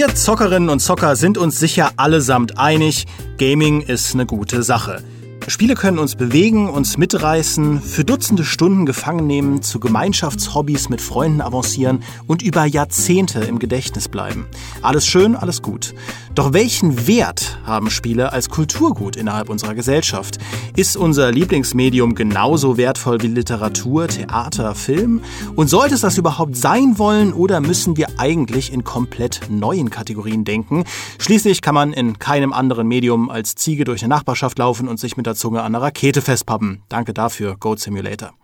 Wir 0.00 0.14
Zockerinnen 0.14 0.70
und 0.70 0.80
Zocker 0.80 1.14
sind 1.14 1.36
uns 1.36 1.60
sicher 1.60 1.90
allesamt 1.96 2.56
einig, 2.56 3.04
Gaming 3.36 3.82
ist 3.82 4.14
eine 4.14 4.24
gute 4.24 4.62
Sache. 4.62 5.02
Spiele 5.50 5.74
können 5.74 5.98
uns 5.98 6.14
bewegen, 6.14 6.70
uns 6.70 6.96
mitreißen, 6.96 7.82
für 7.82 8.04
Dutzende 8.04 8.44
Stunden 8.44 8.86
gefangen 8.86 9.26
nehmen, 9.26 9.62
zu 9.62 9.80
Gemeinschaftshobbys 9.80 10.88
mit 10.88 11.00
Freunden 11.00 11.40
avancieren 11.40 12.04
und 12.28 12.40
über 12.40 12.66
Jahrzehnte 12.66 13.40
im 13.40 13.58
Gedächtnis 13.58 14.08
bleiben. 14.08 14.46
Alles 14.80 15.08
schön, 15.08 15.34
alles 15.34 15.60
gut. 15.60 15.92
Doch 16.36 16.52
welchen 16.52 17.08
Wert 17.08 17.58
haben 17.64 17.90
Spiele 17.90 18.32
als 18.32 18.48
Kulturgut 18.48 19.16
innerhalb 19.16 19.48
unserer 19.48 19.74
Gesellschaft? 19.74 20.38
Ist 20.76 20.96
unser 20.96 21.32
Lieblingsmedium 21.32 22.14
genauso 22.14 22.76
wertvoll 22.76 23.20
wie 23.20 23.26
Literatur, 23.26 24.06
Theater, 24.06 24.76
Film? 24.76 25.22
Und 25.56 25.68
sollte 25.68 25.96
es 25.96 26.02
das 26.02 26.16
überhaupt 26.16 26.54
sein 26.54 26.98
wollen 26.98 27.32
oder 27.32 27.60
müssen 27.60 27.96
wir 27.96 28.06
eigentlich 28.18 28.72
in 28.72 28.84
komplett 28.84 29.40
neuen 29.50 29.90
Kategorien 29.90 30.44
denken? 30.44 30.84
Schließlich 31.18 31.62
kann 31.62 31.74
man 31.74 31.92
in 31.92 32.20
keinem 32.20 32.52
anderen 32.52 32.86
Medium 32.86 33.28
als 33.28 33.56
Ziege 33.56 33.82
durch 33.82 34.02
eine 34.04 34.14
Nachbarschaft 34.14 34.56
laufen 34.60 34.86
und 34.86 35.00
sich 35.00 35.16
mit 35.16 35.26
der 35.26 35.34
Zunge 35.40 35.62
an 35.62 35.74
einer 35.74 35.82
Rakete 35.82 36.20
festpappen. 36.20 36.82
Danke 36.90 37.14
dafür, 37.14 37.56
Goat 37.58 37.80
Simulator. 37.80 38.34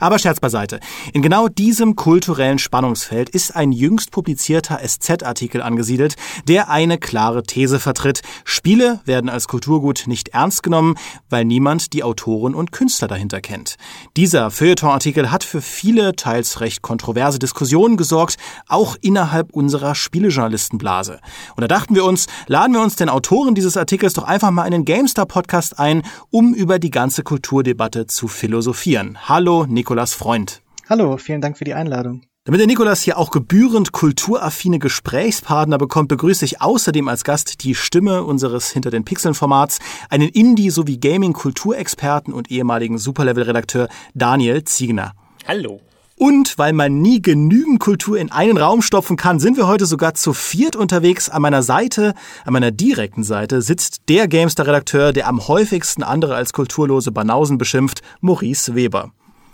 Aber 0.00 0.18
Scherz 0.18 0.40
beiseite. 0.40 0.80
In 1.12 1.22
genau 1.22 1.48
diesem 1.48 1.96
kulturellen 1.96 2.58
Spannungsfeld 2.58 3.28
ist 3.30 3.54
ein 3.54 3.72
jüngst 3.72 4.10
publizierter 4.10 4.80
SZ-Artikel 4.86 5.62
angesiedelt, 5.62 6.16
der 6.48 6.70
eine 6.70 6.98
klare 6.98 7.42
These 7.42 7.80
vertritt. 7.80 8.22
Spiele 8.44 9.00
werden 9.04 9.30
als 9.30 9.48
Kulturgut 9.48 10.04
nicht 10.06 10.28
ernst 10.28 10.62
genommen, 10.62 10.96
weil 11.30 11.44
niemand 11.44 11.92
die 11.92 12.02
Autoren 12.02 12.54
und 12.54 12.72
Künstler 12.72 13.08
dahinter 13.08 13.40
kennt. 13.40 13.76
Dieser 14.16 14.50
Feuilleton-Artikel 14.50 15.30
hat 15.30 15.44
für 15.44 15.62
viele, 15.62 16.14
teils 16.16 16.60
recht 16.60 16.82
kontroverse 16.82 17.38
Diskussionen 17.38 17.96
gesorgt, 17.96 18.36
auch 18.68 18.96
innerhalb 19.00 19.52
unserer 19.52 19.94
Spielejournalistenblase. 19.94 21.20
Und 21.56 21.60
da 21.60 21.68
dachten 21.68 21.94
wir 21.94 22.04
uns, 22.04 22.26
laden 22.46 22.74
wir 22.74 22.80
uns 22.80 22.96
den 22.96 23.08
Autoren 23.08 23.54
dieses 23.54 23.76
Artikels 23.76 24.14
doch 24.14 24.24
einfach 24.24 24.50
mal 24.50 24.64
in 24.64 24.72
den 24.72 24.84
GameStar-Podcast 24.84 25.78
ein, 25.78 26.02
um 26.30 26.54
über 26.54 26.78
die 26.78 26.90
ganze 26.90 27.22
Kulturdebatte 27.22 28.06
zu 28.06 28.28
philosophieren. 28.28 29.18
Hallo, 29.28 29.66
Nikolas 29.72 30.14
Freund. 30.14 30.62
Hallo, 30.88 31.16
vielen 31.16 31.40
Dank 31.40 31.58
für 31.58 31.64
die 31.64 31.74
Einladung. 31.74 32.22
Damit 32.44 32.58
der 32.58 32.66
Nikolas 32.66 33.02
hier 33.02 33.18
auch 33.18 33.30
gebührend 33.30 33.92
kulturaffine 33.92 34.80
Gesprächspartner 34.80 35.78
bekommt, 35.78 36.08
begrüße 36.08 36.44
ich 36.44 36.60
außerdem 36.60 37.06
als 37.06 37.22
Gast 37.22 37.62
die 37.62 37.76
Stimme 37.76 38.24
unseres 38.24 38.70
Hinter 38.70 38.90
den 38.90 39.04
Pixeln 39.04 39.34
Formats, 39.34 39.78
einen 40.10 40.28
Indie- 40.28 40.70
sowie 40.70 40.98
Gaming-Kulturexperten 40.98 42.34
und 42.34 42.50
ehemaligen 42.50 42.98
Superlevel-Redakteur 42.98 43.88
Daniel 44.14 44.64
Ziegner. 44.64 45.12
Hallo. 45.46 45.80
Und 46.16 46.58
weil 46.58 46.72
man 46.72 47.00
nie 47.00 47.22
genügend 47.22 47.80
Kultur 47.80 48.18
in 48.18 48.30
einen 48.30 48.56
Raum 48.56 48.82
stopfen 48.82 49.16
kann, 49.16 49.40
sind 49.40 49.56
wir 49.56 49.66
heute 49.66 49.86
sogar 49.86 50.14
zu 50.14 50.32
viert 50.32 50.76
unterwegs. 50.76 51.28
An 51.28 51.42
meiner 51.42 51.62
Seite, 51.62 52.14
an 52.44 52.52
meiner 52.52 52.70
direkten 52.70 53.24
Seite, 53.24 53.62
sitzt 53.62 54.08
der 54.08 54.28
Gamestar-Redakteur, 54.28 55.12
der 55.12 55.28
am 55.28 55.48
häufigsten 55.48 56.02
andere 56.02 56.34
als 56.34 56.52
kulturlose 56.52 57.12
Banausen 57.12 57.56
beschimpft, 57.56 58.02
Maurice 58.20 58.74
Weber. 58.74 59.12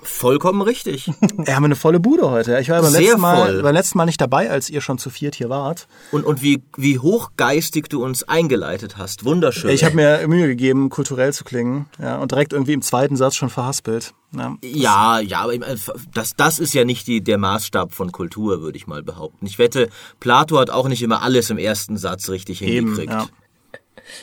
Vollkommen 0.09 0.62
richtig. 0.62 1.11
Wir 1.37 1.55
haben 1.55 1.64
eine 1.64 1.77
volle 1.77 2.01
Bude 2.01 2.31
heute. 2.31 2.59
Ich 2.59 2.70
war 2.70 2.81
beim, 2.81 2.91
Sehr 2.91 3.03
letzten 3.03 3.20
Mal, 3.20 3.37
voll. 3.37 3.62
beim 3.62 3.75
letzten 3.75 3.98
Mal 3.98 4.06
nicht 4.06 4.20
dabei, 4.20 4.51
als 4.51 4.70
ihr 4.70 4.81
schon 4.81 4.98
zu 4.98 5.11
viert 5.11 5.34
hier 5.34 5.48
wart. 5.48 5.87
Und, 6.11 6.25
und 6.25 6.42
wie, 6.42 6.62
wie 6.77 6.98
hochgeistig 6.98 7.89
du 7.89 8.03
uns 8.03 8.25
eingeleitet 8.25 8.97
hast. 8.97 9.25
Wunderschön. 9.25 9.70
Ich 9.70 9.84
habe 9.84 9.95
mir 9.95 10.27
Mühe 10.27 10.48
gegeben, 10.48 10.89
kulturell 10.89 11.33
zu 11.33 11.45
klingen. 11.45 11.86
Ja, 12.01 12.17
und 12.17 12.33
direkt 12.33 12.53
irgendwie 12.53 12.73
im 12.73 12.83
zweiten 12.83 13.17
Satz 13.17 13.36
schon 13.36 13.51
verhaspelt. 13.51 14.14
Ja, 14.34 14.56
ja, 14.62 15.20
ja 15.20 15.41
aber 15.41 15.55
das, 16.14 16.34
das 16.36 16.59
ist 16.59 16.75
ja 16.75 16.84
nicht 16.84 17.06
die, 17.06 17.23
der 17.23 17.39
Maßstab 17.39 17.92
von 17.92 18.11
Kultur, 18.11 18.61
würde 18.61 18.77
ich 18.77 18.86
mal 18.86 19.03
behaupten. 19.03 19.47
Ich 19.47 19.59
wette, 19.59 19.89
Plato 20.20 20.59
hat 20.59 20.70
auch 20.70 20.89
nicht 20.89 21.03
immer 21.03 21.23
alles 21.23 21.51
im 21.51 21.59
ersten 21.59 21.97
Satz 21.97 22.29
richtig 22.29 22.58
hingekriegt. 22.58 23.11
Eben, 23.11 23.20
ja. 23.20 23.29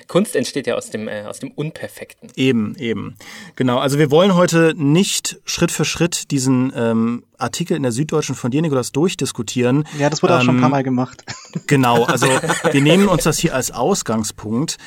Kunst 0.07 0.35
entsteht 0.35 0.67
ja 0.67 0.75
aus 0.75 0.89
dem, 0.89 1.07
äh, 1.07 1.23
aus 1.23 1.39
dem 1.39 1.51
Unperfekten. 1.51 2.29
Eben, 2.35 2.75
eben. 2.77 3.15
Genau. 3.55 3.79
Also 3.79 3.99
wir 3.99 4.11
wollen 4.11 4.35
heute 4.35 4.73
nicht 4.75 5.39
Schritt 5.45 5.71
für 5.71 5.85
Schritt 5.85 6.31
diesen 6.31 6.71
ähm, 6.75 7.23
Artikel 7.37 7.75
in 7.77 7.83
der 7.83 7.91
Süddeutschen 7.91 8.35
von 8.35 8.51
dir, 8.51 8.61
Nikolas, 8.61 8.91
durchdiskutieren. 8.91 9.85
Ja, 9.99 10.09
das 10.09 10.23
wurde 10.23 10.33
ähm, 10.33 10.39
auch 10.39 10.43
schon 10.43 10.55
ein 10.57 10.61
paar 10.61 10.69
ähm, 10.69 10.71
Mal 10.71 10.83
gemacht. 10.83 11.23
Genau. 11.67 12.05
Also 12.15 12.27
wir 12.27 12.81
nehmen 12.81 13.09
uns 13.09 13.23
das 13.23 13.39
hier 13.39 13.53
als 13.53 13.71
Ausgangspunkt. 13.71 14.77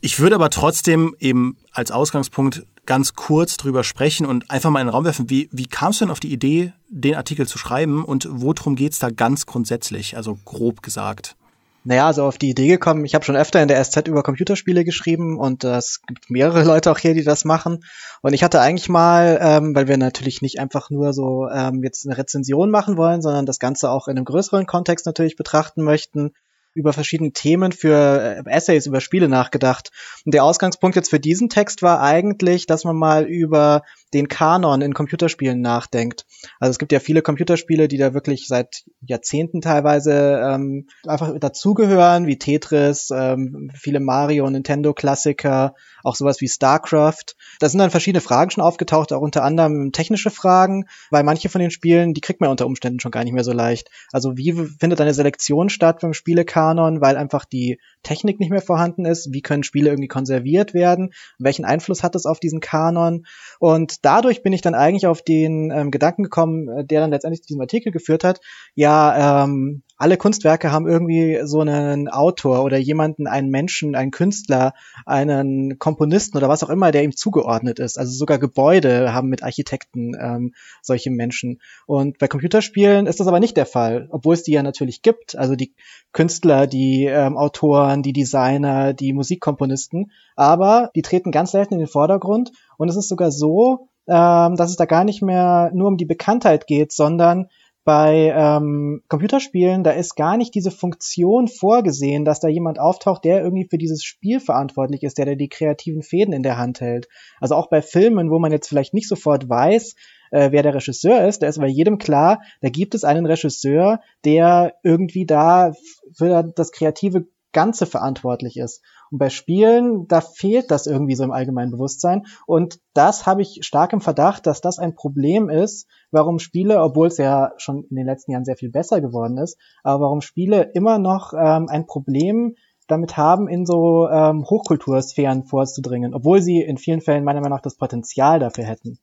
Ich 0.00 0.18
würde 0.18 0.34
aber 0.34 0.50
trotzdem 0.50 1.14
eben 1.20 1.56
als 1.70 1.92
Ausgangspunkt 1.92 2.66
ganz 2.86 3.14
kurz 3.14 3.56
drüber 3.56 3.84
sprechen 3.84 4.26
und 4.26 4.50
einfach 4.50 4.70
mal 4.70 4.80
in 4.80 4.88
den 4.88 4.92
Raum 4.92 5.04
werfen, 5.04 5.30
wie, 5.30 5.48
wie 5.52 5.66
kamst 5.66 6.00
du 6.00 6.06
denn 6.06 6.12
auf 6.12 6.18
die 6.18 6.32
Idee, 6.32 6.72
den 6.88 7.14
Artikel 7.14 7.46
zu 7.46 7.58
schreiben 7.58 8.04
und 8.04 8.26
worum 8.28 8.74
geht's 8.74 8.98
da 8.98 9.10
ganz 9.10 9.46
grundsätzlich, 9.46 10.16
also 10.16 10.38
grob 10.44 10.82
gesagt? 10.82 11.36
Naja, 11.84 12.06
also 12.06 12.24
auf 12.24 12.38
die 12.38 12.50
Idee 12.50 12.68
gekommen, 12.68 13.04
ich 13.04 13.14
habe 13.14 13.24
schon 13.24 13.36
öfter 13.36 13.60
in 13.60 13.66
der 13.66 13.82
SZ 13.82 14.06
über 14.06 14.22
Computerspiele 14.22 14.84
geschrieben 14.84 15.36
und 15.36 15.64
es 15.64 16.00
gibt 16.06 16.30
mehrere 16.30 16.62
Leute 16.64 16.92
auch 16.92 16.98
hier, 16.98 17.14
die 17.14 17.24
das 17.24 17.44
machen. 17.44 17.84
Und 18.20 18.34
ich 18.34 18.44
hatte 18.44 18.60
eigentlich 18.60 18.88
mal, 18.88 19.38
ähm, 19.42 19.74
weil 19.74 19.88
wir 19.88 19.96
natürlich 19.96 20.42
nicht 20.42 20.60
einfach 20.60 20.90
nur 20.90 21.12
so 21.12 21.48
ähm, 21.48 21.82
jetzt 21.82 22.06
eine 22.06 22.16
Rezension 22.16 22.70
machen 22.70 22.96
wollen, 22.96 23.20
sondern 23.20 23.46
das 23.46 23.58
Ganze 23.58 23.90
auch 23.90 24.06
in 24.06 24.16
einem 24.16 24.24
größeren 24.24 24.66
Kontext 24.66 25.06
natürlich 25.06 25.34
betrachten 25.34 25.82
möchten, 25.82 26.32
über 26.74 26.92
verschiedene 26.92 27.32
Themen 27.32 27.72
für 27.72 28.42
äh, 28.46 28.50
Essays 28.50 28.86
über 28.86 29.00
Spiele 29.00 29.28
nachgedacht. 29.28 29.90
Und 30.24 30.34
der 30.34 30.44
Ausgangspunkt 30.44 30.96
jetzt 30.96 31.10
für 31.10 31.20
diesen 31.20 31.48
Text 31.48 31.82
war 31.82 32.00
eigentlich, 32.00 32.66
dass 32.66 32.84
man 32.84 32.96
mal 32.96 33.24
über 33.24 33.82
den 34.14 34.28
Kanon 34.28 34.82
in 34.82 34.94
Computerspielen 34.94 35.60
nachdenkt. 35.60 36.26
Also 36.60 36.70
es 36.70 36.78
gibt 36.78 36.92
ja 36.92 37.00
viele 37.00 37.22
Computerspiele, 37.22 37.88
die 37.88 37.96
da 37.96 38.14
wirklich 38.14 38.46
seit 38.46 38.84
Jahrzehnten 39.00 39.60
teilweise 39.60 40.40
ähm, 40.44 40.86
einfach 41.06 41.38
dazugehören, 41.38 42.26
wie 42.26 42.38
Tetris, 42.38 43.10
ähm, 43.14 43.70
viele 43.74 44.00
Mario, 44.00 44.48
Nintendo-Klassiker, 44.50 45.74
auch 46.02 46.16
sowas 46.16 46.40
wie 46.40 46.48
StarCraft. 46.48 47.36
Da 47.60 47.68
sind 47.68 47.78
dann 47.78 47.90
verschiedene 47.90 48.20
Fragen 48.20 48.50
schon 48.50 48.64
aufgetaucht, 48.64 49.12
auch 49.12 49.20
unter 49.20 49.44
anderem 49.44 49.92
technische 49.92 50.30
Fragen, 50.30 50.86
weil 51.10 51.22
manche 51.22 51.48
von 51.48 51.60
den 51.60 51.70
Spielen, 51.70 52.12
die 52.12 52.20
kriegt 52.20 52.40
man 52.40 52.50
unter 52.50 52.66
Umständen 52.66 53.00
schon 53.00 53.12
gar 53.12 53.24
nicht 53.24 53.32
mehr 53.32 53.44
so 53.44 53.52
leicht. 53.52 53.90
Also 54.12 54.36
wie 54.36 54.52
findet 54.52 55.00
eine 55.00 55.14
Selektion 55.14 55.70
statt 55.70 56.00
beim 56.00 56.12
Spielekanon, 56.12 57.00
weil 57.00 57.16
einfach 57.16 57.44
die 57.44 57.78
Technik 58.02 58.40
nicht 58.40 58.50
mehr 58.50 58.62
vorhanden 58.62 59.04
ist? 59.04 59.32
Wie 59.32 59.42
können 59.42 59.62
Spiele 59.62 59.90
irgendwie 59.90 60.08
konserviert 60.08 60.74
werden? 60.74 61.12
Welchen 61.38 61.64
Einfluss 61.64 62.02
hat 62.02 62.14
das 62.14 62.26
auf 62.26 62.40
diesen 62.40 62.60
Kanon? 62.60 63.26
Und 63.58 64.01
dadurch 64.02 64.42
bin 64.42 64.52
ich 64.52 64.60
dann 64.60 64.74
eigentlich 64.74 65.06
auf 65.06 65.22
den 65.22 65.70
ähm, 65.70 65.90
Gedanken 65.90 66.24
gekommen, 66.24 66.68
äh, 66.68 66.84
der 66.84 67.00
dann 67.00 67.10
letztendlich 67.10 67.42
zu 67.42 67.46
diesem 67.46 67.60
Artikel 67.60 67.92
geführt 67.92 68.24
hat. 68.24 68.40
Ja, 68.74 69.44
ähm, 69.44 69.82
alle 69.96 70.16
Kunstwerke 70.16 70.72
haben 70.72 70.88
irgendwie 70.88 71.40
so 71.44 71.60
einen 71.60 72.08
Autor 72.08 72.64
oder 72.64 72.76
jemanden, 72.76 73.28
einen 73.28 73.50
Menschen, 73.50 73.94
einen 73.94 74.10
Künstler, 74.10 74.74
einen 75.06 75.78
Komponisten 75.78 76.36
oder 76.36 76.48
was 76.48 76.64
auch 76.64 76.70
immer, 76.70 76.90
der 76.90 77.04
ihm 77.04 77.14
zugeordnet 77.14 77.78
ist. 77.78 78.00
Also 78.00 78.12
sogar 78.12 78.38
Gebäude 78.38 79.14
haben 79.14 79.28
mit 79.28 79.44
Architekten 79.44 80.16
ähm, 80.20 80.54
solche 80.82 81.10
Menschen. 81.10 81.60
Und 81.86 82.18
bei 82.18 82.26
Computerspielen 82.26 83.06
ist 83.06 83.20
das 83.20 83.28
aber 83.28 83.38
nicht 83.38 83.56
der 83.56 83.66
Fall, 83.66 84.08
obwohl 84.10 84.34
es 84.34 84.42
die 84.42 84.50
ja 84.50 84.64
natürlich 84.64 85.02
gibt. 85.02 85.38
Also 85.38 85.54
die 85.54 85.72
Künstler, 86.12 86.66
die 86.66 87.04
ähm, 87.04 87.36
Autoren, 87.36 88.02
die 88.02 88.12
Designer, 88.12 88.94
die 88.94 89.12
Musikkomponisten. 89.12 90.10
Aber 90.34 90.90
die 90.96 91.02
treten 91.02 91.30
ganz 91.30 91.52
selten 91.52 91.74
in 91.74 91.80
den 91.80 91.88
Vordergrund. 91.88 92.50
Und 92.76 92.88
es 92.88 92.96
ist 92.96 93.08
sogar 93.08 93.30
so, 93.30 93.88
ähm, 94.08 94.56
dass 94.56 94.70
es 94.70 94.76
da 94.76 94.84
gar 94.84 95.04
nicht 95.04 95.22
mehr 95.22 95.70
nur 95.74 95.88
um 95.88 95.96
die 95.96 96.04
Bekanntheit 96.04 96.66
geht, 96.66 96.92
sondern 96.92 97.48
bei 97.84 98.32
ähm, 98.36 99.02
Computerspielen, 99.08 99.82
da 99.82 99.90
ist 99.90 100.14
gar 100.14 100.36
nicht 100.36 100.54
diese 100.54 100.70
Funktion 100.70 101.48
vorgesehen, 101.48 102.24
dass 102.24 102.38
da 102.38 102.46
jemand 102.46 102.78
auftaucht, 102.78 103.24
der 103.24 103.42
irgendwie 103.42 103.66
für 103.68 103.78
dieses 103.78 104.04
Spiel 104.04 104.38
verantwortlich 104.38 105.02
ist, 105.02 105.18
der, 105.18 105.24
der 105.24 105.36
die 105.36 105.48
kreativen 105.48 106.02
Fäden 106.02 106.32
in 106.32 106.44
der 106.44 106.58
Hand 106.58 106.80
hält. 106.80 107.08
Also 107.40 107.56
auch 107.56 107.68
bei 107.68 107.82
Filmen, 107.82 108.30
wo 108.30 108.38
man 108.38 108.52
jetzt 108.52 108.68
vielleicht 108.68 108.94
nicht 108.94 109.08
sofort 109.08 109.48
weiß, 109.48 109.96
äh, 110.30 110.52
wer 110.52 110.62
der 110.62 110.74
Regisseur 110.74 111.26
ist, 111.26 111.42
da 111.42 111.48
ist 111.48 111.58
bei 111.58 111.66
jedem 111.66 111.98
klar, 111.98 112.40
da 112.60 112.68
gibt 112.68 112.94
es 112.94 113.02
einen 113.02 113.26
Regisseur, 113.26 114.00
der 114.24 114.74
irgendwie 114.84 115.26
da 115.26 115.72
für 116.16 116.44
das 116.54 116.70
kreative 116.70 117.26
Ganze 117.52 117.86
verantwortlich 117.86 118.56
ist. 118.56 118.82
Und 119.12 119.18
bei 119.18 119.28
Spielen, 119.28 120.08
da 120.08 120.22
fehlt 120.22 120.70
das 120.70 120.86
irgendwie 120.86 121.14
so 121.14 121.22
im 121.22 121.30
allgemeinen 121.30 121.70
Bewusstsein. 121.70 122.24
Und 122.46 122.80
das 122.94 123.26
habe 123.26 123.42
ich 123.42 123.60
stark 123.60 123.92
im 123.92 124.00
Verdacht, 124.00 124.46
dass 124.46 124.62
das 124.62 124.78
ein 124.78 124.94
Problem 124.94 125.50
ist, 125.50 125.86
warum 126.10 126.38
Spiele, 126.38 126.80
obwohl 126.82 127.08
es 127.08 127.18
ja 127.18 127.52
schon 127.58 127.84
in 127.84 127.96
den 127.96 128.06
letzten 128.06 128.32
Jahren 128.32 128.46
sehr 128.46 128.56
viel 128.56 128.70
besser 128.70 129.02
geworden 129.02 129.36
ist, 129.36 129.58
aber 129.84 130.04
warum 130.04 130.22
Spiele 130.22 130.70
immer 130.74 130.98
noch 130.98 131.34
ähm, 131.34 131.68
ein 131.68 131.86
Problem 131.86 132.54
damit 132.88 133.16
haben, 133.16 133.48
in 133.48 133.66
so 133.66 134.08
ähm, 134.08 134.44
Hochkultursphären 134.44 135.44
vorzudringen, 135.44 136.14
obwohl 136.14 136.42
sie 136.42 136.60
in 136.62 136.78
vielen 136.78 137.00
Fällen 137.00 137.24
meiner 137.24 137.40
Meinung 137.40 137.56
nach 137.56 137.62
das 137.62 137.76
Potenzial 137.76 138.38
dafür 138.38 138.64
hätten. 138.64 138.98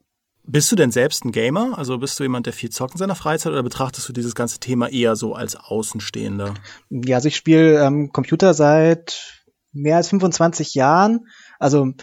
Bist 0.51 0.71
du 0.71 0.75
denn 0.75 0.91
selbst 0.91 1.25
ein 1.25 1.31
Gamer? 1.31 1.77
Also 1.77 1.99
bist 1.99 2.19
du 2.19 2.23
jemand, 2.23 2.47
der 2.47 2.53
viel 2.53 2.71
zockt 2.71 2.95
in 2.95 2.97
seiner 2.97 3.13
Freizeit 3.13 3.51
oder 3.51 3.61
betrachtest 3.61 4.09
du 4.09 4.13
dieses 4.13 4.33
ganze 4.33 4.59
Thema 4.59 4.87
eher 4.89 5.15
so 5.15 5.35
als 5.35 5.55
Außenstehender? 5.55 6.55
Ja, 6.89 7.17
also 7.17 7.27
ich 7.27 7.35
spiele 7.35 7.79
ähm, 7.85 8.11
Computer 8.11 8.55
seit 8.55 9.38
mehr 9.71 9.97
als 9.97 10.09
25 10.09 10.75
Jahren. 10.75 11.27
Also 11.59 11.93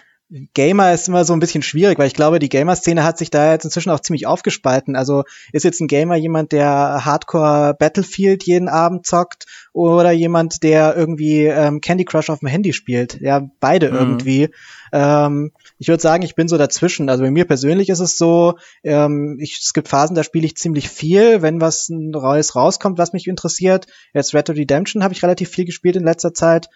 Gamer 0.55 0.93
ist 0.93 1.07
immer 1.07 1.25
so 1.25 1.35
ein 1.35 1.39
bisschen 1.39 1.63
schwierig, 1.63 1.99
weil 2.01 2.09
ich 2.09 2.15
glaube, 2.15 2.41
die 2.41 2.49
Gamer-Szene 2.49 3.05
hat 3.05 3.17
sich 3.17 3.31
da 3.31 3.53
jetzt 3.53 3.65
inzwischen 3.65 3.91
auch 3.91 4.01
ziemlich 4.01 4.27
aufgespalten. 4.27 4.97
Also 4.97 5.23
ist 5.53 5.65
jetzt 5.65 5.81
ein 5.81 5.87
Gamer 5.87 6.17
jemand, 6.17 6.51
der 6.51 7.05
Hardcore 7.05 7.75
Battlefield 7.79 8.43
jeden 8.43 8.69
Abend 8.69 9.07
zockt 9.07 9.47
oder 9.73 10.11
jemand, 10.11 10.65
der 10.65 10.97
irgendwie 10.97 11.45
ähm, 11.45 11.81
Candy 11.81 12.05
Crush 12.05 12.29
auf 12.29 12.41
dem 12.41 12.49
Handy 12.49 12.73
spielt? 12.73 13.21
Ja, 13.21 13.49
beide 13.61 13.91
mhm. 13.91 13.97
irgendwie. 13.97 14.49
Ähm, 14.93 15.53
ich 15.79 15.87
würde 15.87 16.03
sagen, 16.03 16.25
ich 16.25 16.35
bin 16.35 16.49
so 16.49 16.59
dazwischen. 16.59 17.09
Also 17.09 17.23
bei 17.23 17.31
mir 17.31 17.45
persönlich 17.45 17.89
ist 17.89 18.01
es 18.01 18.19
so, 18.19 18.55
ähm, 18.83 19.39
ich, 19.41 19.61
es 19.63 19.75
gibt 19.75 19.87
Phasen, 19.87 20.17
da 20.17 20.25
spiele 20.25 20.47
ich 20.47 20.57
ziemlich 20.57 20.89
viel, 20.89 21.41
wenn 21.41 21.61
was 21.61 21.89
Neues 21.89 22.57
rauskommt, 22.57 22.99
was 22.99 23.13
mich 23.13 23.29
interessiert. 23.29 23.87
Jetzt 24.13 24.35
Red 24.35 24.49
Dead 24.49 24.57
Redemption 24.57 25.05
habe 25.05 25.15
ich 25.15 25.23
relativ 25.23 25.51
viel 25.51 25.67
gespielt 25.67 25.95
in 25.95 26.05
letzter 26.05 26.35
Zeit. 26.35 26.69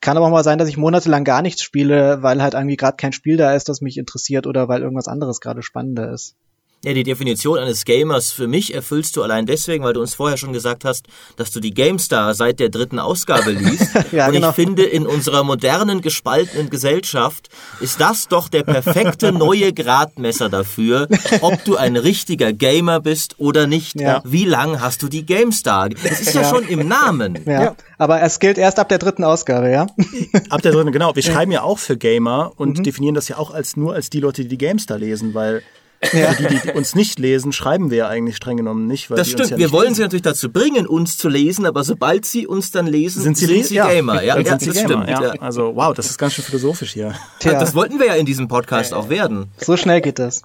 Kann 0.00 0.16
aber 0.16 0.26
auch 0.26 0.30
mal 0.30 0.44
sein, 0.44 0.58
dass 0.58 0.68
ich 0.68 0.76
monatelang 0.76 1.24
gar 1.24 1.42
nichts 1.42 1.62
spiele, 1.62 2.22
weil 2.22 2.42
halt 2.42 2.54
irgendwie 2.54 2.76
gerade 2.76 2.96
kein 2.96 3.12
Spiel 3.12 3.36
da 3.36 3.54
ist, 3.54 3.68
das 3.68 3.80
mich 3.80 3.96
interessiert 3.96 4.46
oder 4.46 4.68
weil 4.68 4.82
irgendwas 4.82 5.08
anderes 5.08 5.40
gerade 5.40 5.62
spannender 5.62 6.12
ist. 6.12 6.36
Ja, 6.84 6.92
die 6.92 7.02
Definition 7.02 7.58
eines 7.58 7.84
Gamers 7.84 8.30
für 8.30 8.46
mich 8.46 8.74
erfüllst 8.74 9.16
du 9.16 9.22
allein 9.22 9.46
deswegen, 9.46 9.84
weil 9.84 9.94
du 9.94 10.00
uns 10.00 10.14
vorher 10.14 10.36
schon 10.36 10.52
gesagt 10.52 10.84
hast, 10.84 11.06
dass 11.36 11.50
du 11.50 11.60
die 11.60 11.72
GameStar 11.72 12.34
seit 12.34 12.60
der 12.60 12.68
dritten 12.68 12.98
Ausgabe 12.98 13.52
liest. 13.52 13.94
ja, 14.12 14.26
Und 14.26 14.32
genau. 14.32 14.50
ich 14.50 14.54
finde, 14.54 14.84
in 14.84 15.06
unserer 15.06 15.44
modernen, 15.44 16.00
gespaltenen 16.00 16.70
Gesellschaft 16.70 17.48
ist 17.80 18.00
das 18.00 18.28
doch 18.28 18.48
der 18.48 18.62
perfekte 18.62 19.32
neue 19.32 19.72
Gradmesser 19.72 20.48
dafür, 20.48 21.08
ob 21.40 21.64
du 21.64 21.76
ein 21.76 21.96
richtiger 21.96 22.52
Gamer 22.52 23.00
bist 23.00 23.36
oder 23.38 23.66
nicht. 23.66 24.00
Ja. 24.00 24.22
Wie 24.24 24.44
lang 24.44 24.80
hast 24.80 25.02
du 25.02 25.08
die 25.08 25.24
GameStar? 25.24 25.88
Das 25.88 26.20
ist 26.20 26.34
ja, 26.34 26.42
ja 26.42 26.48
schon 26.48 26.64
im 26.68 26.86
Namen. 26.86 27.38
Ja. 27.46 27.62
ja. 27.62 27.76
aber 27.98 28.22
es 28.22 28.40
gilt 28.40 28.58
erst 28.58 28.78
ab 28.78 28.88
der 28.88 28.98
dritten 28.98 29.24
Ausgabe, 29.24 29.70
ja? 29.70 29.86
ab 30.50 30.62
der 30.62 30.72
dritten, 30.72 30.92
genau. 30.92 31.14
Wir 31.14 31.22
schreiben 31.22 31.52
ja 31.52 31.62
auch 31.62 31.78
für 31.78 31.96
Gamer 31.96 32.52
und 32.56 32.78
mhm. 32.78 32.82
definieren 32.82 33.14
das 33.14 33.28
ja 33.28 33.38
auch 33.38 33.52
als 33.52 33.76
nur 33.76 33.94
als 33.94 34.10
die 34.10 34.20
Leute, 34.20 34.42
die 34.42 34.48
die 34.48 34.58
GameStar 34.58 34.98
lesen, 34.98 35.34
weil 35.34 35.62
ja. 36.12 36.34
Die, 36.34 36.46
die, 36.46 36.70
uns 36.72 36.94
nicht 36.94 37.18
lesen, 37.18 37.52
schreiben 37.52 37.90
wir 37.90 37.98
ja 37.98 38.08
eigentlich 38.08 38.36
streng 38.36 38.56
genommen 38.56 38.86
nicht. 38.86 39.10
Weil 39.10 39.16
das 39.16 39.30
stimmt, 39.30 39.50
ja 39.50 39.58
wir 39.58 39.72
wollen 39.72 39.88
lesen. 39.88 39.94
sie 39.96 40.02
natürlich 40.02 40.22
dazu 40.22 40.50
bringen, 40.50 40.86
uns 40.86 41.16
zu 41.16 41.28
lesen, 41.28 41.66
aber 41.66 41.84
sobald 41.84 42.24
sie 42.26 42.46
uns 42.46 42.70
dann 42.70 42.86
lesen, 42.86 43.22
sind 43.22 43.36
sie, 43.36 43.46
sind 43.46 43.66
sie 43.66 43.76
ja. 43.76 43.88
Gamer. 43.88 44.22
Ja, 44.22 44.38
ja, 44.38 44.56
das 44.56 44.60
Gamer, 44.60 45.04
stimmt. 45.04 45.42
Also 45.42 45.74
wow, 45.74 45.94
das 45.94 46.06
ist 46.10 46.18
ganz 46.18 46.34
schön 46.34 46.44
philosophisch 46.44 46.92
hier. 46.92 47.14
Tja. 47.38 47.58
Das 47.58 47.74
wollten 47.74 47.98
wir 47.98 48.06
ja 48.06 48.14
in 48.14 48.26
diesem 48.26 48.48
Podcast 48.48 48.92
auch 48.94 49.08
werden. 49.08 49.46
So 49.58 49.76
schnell 49.76 50.00
geht 50.00 50.18
das. 50.18 50.42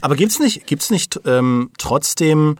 Aber 0.00 0.16
gibt's 0.16 0.38
nicht, 0.38 0.66
gibt's 0.66 0.90
nicht 0.90 1.20
ähm, 1.24 1.70
trotzdem 1.78 2.56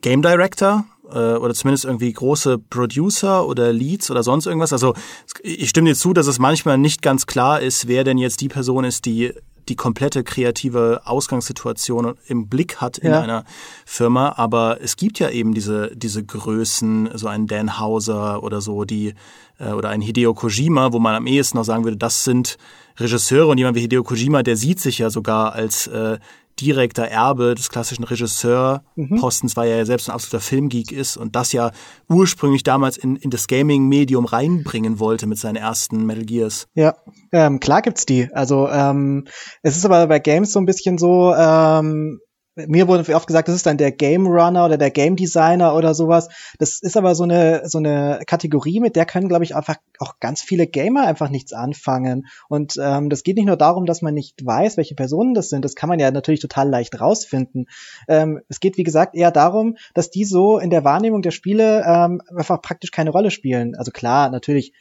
Game 0.00 0.22
Director 0.22 0.84
äh, 1.10 1.34
oder 1.34 1.54
zumindest 1.54 1.84
irgendwie 1.84 2.12
große 2.12 2.58
Producer 2.58 3.46
oder 3.46 3.72
Leads 3.72 4.10
oder 4.10 4.22
sonst 4.22 4.46
irgendwas. 4.46 4.72
Also 4.72 4.94
ich 5.42 5.68
stimme 5.68 5.90
dir 5.90 5.96
zu, 5.96 6.12
dass 6.12 6.26
es 6.26 6.38
manchmal 6.38 6.78
nicht 6.78 7.02
ganz 7.02 7.26
klar 7.26 7.60
ist, 7.60 7.88
wer 7.88 8.04
denn 8.04 8.18
jetzt 8.18 8.40
die 8.40 8.48
Person 8.48 8.84
ist, 8.84 9.04
die 9.04 9.32
die 9.68 9.76
komplette 9.76 10.24
kreative 10.24 11.02
Ausgangssituation 11.04 12.14
im 12.26 12.48
Blick 12.48 12.76
hat 12.80 12.98
in 12.98 13.10
ja. 13.10 13.20
einer 13.20 13.44
Firma. 13.84 14.34
Aber 14.36 14.78
es 14.80 14.96
gibt 14.96 15.18
ja 15.18 15.30
eben 15.30 15.54
diese, 15.54 15.90
diese 15.94 16.24
Größen, 16.24 17.10
so 17.14 17.28
ein 17.28 17.46
Dan 17.46 17.78
Hauser 17.78 18.42
oder 18.42 18.60
so, 18.60 18.84
die, 18.84 19.14
äh, 19.58 19.70
oder 19.70 19.88
ein 19.90 20.00
Hideo 20.00 20.34
Kojima, 20.34 20.92
wo 20.92 20.98
man 20.98 21.14
am 21.14 21.26
ehesten 21.26 21.58
noch 21.58 21.64
sagen 21.64 21.84
würde, 21.84 21.96
das 21.96 22.24
sind 22.24 22.58
Regisseure 22.98 23.48
und 23.48 23.58
jemand 23.58 23.76
wie 23.76 23.80
Hideo 23.80 24.02
Kojima, 24.02 24.42
der 24.42 24.56
sieht 24.56 24.80
sich 24.80 24.98
ja 24.98 25.10
sogar 25.10 25.52
als 25.52 25.86
äh, 25.88 26.18
direkter 26.60 27.08
Erbe 27.08 27.54
des 27.54 27.68
klassischen 27.68 28.04
Regisseurpostens, 28.04 29.54
mhm. 29.54 29.60
weil 29.60 29.70
er 29.70 29.76
ja 29.78 29.84
selbst 29.84 30.08
ein 30.08 30.14
absoluter 30.14 30.40
Filmgeek 30.40 30.92
ist 30.92 31.16
und 31.16 31.36
das 31.36 31.52
ja 31.52 31.70
ursprünglich 32.08 32.62
damals 32.62 32.96
in, 32.96 33.16
in 33.16 33.30
das 33.30 33.46
Gaming-Medium 33.46 34.24
reinbringen 34.24 34.98
wollte 34.98 35.26
mit 35.26 35.38
seinen 35.38 35.56
ersten 35.56 36.04
Metal 36.06 36.24
Gears. 36.24 36.68
Ja, 36.74 36.96
ähm, 37.32 37.60
klar 37.60 37.82
gibt's 37.82 38.06
die. 38.06 38.28
Also 38.32 38.68
ähm, 38.68 39.26
es 39.62 39.76
ist 39.76 39.84
aber 39.84 40.06
bei 40.06 40.18
Games 40.18 40.52
so 40.52 40.60
ein 40.60 40.66
bisschen 40.66 40.98
so, 40.98 41.34
ähm, 41.34 42.20
mir 42.56 42.88
wurde 42.88 43.14
oft 43.14 43.26
gesagt, 43.26 43.48
das 43.48 43.54
ist 43.54 43.66
dann 43.66 43.76
der 43.76 43.92
Game 43.92 44.26
Runner 44.26 44.64
oder 44.64 44.78
der 44.78 44.90
Game 44.90 45.14
Designer 45.16 45.74
oder 45.74 45.94
sowas. 45.94 46.28
Das 46.58 46.80
ist 46.80 46.96
aber 46.96 47.14
so 47.14 47.24
eine 47.24 47.68
so 47.68 47.78
eine 47.78 48.20
Kategorie, 48.26 48.80
mit 48.80 48.96
der 48.96 49.04
können, 49.04 49.28
glaube 49.28 49.44
ich, 49.44 49.54
einfach 49.54 49.76
auch 49.98 50.18
ganz 50.20 50.40
viele 50.40 50.66
Gamer 50.66 51.06
einfach 51.06 51.28
nichts 51.28 51.52
anfangen. 51.52 52.26
Und 52.48 52.74
ähm, 52.80 53.10
das 53.10 53.22
geht 53.22 53.36
nicht 53.36 53.46
nur 53.46 53.56
darum, 53.56 53.84
dass 53.84 54.00
man 54.00 54.14
nicht 54.14 54.44
weiß, 54.44 54.78
welche 54.78 54.94
Personen 54.94 55.34
das 55.34 55.50
sind. 55.50 55.64
Das 55.64 55.74
kann 55.74 55.88
man 55.88 55.98
ja 55.98 56.10
natürlich 56.10 56.40
total 56.40 56.68
leicht 56.68 56.98
rausfinden. 57.00 57.66
Ähm, 58.08 58.40
es 58.48 58.60
geht, 58.60 58.78
wie 58.78 58.84
gesagt, 58.84 59.14
eher 59.14 59.30
darum, 59.30 59.76
dass 59.92 60.10
die 60.10 60.24
so 60.24 60.58
in 60.58 60.70
der 60.70 60.84
Wahrnehmung 60.84 61.20
der 61.22 61.32
Spiele 61.32 61.84
ähm, 61.86 62.22
einfach 62.34 62.62
praktisch 62.62 62.90
keine 62.90 63.10
Rolle 63.10 63.30
spielen. 63.30 63.74
Also 63.74 63.90
klar, 63.90 64.30
natürlich 64.30 64.72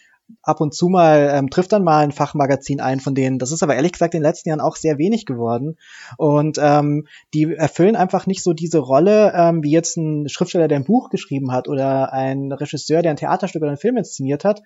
ab 0.42 0.62
und 0.62 0.74
zu 0.74 0.90
mal 0.90 1.30
ähm, 1.32 1.50
trifft 1.50 1.72
dann 1.72 1.84
mal 1.84 2.04
ein 2.04 2.12
Fachmagazin 2.12 2.80
ein 2.80 3.00
von 3.00 3.16
denen. 3.16 3.40
Das 3.40 3.52
ist 3.52 3.64
aber 3.64 3.76
ehrlich 3.76 3.92
gesagt 3.92 4.14
in 4.14 4.22
den 4.22 4.28
letzten 4.28 4.50
Jahren 4.50 4.62
auch 4.62 4.76
sehr 4.76 4.98
wenig 4.98 5.26
geworden. 5.26 5.78
Und 6.18 6.58
ähm, 6.62 7.08
die 7.34 7.54
erfüllen 7.54 7.96
einfach 7.96 8.26
nicht 8.28 8.44
so 8.44 8.54
diese 8.54 8.80
Rolle, 8.80 9.34
ähm, 9.36 9.64
wie 9.64 9.72
jetzt 9.72 9.98
ein 9.98 10.28
Schriftsteller, 10.30 10.68
der 10.68 10.80
ein 10.80 10.86
Buch 10.86 11.10
geschrieben 11.10 11.52
hat 11.52 11.68
oder 11.68 12.14
ein 12.14 12.52
Regisseur, 12.52 13.02
der 13.02 13.12
ein 13.12 13.18
Theaterstück 13.18 13.62
oder 13.62 13.70
einen 13.70 13.78
Film 13.78 13.98
inszeniert 13.98 14.46
hat. 14.46 14.62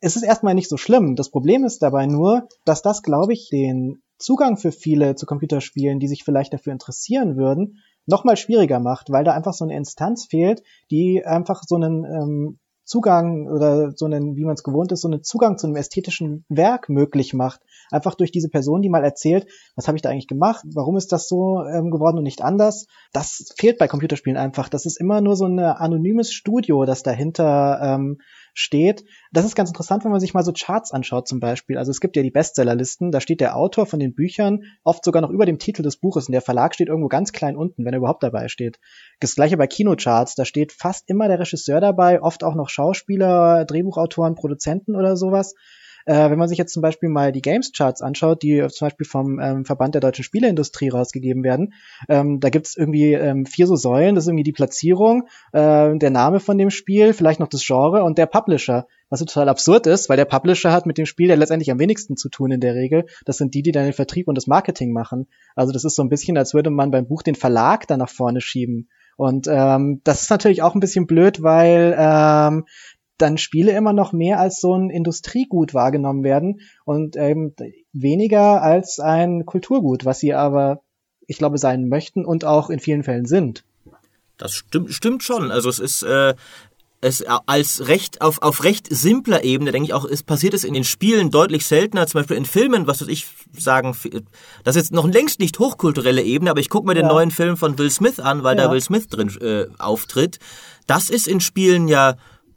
Es 0.00 0.16
ist 0.16 0.22
erstmal 0.22 0.54
nicht 0.54 0.68
so 0.68 0.76
schlimm. 0.76 1.16
Das 1.16 1.30
Problem 1.30 1.64
ist 1.64 1.82
dabei 1.82 2.06
nur, 2.06 2.48
dass 2.64 2.82
das, 2.82 3.02
glaube 3.02 3.32
ich, 3.32 3.48
den 3.50 4.02
Zugang 4.18 4.56
für 4.56 4.72
viele 4.72 5.14
zu 5.14 5.26
Computerspielen, 5.26 5.98
die 5.98 6.08
sich 6.08 6.24
vielleicht 6.24 6.52
dafür 6.52 6.72
interessieren 6.72 7.36
würden, 7.36 7.78
nochmal 8.06 8.36
schwieriger 8.36 8.80
macht, 8.80 9.10
weil 9.10 9.24
da 9.24 9.32
einfach 9.32 9.54
so 9.54 9.64
eine 9.64 9.76
Instanz 9.76 10.26
fehlt, 10.26 10.62
die 10.90 11.24
einfach 11.24 11.62
so 11.66 11.76
einen 11.76 12.04
ähm, 12.04 12.58
Zugang 12.84 13.46
oder 13.48 13.92
so 13.96 14.06
einen, 14.06 14.36
wie 14.36 14.44
man 14.44 14.54
es 14.54 14.62
gewohnt 14.62 14.92
ist, 14.92 15.00
so 15.00 15.08
einen 15.08 15.22
Zugang 15.22 15.58
zu 15.58 15.66
einem 15.66 15.76
ästhetischen 15.76 16.44
Werk 16.48 16.88
möglich 16.88 17.34
macht. 17.34 17.60
Einfach 17.90 18.14
durch 18.14 18.30
diese 18.30 18.48
Person, 18.48 18.82
die 18.82 18.88
mal 18.88 19.04
erzählt, 19.04 19.46
was 19.74 19.88
habe 19.88 19.96
ich 19.96 20.02
da 20.02 20.10
eigentlich 20.10 20.28
gemacht, 20.28 20.64
warum 20.74 20.96
ist 20.96 21.12
das 21.12 21.28
so 21.28 21.64
ähm, 21.64 21.90
geworden 21.90 22.18
und 22.18 22.24
nicht 22.24 22.42
anders. 22.42 22.86
Das 23.12 23.52
fehlt 23.56 23.78
bei 23.78 23.88
Computerspielen 23.88 24.38
einfach. 24.38 24.68
Das 24.68 24.86
ist 24.86 25.00
immer 25.00 25.20
nur 25.20 25.36
so 25.36 25.46
ein 25.46 25.58
anonymes 25.58 26.32
Studio, 26.32 26.84
das 26.84 27.02
dahinter 27.02 27.80
ähm, 27.82 28.18
steht. 28.54 29.04
Das 29.32 29.44
ist 29.44 29.56
ganz 29.56 29.68
interessant, 29.68 30.04
wenn 30.04 30.12
man 30.12 30.20
sich 30.20 30.32
mal 30.32 30.44
so 30.44 30.52
Charts 30.52 30.92
anschaut 30.92 31.28
zum 31.28 31.40
Beispiel. 31.40 31.76
Also 31.76 31.90
es 31.90 32.00
gibt 32.00 32.16
ja 32.16 32.22
die 32.22 32.30
Bestsellerlisten, 32.30 33.10
da 33.10 33.20
steht 33.20 33.40
der 33.40 33.56
Autor 33.56 33.84
von 33.84 33.98
den 33.98 34.14
Büchern 34.14 34.62
oft 34.84 35.04
sogar 35.04 35.20
noch 35.20 35.30
über 35.30 35.44
dem 35.44 35.58
Titel 35.58 35.82
des 35.82 35.96
Buches 35.96 36.28
und 36.28 36.32
der 36.32 36.40
Verlag 36.40 36.74
steht 36.74 36.88
irgendwo 36.88 37.08
ganz 37.08 37.32
klein 37.32 37.56
unten, 37.56 37.84
wenn 37.84 37.92
er 37.92 37.98
überhaupt 37.98 38.22
dabei 38.22 38.48
steht. 38.48 38.78
Das 39.20 39.34
gleiche 39.34 39.56
bei 39.56 39.66
Kinocharts, 39.66 40.36
da 40.36 40.44
steht 40.44 40.72
fast 40.72 41.08
immer 41.08 41.28
der 41.28 41.40
Regisseur 41.40 41.80
dabei, 41.80 42.22
oft 42.22 42.44
auch 42.44 42.54
noch 42.54 42.70
Schauspieler, 42.70 43.64
Drehbuchautoren, 43.64 44.36
Produzenten 44.36 44.94
oder 44.94 45.16
sowas. 45.16 45.54
Äh, 46.06 46.30
wenn 46.30 46.38
man 46.38 46.48
sich 46.48 46.58
jetzt 46.58 46.72
zum 46.72 46.82
Beispiel 46.82 47.08
mal 47.08 47.32
die 47.32 47.42
Games-Charts 47.42 48.02
anschaut, 48.02 48.42
die 48.42 48.66
zum 48.68 48.86
Beispiel 48.86 49.06
vom 49.06 49.40
ähm, 49.40 49.64
Verband 49.64 49.94
der 49.94 50.00
deutschen 50.00 50.24
Spieleindustrie 50.24 50.88
rausgegeben 50.88 51.42
werden, 51.44 51.74
ähm, 52.08 52.40
da 52.40 52.50
gibt's 52.50 52.76
irgendwie 52.76 53.12
ähm, 53.12 53.46
vier 53.46 53.66
so 53.66 53.76
Säulen. 53.76 54.14
Das 54.14 54.24
ist 54.24 54.28
irgendwie 54.28 54.44
die 54.44 54.52
Platzierung, 54.52 55.28
äh, 55.52 55.96
der 55.96 56.10
Name 56.10 56.40
von 56.40 56.58
dem 56.58 56.70
Spiel, 56.70 57.12
vielleicht 57.12 57.40
noch 57.40 57.48
das 57.48 57.64
Genre 57.64 58.04
und 58.04 58.18
der 58.18 58.26
Publisher. 58.26 58.86
Was 59.10 59.20
total 59.20 59.48
absurd 59.48 59.86
ist, 59.86 60.08
weil 60.08 60.16
der 60.16 60.24
Publisher 60.24 60.72
hat 60.72 60.86
mit 60.86 60.98
dem 60.98 61.06
Spiel 61.06 61.28
ja 61.28 61.36
letztendlich 61.36 61.70
am 61.70 61.78
wenigsten 61.78 62.16
zu 62.16 62.28
tun 62.28 62.50
in 62.50 62.60
der 62.60 62.74
Regel. 62.74 63.04
Das 63.24 63.36
sind 63.36 63.54
die, 63.54 63.62
die 63.62 63.70
dann 63.70 63.84
den 63.84 63.92
Vertrieb 63.92 64.26
und 64.26 64.34
das 64.34 64.46
Marketing 64.46 64.92
machen. 64.92 65.28
Also 65.54 65.72
das 65.72 65.84
ist 65.84 65.94
so 65.94 66.02
ein 66.02 66.08
bisschen, 66.08 66.36
als 66.36 66.52
würde 66.52 66.70
man 66.70 66.90
beim 66.90 67.06
Buch 67.06 67.22
den 67.22 67.36
Verlag 67.36 67.86
da 67.86 67.96
nach 67.96 68.08
vorne 68.08 68.40
schieben. 68.40 68.88
Und 69.16 69.46
ähm, 69.48 70.00
das 70.04 70.22
ist 70.22 70.30
natürlich 70.30 70.62
auch 70.62 70.74
ein 70.74 70.80
bisschen 70.80 71.06
blöd, 71.06 71.42
weil 71.42 71.94
ähm, 71.96 72.64
dann 73.18 73.38
Spiele 73.38 73.72
immer 73.72 73.92
noch 73.92 74.12
mehr 74.12 74.40
als 74.40 74.60
so 74.60 74.74
ein 74.74 74.90
Industriegut 74.90 75.74
wahrgenommen 75.74 76.24
werden 76.24 76.60
und 76.84 77.16
ähm, 77.16 77.54
weniger 77.92 78.62
als 78.62 78.98
ein 78.98 79.46
Kulturgut, 79.46 80.04
was 80.04 80.20
sie 80.20 80.34
aber, 80.34 80.82
ich 81.26 81.38
glaube, 81.38 81.58
sein 81.58 81.88
möchten 81.88 82.24
und 82.24 82.44
auch 82.44 82.70
in 82.70 82.80
vielen 82.80 83.04
Fällen 83.04 83.26
sind. 83.26 83.64
Das 84.36 84.52
stimmt, 84.54 84.92
stimmt 84.92 85.22
schon. 85.22 85.52
Also 85.52 85.68
es 85.68 85.78
ist 85.78 86.02
äh, 86.02 86.34
es 87.04 87.22
als 87.46 87.86
recht 87.86 88.22
auf, 88.22 88.40
auf 88.40 88.64
recht 88.64 88.86
simpler 88.90 89.44
Ebene, 89.44 89.72
denke 89.72 89.88
ich 89.88 89.92
auch, 89.92 90.06
es 90.06 90.22
passiert 90.22 90.54
es 90.54 90.64
in 90.64 90.72
den 90.72 90.84
Spielen 90.84 91.30
deutlich 91.30 91.66
seltener, 91.66 92.06
zum 92.06 92.20
Beispiel 92.20 92.38
in 92.38 92.46
Filmen, 92.46 92.86
was 92.86 93.00
würde 93.00 93.12
ich 93.12 93.26
sagen, 93.52 93.94
das 94.64 94.74
ist 94.74 94.82
jetzt 94.82 94.92
noch 94.92 95.06
längst 95.06 95.38
nicht 95.38 95.58
hochkulturelle 95.58 96.22
Ebene, 96.22 96.50
aber 96.50 96.60
ich 96.60 96.70
gucke 96.70 96.86
mir 96.86 96.94
den 96.94 97.04
ja. 97.04 97.12
neuen 97.12 97.30
Film 97.30 97.58
von 97.58 97.78
Will 97.78 97.90
Smith 97.90 98.20
an, 98.20 98.42
weil 98.42 98.56
ja. 98.56 98.64
da 98.64 98.72
Will 98.72 98.80
Smith 98.80 99.08
drin 99.08 99.28
äh, 99.40 99.66
auftritt. 99.78 100.38
Das 100.86 101.10
ist 101.10 101.28
in 101.28 101.40
Spielen 101.40 101.88
ja 101.88 102.16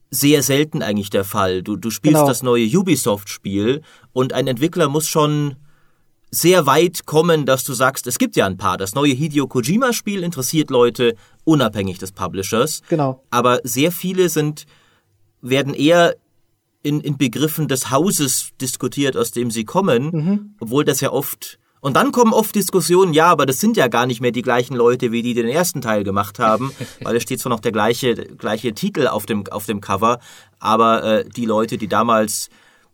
sehr 0.09 0.43
selten 0.43 0.81
eigentlich 0.81 1.09
der 1.09 1.23
Fall. 1.23 1.63
Du, 1.63 1.75
du 1.75 1.89
spielst 1.89 2.15
genau. 2.15 2.27
das 2.27 2.43
neue 2.43 2.65
Ubisoft-Spiel 2.65 3.81
und 4.13 4.33
ein 4.33 4.47
Entwickler 4.47 4.89
muss 4.89 5.07
schon 5.07 5.55
sehr 6.29 6.65
weit 6.65 7.05
kommen, 7.05 7.45
dass 7.45 7.63
du 7.63 7.73
sagst, 7.73 8.05
es 8.07 8.19
gibt 8.19 8.35
ja 8.35 8.45
ein 8.45 8.57
paar. 8.57 8.77
Das 8.77 8.95
neue 8.95 9.13
Hideo 9.13 9.47
Kojima-Spiel 9.47 10.23
interessiert 10.23 10.69
Leute 10.69 11.15
unabhängig 11.45 11.99
des 11.99 12.11
Publishers. 12.11 12.81
Genau. 12.89 13.23
Aber 13.29 13.61
sehr 13.63 13.91
viele 13.91 14.27
sind, 14.29 14.65
werden 15.41 15.73
eher 15.73 16.15
in, 16.83 16.99
in 17.01 17.17
Begriffen 17.17 17.67
des 17.67 17.91
Hauses 17.91 18.49
diskutiert, 18.59 19.15
aus 19.15 19.31
dem 19.31 19.51
sie 19.51 19.63
kommen, 19.63 20.09
mhm. 20.11 20.55
obwohl 20.59 20.83
das 20.83 21.01
ja 21.01 21.11
oft 21.11 21.59
und 21.79 21.95
dann 21.95 22.11
kommen 22.11 22.33
oft 22.33 22.55
Diskussionen, 22.55 23.13
ja, 23.13 23.27
aber 23.27 23.45
das 23.45 23.59
sind 23.59 23.77
ja 23.77 23.87
gar 23.87 24.05
nicht 24.05 24.21
mehr 24.21 24.31
die 24.31 24.41
gleichen 24.41 24.75
Leute, 24.75 25.11
wie 25.11 25.21
die 25.21 25.33
den 25.33 25.47
ersten 25.47 25.81
Teil 25.81 26.03
gemacht 26.03 26.39
haben, 26.39 26.71
weil 27.01 27.15
es 27.15 27.23
steht 27.23 27.39
zwar 27.39 27.51
noch 27.51 27.59
der 27.59 27.71
gleiche, 27.71 28.15
gleiche 28.15 28.73
Titel 28.73 29.07
auf 29.07 29.25
dem, 29.25 29.45
auf 29.47 29.65
dem 29.65 29.81
Cover, 29.81 30.19
aber 30.59 31.03
äh, 31.03 31.29
die 31.29 31.45
Leute, 31.45 31.77
die 31.77 31.87
damals 31.87 32.49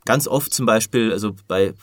ganz 0.05 0.27
oft 0.27 0.53
zum 0.53 0.65
Beispiel, 0.65 1.11
also 1.11 1.35
bei 1.47 1.73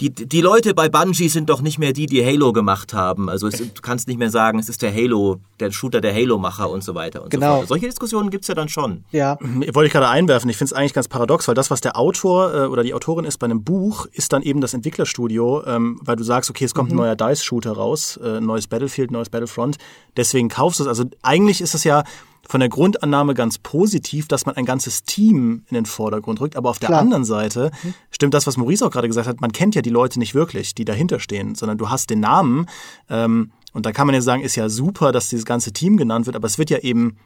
die, 0.00 0.10
die 0.10 0.40
Leute 0.40 0.74
bei 0.74 0.88
Bungie 0.88 1.28
sind 1.28 1.50
doch 1.50 1.60
nicht 1.60 1.78
mehr 1.78 1.92
die, 1.92 2.06
die 2.06 2.24
Halo 2.24 2.52
gemacht 2.52 2.94
haben. 2.94 3.28
Also 3.28 3.48
es, 3.48 3.58
du 3.58 3.82
kannst 3.82 4.08
nicht 4.08 4.18
mehr 4.18 4.30
sagen, 4.30 4.58
es 4.58 4.68
ist 4.68 4.80
der 4.80 4.94
Halo, 4.94 5.40
der 5.60 5.70
Shooter, 5.70 6.00
der 6.00 6.14
Halo-Macher 6.14 6.70
und 6.70 6.82
so 6.82 6.94
weiter 6.94 7.22
und 7.22 7.30
genau. 7.30 7.46
so 7.46 7.56
fort. 7.56 7.68
Solche 7.68 7.86
Diskussionen 7.86 8.30
gibt's 8.30 8.48
ja 8.48 8.54
dann 8.54 8.68
schon. 8.68 9.04
Ja. 9.10 9.38
Wollte 9.40 9.86
ich 9.86 9.92
gerade 9.92 10.08
einwerfen. 10.08 10.48
Ich 10.48 10.56
finde 10.56 10.70
es 10.70 10.72
eigentlich 10.72 10.94
ganz 10.94 11.08
paradox, 11.08 11.48
weil 11.48 11.54
das, 11.54 11.70
was 11.70 11.82
der 11.82 11.98
Autor 11.98 12.54
äh, 12.54 12.66
oder 12.66 12.82
die 12.82 12.94
Autorin 12.94 13.26
ist 13.26 13.38
bei 13.38 13.44
einem 13.44 13.62
Buch, 13.62 14.06
ist 14.12 14.32
dann 14.32 14.42
eben 14.42 14.60
das 14.62 14.72
Entwicklerstudio, 14.72 15.64
ähm, 15.66 16.00
weil 16.02 16.16
du 16.16 16.24
sagst, 16.24 16.48
okay, 16.48 16.64
es 16.64 16.74
kommt 16.74 16.90
mhm. 16.90 16.96
ein 16.98 17.02
neuer 17.02 17.16
DICE-Shooter 17.16 17.72
raus, 17.72 18.18
äh, 18.22 18.40
neues 18.40 18.66
Battlefield, 18.66 19.10
neues 19.10 19.28
Battlefront. 19.28 19.76
Deswegen 20.16 20.48
kaufst 20.48 20.80
du 20.80 20.84
es. 20.84 20.88
Also 20.88 21.04
eigentlich 21.22 21.60
ist 21.60 21.74
es 21.74 21.84
ja 21.84 22.04
von 22.50 22.58
der 22.58 22.68
Grundannahme 22.68 23.34
ganz 23.34 23.58
positiv, 23.58 24.26
dass 24.26 24.44
man 24.44 24.56
ein 24.56 24.64
ganzes 24.64 25.04
Team 25.04 25.62
in 25.68 25.76
den 25.76 25.86
Vordergrund 25.86 26.40
rückt. 26.40 26.56
Aber 26.56 26.68
auf 26.68 26.80
der 26.80 26.88
Klar. 26.88 27.00
anderen 27.00 27.24
Seite 27.24 27.70
mhm. 27.84 27.94
stimmt 28.10 28.34
das, 28.34 28.44
was 28.48 28.56
Maurice 28.56 28.84
auch 28.84 28.90
gerade 28.90 29.06
gesagt 29.06 29.28
hat, 29.28 29.40
man 29.40 29.52
kennt 29.52 29.76
ja 29.76 29.82
die 29.82 29.90
Leute 29.90 30.18
nicht 30.18 30.34
wirklich, 30.34 30.74
die 30.74 30.84
dahinter 30.84 31.20
stehen, 31.20 31.54
sondern 31.54 31.78
du 31.78 31.90
hast 31.90 32.10
den 32.10 32.18
Namen. 32.18 32.66
Ähm, 33.08 33.52
und 33.72 33.86
da 33.86 33.92
kann 33.92 34.08
man 34.08 34.16
ja 34.16 34.20
sagen, 34.20 34.42
ist 34.42 34.56
ja 34.56 34.68
super, 34.68 35.12
dass 35.12 35.28
dieses 35.28 35.44
ganze 35.44 35.72
Team 35.72 35.96
genannt 35.96 36.26
wird, 36.26 36.34
aber 36.34 36.46
es 36.46 36.58
wird 36.58 36.70
ja 36.70 36.78
eben 36.78 37.18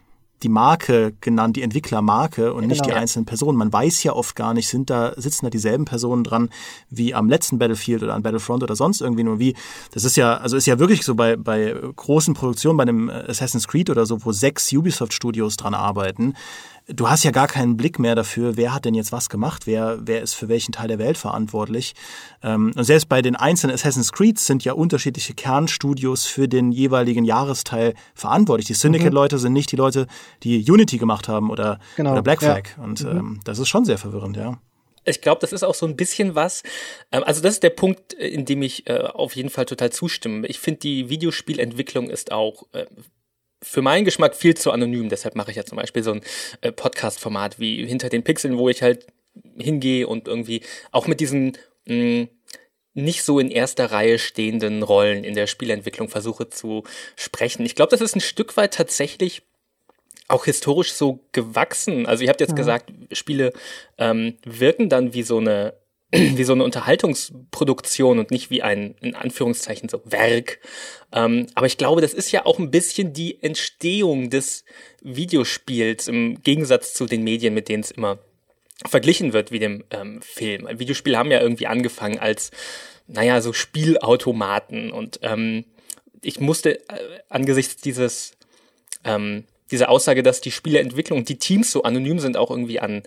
die 0.42 0.48
Marke 0.48 1.14
genannt, 1.20 1.56
die 1.56 1.62
Entwicklermarke 1.62 2.52
und 2.52 2.66
nicht 2.66 2.82
genau, 2.82 2.94
die 2.94 3.00
einzelnen 3.00 3.24
Personen. 3.24 3.56
Man 3.56 3.72
weiß 3.72 4.02
ja 4.02 4.12
oft 4.12 4.36
gar 4.36 4.52
nicht, 4.52 4.68
sind 4.68 4.90
da, 4.90 5.14
sitzen 5.16 5.46
da 5.46 5.50
dieselben 5.50 5.86
Personen 5.86 6.24
dran 6.24 6.50
wie 6.90 7.14
am 7.14 7.28
letzten 7.28 7.58
Battlefield 7.58 8.02
oder 8.02 8.14
an 8.14 8.22
Battlefront 8.22 8.62
oder 8.62 8.76
sonst 8.76 9.00
irgendwie 9.00 9.24
nur 9.24 9.38
wie. 9.38 9.54
Das 9.92 10.04
ist 10.04 10.16
ja, 10.16 10.36
also 10.36 10.56
ist 10.56 10.66
ja 10.66 10.78
wirklich 10.78 11.02
so 11.02 11.14
bei, 11.14 11.36
bei 11.36 11.74
großen 11.96 12.34
Produktionen, 12.34 12.76
bei 12.76 12.82
einem 12.82 13.08
Assassin's 13.08 13.68
Creed 13.68 13.88
oder 13.88 14.04
so, 14.04 14.24
wo 14.24 14.32
sechs 14.32 14.70
Ubisoft 14.72 15.14
Studios 15.14 15.56
dran 15.56 15.74
arbeiten 15.74 16.34
du 16.86 17.08
hast 17.08 17.24
ja 17.24 17.30
gar 17.30 17.48
keinen 17.48 17.76
Blick 17.76 17.98
mehr 17.98 18.14
dafür, 18.14 18.56
wer 18.56 18.74
hat 18.74 18.84
denn 18.84 18.94
jetzt 18.94 19.12
was 19.12 19.28
gemacht, 19.28 19.66
wer, 19.66 19.98
wer 20.02 20.22
ist 20.22 20.34
für 20.34 20.48
welchen 20.48 20.72
Teil 20.72 20.88
der 20.88 20.98
Welt 20.98 21.16
verantwortlich. 21.16 21.94
Ähm, 22.42 22.72
und 22.76 22.84
selbst 22.84 23.08
bei 23.08 23.22
den 23.22 23.36
einzelnen 23.36 23.74
Assassin's 23.74 24.12
Creeds 24.12 24.46
sind 24.46 24.64
ja 24.64 24.74
unterschiedliche 24.74 25.34
Kernstudios 25.34 26.26
für 26.26 26.48
den 26.48 26.72
jeweiligen 26.72 27.24
Jahresteil 27.24 27.94
verantwortlich. 28.14 28.66
Die 28.66 28.74
Syndicate-Leute 28.74 29.36
mhm. 29.36 29.40
sind 29.40 29.52
nicht 29.52 29.72
die 29.72 29.76
Leute, 29.76 30.06
die 30.42 30.70
Unity 30.70 30.98
gemacht 30.98 31.28
haben 31.28 31.50
oder, 31.50 31.78
genau. 31.96 32.12
oder 32.12 32.22
Black 32.22 32.40
Flag. 32.40 32.76
Ja. 32.76 32.84
Und 32.84 33.02
mhm. 33.02 33.10
ähm, 33.10 33.40
das 33.44 33.58
ist 33.58 33.68
schon 33.68 33.84
sehr 33.84 33.98
verwirrend, 33.98 34.36
ja. 34.36 34.58
Ich 35.06 35.20
glaube, 35.20 35.40
das 35.40 35.52
ist 35.52 35.62
auch 35.62 35.74
so 35.74 35.86
ein 35.86 35.96
bisschen 35.96 36.34
was. 36.34 36.62
Ähm, 37.12 37.24
also 37.24 37.40
das 37.40 37.54
ist 37.54 37.62
der 37.62 37.70
Punkt, 37.70 38.12
in 38.14 38.44
dem 38.44 38.62
ich 38.62 38.88
äh, 38.88 39.00
auf 39.00 39.36
jeden 39.36 39.50
Fall 39.50 39.66
total 39.66 39.90
zustimme. 39.90 40.46
Ich 40.46 40.58
finde, 40.58 40.80
die 40.80 41.08
Videospielentwicklung 41.08 42.10
ist 42.10 42.32
auch 42.32 42.64
äh, 42.72 42.86
für 43.64 43.82
meinen 43.82 44.04
Geschmack 44.04 44.36
viel 44.36 44.54
zu 44.54 44.70
anonym. 44.70 45.08
Deshalb 45.08 45.34
mache 45.34 45.50
ich 45.50 45.56
ja 45.56 45.64
zum 45.64 45.76
Beispiel 45.76 46.02
so 46.02 46.12
ein 46.12 46.20
äh, 46.60 46.70
Podcast-Format 46.70 47.58
wie 47.58 47.84
Hinter 47.86 48.08
den 48.08 48.22
Pixeln, 48.22 48.58
wo 48.58 48.68
ich 48.68 48.82
halt 48.82 49.06
hingehe 49.58 50.06
und 50.06 50.28
irgendwie 50.28 50.62
auch 50.92 51.06
mit 51.06 51.20
diesen 51.20 51.56
mh, 51.86 51.94
mm, 51.94 52.28
nicht 52.94 53.24
so 53.24 53.40
in 53.40 53.50
erster 53.50 53.90
Reihe 53.90 54.20
stehenden 54.20 54.84
Rollen 54.84 55.24
in 55.24 55.34
der 55.34 55.48
Spielentwicklung 55.48 56.08
versuche 56.08 56.48
zu 56.48 56.84
sprechen. 57.16 57.66
Ich 57.66 57.74
glaube, 57.74 57.90
das 57.90 58.00
ist 58.00 58.14
ein 58.14 58.20
Stück 58.20 58.56
weit 58.56 58.74
tatsächlich 58.74 59.42
auch 60.28 60.44
historisch 60.44 60.92
so 60.92 61.20
gewachsen. 61.32 62.06
Also 62.06 62.22
ihr 62.22 62.30
habt 62.30 62.40
jetzt 62.40 62.50
ja. 62.50 62.56
gesagt, 62.56 62.92
Spiele 63.12 63.52
ähm, 63.98 64.38
wirken 64.44 64.88
dann 64.88 65.12
wie 65.12 65.22
so 65.22 65.38
eine 65.38 65.74
wie 66.36 66.44
so 66.44 66.52
eine 66.52 66.64
Unterhaltungsproduktion 66.64 68.18
und 68.18 68.30
nicht 68.30 68.50
wie 68.50 68.62
ein, 68.62 68.94
in 69.00 69.14
Anführungszeichen, 69.14 69.88
so 69.88 70.00
Werk. 70.04 70.60
Ähm, 71.12 71.46
aber 71.54 71.66
ich 71.66 71.76
glaube, 71.76 72.00
das 72.00 72.14
ist 72.14 72.30
ja 72.30 72.46
auch 72.46 72.58
ein 72.58 72.70
bisschen 72.70 73.12
die 73.12 73.42
Entstehung 73.42 74.30
des 74.30 74.64
Videospiels 75.02 76.08
im 76.08 76.42
Gegensatz 76.42 76.94
zu 76.94 77.06
den 77.06 77.24
Medien, 77.24 77.54
mit 77.54 77.68
denen 77.68 77.82
es 77.82 77.90
immer 77.90 78.18
verglichen 78.86 79.32
wird 79.32 79.50
wie 79.50 79.58
dem 79.58 79.84
ähm, 79.90 80.20
Film. 80.22 80.68
Videospiele 80.78 81.18
haben 81.18 81.30
ja 81.30 81.40
irgendwie 81.40 81.66
angefangen 81.66 82.18
als, 82.18 82.50
naja, 83.06 83.40
so 83.40 83.52
Spielautomaten 83.52 84.90
und 84.92 85.20
ähm, 85.22 85.64
ich 86.22 86.40
musste 86.40 86.80
äh, 86.88 87.20
angesichts 87.28 87.76
dieses, 87.76 88.32
ähm, 89.04 89.44
dieser 89.70 89.90
Aussage, 89.90 90.22
dass 90.22 90.40
die 90.40 90.50
Spieleentwicklung 90.50 91.20
und 91.20 91.28
die 91.28 91.38
Teams 91.38 91.70
so 91.70 91.82
anonym 91.82 92.18
sind, 92.18 92.36
auch 92.36 92.50
irgendwie 92.50 92.80
an 92.80 93.02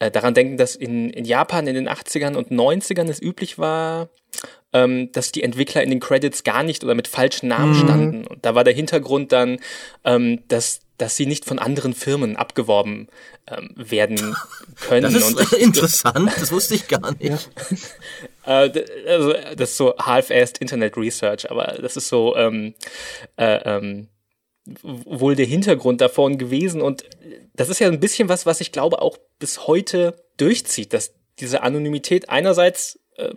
äh, 0.00 0.10
daran 0.10 0.34
denken, 0.34 0.56
dass 0.56 0.74
in, 0.74 1.10
in 1.10 1.24
Japan 1.24 1.66
in 1.66 1.74
den 1.74 1.88
80ern 1.88 2.34
und 2.34 2.50
90ern 2.50 3.08
es 3.08 3.22
üblich 3.22 3.58
war, 3.58 4.08
ähm, 4.72 5.12
dass 5.12 5.30
die 5.30 5.42
Entwickler 5.42 5.82
in 5.82 5.90
den 5.90 6.00
Credits 6.00 6.42
gar 6.42 6.62
nicht 6.62 6.82
oder 6.82 6.94
mit 6.94 7.06
falschen 7.08 7.48
Namen 7.48 7.74
mhm. 7.74 7.82
standen. 7.82 8.26
Und 8.26 8.44
da 8.44 8.54
war 8.54 8.64
der 8.64 8.74
Hintergrund 8.74 9.30
dann, 9.32 9.58
ähm, 10.04 10.40
dass 10.48 10.80
dass 11.00 11.16
sie 11.16 11.24
nicht 11.24 11.46
von 11.46 11.58
anderen 11.58 11.94
Firmen 11.94 12.36
abgeworben 12.36 13.08
ähm, 13.46 13.70
werden 13.74 14.36
können. 14.80 15.02
Das 15.02 15.14
ist 15.14 15.52
interessant, 15.58 16.30
das 16.38 16.52
wusste 16.52 16.74
ich 16.74 16.88
gar 16.88 17.12
nicht. 17.12 17.48
Ja. 18.44 18.64
äh, 18.66 18.84
also, 19.06 19.32
das 19.56 19.70
ist 19.70 19.76
so 19.78 19.94
half-assed 19.96 20.58
Internet 20.58 20.96
Research, 20.98 21.50
aber 21.50 21.78
das 21.80 21.96
ist 21.96 22.08
so 22.08 22.36
ähm, 22.36 22.74
äh, 23.36 23.60
ähm, 23.64 24.08
wohl 24.82 25.34
der 25.34 25.46
Hintergrund 25.46 26.00
davon 26.00 26.38
gewesen. 26.38 26.80
Und 26.80 27.04
das 27.54 27.68
ist 27.68 27.78
ja 27.78 27.88
ein 27.88 28.00
bisschen 28.00 28.28
was, 28.28 28.46
was 28.46 28.60
ich 28.60 28.72
glaube 28.72 29.02
auch 29.02 29.18
bis 29.38 29.66
heute 29.66 30.14
durchzieht, 30.36 30.92
dass 30.92 31.14
diese 31.38 31.62
Anonymität 31.62 32.28
einerseits 32.28 32.98
äh, 33.16 33.34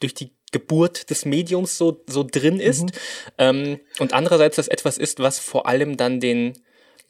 durch 0.00 0.14
die 0.14 0.32
Geburt 0.52 1.10
des 1.10 1.24
Mediums 1.24 1.78
so, 1.78 2.02
so 2.06 2.24
drin 2.30 2.60
ist 2.60 2.84
mhm. 2.84 2.90
ähm, 3.38 3.80
und 3.98 4.12
andererseits 4.12 4.56
das 4.56 4.68
etwas 4.68 4.98
ist, 4.98 5.18
was 5.18 5.38
vor 5.38 5.66
allem 5.66 5.96
dann 5.96 6.20
den, 6.20 6.52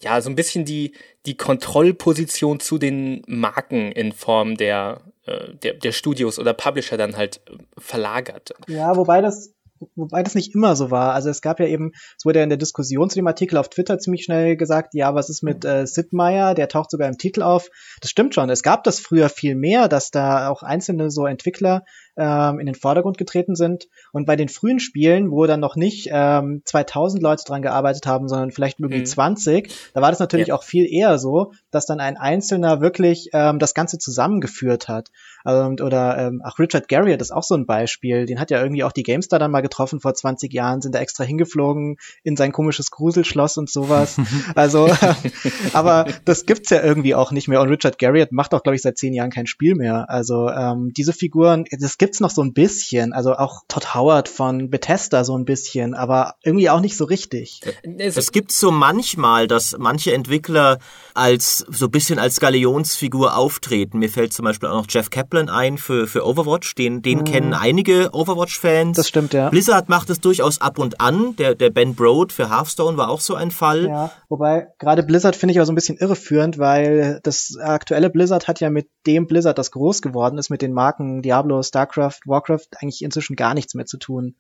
ja, 0.01 0.21
so 0.21 0.31
ein 0.31 0.37
bisschen 0.37 0.65
die, 0.65 0.93
die 1.27 1.37
Kontrollposition 1.37 2.61
zu 2.61 2.79
den 2.79 3.23
Marken 3.27 3.91
in 3.93 4.13
Form 4.13 4.57
der, 4.57 5.01
äh, 5.27 5.55
der, 5.55 5.75
der 5.75 5.93
Studios 5.93 6.39
oder 6.39 6.55
Publisher 6.55 6.97
dann 6.97 7.17
halt 7.17 7.41
äh, 7.49 7.57
verlagert. 7.79 8.55
Ja, 8.69 8.97
wobei 8.97 9.21
das 9.21 9.53
wobei 9.95 10.23
das 10.23 10.35
nicht 10.35 10.55
immer 10.55 10.77
so 10.77 10.91
war. 10.91 11.15
Also 11.15 11.31
es 11.31 11.43
gab 11.43 11.61
ja 11.61 11.67
eben, 11.67 11.93
es 12.17 12.25
wurde 12.25 12.39
ja 12.39 12.43
in 12.43 12.49
der 12.49 12.59
Diskussion 12.59 13.11
zu 13.11 13.17
dem 13.17 13.27
Artikel 13.27 13.57
auf 13.57 13.69
Twitter 13.69 13.99
ziemlich 13.99 14.25
schnell 14.25 14.57
gesagt, 14.57 14.95
ja, 14.95 15.15
was 15.15 15.31
ist 15.31 15.43
mit 15.43 15.65
äh, 15.65 15.87
Sid 15.87 16.13
Meier, 16.13 16.55
der 16.55 16.69
taucht 16.69 16.91
sogar 16.91 17.09
im 17.09 17.19
Titel 17.19 17.43
auf. 17.43 17.69
Das 18.01 18.11
stimmt 18.11 18.35
schon, 18.35 18.51
es 18.51 18.63
gab 18.63 18.85
das 18.85 19.01
früher 19.01 19.29
viel 19.29 19.55
mehr, 19.55 19.89
dass 19.89 20.11
da 20.11 20.49
auch 20.49 20.63
einzelne 20.63 21.11
so 21.11 21.27
Entwickler 21.27 21.85
ähm, 22.17 22.61
in 22.61 22.67
den 22.67 22.75
Vordergrund 22.75 23.19
getreten 23.19 23.55
sind. 23.55 23.89
Und 24.13 24.27
bei 24.27 24.37
den 24.37 24.49
frühen 24.49 24.81
Spielen, 24.81 25.31
wo 25.31 25.47
dann 25.47 25.61
noch 25.61 25.77
nicht 25.77 26.09
ähm, 26.11 26.63
2000 26.65 27.23
Leute 27.23 27.45
dran 27.45 27.63
gearbeitet 27.63 28.07
haben, 28.07 28.29
sondern 28.29 28.51
vielleicht 28.51 28.81
irgendwie 28.81 29.01
mhm. 29.01 29.07
20, 29.07 29.75
da 29.95 30.03
war 30.03 30.11
das 30.11 30.19
natürlich 30.19 30.49
ja. 30.49 30.55
auch 30.55 30.63
viel 30.63 30.87
eher 30.91 31.19
so, 31.19 31.53
dass 31.71 31.87
dann 31.87 32.01
ein 32.01 32.17
Einzelner 32.17 32.81
wirklich 32.81 33.31
ähm, 33.33 33.59
das 33.59 33.75
Ganze 33.75 33.99
zusammengeführt 33.99 34.89
hat. 34.89 35.11
Und, 35.45 35.81
oder 35.81 36.19
ähm, 36.19 36.41
ach, 36.45 36.59
Richard 36.59 36.89
Garriott 36.89 37.21
ist 37.21 37.33
auch 37.33 37.43
so 37.43 37.55
ein 37.55 37.67
Beispiel. 37.67 38.27
Den 38.27 38.39
hat 38.39 38.51
ja 38.51 38.63
irgendwie 38.63 38.85
auch 38.85 38.93
die 38.93 39.03
GameStar 39.03 39.39
dann 39.39 39.51
mal 39.51 39.61
getroffen 39.61 40.01
vor 40.01 40.15
20 40.15 40.53
Jahren, 40.53 40.81
sind 40.81 40.95
da 40.95 41.01
extra 41.01 41.25
hingeflogen 41.25 41.97
in 42.23 42.37
sein 42.37 42.53
komisches 42.53 42.91
Gruselschloss 42.91 43.59
und 43.59 43.69
sowas. 43.69 44.21
also, 44.55 44.89
aber 45.73 46.07
das 46.25 46.47
gibt's 46.47 46.71
ja 46.71 46.83
irgendwie 46.83 47.15
auch 47.15 47.33
nicht 47.33 47.49
mehr. 47.49 47.61
Und 47.61 47.71
Richard 47.71 47.99
Garriott 47.99 48.33
macht 48.33 48.55
auch, 48.55 48.63
glaube 48.63 48.77
ich, 48.77 48.83
seit 48.83 48.99
zehn 48.99 49.15
Jahren 49.15 49.31
kein 49.31 49.47
Spiel 49.47 49.75
mehr. 49.75 50.09
Also 50.09 50.49
ähm, 50.49 50.93
diese 50.97 51.13
Figuren, 51.13 51.65
das 51.71 51.99
gibt's 52.03 52.19
noch 52.19 52.31
so 52.31 52.43
ein 52.43 52.53
bisschen. 52.53 53.13
Also 53.13 53.35
auch 53.37 53.63
Todd 53.69 53.95
Howard 53.95 54.29
von 54.29 54.71
Bethesda 54.71 55.23
so 55.23 55.39
ein 55.39 55.45
bisschen, 55.45 55.95
aber 55.95 56.35
irgendwie 56.43 56.69
auch 56.69 56.81
nicht 56.81 56.97
so 56.97 57.05
richtig. 57.05 57.61
Es 57.97 58.33
gibt 58.33 58.51
so 58.51 58.73
manchmal, 58.73 59.47
dass 59.47 59.77
manche 59.79 60.13
Entwickler 60.13 60.81
als 61.15 61.59
so 61.59 61.85
ein 61.85 61.93
bisschen 61.93 62.19
als 62.19 62.41
Galionsfigur 62.41 63.37
auftreten. 63.37 64.01
Mir 64.01 64.09
fällt 64.09 64.33
zum 64.33 64.45
Beispiel 64.45 64.69
auch 64.69 64.79
noch 64.83 64.87
Jeff 64.89 65.11
Kaplan 65.11 65.49
ein 65.49 65.79
für, 65.79 66.09
für 66.09 66.27
Overwatch. 66.27 66.75
Den, 66.75 67.03
den 67.03 67.21
mhm. 67.21 67.25
kennen 67.25 67.55
einige 67.55 68.11
Overwatch-Fans. 68.13 68.97
Das 68.97 69.07
stimmt, 69.07 69.33
ja. 69.33 69.51
Blizzard 69.51 69.89
macht 69.89 70.11
es 70.11 70.19
durchaus 70.19 70.61
ab 70.61 70.81
und 70.81 71.01
an. 71.01 71.37
Der, 71.37 71.55
der 71.55 71.71
Ben 71.71 71.95
Broad 71.95 72.33
für 72.33 72.51
Hearthstone 72.51 72.97
war 72.97 73.11
auch 73.11 73.21
so 73.21 73.37
ein 73.37 73.53
Fall. 73.53 73.87
Ja, 73.87 74.11
wobei 74.29 74.67
gerade 74.81 75.05
Blizzard 75.05 75.37
finde 75.37 75.53
ich 75.53 75.61
auch 75.61 75.67
so 75.67 75.73
ein 75.73 75.77
bisschen 75.77 75.99
irreführend, 75.99 76.59
weil 76.59 77.21
das 77.23 77.57
aktuelle 77.61 78.11
Blizzard 78.11 78.49
hat 78.49 78.59
ja 78.59 78.71
mit 78.71 78.89
dem 79.07 79.29
Blizzard, 79.29 79.59
das 79.59 79.71
groß 79.71 80.03
geworden 80.03 80.39
ist, 80.39 80.51
mit 80.51 80.63
den 80.63 80.73
Marken 80.73 81.23
Diablo, 81.23 81.63
StarCraft, 81.63 81.92
Warcraft 81.97 82.69
eigentlich 82.79 83.03
inzwischen 83.03 83.37
gar 83.37 83.55
nichts 83.55 83.75
mehr 83.75 83.87
zu 83.87 83.99
tun. 83.99 84.35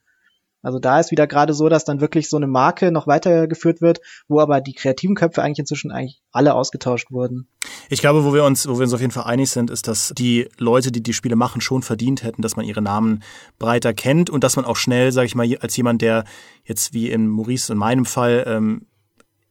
Also 0.63 0.79
da 0.79 1.01
ist 1.01 1.11
wieder 1.11 1.27
gerade 1.27 1.55
so, 1.55 1.69
dass 1.69 1.85
dann 1.85 2.01
wirklich 2.01 2.31
so 2.31 2.37
eine 2.37 2.47
Marke 2.47 2.93
noch 2.93 3.09
weitergeführt 3.09 3.81
wird, 3.81 4.01
wo 4.29 4.39
aber 4.39 4.61
die 4.61 4.75
kreativen 4.75 5.17
Köpfe 5.17 5.43
eigentlich 5.43 5.59
inzwischen 5.59 5.91
eigentlich 5.91 6.23
alle 6.31 6.55
ausgetauscht 6.55 7.11
wurden. 7.11 7.49
Ich 7.89 8.01
glaube, 8.01 8.25
wo 8.25 8.33
wir 8.33 8.45
uns, 8.45 8.69
wo 8.69 8.79
wir 8.79 8.85
uns 8.85 8.95
auf 8.95 9.01
jeden 9.01 9.13
Fall 9.13 9.25
einig 9.25 9.51
sind, 9.51 9.71
ist, 9.71 9.89
dass 9.89 10.13
die 10.17 10.49
Leute, 10.59 10.93
die 10.93 11.03
die 11.03 11.13
Spiele 11.13 11.35
machen, 11.35 11.61
schon 11.61 11.83
verdient 11.83 12.23
hätten, 12.23 12.43
dass 12.43 12.55
man 12.55 12.65
ihre 12.65 12.81
Namen 12.81 13.25
breiter 13.59 13.93
kennt 13.93 14.31
und 14.31 14.45
dass 14.45 14.55
man 14.55 14.65
auch 14.65 14.77
schnell, 14.77 15.11
sage 15.11 15.27
ich 15.27 15.35
mal, 15.35 15.49
als 15.61 15.77
jemand, 15.77 16.01
der 16.01 16.25
jetzt 16.65 16.95
wie 16.95 17.11
in 17.11 17.27
Maurice 17.27 17.73
und 17.73 17.79
meinem 17.79 18.05
Fall 18.05 18.45
ähm, 18.47 18.87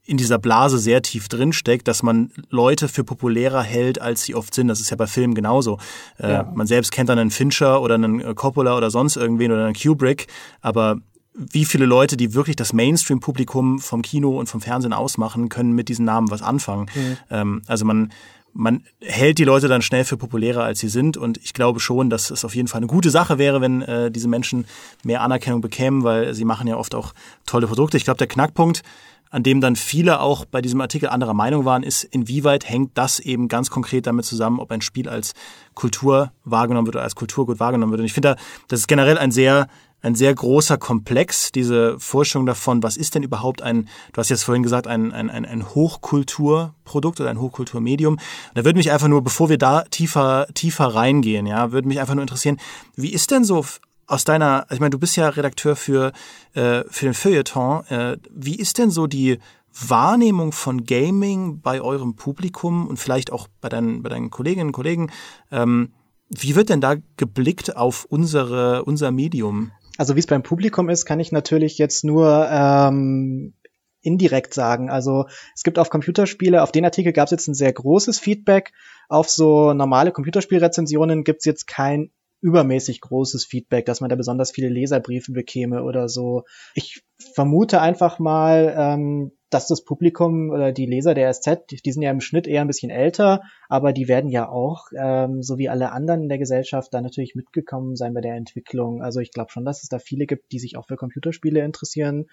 in 0.05 0.17
dieser 0.17 0.39
Blase 0.39 0.79
sehr 0.79 1.01
tief 1.01 1.29
drinsteckt, 1.29 1.87
dass 1.87 2.03
man 2.03 2.31
Leute 2.49 2.87
für 2.87 3.03
populärer 3.03 3.61
hält, 3.61 4.01
als 4.01 4.23
sie 4.23 4.35
oft 4.35 4.53
sind. 4.53 4.67
Das 4.67 4.79
ist 4.79 4.89
ja 4.89 4.97
bei 4.97 5.07
Filmen 5.07 5.35
genauso. 5.35 5.77
Äh, 6.17 6.31
ja. 6.31 6.51
man 6.53 6.67
selbst 6.67 6.91
kennt 6.91 7.09
dann 7.09 7.19
einen 7.19 7.31
Fincher 7.31 7.81
oder 7.81 7.95
einen 7.95 8.19
äh, 8.19 8.33
Coppola 8.33 8.75
oder 8.75 8.89
sonst 8.89 9.15
irgendwen 9.15 9.51
oder 9.51 9.65
einen 9.65 9.75
Kubrick, 9.75 10.27
aber 10.61 10.97
wie 11.33 11.65
viele 11.65 11.85
Leute, 11.85 12.17
die 12.17 12.33
wirklich 12.33 12.57
das 12.57 12.73
Mainstream-Publikum 12.73 13.79
vom 13.79 14.01
Kino 14.01 14.37
und 14.37 14.47
vom 14.47 14.59
Fernsehen 14.59 14.91
ausmachen, 14.91 15.47
können 15.47 15.71
mit 15.71 15.87
diesen 15.87 16.03
Namen 16.03 16.29
was 16.29 16.41
anfangen. 16.41 16.87
Mhm. 16.93 17.17
Ähm, 17.29 17.61
also 17.67 17.85
man 17.85 18.11
man 18.53 18.83
hält 18.99 19.37
die 19.37 19.45
Leute 19.45 19.69
dann 19.69 19.81
schnell 19.81 20.03
für 20.03 20.17
populärer, 20.17 20.63
als 20.63 20.79
sie 20.79 20.89
sind. 20.89 21.15
Und 21.15 21.37
ich 21.37 21.53
glaube 21.53 21.79
schon, 21.79 22.09
dass 22.09 22.31
es 22.31 22.43
auf 22.43 22.53
jeden 22.53 22.67
Fall 22.67 22.79
eine 22.79 22.87
gute 22.87 23.09
Sache 23.09 23.37
wäre, 23.37 23.61
wenn 23.61 23.81
äh, 23.81 24.11
diese 24.11 24.27
Menschen 24.27 24.65
mehr 25.03 25.21
Anerkennung 25.21 25.61
bekämen, 25.61 26.03
weil 26.03 26.33
sie 26.33 26.43
machen 26.43 26.67
ja 26.67 26.75
oft 26.75 26.93
auch 26.93 27.13
tolle 27.45 27.67
Produkte. 27.67 27.95
Ich 27.95 28.03
glaube, 28.03 28.17
der 28.17 28.27
Knackpunkt, 28.27 28.83
an 29.31 29.43
dem 29.43 29.61
dann 29.61 29.75
viele 29.75 30.19
auch 30.19 30.45
bei 30.45 30.61
diesem 30.61 30.81
Artikel 30.81 31.09
anderer 31.09 31.33
Meinung 31.33 31.65
waren, 31.65 31.83
ist, 31.83 32.03
inwieweit 32.03 32.69
hängt 32.69 32.97
das 32.97 33.19
eben 33.19 33.47
ganz 33.47 33.69
konkret 33.69 34.05
damit 34.05 34.25
zusammen, 34.25 34.59
ob 34.59 34.71
ein 34.71 34.81
Spiel 34.81 35.09
als 35.09 35.33
Kultur 35.73 36.33
wahrgenommen 36.43 36.85
wird 36.85 36.97
oder 36.97 37.03
als 37.03 37.15
Kulturgut 37.15 37.59
wahrgenommen 37.59 37.91
wird. 37.91 38.01
Und 38.01 38.05
ich 38.05 38.13
finde, 38.13 38.35
das 38.67 38.81
ist 38.81 38.87
generell 38.87 39.17
ein 39.17 39.31
sehr 39.31 39.67
ein 40.03 40.15
sehr 40.15 40.33
großer 40.33 40.77
Komplex, 40.77 41.51
diese 41.51 41.99
Forschung 41.99 42.45
davon, 42.47 42.81
was 42.81 42.97
ist 42.97 43.13
denn 43.13 43.23
überhaupt 43.23 43.61
ein, 43.61 43.87
du 44.13 44.17
hast 44.17 44.29
jetzt 44.29 44.43
vorhin 44.43 44.63
gesagt, 44.63 44.87
ein, 44.87 45.11
ein, 45.11 45.29
ein 45.29 45.75
Hochkulturprodukt 45.75 47.21
oder 47.21 47.29
ein 47.29 47.39
Hochkulturmedium. 47.39 48.17
Da 48.55 48.65
würde 48.65 48.77
mich 48.77 48.91
einfach 48.91 49.07
nur, 49.07 49.23
bevor 49.23 49.49
wir 49.49 49.59
da 49.59 49.83
tiefer, 49.83 50.47
tiefer 50.55 50.87
reingehen, 50.87 51.45
ja, 51.45 51.71
würde 51.71 51.87
mich 51.87 51.99
einfach 51.99 52.15
nur 52.15 52.23
interessieren, 52.23 52.57
wie 52.95 53.13
ist 53.13 53.29
denn 53.29 53.43
so 53.43 53.63
aus 54.11 54.25
deiner, 54.25 54.67
ich 54.69 54.79
meine, 54.79 54.89
du 54.89 54.99
bist 54.99 55.15
ja 55.15 55.29
Redakteur 55.29 55.75
für, 55.75 56.11
äh, 56.53 56.83
für 56.89 57.05
den 57.05 57.13
Feuilleton, 57.13 57.85
äh, 57.87 58.17
wie 58.29 58.55
ist 58.55 58.77
denn 58.77 58.91
so 58.91 59.07
die 59.07 59.39
Wahrnehmung 59.73 60.51
von 60.51 60.83
Gaming 60.83 61.61
bei 61.61 61.81
eurem 61.81 62.17
Publikum 62.17 62.87
und 62.87 62.97
vielleicht 62.97 63.31
auch 63.31 63.47
bei 63.61 63.69
deinen, 63.69 64.03
bei 64.03 64.09
deinen 64.09 64.29
Kolleginnen 64.29 64.67
und 64.67 64.73
Kollegen? 64.73 65.11
Ähm, 65.49 65.93
wie 66.27 66.55
wird 66.55 66.69
denn 66.69 66.81
da 66.81 66.95
geblickt 67.15 67.77
auf 67.77 68.05
unsere, 68.05 68.83
unser 68.83 69.11
Medium? 69.11 69.71
Also 69.97 70.15
wie 70.15 70.19
es 70.19 70.27
beim 70.27 70.43
Publikum 70.43 70.89
ist, 70.89 71.05
kann 71.05 71.21
ich 71.21 71.31
natürlich 71.31 71.77
jetzt 71.77 72.03
nur 72.03 72.49
ähm, 72.51 73.53
indirekt 74.01 74.53
sagen. 74.53 74.89
Also 74.89 75.25
es 75.55 75.63
gibt 75.63 75.79
auf 75.79 75.89
Computerspiele, 75.89 76.63
auf 76.63 76.73
den 76.73 76.83
Artikel 76.83 77.13
gab 77.13 77.25
es 77.25 77.31
jetzt 77.31 77.47
ein 77.47 77.53
sehr 77.53 77.71
großes 77.71 78.19
Feedback. 78.19 78.73
Auf 79.07 79.29
so 79.29 79.73
normale 79.73 80.11
Computerspielrezensionen 80.11 81.23
gibt 81.23 81.39
es 81.39 81.45
jetzt 81.45 81.67
kein 81.67 82.11
übermäßig 82.41 83.01
großes 83.01 83.45
Feedback, 83.45 83.85
dass 83.85 84.01
man 84.01 84.09
da 84.09 84.15
besonders 84.15 84.51
viele 84.51 84.69
Leserbriefe 84.69 85.31
bekäme 85.31 85.83
oder 85.83 86.09
so. 86.09 86.43
Ich 86.73 87.03
vermute 87.33 87.81
einfach 87.81 88.19
mal, 88.19 88.73
ähm, 88.75 89.31
dass 89.51 89.67
das 89.67 89.83
Publikum 89.83 90.49
oder 90.49 90.71
die 90.71 90.85
Leser 90.85 91.13
der 91.13 91.31
SZ, 91.31 91.65
die, 91.85 91.91
sind 91.91 92.01
ja 92.01 92.09
im 92.09 92.21
Schnitt 92.21 92.47
eher 92.47 92.61
ein 92.61 92.67
bisschen 92.67 92.89
älter, 92.89 93.41
aber 93.67 93.91
die 93.93 94.07
werden 94.07 94.29
ja 94.29 94.49
auch, 94.49 94.87
ähm, 94.97 95.43
so 95.43 95.57
wie 95.57 95.69
alle 95.69 95.91
anderen 95.91 96.23
in 96.23 96.29
der 96.29 96.37
Gesellschaft, 96.37 96.93
da 96.93 97.01
natürlich 97.01 97.35
mitgekommen 97.35 97.95
sein 97.95 98.13
bei 98.13 98.21
der 98.21 98.35
Entwicklung. 98.35 99.03
Also 99.03 99.19
ich 99.19 99.31
glaube 99.31 99.51
schon, 99.51 99.65
dass 99.65 99.83
es 99.83 99.89
da 99.89 99.99
viele 99.99 100.25
gibt, 100.25 100.51
die 100.51 100.59
sich 100.59 100.77
auch 100.77 100.87
für 100.87 100.95
Computerspiele 100.95 101.63
interessieren. 101.63 102.27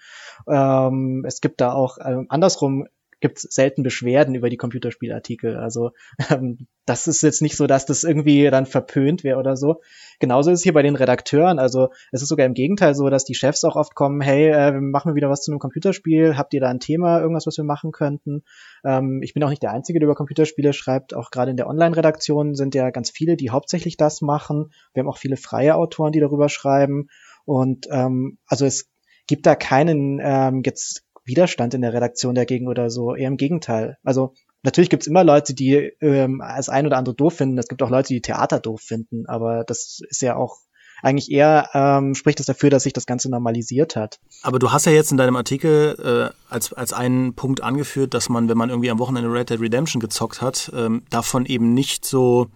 Ähm, 0.47 1.23
es 1.27 1.41
gibt 1.41 1.61
da 1.61 1.73
auch 1.73 1.97
ähm, 2.03 2.25
andersrum 2.29 2.87
gibt 3.19 3.39
es 3.39 3.43
selten 3.43 3.83
Beschwerden 3.83 4.35
über 4.35 4.49
die 4.49 4.57
Computerspielartikel. 4.57 5.57
Also 5.57 5.91
ähm, 6.29 6.67
das 6.85 7.07
ist 7.07 7.21
jetzt 7.21 7.41
nicht 7.41 7.55
so, 7.55 7.67
dass 7.67 7.85
das 7.85 8.03
irgendwie 8.03 8.49
dann 8.49 8.65
verpönt 8.65 9.23
wäre 9.23 9.37
oder 9.37 9.55
so. 9.55 9.81
Genauso 10.19 10.51
ist 10.51 10.59
es 10.59 10.63
hier 10.63 10.73
bei 10.73 10.81
den 10.81 10.95
Redakteuren. 10.95 11.59
Also 11.59 11.89
es 12.11 12.21
ist 12.21 12.29
sogar 12.29 12.45
im 12.45 12.53
Gegenteil 12.53 12.95
so, 12.95 13.09
dass 13.09 13.25
die 13.25 13.35
Chefs 13.35 13.63
auch 13.63 13.75
oft 13.75 13.95
kommen, 13.95 14.21
hey, 14.21 14.49
äh, 14.49 14.73
wir 14.73 14.81
machen 14.81 15.15
wieder 15.15 15.29
was 15.29 15.41
zu 15.41 15.51
einem 15.51 15.59
Computerspiel, 15.59 16.37
habt 16.37 16.53
ihr 16.53 16.61
da 16.61 16.69
ein 16.69 16.79
Thema, 16.79 17.19
irgendwas, 17.19 17.47
was 17.47 17.57
wir 17.57 17.63
machen 17.63 17.91
könnten? 17.91 18.43
Ähm, 18.83 19.21
ich 19.23 19.33
bin 19.33 19.43
auch 19.43 19.49
nicht 19.49 19.63
der 19.63 19.71
Einzige, 19.71 19.99
der 19.99 20.07
über 20.07 20.15
Computerspiele 20.15 20.73
schreibt. 20.73 21.13
Auch 21.13 21.31
gerade 21.31 21.51
in 21.51 21.57
der 21.57 21.67
Online-Redaktion 21.67 22.55
sind 22.55 22.75
ja 22.75 22.89
ganz 22.89 23.09
viele, 23.09 23.35
die 23.37 23.49
hauptsächlich 23.49 23.97
das 23.97 24.21
machen. 24.21 24.71
Wir 24.93 25.01
haben 25.01 25.09
auch 25.09 25.17
viele 25.17 25.37
freie 25.37 25.75
Autoren, 25.75 26.11
die 26.11 26.19
darüber 26.19 26.49
schreiben. 26.49 27.09
Und 27.45 27.87
ähm, 27.91 28.37
also 28.47 28.65
es 28.65 28.89
gibt 29.27 29.45
da 29.45 29.55
keinen 29.55 30.19
ähm, 30.21 30.63
jetzt 30.65 31.03
Widerstand 31.29 31.73
in 31.73 31.81
der 31.81 31.93
Redaktion 31.93 32.35
dagegen 32.35 32.67
oder 32.67 32.89
so. 32.89 33.15
Eher 33.15 33.29
im 33.29 33.37
Gegenteil. 33.37 33.97
Also 34.03 34.33
natürlich 34.63 34.89
gibt's 34.89 35.07
immer 35.07 35.23
Leute, 35.23 35.53
die 35.53 35.75
ähm, 36.01 36.41
das 36.45 36.67
ein 36.67 36.85
oder 36.85 36.97
andere 36.97 37.15
doof 37.15 37.35
finden. 37.35 37.57
Es 37.57 37.69
gibt 37.69 37.81
auch 37.81 37.89
Leute, 37.89 38.09
die 38.09 38.21
Theater 38.21 38.59
doof 38.59 38.81
finden. 38.81 39.25
Aber 39.27 39.63
das 39.63 40.01
ist 40.09 40.21
ja 40.21 40.35
auch 40.35 40.57
eigentlich 41.01 41.31
eher 41.31 41.69
ähm, 41.73 42.13
spricht 42.15 42.39
es 42.39 42.45
das 42.45 42.57
dafür, 42.57 42.69
dass 42.69 42.83
sich 42.83 42.93
das 42.93 43.05
Ganze 43.05 43.29
normalisiert 43.29 43.95
hat. 43.95 44.19
Aber 44.43 44.59
du 44.59 44.71
hast 44.71 44.85
ja 44.85 44.91
jetzt 44.91 45.11
in 45.11 45.17
deinem 45.17 45.35
Artikel 45.35 45.95
äh, 46.29 46.53
als, 46.53 46.73
als 46.73 46.93
einen 46.93 47.35
Punkt 47.35 47.63
angeführt, 47.63 48.13
dass 48.13 48.29
man, 48.29 48.49
wenn 48.49 48.57
man 48.57 48.69
irgendwie 48.69 48.91
am 48.91 48.99
Wochenende 48.99 49.31
Red 49.31 49.49
Dead 49.49 49.61
Redemption 49.61 50.01
gezockt 50.01 50.41
hat, 50.41 50.71
ähm, 50.75 51.03
davon 51.09 51.45
eben 51.45 51.73
nicht 51.73 52.05
so 52.05 52.47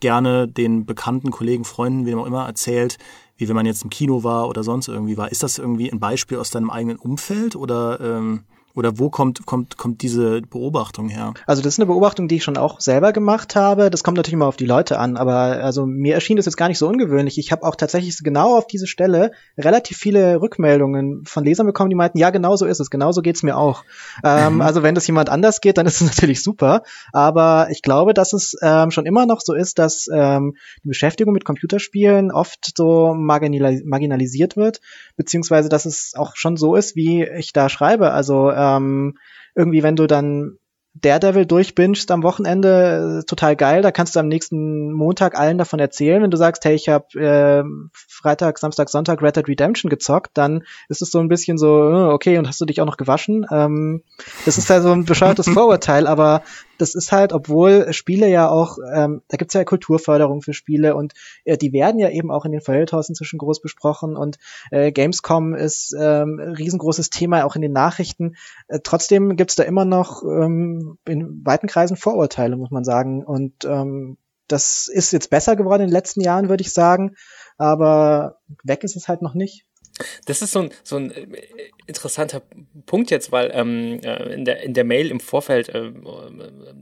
gerne 0.00 0.48
den 0.48 0.86
bekannten 0.86 1.30
Kollegen, 1.30 1.64
Freunden, 1.64 2.06
wie 2.06 2.14
auch 2.14 2.26
immer 2.26 2.46
erzählt, 2.46 2.98
wie 3.36 3.48
wenn 3.48 3.56
man 3.56 3.66
jetzt 3.66 3.84
im 3.84 3.90
Kino 3.90 4.22
war 4.22 4.48
oder 4.48 4.62
sonst 4.62 4.88
irgendwie 4.88 5.16
war. 5.16 5.30
Ist 5.30 5.42
das 5.42 5.58
irgendwie 5.58 5.90
ein 5.90 6.00
Beispiel 6.00 6.38
aus 6.38 6.50
deinem 6.50 6.70
eigenen 6.70 6.98
Umfeld 6.98 7.56
oder 7.56 8.00
ähm, 8.00 8.44
oder 8.74 8.98
wo 8.98 9.10
kommt, 9.10 9.46
kommt, 9.46 9.76
kommt 9.76 10.02
diese 10.02 10.42
Beobachtung 10.42 11.08
her? 11.08 11.34
Also 11.46 11.62
das 11.62 11.74
ist 11.74 11.80
eine 11.80 11.86
Beobachtung, 11.86 12.28
die 12.28 12.36
ich 12.36 12.44
schon 12.44 12.56
auch 12.56 12.80
selber 12.80 13.12
gemacht 13.12 13.56
habe. 13.56 13.90
Das 13.90 14.04
kommt 14.04 14.16
natürlich 14.16 14.34
immer 14.34 14.46
auf 14.46 14.56
die 14.56 14.66
Leute 14.66 14.98
an, 14.98 15.16
aber 15.16 15.34
also 15.34 15.86
mir 15.86 16.14
erschien 16.14 16.36
das 16.36 16.46
jetzt 16.46 16.56
gar 16.56 16.68
nicht 16.68 16.78
so 16.78 16.88
ungewöhnlich. 16.88 17.38
Ich 17.38 17.52
habe 17.52 17.64
auch 17.64 17.74
tatsächlich 17.74 18.18
genau 18.22 18.56
auf 18.56 18.66
diese 18.66 18.86
Stelle 18.86 19.32
relativ 19.58 19.96
viele 19.96 20.40
Rückmeldungen 20.40 21.24
von 21.24 21.44
Lesern 21.44 21.66
bekommen, 21.66 21.90
die 21.90 21.96
meinten, 21.96 22.18
ja, 22.18 22.30
genau 22.30 22.56
so 22.56 22.66
ist 22.66 22.80
es, 22.80 22.90
genau 22.90 23.12
so 23.12 23.22
geht's 23.22 23.42
mir 23.42 23.56
auch. 23.56 23.84
Ähm, 24.24 24.56
mhm. 24.56 24.60
Also 24.60 24.82
wenn 24.82 24.94
das 24.94 25.06
jemand 25.06 25.30
anders 25.30 25.60
geht, 25.60 25.78
dann 25.78 25.86
ist 25.86 26.00
es 26.00 26.06
natürlich 26.06 26.42
super. 26.42 26.82
Aber 27.12 27.68
ich 27.70 27.82
glaube, 27.82 28.14
dass 28.14 28.32
es 28.32 28.56
ähm, 28.62 28.90
schon 28.90 29.06
immer 29.06 29.26
noch 29.26 29.40
so 29.40 29.54
ist, 29.54 29.78
dass 29.78 30.08
ähm, 30.12 30.56
die 30.84 30.88
Beschäftigung 30.88 31.34
mit 31.34 31.44
Computerspielen 31.44 32.30
oft 32.30 32.72
so 32.76 33.14
marginalis 33.14 33.82
marginalisiert 33.84 34.56
wird, 34.56 34.80
beziehungsweise 35.16 35.68
dass 35.68 35.86
es 35.86 36.14
auch 36.16 36.36
schon 36.36 36.56
so 36.56 36.74
ist, 36.76 36.96
wie 36.96 37.24
ich 37.24 37.52
da 37.52 37.68
schreibe. 37.68 38.12
Also 38.12 38.50
ähm, 38.60 39.16
irgendwie, 39.54 39.82
wenn 39.82 39.96
du 39.96 40.06
dann 40.06 40.58
Daredevil 40.94 41.46
durchbingst 41.46 42.10
am 42.10 42.24
Wochenende, 42.24 43.20
äh, 43.20 43.26
total 43.26 43.54
geil. 43.54 43.80
Da 43.80 43.92
kannst 43.92 44.16
du 44.16 44.20
am 44.20 44.28
nächsten 44.28 44.92
Montag 44.92 45.38
allen 45.38 45.56
davon 45.56 45.78
erzählen. 45.78 46.22
Wenn 46.22 46.32
du 46.32 46.36
sagst, 46.36 46.64
hey, 46.64 46.74
ich 46.74 46.88
habe 46.88 47.18
äh, 47.18 47.62
Freitag, 47.92 48.58
Samstag, 48.58 48.88
Sonntag 48.88 49.22
Red 49.22 49.36
Dead 49.36 49.46
Redemption 49.46 49.88
gezockt, 49.88 50.32
dann 50.34 50.64
ist 50.88 51.00
es 51.00 51.10
so 51.10 51.20
ein 51.20 51.28
bisschen 51.28 51.58
so, 51.58 51.90
äh, 51.90 52.12
okay, 52.12 52.38
und 52.38 52.48
hast 52.48 52.60
du 52.60 52.64
dich 52.64 52.80
auch 52.80 52.86
noch 52.86 52.96
gewaschen? 52.96 53.46
Ähm, 53.52 54.02
das 54.44 54.58
ist 54.58 54.68
halt 54.68 54.82
so 54.82 54.90
ein 54.90 55.04
bescheuertes 55.04 55.48
Vorurteil, 55.52 56.08
aber 56.08 56.42
das 56.80 56.94
ist 56.94 57.12
halt, 57.12 57.32
obwohl 57.32 57.92
Spiele 57.92 58.28
ja 58.28 58.48
auch, 58.48 58.78
ähm, 58.92 59.22
da 59.28 59.36
gibt's 59.36 59.54
ja 59.54 59.64
Kulturförderung 59.64 60.42
für 60.42 60.52
Spiele 60.52 60.96
und 60.96 61.14
äh, 61.44 61.56
die 61.56 61.72
werden 61.72 61.98
ja 61.98 62.10
eben 62.10 62.30
auch 62.30 62.44
in 62.44 62.52
den 62.52 62.60
Feuilletons 62.60 63.08
inzwischen 63.08 63.38
groß 63.38 63.60
besprochen 63.60 64.16
und 64.16 64.38
äh, 64.70 64.92
Gamescom 64.92 65.54
ist 65.54 65.94
ähm, 65.98 66.38
riesengroßes 66.40 67.10
Thema, 67.10 67.44
auch 67.44 67.56
in 67.56 67.62
den 67.62 67.72
Nachrichten. 67.72 68.36
Äh, 68.68 68.80
trotzdem 68.82 69.36
gibt's 69.36 69.56
da 69.56 69.64
immer 69.64 69.84
noch 69.84 70.22
ähm, 70.22 70.98
in 71.06 71.44
weiten 71.44 71.66
Kreisen 71.66 71.96
Vorurteile, 71.96 72.56
muss 72.56 72.70
man 72.70 72.84
sagen. 72.84 73.24
Und 73.24 73.64
ähm, 73.64 74.16
das 74.48 74.88
ist 74.88 75.12
jetzt 75.12 75.30
besser 75.30 75.56
geworden 75.56 75.82
in 75.82 75.88
den 75.88 75.94
letzten 75.94 76.20
Jahren, 76.20 76.48
würde 76.48 76.62
ich 76.62 76.72
sagen. 76.72 77.16
Aber 77.56 78.38
weg 78.64 78.84
ist 78.84 78.96
es 78.96 79.06
halt 79.06 79.22
noch 79.22 79.34
nicht. 79.34 79.66
Das 80.26 80.42
ist 80.42 80.52
so 80.52 80.60
ein, 80.60 80.70
so 80.82 80.96
ein 80.96 81.10
äh, 81.10 81.26
interessanter 81.86 82.42
Punkt 82.86 83.10
jetzt, 83.10 83.32
weil 83.32 83.50
ähm, 83.52 84.00
äh, 84.02 84.34
in, 84.34 84.44
der, 84.44 84.62
in 84.62 84.74
der 84.74 84.84
Mail 84.84 85.10
im 85.10 85.20
Vorfeld 85.20 85.68
äh, 85.70 85.92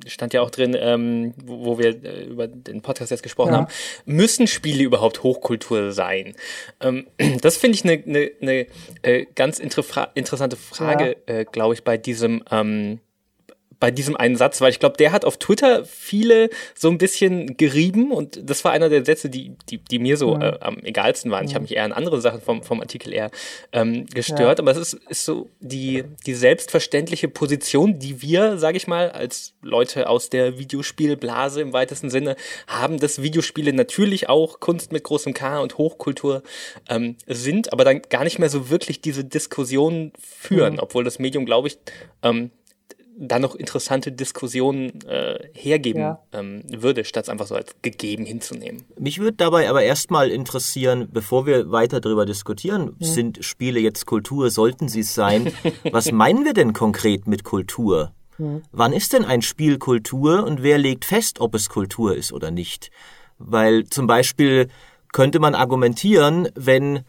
stand 0.07 0.35
ja 0.35 0.43
auch 0.43 0.51
drin, 0.51 0.77
ähm, 0.79 1.35
wo, 1.45 1.65
wo 1.65 1.79
wir 1.79 2.05
äh, 2.05 2.25
über 2.25 2.47
den 2.47 2.83
Podcast 2.83 3.11
jetzt 3.11 3.23
gesprochen 3.23 3.53
ja. 3.53 3.59
haben, 3.59 3.69
müssen 4.05 4.47
Spiele 4.47 4.83
überhaupt 4.83 5.23
Hochkultur 5.23 5.93
sein? 5.93 6.35
Ähm, 6.81 7.07
das 7.41 7.57
finde 7.57 7.77
ich 7.77 7.85
eine 7.85 8.03
ne, 8.05 8.33
ne, 8.41 8.67
äh, 9.03 9.27
ganz 9.35 9.59
interessante 9.59 10.57
Frage, 10.57 11.17
ja. 11.29 11.35
äh, 11.35 11.45
glaube 11.45 11.75
ich, 11.75 11.85
bei 11.85 11.97
diesem 11.97 12.43
ähm, 12.51 13.01
bei 13.81 13.91
diesem 13.91 14.17
einen 14.17 14.37
Satz, 14.37 14.61
weil 14.61 14.71
ich 14.71 14.81
glaube, 14.81 14.97
der 14.97 15.13
hat 15.13 15.25
auf 15.25 15.37
Twitter 15.37 15.85
viele 15.85 16.51
so 16.75 16.89
ein 16.89 16.99
bisschen 16.99 17.57
gerieben 17.57 18.11
und 18.11 18.41
das 18.43 18.65
war 18.65 18.73
einer 18.73 18.89
der 18.89 19.05
Sätze, 19.05 19.31
die, 19.31 19.53
die, 19.69 19.79
die 19.79 19.99
mir 19.99 20.17
so 20.17 20.35
ja. 20.35 20.55
äh, 20.55 20.59
am 20.61 20.79
egalsten 20.79 21.31
waren. 21.31 21.47
Ich 21.47 21.55
habe 21.55 21.63
mich 21.63 21.77
eher 21.77 21.85
an 21.85 21.93
andere 21.93 22.21
Sachen 22.21 22.41
vom, 22.41 22.63
vom 22.63 22.81
Artikel 22.81 23.13
eher 23.13 23.31
ähm, 23.73 24.07
gestört, 24.07 24.59
ja. 24.59 24.65
aber 24.65 24.73
es 24.73 24.79
ist, 24.79 24.95
ist 25.09 25.25
so 25.25 25.49
die, 25.61 26.05
die 26.27 26.35
selbstverständliche 26.35 27.29
Position, 27.29 27.99
die 27.99 28.21
wir, 28.21 28.59
sage 28.59 28.77
ich 28.77 28.87
mal, 28.87 29.11
als 29.11 29.55
Leute 29.63 30.09
aus 30.09 30.29
der 30.29 30.59
Videospielblase 30.59 31.61
im 31.61 31.73
weitesten 31.73 32.11
Sinne 32.11 32.37
haben, 32.67 32.99
dass 32.99 33.23
Videospiele 33.23 33.73
natürlich 33.73 34.29
auch 34.29 34.61
Kunst 34.61 34.93
mit 34.93 35.05
großem 35.05 35.35
K 35.35 35.61
und 35.61 35.79
Hochkultur 35.79 36.43
ähm, 36.89 37.17
sind, 37.27 37.73
aber 37.73 37.85
dann 37.85 38.03
gar 38.09 38.25
nicht 38.25 38.39
mehr 38.39 38.51
so 38.51 38.71
wirklich 38.71 39.01
diese 39.01 39.25
Diskussion 39.25 40.13
führen, 40.19 40.75
mhm. 40.75 40.81
obwohl 40.81 41.05
das 41.05 41.19
Medium, 41.19 41.47
glaube 41.47 41.69
ich, 41.69 41.79
ähm, 42.23 42.51
da 43.19 43.39
noch 43.39 43.55
interessante 43.57 44.13
Diskussionen 44.13 45.01
äh, 45.07 45.39
hergeben 45.53 46.01
ja. 46.01 46.23
ähm, 46.33 46.63
würde, 46.69 47.05
statt 47.05 47.25
es 47.25 47.29
einfach 47.29 47.47
so 47.47 47.57
als 47.57 47.75
gegeben 47.83 48.25
hinzunehmen. 48.25 48.85
Mich 48.99 49.19
würde 49.19 49.37
dabei 49.37 49.69
aber 49.69 49.83
erstmal 49.83 50.31
interessieren, 50.31 51.09
bevor 51.13 51.45
wir 51.45 51.71
weiter 51.73 52.01
darüber 52.01 52.27
diskutieren, 52.27 52.95
ja. 52.99 53.07
sind 53.09 53.45
Spiele 53.45 53.81
jetzt 53.81 54.07
Kultur, 54.07 54.51
sollten 54.51 54.89
sie 54.89 55.01
es 55.01 55.15
sein? 55.15 55.53
Was 55.91 56.13
meinen 56.13 56.45
wir 56.45 56.55
denn 56.55 56.73
konkret 56.73 57.27
mit 57.27 57.43
Kultur? 57.43 58.13
Ja. 58.39 58.61
Wann 58.71 58.93
ist 58.93 59.13
denn 59.13 59.25
ein 59.25 59.43
Spiel 59.43 59.79
Kultur 59.79 60.45
und 60.45 60.63
wer 60.63 60.79
legt 60.79 61.05
fest, 61.05 61.41
ob 61.41 61.57
es 61.57 61.69
Kultur 61.69 62.15
ist 62.15 62.33
oder 62.33 62.53
nicht? 62.53 62.93
Weil 63.39 63.85
zum 63.85 64.07
Beispiel 64.07 64.69
könnte 65.13 65.41
man 65.41 65.57
argumentieren, 65.57 66.49
wenn 66.55 67.01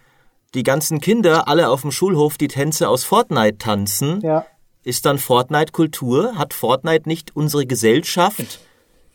die 0.55 0.63
ganzen 0.63 0.99
Kinder 0.99 1.47
alle 1.47 1.69
auf 1.69 1.81
dem 1.81 1.91
Schulhof 1.91 2.39
die 2.39 2.47
Tänze 2.47 2.89
aus 2.89 3.03
Fortnite 3.03 3.59
tanzen, 3.59 4.21
ja 4.21 4.47
ist 4.89 5.05
dann 5.05 5.19
Fortnite 5.19 5.71
Kultur? 5.71 6.35
Hat 6.35 6.53
Fortnite 6.53 7.07
nicht 7.07 7.35
unsere 7.35 7.65
Gesellschaft 7.65 8.59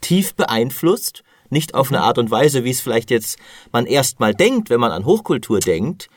tief 0.00 0.34
beeinflusst, 0.34 1.24
nicht 1.50 1.74
auf 1.74 1.90
eine 1.90 2.02
Art 2.02 2.18
und 2.18 2.30
Weise, 2.30 2.64
wie 2.64 2.70
es 2.70 2.80
vielleicht 2.80 3.10
jetzt 3.10 3.38
man 3.72 3.86
erstmal 3.86 4.34
denkt, 4.34 4.70
wenn 4.70 4.80
man 4.80 4.92
an 4.92 5.04
Hochkultur 5.04 5.60
denkt, 5.60 6.08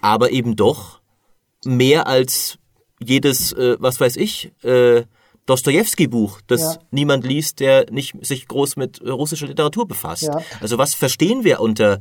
aber 0.00 0.30
eben 0.30 0.56
doch 0.56 1.00
mehr 1.64 2.06
als 2.06 2.58
jedes, 3.02 3.52
äh, 3.52 3.76
was 3.78 4.00
weiß 4.00 4.16
ich, 4.16 4.52
äh, 4.62 5.04
Dostoevsky-Buch, 5.46 6.40
das 6.46 6.60
ja. 6.60 6.76
niemand 6.90 7.24
liest, 7.24 7.60
der 7.60 7.90
nicht 7.90 8.14
sich 8.24 8.48
groß 8.48 8.76
mit 8.76 9.02
russischer 9.02 9.46
Literatur 9.46 9.86
befasst. 9.86 10.22
Ja. 10.22 10.40
Also 10.60 10.78
was 10.78 10.94
verstehen 10.94 11.44
wir 11.44 11.60
unter 11.60 12.00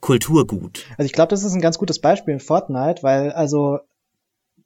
Kulturgut? 0.00 0.86
Also 0.98 1.06
ich 1.06 1.12
glaube, 1.12 1.30
das 1.30 1.44
ist 1.44 1.52
ein 1.52 1.60
ganz 1.60 1.78
gutes 1.78 2.00
Beispiel 2.00 2.34
in 2.34 2.40
Fortnite, 2.40 3.02
weil 3.02 3.30
also 3.30 3.78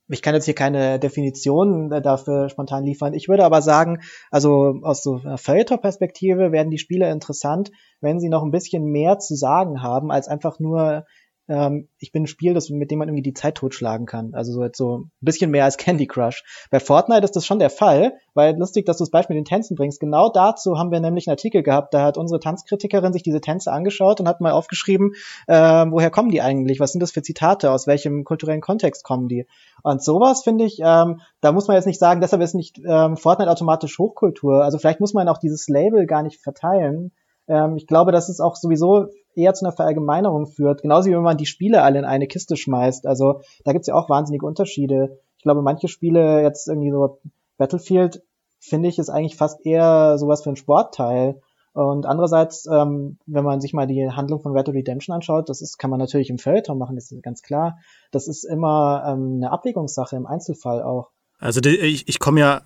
ich 0.08 0.22
kann 0.22 0.34
jetzt 0.34 0.44
hier 0.44 0.54
keine 0.54 0.98
Definition 0.98 1.88
dafür 1.88 2.48
spontan 2.48 2.84
liefern. 2.84 3.14
Ich 3.14 3.28
würde 3.28 3.44
aber 3.44 3.62
sagen, 3.62 4.00
also 4.30 4.80
aus 4.82 5.02
so 5.02 5.20
einer 5.24 5.38
Feuilleton-Perspektive 5.38 6.52
werden 6.52 6.70
die 6.70 6.78
Spiele 6.78 7.10
interessant, 7.10 7.70
wenn 8.00 8.20
sie 8.20 8.28
noch 8.28 8.42
ein 8.42 8.50
bisschen 8.50 8.84
mehr 8.84 9.18
zu 9.18 9.34
sagen 9.34 9.82
haben, 9.82 10.10
als 10.10 10.28
einfach 10.28 10.58
nur 10.58 11.04
ähm, 11.48 11.88
ich 11.98 12.12
bin 12.12 12.24
ein 12.24 12.26
Spiel, 12.26 12.54
das, 12.54 12.70
mit 12.70 12.90
dem 12.90 12.98
man 12.98 13.08
irgendwie 13.08 13.22
die 13.22 13.34
Zeit 13.34 13.56
totschlagen 13.56 14.06
kann. 14.06 14.34
Also 14.34 14.52
so, 14.52 14.62
jetzt 14.62 14.78
so 14.78 14.98
ein 14.98 15.10
bisschen 15.20 15.50
mehr 15.50 15.64
als 15.64 15.76
Candy 15.76 16.06
Crush. 16.06 16.44
Bei 16.70 16.80
Fortnite 16.80 17.24
ist 17.24 17.36
das 17.36 17.46
schon 17.46 17.58
der 17.58 17.70
Fall, 17.70 18.14
weil 18.34 18.56
lustig, 18.56 18.86
dass 18.86 18.98
du 18.98 19.02
das 19.02 19.10
Beispiel 19.10 19.36
mit 19.36 19.46
den 19.46 19.48
Tänzen 19.48 19.76
bringst. 19.76 20.00
Genau 20.00 20.30
dazu 20.30 20.78
haben 20.78 20.90
wir 20.90 21.00
nämlich 21.00 21.26
einen 21.26 21.32
Artikel 21.32 21.62
gehabt. 21.62 21.92
Da 21.94 22.02
hat 22.02 22.16
unsere 22.16 22.40
Tanzkritikerin 22.40 23.12
sich 23.12 23.22
diese 23.22 23.40
Tänze 23.40 23.72
angeschaut 23.72 24.20
und 24.20 24.28
hat 24.28 24.40
mal 24.40 24.52
aufgeschrieben, 24.52 25.12
äh, 25.46 25.54
woher 25.54 26.10
kommen 26.10 26.30
die 26.30 26.40
eigentlich? 26.40 26.80
Was 26.80 26.92
sind 26.92 27.00
das 27.00 27.12
für 27.12 27.22
Zitate? 27.22 27.70
Aus 27.70 27.86
welchem 27.86 28.24
kulturellen 28.24 28.60
Kontext 28.60 29.04
kommen 29.04 29.28
die? 29.28 29.46
Und 29.82 30.02
sowas 30.02 30.42
finde 30.42 30.64
ich, 30.64 30.78
ähm, 30.82 31.20
da 31.40 31.52
muss 31.52 31.68
man 31.68 31.76
jetzt 31.76 31.86
nicht 31.86 31.98
sagen, 31.98 32.20
deshalb 32.20 32.42
ist 32.42 32.54
nicht 32.54 32.80
ähm, 32.86 33.16
Fortnite 33.16 33.50
automatisch 33.50 33.98
Hochkultur. 33.98 34.64
Also 34.64 34.78
vielleicht 34.78 35.00
muss 35.00 35.14
man 35.14 35.28
auch 35.28 35.38
dieses 35.38 35.68
Label 35.68 36.06
gar 36.06 36.22
nicht 36.22 36.40
verteilen. 36.40 37.12
Ähm, 37.48 37.76
ich 37.76 37.86
glaube, 37.86 38.12
dass 38.12 38.28
es 38.28 38.40
auch 38.40 38.56
sowieso 38.56 39.08
eher 39.34 39.54
zu 39.54 39.64
einer 39.64 39.74
Verallgemeinerung 39.74 40.46
führt. 40.46 40.82
Genauso 40.82 41.08
wie 41.08 41.14
wenn 41.14 41.22
man 41.22 41.36
die 41.36 41.46
Spiele 41.46 41.82
alle 41.82 41.98
in 41.98 42.04
eine 42.04 42.26
Kiste 42.26 42.56
schmeißt. 42.56 43.06
Also 43.06 43.40
da 43.64 43.72
gibt's 43.72 43.88
ja 43.88 43.94
auch 43.94 44.08
wahnsinnige 44.08 44.46
Unterschiede. 44.46 45.18
Ich 45.36 45.42
glaube, 45.42 45.62
manche 45.62 45.88
Spiele, 45.88 46.42
jetzt 46.42 46.68
irgendwie 46.68 46.90
so 46.90 47.18
Battlefield, 47.58 48.22
finde 48.60 48.88
ich, 48.88 48.98
ist 48.98 49.10
eigentlich 49.10 49.36
fast 49.36 49.64
eher 49.66 50.18
sowas 50.18 50.42
für 50.42 50.50
ein 50.50 50.56
Sportteil. 50.56 51.40
Und 51.74 52.06
andererseits, 52.06 52.66
ähm, 52.66 53.18
wenn 53.26 53.44
man 53.44 53.60
sich 53.60 53.72
mal 53.72 53.88
die 53.88 54.08
Handlung 54.08 54.40
von 54.40 54.52
Red 54.52 54.68
Dead 54.68 54.76
Redemption 54.76 55.14
anschaut, 55.14 55.48
das 55.48 55.60
ist, 55.60 55.76
kann 55.76 55.90
man 55.90 55.98
natürlich 55.98 56.30
im 56.30 56.38
Feuilleton 56.38 56.78
machen, 56.78 56.94
das 56.94 57.10
ist 57.10 57.22
ganz 57.22 57.42
klar. 57.42 57.78
Das 58.12 58.28
ist 58.28 58.44
immer 58.44 59.04
ähm, 59.06 59.34
eine 59.36 59.50
Abwägungssache 59.50 60.14
im 60.14 60.26
Einzelfall 60.26 60.84
auch. 60.84 61.10
Also 61.40 61.60
ich, 61.64 62.08
ich 62.08 62.20
komme 62.20 62.40
ja 62.40 62.62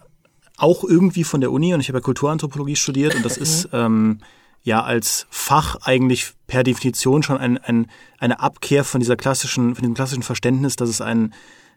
auch 0.59 0.85
irgendwie 0.85 1.25
von 1.25 1.41
der 1.41 1.53
Uni 1.53 1.73
und 1.73 1.81
ich 1.81 1.89
habe 1.89 1.99
ja 1.99 2.03
Kulturanthropologie 2.03 2.77
studiert 2.77 3.15
und 3.15 3.25
das 3.25 3.39
ist 3.39 3.71
ähm, 3.73 4.21
ja 4.63 4.83
als 4.83 5.27
Fach 5.31 5.77
eigentlich 5.83 6.33
per 6.47 6.63
Definition 6.63 7.23
schon 7.23 7.39
ein, 7.39 7.59
ein, 7.59 7.87
eine 8.19 8.41
Abkehr 8.41 8.85
von 8.85 9.01
dieser 9.01 9.17
klassischen, 9.17 9.75
von 9.75 9.83
dem 9.83 9.95
klassischen 9.95 10.23
Verständnis, 10.23 10.77
dass 10.77 10.89
es 10.89 11.01
ein 11.01 11.35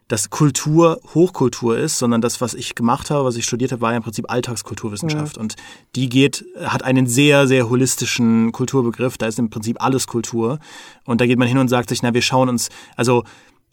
dass 0.08 0.28
Kultur 0.28 1.00
Hochkultur 1.14 1.78
ist, 1.78 1.98
sondern 1.98 2.20
das, 2.20 2.42
was 2.42 2.52
ich 2.52 2.74
gemacht 2.74 3.10
habe, 3.10 3.24
was 3.24 3.36
ich 3.36 3.44
studiert 3.44 3.72
habe, 3.72 3.80
war 3.80 3.92
ja 3.92 3.96
im 3.96 4.02
Prinzip 4.02 4.30
Alltagskulturwissenschaft. 4.30 5.36
Ja. 5.36 5.40
Und 5.40 5.56
die 5.94 6.10
geht, 6.10 6.44
hat 6.62 6.82
einen 6.82 7.06
sehr, 7.06 7.46
sehr 7.46 7.70
holistischen 7.70 8.52
Kulturbegriff. 8.52 9.16
Da 9.16 9.26
ist 9.26 9.38
im 9.38 9.48
Prinzip 9.48 9.82
alles 9.82 10.06
Kultur. 10.06 10.58
Und 11.04 11.22
da 11.22 11.26
geht 11.26 11.38
man 11.38 11.48
hin 11.48 11.56
und 11.56 11.68
sagt 11.68 11.88
sich, 11.88 12.02
na, 12.02 12.12
wir 12.12 12.20
schauen 12.20 12.50
uns, 12.50 12.68
also 12.94 13.24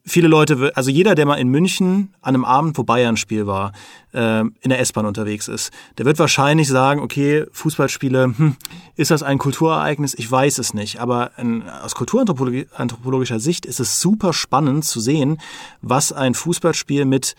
viele 0.05 0.27
Leute, 0.27 0.71
also 0.75 0.89
jeder, 0.89 1.15
der 1.15 1.25
mal 1.25 1.35
in 1.35 1.49
München 1.49 2.13
an 2.21 2.35
einem 2.35 2.45
Abend, 2.45 2.77
wo 2.77 2.83
Bayern-Spiel 2.83 3.47
war, 3.47 3.73
äh, 4.13 4.41
in 4.41 4.69
der 4.69 4.79
S-Bahn 4.79 5.05
unterwegs 5.05 5.47
ist, 5.47 5.71
der 5.97 6.05
wird 6.05 6.19
wahrscheinlich 6.19 6.67
sagen, 6.67 7.01
okay, 7.01 7.45
Fußballspiele, 7.51 8.33
hm, 8.35 8.55
ist 8.95 9.11
das 9.11 9.23
ein 9.23 9.37
Kulturereignis? 9.37 10.13
Ich 10.17 10.29
weiß 10.29 10.57
es 10.57 10.73
nicht. 10.73 10.99
Aber 10.99 11.31
in, 11.37 11.63
aus 11.69 11.95
kulturanthropologischer 11.95 13.39
Sicht 13.39 13.65
ist 13.65 13.79
es 13.79 14.01
super 14.01 14.33
spannend 14.33 14.85
zu 14.85 14.99
sehen, 14.99 15.39
was 15.81 16.11
ein 16.11 16.33
Fußballspiel 16.33 17.05
mit 17.05 17.35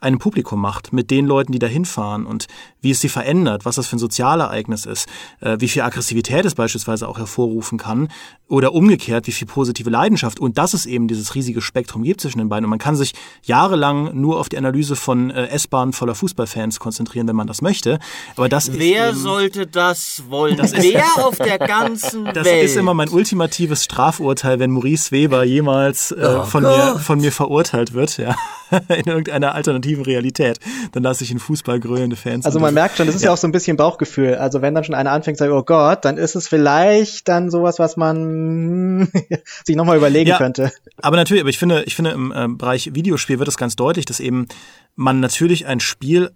einem 0.00 0.18
Publikum 0.18 0.60
macht, 0.60 0.92
mit 0.92 1.10
den 1.10 1.26
Leuten, 1.26 1.52
die 1.52 1.58
da 1.58 1.66
hinfahren 1.66 2.26
und 2.26 2.46
wie 2.80 2.90
es 2.90 3.00
sie 3.00 3.08
verändert, 3.08 3.64
was 3.64 3.76
das 3.76 3.86
für 3.86 3.96
ein 3.96 3.98
Sozialereignis 3.98 4.86
ist, 4.86 5.06
äh, 5.40 5.56
wie 5.60 5.68
viel 5.68 5.82
Aggressivität 5.82 6.44
es 6.44 6.54
beispielsweise 6.54 7.06
auch 7.06 7.18
hervorrufen 7.18 7.78
kann 7.78 8.08
oder 8.48 8.72
umgekehrt, 8.72 9.26
wie 9.26 9.32
viel 9.32 9.46
positive 9.46 9.90
Leidenschaft 9.90 10.40
und 10.40 10.58
dass 10.58 10.74
es 10.74 10.86
eben 10.86 11.06
dieses 11.06 11.34
riesige 11.34 11.60
Spektrum 11.60 12.02
gibt 12.02 12.20
zwischen 12.20 12.38
den 12.38 12.48
beiden. 12.48 12.64
Und 12.64 12.70
man 12.70 12.78
kann 12.78 12.96
sich 12.96 13.14
jahrelang 13.42 14.18
nur 14.18 14.40
auf 14.40 14.48
die 14.48 14.58
Analyse 14.58 14.96
von 14.96 15.30
äh, 15.30 15.48
S-Bahnen 15.48 15.92
voller 15.92 16.14
Fußballfans 16.14 16.80
konzentrieren, 16.80 17.28
wenn 17.28 17.36
man 17.36 17.46
das 17.46 17.60
möchte. 17.60 17.98
Aber 18.36 18.48
das 18.48 18.78
Wer 18.78 19.14
sollte 19.14 19.66
das 19.66 20.24
wollen? 20.28 20.56
Das 20.56 20.72
Wer 20.72 21.04
auf 21.26 21.36
der 21.36 21.58
ganzen 21.58 22.24
das 22.24 22.44
Welt? 22.44 22.64
Das 22.64 22.70
ist 22.70 22.76
immer 22.76 22.94
mein 22.94 23.10
ultimatives 23.10 23.84
Strafurteil, 23.84 24.58
wenn 24.58 24.70
Maurice 24.70 25.10
Weber 25.10 25.44
jemals 25.44 26.10
äh, 26.10 26.16
oh 26.24 26.44
von, 26.44 26.62
mir, 26.62 26.98
von 26.98 27.20
mir 27.20 27.32
verurteilt 27.32 27.92
wird, 27.92 28.16
ja, 28.16 28.34
in 28.88 29.06
irgendeiner 29.06 29.54
alternativen 29.54 30.04
Realität. 30.04 30.58
Dann 30.92 31.02
lasse 31.02 31.24
ich 31.24 31.30
in 31.30 31.38
Fußball 31.38 31.80
grölende 31.80 32.16
Fans. 32.16 32.46
Also 32.46 32.60
man 32.60 32.74
merkt 32.74 32.96
schon, 32.96 33.06
das 33.06 33.16
ist 33.16 33.22
ja. 33.22 33.28
ja 33.28 33.32
auch 33.32 33.38
so 33.38 33.46
ein 33.46 33.52
bisschen 33.52 33.76
Bauchgefühl. 33.76 34.36
Also 34.36 34.62
wenn 34.62 34.74
dann 34.74 34.84
schon 34.84 34.94
einer 34.94 35.12
anfängt 35.12 35.38
zu 35.38 35.44
sagen, 35.44 35.54
oh 35.54 35.62
Gott, 35.62 36.04
dann 36.04 36.16
ist 36.16 36.34
es 36.34 36.48
vielleicht 36.48 37.28
dann 37.28 37.50
sowas, 37.50 37.78
was 37.78 37.96
man 37.96 39.08
sich 39.64 39.76
nochmal 39.76 39.96
überlegen 39.96 40.30
ja, 40.30 40.38
könnte. 40.38 40.72
Aber 40.98 41.16
natürlich, 41.16 41.42
aber 41.42 41.50
ich 41.50 41.58
finde, 41.58 41.82
ich 41.84 41.96
finde 41.96 42.10
im 42.10 42.32
äh, 42.32 42.48
Bereich 42.48 42.94
Videospiel 42.94 43.38
wird 43.38 43.48
es 43.48 43.56
ganz 43.56 43.76
deutlich, 43.76 44.06
dass 44.06 44.20
eben 44.20 44.46
man 44.94 45.20
natürlich 45.20 45.66
ein 45.66 45.80
Spiel 45.80 46.30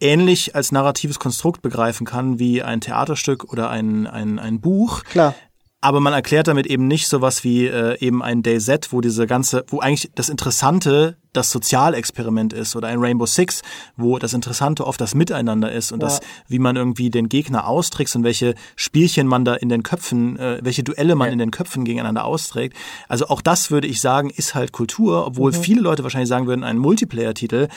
ähnlich 0.00 0.54
als 0.54 0.70
narratives 0.70 1.18
Konstrukt 1.18 1.60
begreifen 1.60 2.06
kann 2.06 2.38
wie 2.38 2.62
ein 2.62 2.80
Theaterstück 2.80 3.52
oder 3.52 3.68
ein, 3.70 4.06
ein, 4.06 4.38
ein 4.38 4.60
Buch. 4.60 5.02
Klar 5.04 5.34
aber 5.80 6.00
man 6.00 6.12
erklärt 6.12 6.48
damit 6.48 6.66
eben 6.66 6.88
nicht 6.88 7.08
sowas 7.08 7.44
wie 7.44 7.66
äh, 7.66 7.98
eben 8.00 8.22
ein 8.22 8.42
DayZ, 8.42 8.92
wo 8.92 9.00
diese 9.00 9.26
ganze, 9.26 9.64
wo 9.68 9.78
eigentlich 9.78 10.10
das 10.14 10.28
Interessante 10.28 11.16
das 11.32 11.52
Sozialexperiment 11.52 12.52
ist 12.52 12.74
oder 12.74 12.88
ein 12.88 12.98
Rainbow 12.98 13.26
Six, 13.26 13.62
wo 13.96 14.18
das 14.18 14.32
Interessante 14.32 14.84
oft 14.84 15.00
das 15.00 15.14
Miteinander 15.14 15.70
ist 15.70 15.92
und 15.92 16.02
ja. 16.02 16.08
das, 16.08 16.20
wie 16.48 16.58
man 16.58 16.74
irgendwie 16.74 17.10
den 17.10 17.28
Gegner 17.28 17.68
austrickst 17.68 18.16
und 18.16 18.24
welche 18.24 18.54
Spielchen 18.74 19.28
man 19.28 19.44
da 19.44 19.54
in 19.54 19.68
den 19.68 19.84
Köpfen, 19.84 20.36
äh, 20.36 20.58
welche 20.62 20.82
Duelle 20.82 21.14
man 21.14 21.28
ja. 21.28 21.32
in 21.32 21.38
den 21.38 21.52
Köpfen 21.52 21.84
gegeneinander 21.84 22.24
austrägt. 22.24 22.76
Also 23.08 23.28
auch 23.28 23.40
das 23.40 23.70
würde 23.70 23.86
ich 23.86 24.00
sagen, 24.00 24.30
ist 24.30 24.56
halt 24.56 24.72
Kultur, 24.72 25.26
obwohl 25.26 25.52
mhm. 25.52 25.56
viele 25.56 25.80
Leute 25.80 26.02
wahrscheinlich 26.02 26.28
sagen 26.28 26.48
würden, 26.48 26.64
ein 26.64 26.78
Multiplayer-Titel 26.78 27.68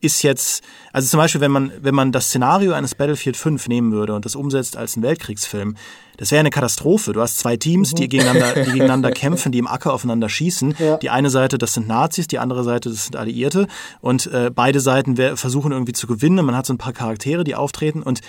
ist 0.00 0.22
jetzt, 0.22 0.62
also 0.92 1.08
zum 1.08 1.18
Beispiel, 1.18 1.40
wenn 1.40 1.50
man, 1.50 1.72
wenn 1.80 1.94
man 1.94 2.12
das 2.12 2.26
Szenario 2.26 2.72
eines 2.72 2.94
Battlefield 2.94 3.36
5 3.36 3.68
nehmen 3.68 3.92
würde 3.92 4.14
und 4.14 4.24
das 4.24 4.36
umsetzt 4.36 4.76
als 4.76 4.96
einen 4.96 5.02
Weltkriegsfilm, 5.02 5.76
das 6.16 6.30
wäre 6.30 6.40
eine 6.40 6.50
Katastrophe. 6.50 7.12
Du 7.12 7.20
hast 7.20 7.38
zwei 7.38 7.56
Teams, 7.56 7.94
die 7.94 8.04
mhm. 8.04 8.08
gegeneinander, 8.08 8.54
die 8.54 8.64
gegeneinander 8.72 9.10
kämpfen, 9.10 9.52
die 9.52 9.58
im 9.58 9.66
Acker 9.66 9.92
aufeinander 9.92 10.28
schießen. 10.28 10.74
Ja. 10.78 10.96
Die 10.96 11.10
eine 11.10 11.30
Seite, 11.30 11.58
das 11.58 11.74
sind 11.74 11.88
Nazis, 11.88 12.26
die 12.26 12.38
andere 12.38 12.64
Seite, 12.64 12.88
das 12.88 13.04
sind 13.04 13.16
Alliierte. 13.16 13.66
Und 14.00 14.26
äh, 14.28 14.50
beide 14.54 14.80
Seiten 14.80 15.16
versuchen 15.36 15.72
irgendwie 15.72 15.92
zu 15.92 16.06
gewinnen. 16.06 16.44
Man 16.44 16.56
hat 16.56 16.66
so 16.66 16.74
ein 16.74 16.78
paar 16.78 16.92
Charaktere, 16.92 17.44
die 17.44 17.54
auftreten 17.54 18.02
und 18.02 18.20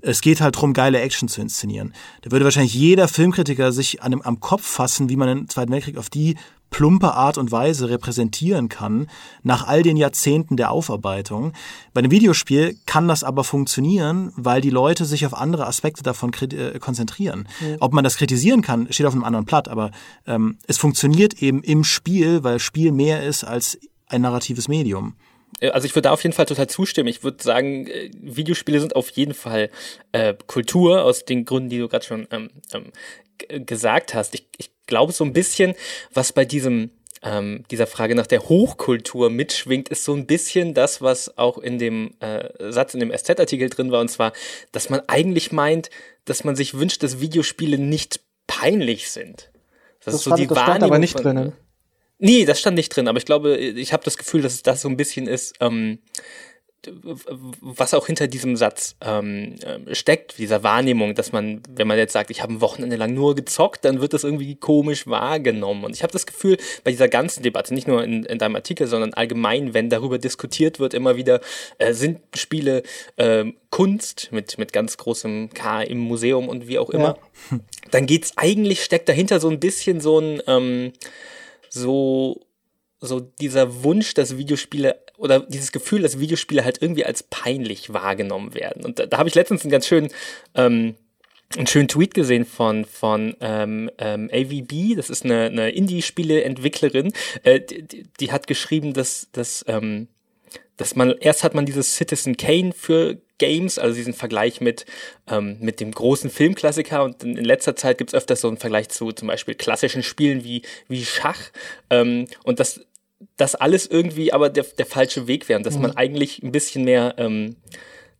es 0.00 0.20
geht 0.20 0.40
halt 0.40 0.56
darum, 0.56 0.74
geile 0.74 1.00
Action 1.00 1.28
zu 1.28 1.40
inszenieren. 1.40 1.94
Da 2.22 2.30
würde 2.30 2.44
wahrscheinlich 2.44 2.74
jeder 2.74 3.08
Filmkritiker 3.08 3.72
sich 3.72 4.02
an 4.02 4.10
dem, 4.10 4.22
am 4.22 4.40
Kopf 4.40 4.66
fassen, 4.66 5.08
wie 5.08 5.16
man 5.16 5.28
den 5.28 5.48
Zweiten 5.48 5.72
Weltkrieg 5.72 5.96
auf 5.96 6.10
die 6.10 6.36
plumpe 6.74 7.14
Art 7.14 7.38
und 7.38 7.52
Weise 7.52 7.88
repräsentieren 7.88 8.68
kann, 8.68 9.08
nach 9.44 9.64
all 9.64 9.84
den 9.84 9.96
Jahrzehnten 9.96 10.56
der 10.56 10.72
Aufarbeitung. 10.72 11.52
Bei 11.92 12.00
einem 12.00 12.10
Videospiel 12.10 12.76
kann 12.84 13.06
das 13.06 13.22
aber 13.22 13.44
funktionieren, 13.44 14.32
weil 14.34 14.60
die 14.60 14.70
Leute 14.70 15.04
sich 15.04 15.24
auf 15.24 15.34
andere 15.34 15.68
Aspekte 15.68 16.02
davon 16.02 16.32
äh, 16.32 16.80
konzentrieren. 16.80 17.46
Mhm. 17.60 17.76
Ob 17.78 17.92
man 17.92 18.02
das 18.02 18.16
kritisieren 18.16 18.60
kann, 18.60 18.92
steht 18.92 19.06
auf 19.06 19.12
einem 19.12 19.22
anderen 19.22 19.44
Blatt, 19.44 19.68
aber 19.68 19.92
ähm, 20.26 20.58
es 20.66 20.76
funktioniert 20.76 21.40
eben 21.40 21.62
im 21.62 21.84
Spiel, 21.84 22.42
weil 22.42 22.58
Spiel 22.58 22.90
mehr 22.90 23.22
ist 23.22 23.44
als 23.44 23.78
ein 24.08 24.22
narratives 24.22 24.66
Medium. 24.66 25.14
Äh, 25.60 25.68
also 25.68 25.86
ich 25.86 25.94
würde 25.94 26.08
da 26.08 26.10
auf 26.10 26.24
jeden 26.24 26.34
Fall 26.34 26.46
total 26.46 26.68
zustimmen. 26.68 27.08
Ich 27.08 27.22
würde 27.22 27.40
sagen, 27.40 27.86
äh, 27.86 28.10
Videospiele 28.20 28.80
sind 28.80 28.96
auf 28.96 29.10
jeden 29.10 29.34
Fall 29.34 29.70
äh, 30.10 30.34
Kultur, 30.48 31.04
aus 31.04 31.24
den 31.24 31.44
Gründen, 31.44 31.68
die 31.68 31.78
du 31.78 31.86
gerade 31.86 32.04
schon 32.04 32.26
ähm, 32.32 32.50
ähm, 32.72 33.64
gesagt 33.64 34.12
hast. 34.14 34.34
Ich, 34.34 34.48
ich 34.56 34.73
glaube 34.86 35.12
so 35.12 35.24
ein 35.24 35.32
bisschen, 35.32 35.74
was 36.12 36.32
bei 36.32 36.44
diesem 36.44 36.90
ähm, 37.24 37.64
dieser 37.70 37.86
Frage 37.86 38.14
nach 38.14 38.26
der 38.26 38.48
Hochkultur 38.48 39.30
mitschwingt, 39.30 39.88
ist 39.88 40.04
so 40.04 40.14
ein 40.14 40.26
bisschen 40.26 40.74
das, 40.74 41.00
was 41.00 41.38
auch 41.38 41.58
in 41.58 41.78
dem 41.78 42.12
äh, 42.20 42.48
Satz 42.70 42.92
in 42.92 43.00
dem 43.00 43.10
SZ-Artikel 43.16 43.70
drin 43.70 43.90
war, 43.90 44.00
und 44.00 44.10
zwar, 44.10 44.32
dass 44.72 44.90
man 44.90 45.00
eigentlich 45.06 45.50
meint, 45.50 45.88
dass 46.26 46.44
man 46.44 46.54
sich 46.54 46.74
wünscht, 46.74 47.02
dass 47.02 47.20
Videospiele 47.20 47.78
nicht 47.78 48.20
peinlich 48.46 49.10
sind. 49.10 49.50
Das, 50.04 50.12
das 50.12 50.14
ist 50.16 50.24
so 50.24 50.30
stand, 50.30 50.40
die 50.40 50.46
das 50.46 50.56
Wahrnehmung 50.56 50.76
stand 50.76 50.84
aber 50.84 50.98
nicht 50.98 51.14
drin. 51.14 51.52
Nee, 52.18 52.44
das 52.44 52.60
stand 52.60 52.76
nicht 52.76 52.90
drin, 52.90 53.08
aber 53.08 53.18
ich 53.18 53.24
glaube, 53.24 53.56
ich 53.56 53.92
habe 53.92 54.04
das 54.04 54.18
Gefühl, 54.18 54.42
dass 54.42 54.54
es 54.54 54.62
das 54.62 54.82
so 54.82 54.88
ein 54.88 54.96
bisschen 54.96 55.26
ist. 55.26 55.54
Ähm, 55.60 55.98
was 57.60 57.94
auch 57.94 58.06
hinter 58.06 58.26
diesem 58.26 58.56
Satz 58.56 58.96
ähm, 59.00 59.56
äh, 59.62 59.94
steckt, 59.94 60.38
dieser 60.38 60.62
Wahrnehmung, 60.62 61.14
dass 61.14 61.32
man, 61.32 61.62
wenn 61.68 61.86
man 61.86 61.98
jetzt 61.98 62.12
sagt, 62.12 62.30
ich 62.30 62.42
habe 62.42 62.54
ein 62.54 62.60
Wochenende 62.60 62.96
lang 62.96 63.14
nur 63.14 63.34
gezockt, 63.34 63.84
dann 63.84 64.00
wird 64.00 64.12
das 64.12 64.24
irgendwie 64.24 64.56
komisch 64.56 65.06
wahrgenommen. 65.06 65.84
Und 65.84 65.94
ich 65.94 66.02
habe 66.02 66.12
das 66.12 66.26
Gefühl, 66.26 66.56
bei 66.84 66.90
dieser 66.90 67.08
ganzen 67.08 67.42
Debatte, 67.42 67.74
nicht 67.74 67.88
nur 67.88 68.04
in, 68.04 68.24
in 68.24 68.38
deinem 68.38 68.56
Artikel, 68.56 68.86
sondern 68.86 69.14
allgemein, 69.14 69.74
wenn 69.74 69.90
darüber 69.90 70.18
diskutiert 70.18 70.80
wird, 70.80 70.94
immer 70.94 71.16
wieder, 71.16 71.40
äh, 71.78 71.92
sind 71.92 72.20
Spiele 72.34 72.82
äh, 73.16 73.44
Kunst 73.70 74.28
mit, 74.30 74.58
mit 74.58 74.72
ganz 74.72 74.96
großem 74.96 75.50
K 75.52 75.82
im 75.82 75.98
Museum 75.98 76.48
und 76.48 76.68
wie 76.68 76.78
auch 76.78 76.90
immer, 76.90 77.18
ja. 77.50 77.58
dann 77.90 78.06
geht's 78.06 78.32
eigentlich, 78.36 78.84
steckt 78.84 79.08
dahinter 79.08 79.40
so 79.40 79.48
ein 79.48 79.60
bisschen 79.60 80.00
so 80.00 80.20
ein 80.20 80.42
ähm, 80.46 80.92
so 81.68 82.43
so 83.06 83.20
dieser 83.20 83.84
Wunsch, 83.84 84.14
dass 84.14 84.36
Videospiele 84.36 84.98
oder 85.16 85.40
dieses 85.40 85.72
Gefühl, 85.72 86.02
dass 86.02 86.18
Videospiele 86.18 86.64
halt 86.64 86.82
irgendwie 86.82 87.04
als 87.04 87.22
peinlich 87.22 87.92
wahrgenommen 87.92 88.54
werden. 88.54 88.84
Und 88.84 88.98
da, 88.98 89.06
da 89.06 89.18
habe 89.18 89.28
ich 89.28 89.34
letztens 89.34 89.62
einen 89.62 89.70
ganz 89.70 89.86
schönen, 89.86 90.10
ähm, 90.54 90.96
einen 91.56 91.66
schönen 91.66 91.88
Tweet 91.88 92.14
gesehen 92.14 92.44
von, 92.44 92.84
von 92.84 93.36
ähm, 93.40 93.90
ähm, 93.98 94.28
AVB, 94.32 94.96
das 94.96 95.10
ist 95.10 95.24
eine, 95.24 95.44
eine 95.44 95.70
Indie-Spiele-Entwicklerin, 95.70 97.12
äh, 97.44 97.60
die, 97.60 98.04
die, 98.18 98.32
hat 98.32 98.46
geschrieben, 98.46 98.92
dass, 98.92 99.28
dass, 99.32 99.64
ähm, 99.68 100.08
dass 100.76 100.96
man, 100.96 101.14
erst 101.20 101.44
hat 101.44 101.54
man 101.54 101.66
dieses 101.66 101.94
Citizen 101.94 102.36
Kane 102.36 102.72
für 102.72 103.18
Games, 103.38 103.78
also 103.78 103.94
diesen 103.94 104.14
Vergleich 104.14 104.60
mit, 104.60 104.86
ähm, 105.28 105.58
mit 105.60 105.80
dem 105.80 105.92
großen 105.92 106.30
Filmklassiker. 106.30 107.04
Und 107.04 107.22
in, 107.22 107.36
in 107.36 107.44
letzter 107.44 107.76
Zeit 107.76 107.98
gibt 107.98 108.10
es 108.10 108.14
öfters 108.14 108.40
so 108.40 108.48
einen 108.48 108.56
Vergleich 108.56 108.88
zu 108.88 109.12
zum 109.12 109.28
Beispiel 109.28 109.54
klassischen 109.54 110.02
Spielen 110.02 110.44
wie, 110.44 110.62
wie 110.88 111.04
Schach. 111.04 111.40
Ähm, 111.90 112.26
und 112.44 112.60
das 112.60 112.80
das 113.36 113.54
alles 113.54 113.86
irgendwie 113.86 114.32
aber 114.32 114.48
der, 114.48 114.64
der 114.64 114.86
falsche 114.86 115.26
Weg 115.26 115.48
wäre 115.48 115.58
und 115.58 115.66
dass 115.66 115.76
mhm. 115.76 115.82
man 115.82 115.96
eigentlich 115.96 116.42
ein 116.42 116.52
bisschen 116.52 116.84
mehr 116.84 117.14
ähm, 117.18 117.56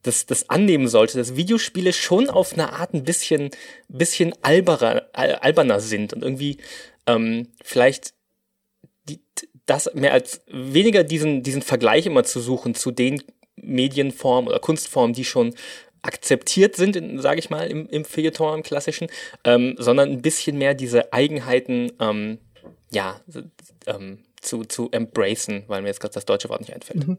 das, 0.05 0.27
das 0.27 0.51
annehmen 0.51 0.87
sollte, 0.87 1.19
dass 1.19 1.37
Videospiele 1.37 1.93
schon 1.93 2.31
auf 2.31 2.53
eine 2.53 2.73
Art 2.75 2.95
ein 2.95 3.05
bisschen, 3.05 3.51
bisschen 3.89 4.35
alberer, 4.43 5.09
alberner 5.13 5.81
sind 5.81 6.13
und 6.13 6.23
irgendwie 6.23 6.59
ähm, 7.07 7.49
vielleicht 7.63 8.15
die, 9.09 9.21
das 9.67 9.91
mehr 9.95 10.13
als 10.13 10.43
weniger 10.47 11.05
diesen, 11.05 11.43
diesen 11.43 11.63
Vergleich 11.63 12.07
immer 12.07 12.25
zu 12.25 12.41
suchen 12.41 12.75
zu 12.75 12.91
den 12.91 13.23
Medienformen 13.57 14.49
oder 14.49 14.61
Kunstformen, 14.61 15.15
die 15.15 15.25
schon 15.25 15.55
akzeptiert 16.03 16.77
sind, 16.77 16.99
sage 17.23 17.39
ich 17.39 17.49
mal, 17.49 17.67
im, 17.67 17.89
im 17.89 18.05
Feuilleton, 18.05 18.59
im 18.59 18.63
klassischen, 18.63 19.09
ähm, 19.45 19.75
sondern 19.79 20.11
ein 20.11 20.23
bisschen 20.23 20.59
mehr 20.59 20.75
diese 20.75 21.15
Eigenheiten, 21.15 21.93
ähm, 21.99 22.39
ja, 22.91 23.21
ähm, 23.87 24.19
zu, 24.45 24.65
zu 24.65 24.91
embracen, 24.91 25.65
weil 25.69 25.83
mir 25.83 25.89
jetzt 25.89 26.01
gerade 26.01 26.15
das 26.15 26.27
deutsche 26.27 26.49
Wort 26.49 26.61
nicht 26.61 26.75
einfällt. 26.75 27.07
Mhm. 27.07 27.19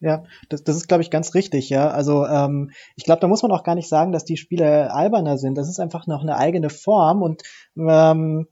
Ja, 0.00 0.24
das, 0.50 0.62
das 0.64 0.76
ist, 0.76 0.88
glaube 0.88 1.02
ich, 1.02 1.10
ganz 1.10 1.34
richtig, 1.34 1.70
ja. 1.70 1.88
Also 1.88 2.26
ähm, 2.26 2.72
ich 2.94 3.04
glaube, 3.04 3.20
da 3.20 3.26
muss 3.26 3.42
man 3.42 3.52
auch 3.52 3.64
gar 3.64 3.74
nicht 3.74 3.88
sagen, 3.88 4.12
dass 4.12 4.24
die 4.24 4.36
Spiele 4.36 4.92
alberner 4.92 5.38
sind. 5.38 5.56
Das 5.56 5.68
ist 5.68 5.80
einfach 5.80 6.06
noch 6.06 6.22
eine 6.22 6.36
eigene 6.36 6.68
Form 6.68 7.22
und 7.22 7.42
ähm, 7.78 8.46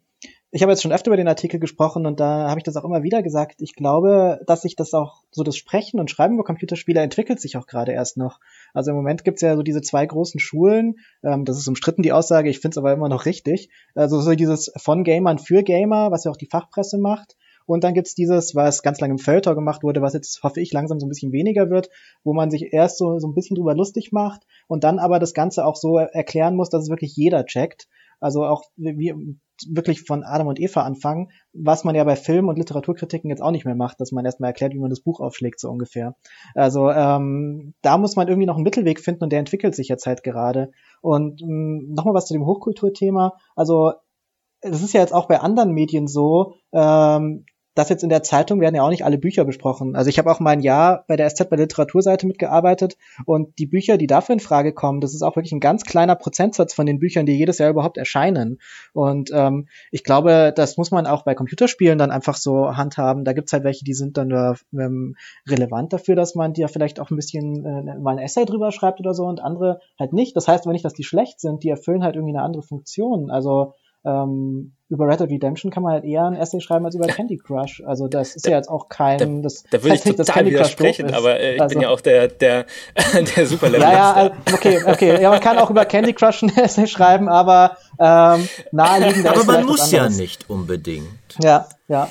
ich 0.55 0.61
habe 0.63 0.71
jetzt 0.71 0.83
schon 0.83 0.93
öfter 0.93 1.09
über 1.09 1.17
den 1.17 1.29
Artikel 1.29 1.59
gesprochen 1.59 2.05
und 2.05 2.21
da 2.21 2.51
habe 2.51 2.61
ich 2.61 2.65
das 2.65 2.77
auch 2.77 2.85
immer 2.85 3.03
wieder 3.03 3.23
gesagt. 3.23 3.63
Ich 3.63 3.75
glaube, 3.75 4.41
dass 4.47 4.61
sich 4.61 4.77
das 4.77 4.93
auch 4.93 5.23
so 5.31 5.43
das 5.43 5.57
Sprechen 5.57 5.99
und 5.99 6.11
Schreiben 6.11 6.35
über 6.35 6.45
Computerspiele 6.45 7.01
entwickelt 7.01 7.41
sich 7.41 7.57
auch 7.57 7.67
gerade 7.67 7.93
erst 7.93 8.19
noch. 8.19 8.39
Also 8.75 8.91
im 8.91 8.97
Moment 8.97 9.25
gibt's 9.25 9.41
ja 9.41 9.57
so 9.57 9.63
diese 9.63 9.81
zwei 9.81 10.05
großen 10.05 10.41
Schulen. 10.41 10.97
Ähm, 11.23 11.47
das 11.47 11.57
ist 11.57 11.69
umstritten 11.69 12.03
die 12.03 12.13
Aussage, 12.13 12.51
ich 12.51 12.61
finde 12.61 12.75
es 12.75 12.79
aber 12.79 12.93
immer 12.93 13.09
noch 13.09 13.25
richtig. 13.25 13.71
Also 13.95 14.21
so 14.21 14.35
dieses 14.35 14.71
von 14.77 15.05
Gamern 15.05 15.39
für 15.39 15.63
Gamer, 15.63 16.11
was 16.11 16.25
ja 16.25 16.31
auch 16.31 16.37
die 16.37 16.49
Fachpresse 16.51 16.99
macht. 16.99 17.37
Und 17.67 17.85
dann 17.85 17.95
gibt's 17.95 18.15
dieses, 18.15 18.55
was 18.55 18.83
ganz 18.83 19.01
lange 19.01 19.13
im 19.13 19.19
Feuilleton 19.19 19.55
gemacht 19.55 19.83
wurde, 19.83 20.03
was 20.03 20.15
jetzt 20.15 20.43
hoffe 20.43 20.61
ich 20.61 20.73
langsam 20.73 21.01
so 21.01 21.07
ein 21.07 21.09
bisschen 21.09 21.33
weniger 21.33 21.71
wird, 21.71 21.91
wo 22.25 22.33
man 22.33 22.51
sich 22.51 22.73
erst 22.73 22.99
so, 22.99 23.19
so 23.19 23.29
ein 23.29 23.35
bisschen 23.35 23.57
drüber 23.57 23.75
lustig 23.75 24.13
macht 24.13 24.43
und 24.69 24.85
dann 24.85 24.99
aber 24.99 25.19
das 25.19 25.35
Ganze 25.35 25.65
auch 25.65 25.77
so 25.77 25.99
erklären 25.99 26.57
muss, 26.57 26.71
dass 26.71 26.85
es 26.85 26.91
wirklich 26.91 27.17
jeder 27.17 27.45
checkt. 27.47 27.89
Also 28.21 28.45
auch 28.45 28.63
wie 28.77 29.15
wirklich 29.69 30.03
von 30.03 30.23
Adam 30.23 30.47
und 30.47 30.61
Eva 30.61 30.83
anfangen, 30.83 31.31
was 31.53 31.85
man 31.85 31.95
ja 31.95 32.05
bei 32.05 32.17
Film- 32.17 32.49
und 32.49 32.57
Literaturkritiken 32.57 33.31
jetzt 33.31 33.43
auch 33.43 33.51
nicht 33.51 33.65
mehr 33.65 33.75
macht, 33.75 34.01
dass 34.01 34.13
man 34.13 34.25
erstmal 34.25 34.51
erklärt, 34.51 34.73
wie 34.75 34.79
man 34.79 34.91
das 34.91 35.01
Buch 35.01 35.21
aufschlägt, 35.21 35.61
so 35.61 35.71
ungefähr. 35.71 36.15
Also 36.55 36.91
ähm, 36.91 37.75
da 37.83 37.99
muss 37.99 38.17
man 38.17 38.29
irgendwie 38.29 38.47
noch 38.47 38.57
einen 38.57 38.65
Mittelweg 38.65 39.01
finden 39.01 39.25
und 39.25 39.31
der 39.33 39.41
entwickelt 39.41 39.75
sich 39.75 39.89
jetzt 39.89 40.07
halt 40.07 40.23
gerade. 40.23 40.71
Und 41.01 41.43
ähm, 41.43 41.93
nochmal 41.95 42.15
was 42.15 42.27
zu 42.27 42.35
dem 42.35 42.47
Hochkulturthema. 42.47 43.35
Also 43.57 43.93
das 44.61 44.83
ist 44.83 44.95
ja 44.95 45.01
jetzt 45.01 45.15
auch 45.15 45.27
bei 45.27 45.41
anderen 45.41 45.73
Medien 45.73 46.07
so, 46.07 46.55
ähm, 46.73 47.45
das 47.75 47.89
jetzt 47.89 48.03
in 48.03 48.11
der 48.11 48.23
Zeitung 48.23 48.61
werden 48.61 48.75
ja 48.75 48.83
auch 48.83 48.91
nicht 48.91 49.05
alle 49.05 49.19
Bücher 49.19 49.45
besprochen. 49.45 49.97
Also 49.97 50.11
ich 50.11 50.19
habe 50.19 50.31
auch 50.31 50.41
mal 50.41 50.51
ein 50.51 50.61
Jahr 50.61 51.05
bei 51.09 51.17
der 51.17 51.29
SZ 51.29 51.49
bei 51.49 51.57
Literaturseite 51.57 52.27
mitgearbeitet 52.27 52.97
und 53.25 53.59
die 53.59 53.67
Bücher, 53.67 53.97
die 53.97 54.07
dafür 54.07 54.35
in 54.35 54.41
Frage 54.41 54.73
kommen, 54.73 55.01
das 55.01 55.15
ist 55.15 55.23
auch 55.23 55.37
wirklich 55.37 55.53
ein 55.53 55.61
ganz 55.61 55.85
kleiner 55.85 56.15
Prozentsatz 56.15 56.75
von 56.75 56.85
den 56.85 56.99
Büchern, 56.99 57.25
die 57.25 57.37
jedes 57.37 57.59
Jahr 57.59 57.71
überhaupt 57.71 57.97
erscheinen. 57.97 58.61
Und 58.93 59.31
ähm, 59.33 59.69
ich 59.91 60.05
glaube, 60.05 60.53
das 60.55 60.77
muss 60.77 60.91
man 60.91 61.07
auch 61.07 61.25
bei 61.25 61.35
Computerspielen 61.35 61.99
dann 61.99 62.11
einfach 62.11 62.37
so 62.37 62.77
handhaben. 62.77 63.25
Da 63.25 63.33
gibt's 63.33 63.53
halt 63.53 63.65
welche, 63.65 63.85
die 63.85 63.95
sind 63.95 64.19
dann 64.19 64.29
nur 64.29 64.57
ähm, 64.75 65.17
relevant 65.49 65.93
dafür, 65.93 66.15
dass 66.15 66.35
man 66.35 66.53
ja 66.55 66.69
vielleicht 66.69 67.01
auch 67.01 67.11
ein 67.11 67.17
bisschen 67.17 67.65
äh, 67.65 67.99
mal 67.99 68.13
ein 68.13 68.19
Essay 68.19 68.45
drüber 68.45 68.71
schreibt 68.71 69.01
oder 69.01 69.15
so 69.15 69.25
und 69.25 69.41
andere 69.41 69.81
halt 69.99 70.13
nicht. 70.13 70.37
Das 70.37 70.47
heißt 70.47 70.67
aber 70.67 70.73
nicht, 70.73 70.85
dass 70.85 70.93
die 70.95 71.05
schlecht 71.05 71.41
sind, 71.41 71.63
die 71.63 71.71
erfüllen 71.71 72.05
halt 72.05 72.17
irgendwie 72.17 72.37
eine 72.37 72.45
andere 72.45 72.63
Funktion. 72.63 73.31
Also 73.31 73.73
ähm, 74.05 74.73
über 74.89 75.07
Red 75.07 75.21
Dead 75.21 75.31
Redemption 75.31 75.71
kann 75.71 75.83
man 75.83 75.93
halt 75.93 76.05
eher 76.05 76.25
ein 76.25 76.35
Essay 76.35 76.61
schreiben 76.61 76.85
als 76.85 76.95
über 76.95 77.07
Candy 77.07 77.39
Crush. 77.39 77.83
Also 77.87 78.09
das 78.09 78.37
ist 78.37 78.47
da, 78.47 78.51
ja 78.51 78.57
jetzt 78.59 78.69
auch 78.69 78.89
kein. 78.89 79.19
Da, 79.19 79.43
das 79.43 79.65
da 79.71 79.83
würde 79.83 79.97
ich 79.97 80.05
nicht, 80.05 80.19
total 80.19 80.45
widersprechen, 80.45 81.15
aber 81.15 81.41
äh, 81.41 81.55
ich 81.55 81.63
also, 81.63 81.75
bin 81.75 81.83
ja 81.83 81.89
auch 81.89 82.01
der 82.01 82.29
der 82.29 82.67
der 83.37 83.47
Super 83.47 83.71
Level. 83.71 83.81
Ja, 83.81 83.93
ja, 83.93 84.27
äh, 84.27 84.31
okay, 84.53 84.83
okay. 84.85 85.23
Ja, 85.23 85.31
man 85.31 85.41
kann 85.41 85.57
auch 85.59 85.71
über 85.71 85.85
Candy 85.87 86.13
Crush 86.13 86.43
ein 86.43 86.57
Essay 86.57 86.87
schreiben, 86.87 87.29
aber 87.29 87.79
ähm, 87.99 88.49
naheliegend. 88.71 89.27
aber 89.27 89.45
man 89.45 89.65
muss 89.65 89.91
ja 89.91 90.09
nicht 90.09 90.51
unbedingt. 90.51 91.07
Ja, 91.43 91.69
ja. 91.89 92.11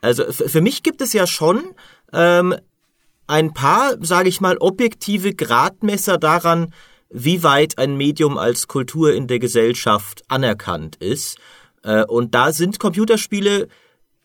Also 0.00 0.24
für 0.30 0.60
mich 0.60 0.82
gibt 0.82 1.02
es 1.02 1.12
ja 1.12 1.26
schon 1.26 1.62
ähm, 2.12 2.54
ein 3.26 3.52
paar, 3.52 3.94
sage 4.00 4.28
ich 4.28 4.40
mal, 4.40 4.56
objektive 4.58 5.34
Gradmesser 5.34 6.16
daran, 6.16 6.72
wie 7.10 7.42
weit 7.42 7.78
ein 7.78 7.96
Medium 7.96 8.38
als 8.38 8.68
Kultur 8.68 9.12
in 9.14 9.26
der 9.26 9.38
Gesellschaft 9.38 10.22
anerkannt 10.28 10.96
ist. 10.96 11.38
Äh, 11.82 12.04
und 12.04 12.34
da 12.34 12.52
sind 12.52 12.78
Computerspiele 12.78 13.68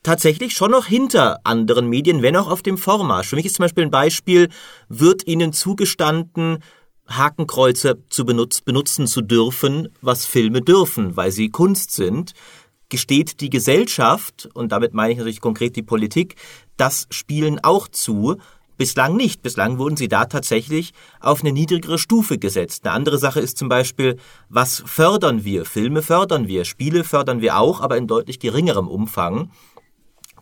tatsächlich 0.03 0.53
schon 0.53 0.71
noch 0.71 0.87
hinter 0.87 1.39
anderen 1.43 1.87
Medien, 1.87 2.21
wenn 2.21 2.35
auch 2.35 2.49
auf 2.49 2.63
dem 2.63 2.77
Vormarsch. 2.77 3.27
Für 3.27 3.35
mich 3.35 3.45
ist 3.45 3.55
zum 3.55 3.63
Beispiel 3.63 3.85
ein 3.85 3.91
Beispiel, 3.91 4.49
wird 4.89 5.27
ihnen 5.27 5.53
zugestanden, 5.53 6.59
Hakenkreuze 7.07 8.03
zu 8.09 8.25
benutz 8.25 8.61
benutzen 8.61 9.05
zu 9.05 9.21
dürfen, 9.21 9.89
was 10.01 10.25
Filme 10.25 10.61
dürfen, 10.61 11.17
weil 11.17 11.31
sie 11.31 11.49
Kunst 11.49 11.91
sind, 11.91 12.33
gesteht 12.89 13.41
die 13.41 13.49
Gesellschaft, 13.49 14.49
und 14.53 14.71
damit 14.71 14.93
meine 14.93 15.11
ich 15.13 15.17
natürlich 15.17 15.41
konkret 15.41 15.75
die 15.75 15.83
Politik, 15.83 16.35
das 16.77 17.07
Spielen 17.09 17.59
auch 17.63 17.87
zu, 17.87 18.37
Bislang 18.81 19.15
nicht. 19.15 19.43
Bislang 19.43 19.77
wurden 19.77 19.95
sie 19.95 20.07
da 20.07 20.25
tatsächlich 20.25 20.93
auf 21.19 21.41
eine 21.41 21.51
niedrigere 21.51 21.99
Stufe 21.99 22.39
gesetzt. 22.39 22.83
Eine 22.83 22.95
andere 22.95 23.19
Sache 23.19 23.39
ist 23.39 23.59
zum 23.59 23.69
Beispiel, 23.69 24.17
was 24.49 24.81
fördern 24.87 25.43
wir? 25.43 25.65
Filme 25.65 26.01
fördern 26.01 26.47
wir, 26.47 26.65
Spiele 26.65 27.03
fördern 27.03 27.41
wir 27.41 27.59
auch, 27.59 27.81
aber 27.81 27.95
in 27.97 28.07
deutlich 28.07 28.39
geringerem 28.39 28.87
Umfang. 28.87 29.51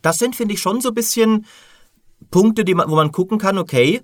Das 0.02 0.20
sind, 0.20 0.38
finde 0.38 0.54
ich, 0.54 0.62
schon 0.62 0.80
so 0.80 0.88
ein 0.88 0.96
bisschen 0.96 1.48
Punkte, 2.32 2.64
man, 2.74 2.90
wo 2.90 2.96
man 2.96 3.12
gucken 3.12 3.40
kann, 3.40 3.58
okay, 3.58 4.04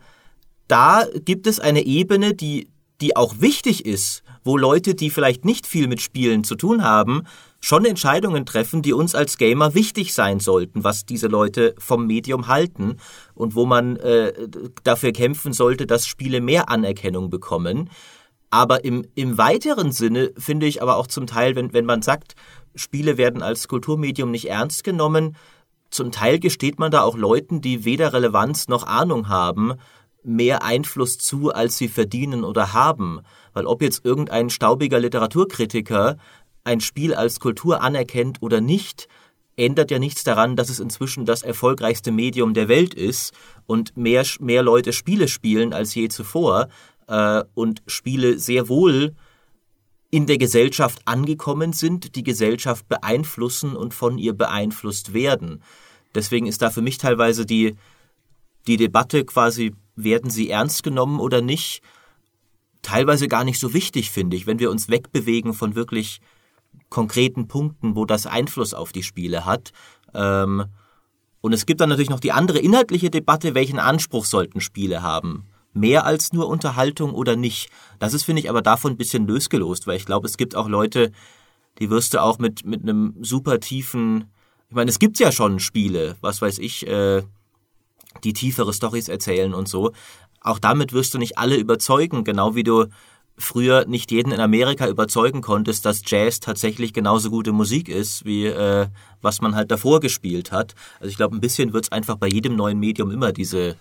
da 0.68 1.06
gibt 1.24 1.48
es 1.48 1.62
eine 1.62 1.86
Ebene, 1.86 2.34
die, 2.34 2.68
die 3.00 3.16
auch 3.16 3.36
wichtig 3.40 3.86
ist, 3.86 4.22
wo 4.44 4.58
Leute, 4.58 4.96
die 4.96 5.12
vielleicht 5.12 5.46
nicht 5.46 5.66
viel 5.66 5.88
mit 5.88 6.02
Spielen 6.02 6.44
zu 6.44 6.56
tun 6.56 6.84
haben, 6.84 7.24
schon 7.66 7.84
Entscheidungen 7.84 8.46
treffen, 8.46 8.84
die 8.84 8.94
uns 8.94 9.16
als 9.16 9.40
Gamer 9.40 9.74
wichtig 9.74 10.14
sein 10.14 10.40
sollten, 10.40 10.84
was 10.84 11.08
diese 11.08 11.26
Leute 11.26 11.74
vom 11.80 12.06
Medium 12.06 12.46
halten 12.46 12.98
und 13.34 13.56
wo 13.56 13.66
man 13.66 13.96
äh, 13.96 14.34
dafür 14.84 15.12
kämpfen 15.12 15.52
sollte, 15.52 15.88
dass 15.88 16.06
Spiele 16.06 16.42
mehr 16.42 16.70
Anerkennung 16.70 17.32
bekommen. 17.32 17.90
Aber 18.52 18.86
im, 18.86 19.04
im 19.16 19.40
weiteren 19.40 19.92
Sinne 19.92 20.32
finde 20.38 20.68
ich 20.68 20.84
aber 20.84 20.98
auch 20.98 21.08
zum 21.08 21.26
Teil, 21.26 21.56
wenn, 21.56 21.74
wenn 21.74 21.86
man 21.86 22.04
sagt, 22.04 22.36
Spiele 22.76 23.18
werden 23.18 23.42
als 23.42 23.68
Kulturmedium 23.68 24.30
nicht 24.30 24.48
ernst 24.48 24.84
genommen, 24.84 25.36
zum 25.90 26.12
Teil 26.12 26.38
gesteht 26.38 26.78
man 26.78 26.92
da 26.92 27.02
auch 27.02 27.18
Leuten, 27.18 27.62
die 27.62 27.84
weder 27.84 28.14
Relevanz 28.14 28.68
noch 28.68 28.86
Ahnung 28.86 29.28
haben, 29.28 29.74
mehr 30.22 30.64
Einfluss 30.64 31.18
zu, 31.18 31.52
als 31.52 31.80
sie 31.80 31.88
verdienen 31.88 32.44
oder 32.44 32.74
haben. 32.74 33.22
Weil 33.54 33.66
ob 33.66 33.82
jetzt 33.82 34.06
irgendein 34.06 34.52
staubiger 34.52 35.00
Literaturkritiker 35.00 36.18
ein 36.66 36.82
Spiel 36.82 37.14
als 37.14 37.40
Kultur 37.40 37.82
anerkennt 37.82 38.42
oder 38.42 38.60
nicht, 38.60 39.08
ändert 39.56 39.92
ja 39.92 40.00
nichts 40.00 40.24
daran, 40.24 40.56
dass 40.56 40.70
es 40.70 40.80
inzwischen 40.80 41.26
das 41.26 41.42
erfolgreichste 41.42 42.12
Medium 42.12 42.54
der 42.54 42.68
Welt 42.68 42.94
ist 42.94 43.34
und 43.66 43.96
mehr, 43.96 44.26
mehr 44.40 44.64
Leute 44.64 44.92
Spiele 44.92 45.30
spielen 45.30 45.72
als 45.72 45.96
je 45.96 46.10
zuvor 46.10 46.68
äh, 47.08 47.44
und 47.54 47.82
Spiele 47.88 48.38
sehr 48.38 48.68
wohl 48.68 49.16
in 50.12 50.26
der 50.28 50.38
Gesellschaft 50.38 51.02
angekommen 51.06 51.74
sind, 51.74 52.16
die 52.16 52.24
Gesellschaft 52.24 52.88
beeinflussen 52.88 53.76
und 53.76 53.94
von 53.94 54.18
ihr 54.18 54.34
beeinflusst 54.34 55.14
werden. 55.14 55.62
Deswegen 56.14 56.48
ist 56.48 56.62
da 56.62 56.70
für 56.70 56.82
mich 56.82 56.98
teilweise 56.98 57.46
die, 57.46 57.76
die 58.68 58.78
Debatte 58.78 59.26
quasi 59.26 59.74
werden 59.96 60.30
sie 60.30 60.50
ernst 60.50 60.84
genommen 60.84 61.20
oder 61.20 61.42
nicht, 61.42 61.82
teilweise 62.82 63.28
gar 63.28 63.44
nicht 63.44 63.60
so 63.60 63.74
wichtig, 63.74 64.12
finde 64.12 64.38
ich, 64.38 64.48
wenn 64.48 64.60
wir 64.60 64.72
uns 64.72 64.90
wegbewegen 64.90 65.54
von 65.54 65.76
wirklich 65.76 66.22
konkreten 66.90 67.48
Punkten, 67.48 67.96
wo 67.96 68.06
das 68.06 68.28
Einfluss 68.28 68.74
auf 68.74 68.92
die 68.92 69.04
Spiele 69.04 69.46
hat. 69.46 69.72
Ähm, 70.14 70.66
und 71.42 71.54
es 71.54 71.66
gibt 71.66 71.82
dann 71.82 71.90
natürlich 71.90 72.10
noch 72.10 72.20
die 72.20 72.32
andere 72.32 72.60
inhaltliche 72.60 73.10
Debatte, 73.10 73.54
welchen 73.54 73.80
Anspruch 73.80 74.26
sollten 74.26 74.62
Spiele 74.62 75.04
haben? 75.04 75.46
Mehr 75.74 76.06
als 76.06 76.34
nur 76.34 76.48
Unterhaltung 76.48 77.14
oder 77.14 77.36
nicht? 77.36 77.70
Das 78.00 78.14
ist, 78.14 78.24
finde 78.24 78.42
ich, 78.42 78.50
aber 78.50 78.62
davon 78.62 78.94
ein 78.94 78.98
bisschen 78.98 79.28
lösgelost, 79.28 79.88
weil 79.88 79.98
ich 79.98 80.06
glaube, 80.06 80.28
es 80.28 80.38
gibt 80.38 80.56
auch 80.56 80.68
Leute, 80.70 81.12
die 81.80 81.90
wirst 81.90 82.14
du 82.14 82.22
auch 82.22 82.40
mit, 82.40 82.66
mit 82.66 82.82
einem 82.82 83.16
super 83.22 83.60
tiefen, 83.60 84.32
ich 84.70 84.76
meine, 84.76 84.90
es 84.90 85.00
gibt 85.00 85.20
ja 85.20 85.32
schon 85.32 85.60
Spiele, 85.60 86.16
was 86.22 86.42
weiß 86.42 86.60
ich, 86.60 86.88
äh, 86.88 87.24
die 88.24 88.34
tiefere 88.34 88.74
Stories 88.74 89.10
erzählen 89.10 89.54
und 89.54 89.68
so. 89.68 89.92
Auch 90.42 90.60
damit 90.60 90.94
wirst 90.94 91.14
du 91.14 91.18
nicht 91.18 91.38
alle 91.38 91.58
überzeugen, 91.58 92.24
genau 92.24 92.56
wie 92.56 92.64
du 92.64 92.86
früher 93.38 93.86
nicht 93.86 94.12
jeden 94.12 94.32
in 94.32 94.40
Amerika 94.40 94.88
überzeugen 94.88 95.42
konntest, 95.42 95.86
dass 95.86 96.02
Jazz 96.06 96.40
tatsächlich 96.40 96.94
genauso 96.94 97.30
gute 97.30 97.52
Musik 97.52 97.90
ist, 97.90 98.26
wie 98.26 98.46
äh, 98.46 98.88
was 99.22 99.42
man 99.42 99.56
halt 99.56 99.72
davor 99.72 100.00
gespielt 100.00 100.52
hat. 100.52 100.76
Also 101.00 101.10
ich 101.10 101.18
glaube, 101.18 101.36
ein 101.36 101.42
bisschen 101.42 101.74
wird 101.74 101.86
es 101.86 101.92
einfach 101.92 102.16
bei 102.16 102.28
jedem 102.28 102.56
neuen 102.56 102.80
Medium 102.80 103.12
immer 103.12 103.32
diese 103.34 103.76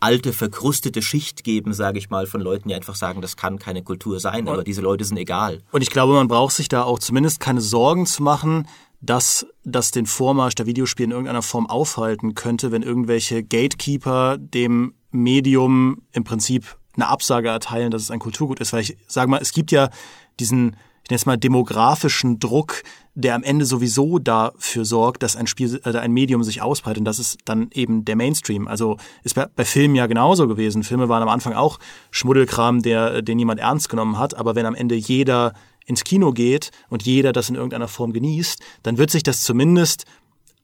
alte, 0.00 0.32
verkrustete 0.32 1.02
Schicht 1.02 1.44
geben, 1.44 1.74
sage 1.74 1.98
ich 1.98 2.08
mal, 2.10 2.26
von 2.26 2.40
Leuten, 2.40 2.68
die 2.68 2.74
einfach 2.74 2.94
sagen, 2.94 3.20
das 3.20 3.36
kann 3.36 3.58
keine 3.58 3.82
Kultur 3.82 4.18
sein, 4.18 4.48
aber 4.48 4.64
diese 4.64 4.80
Leute 4.80 5.04
sind 5.04 5.18
egal. 5.18 5.60
Und 5.72 5.82
ich 5.82 5.90
glaube, 5.90 6.14
man 6.14 6.26
braucht 6.26 6.56
sich 6.56 6.68
da 6.68 6.82
auch 6.82 6.98
zumindest 6.98 7.38
keine 7.38 7.60
Sorgen 7.60 8.06
zu 8.06 8.22
machen, 8.22 8.66
dass 9.02 9.46
das 9.64 9.90
den 9.90 10.06
Vormarsch 10.06 10.54
der 10.54 10.66
Videospiele 10.66 11.06
in 11.06 11.10
irgendeiner 11.10 11.42
Form 11.42 11.66
aufhalten 11.66 12.34
könnte, 12.34 12.72
wenn 12.72 12.82
irgendwelche 12.82 13.42
Gatekeeper 13.42 14.38
dem 14.38 14.94
Medium 15.10 16.02
im 16.12 16.24
Prinzip 16.24 16.76
eine 16.94 17.08
Absage 17.08 17.48
erteilen, 17.48 17.90
dass 17.90 18.02
es 18.02 18.10
ein 18.10 18.18
Kulturgut 18.18 18.60
ist. 18.60 18.72
Weil 18.72 18.82
ich 18.82 18.96
sage 19.06 19.30
mal, 19.30 19.40
es 19.40 19.52
gibt 19.52 19.72
ja 19.72 19.90
diesen, 20.38 20.76
ich 21.04 21.10
nenne 21.10 21.16
es 21.16 21.26
mal, 21.26 21.36
demografischen 21.36 22.38
Druck, 22.38 22.82
der 23.14 23.34
am 23.34 23.42
Ende 23.42 23.64
sowieso 23.64 24.18
dafür 24.18 24.84
sorgt, 24.84 25.22
dass 25.22 25.36
ein 25.36 25.46
Spiel, 25.46 25.80
äh, 25.84 25.96
ein 25.96 26.12
Medium 26.12 26.42
sich 26.42 26.62
ausbreitet. 26.62 27.00
Und 27.00 27.04
das 27.04 27.18
ist 27.18 27.38
dann 27.44 27.70
eben 27.72 28.04
der 28.04 28.16
Mainstream. 28.16 28.68
Also 28.68 28.96
ist 29.22 29.34
bei, 29.34 29.46
bei 29.54 29.64
Filmen 29.64 29.94
ja 29.94 30.06
genauso 30.06 30.48
gewesen. 30.48 30.82
Filme 30.82 31.08
waren 31.08 31.22
am 31.22 31.28
Anfang 31.28 31.54
auch 31.54 31.78
Schmuddelkram, 32.10 32.82
der, 32.82 33.22
den 33.22 33.36
niemand 33.36 33.60
ernst 33.60 33.88
genommen 33.88 34.18
hat. 34.18 34.34
Aber 34.34 34.54
wenn 34.54 34.66
am 34.66 34.74
Ende 34.74 34.94
jeder 34.94 35.52
ins 35.86 36.04
Kino 36.04 36.32
geht 36.32 36.70
und 36.88 37.02
jeder 37.02 37.32
das 37.32 37.48
in 37.48 37.56
irgendeiner 37.56 37.88
Form 37.88 38.12
genießt, 38.12 38.60
dann 38.82 38.98
wird 38.98 39.10
sich 39.10 39.22
das 39.22 39.42
zumindest 39.42 40.04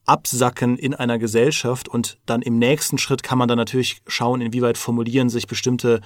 absacken 0.07 0.77
in 0.77 0.95
einer 0.95 1.19
Gesellschaft 1.19 1.87
und 1.87 2.17
dann 2.25 2.41
im 2.41 2.57
nächsten 2.57 2.97
Schritt 2.97 3.21
kann 3.21 3.37
man 3.37 3.47
dann 3.47 3.57
natürlich 3.57 4.01
schauen, 4.07 4.41
inwieweit 4.41 4.77
formulieren 4.77 5.29
sich 5.29 5.47
bestimmte, 5.47 6.01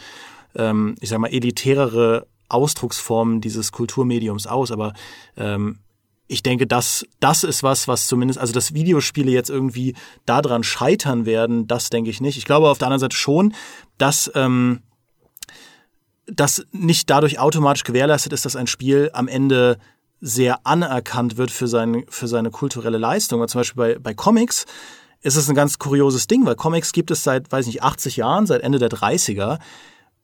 ähm, 0.55 0.95
ich 0.99 1.09
sag 1.09 1.19
mal, 1.19 1.31
elitärere 1.31 2.27
Ausdrucksformen 2.49 3.39
dieses 3.39 3.71
Kulturmediums 3.71 4.47
aus. 4.47 4.71
Aber 4.71 4.93
ähm, 5.37 5.79
ich 6.27 6.43
denke, 6.43 6.65
das, 6.65 7.05
das 7.19 7.43
ist 7.43 7.61
was, 7.61 7.87
was 7.87 8.07
zumindest, 8.07 8.39
also 8.39 8.53
dass 8.53 8.73
Videospiele 8.73 9.31
jetzt 9.31 9.49
irgendwie 9.49 9.95
daran 10.25 10.63
scheitern 10.63 11.25
werden, 11.25 11.67
das 11.67 11.89
denke 11.89 12.09
ich 12.09 12.21
nicht. 12.21 12.37
Ich 12.37 12.45
glaube 12.45 12.69
auf 12.69 12.79
der 12.79 12.87
anderen 12.87 13.01
Seite 13.01 13.15
schon, 13.15 13.53
dass 13.97 14.31
ähm, 14.33 14.81
das 16.25 16.65
nicht 16.71 17.09
dadurch 17.09 17.39
automatisch 17.39 17.83
gewährleistet 17.83 18.33
ist, 18.33 18.45
dass 18.45 18.55
ein 18.55 18.67
Spiel 18.67 19.11
am 19.13 19.27
Ende 19.27 19.77
sehr 20.21 20.65
anerkannt 20.65 21.37
wird 21.37 21.51
für, 21.51 21.67
sein, 21.67 22.05
für 22.07 22.27
seine 22.27 22.51
kulturelle 22.51 22.99
Leistung. 22.99 23.45
zum 23.47 23.59
Beispiel 23.59 23.95
bei, 23.95 23.99
bei 23.99 24.13
Comics 24.13 24.65
ist 25.21 25.35
es 25.35 25.49
ein 25.49 25.55
ganz 25.55 25.79
kurioses 25.79 26.27
Ding, 26.27 26.45
weil 26.45 26.55
Comics 26.55 26.93
gibt 26.93 27.11
es 27.11 27.23
seit, 27.23 27.51
weiß 27.51 27.65
nicht, 27.65 27.83
80 27.83 28.17
Jahren, 28.17 28.45
seit 28.45 28.61
Ende 28.61 28.79
der 28.79 28.89
30er. 28.89 29.59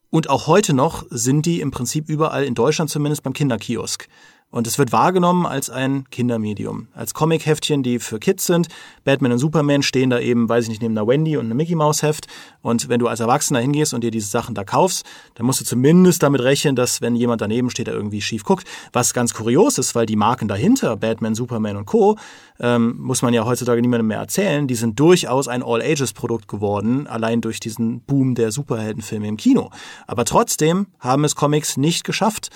Und 0.10 0.30
auch 0.30 0.48
heute 0.48 0.74
noch 0.74 1.06
sind 1.10 1.46
die 1.46 1.60
im 1.62 1.72
Prinzip 1.72 2.10
überall 2.10 2.44
in 2.44 2.56
Deutschland 2.56 2.90
zumindest 2.90 3.24
beim 3.24 3.34
Kinderkiosk. 3.34 4.08
Und 4.50 4.66
es 4.66 4.80
wird 4.80 4.94
wahrgenommen 4.94 5.46
als 5.46 5.70
ein 5.70 6.10
Kindermedium, 6.10 6.88
als 6.94 7.14
Comic-Heftchen, 7.14 7.84
die 7.84 8.00
für 8.00 8.18
Kids 8.18 8.46
sind. 8.46 8.70
Batman 9.04 9.34
und 9.34 9.40
Superman 9.40 9.84
stehen 9.84 10.10
da 10.10 10.20
eben, 10.20 10.48
weiß 10.48 10.64
ich 10.64 10.70
nicht, 10.70 10.82
neben 10.82 10.98
einer 10.98 11.06
Wendy 11.06 11.36
und 11.36 11.46
einem 11.46 11.58
Mickey 11.58 11.76
Mouse 11.76 12.02
Heft. 12.02 12.28
Und 12.62 12.88
wenn 12.88 13.00
du 13.00 13.08
als 13.08 13.20
Erwachsener 13.20 13.60
hingehst 13.60 13.94
und 13.94 14.06
dir 14.06 14.12
diese 14.12 14.30
Sachen 14.30 14.56
da 14.56 14.64
kaufst, 14.64 15.06
dann 15.36 15.46
musst 15.46 15.60
du 15.60 15.66
zumindest 15.66 16.24
damit 16.24 16.42
rechnen, 16.42 16.78
dass 16.78 17.02
wenn 17.02 17.18
jemand 17.18 17.42
daneben 17.42 17.70
steht, 17.70 17.88
der 17.88 17.94
irgendwie 17.94 18.22
schief 18.22 18.46
guckt. 18.46 18.66
Was 18.94 19.14
ganz 19.14 19.34
kurios 19.34 19.78
ist, 19.78 19.96
weil 19.96 20.06
die 20.06 20.16
Marken 20.16 20.48
dahinter, 20.48 20.96
Batman, 20.96 21.36
Superman 21.36 21.76
und 21.76 21.86
Co., 21.86 22.18
ähm, 22.60 22.96
muss 23.00 23.22
man 23.22 23.34
ja 23.34 23.46
heutzutage 23.46 23.82
niemandem 23.82 24.08
mehr 24.08 24.20
erzählen, 24.20 24.66
die 24.66 24.76
sind 24.76 24.98
durchaus 24.98 25.50
ein 25.50 25.62
All-Ages-Produkt 25.62 26.48
geworden, 26.48 27.06
allein 27.06 27.42
durch 27.42 27.60
diesen 27.60 28.00
Boom 28.02 28.34
der 28.34 28.54
Superheldenfilme 28.54 29.28
im 29.28 29.38
Kino. 29.38 29.72
Aber 30.08 30.24
trotzdem 30.24 30.88
haben 31.00 31.26
es 31.26 31.36
Comics 31.36 31.76
nicht 31.76 32.06
geschafft, 32.06 32.50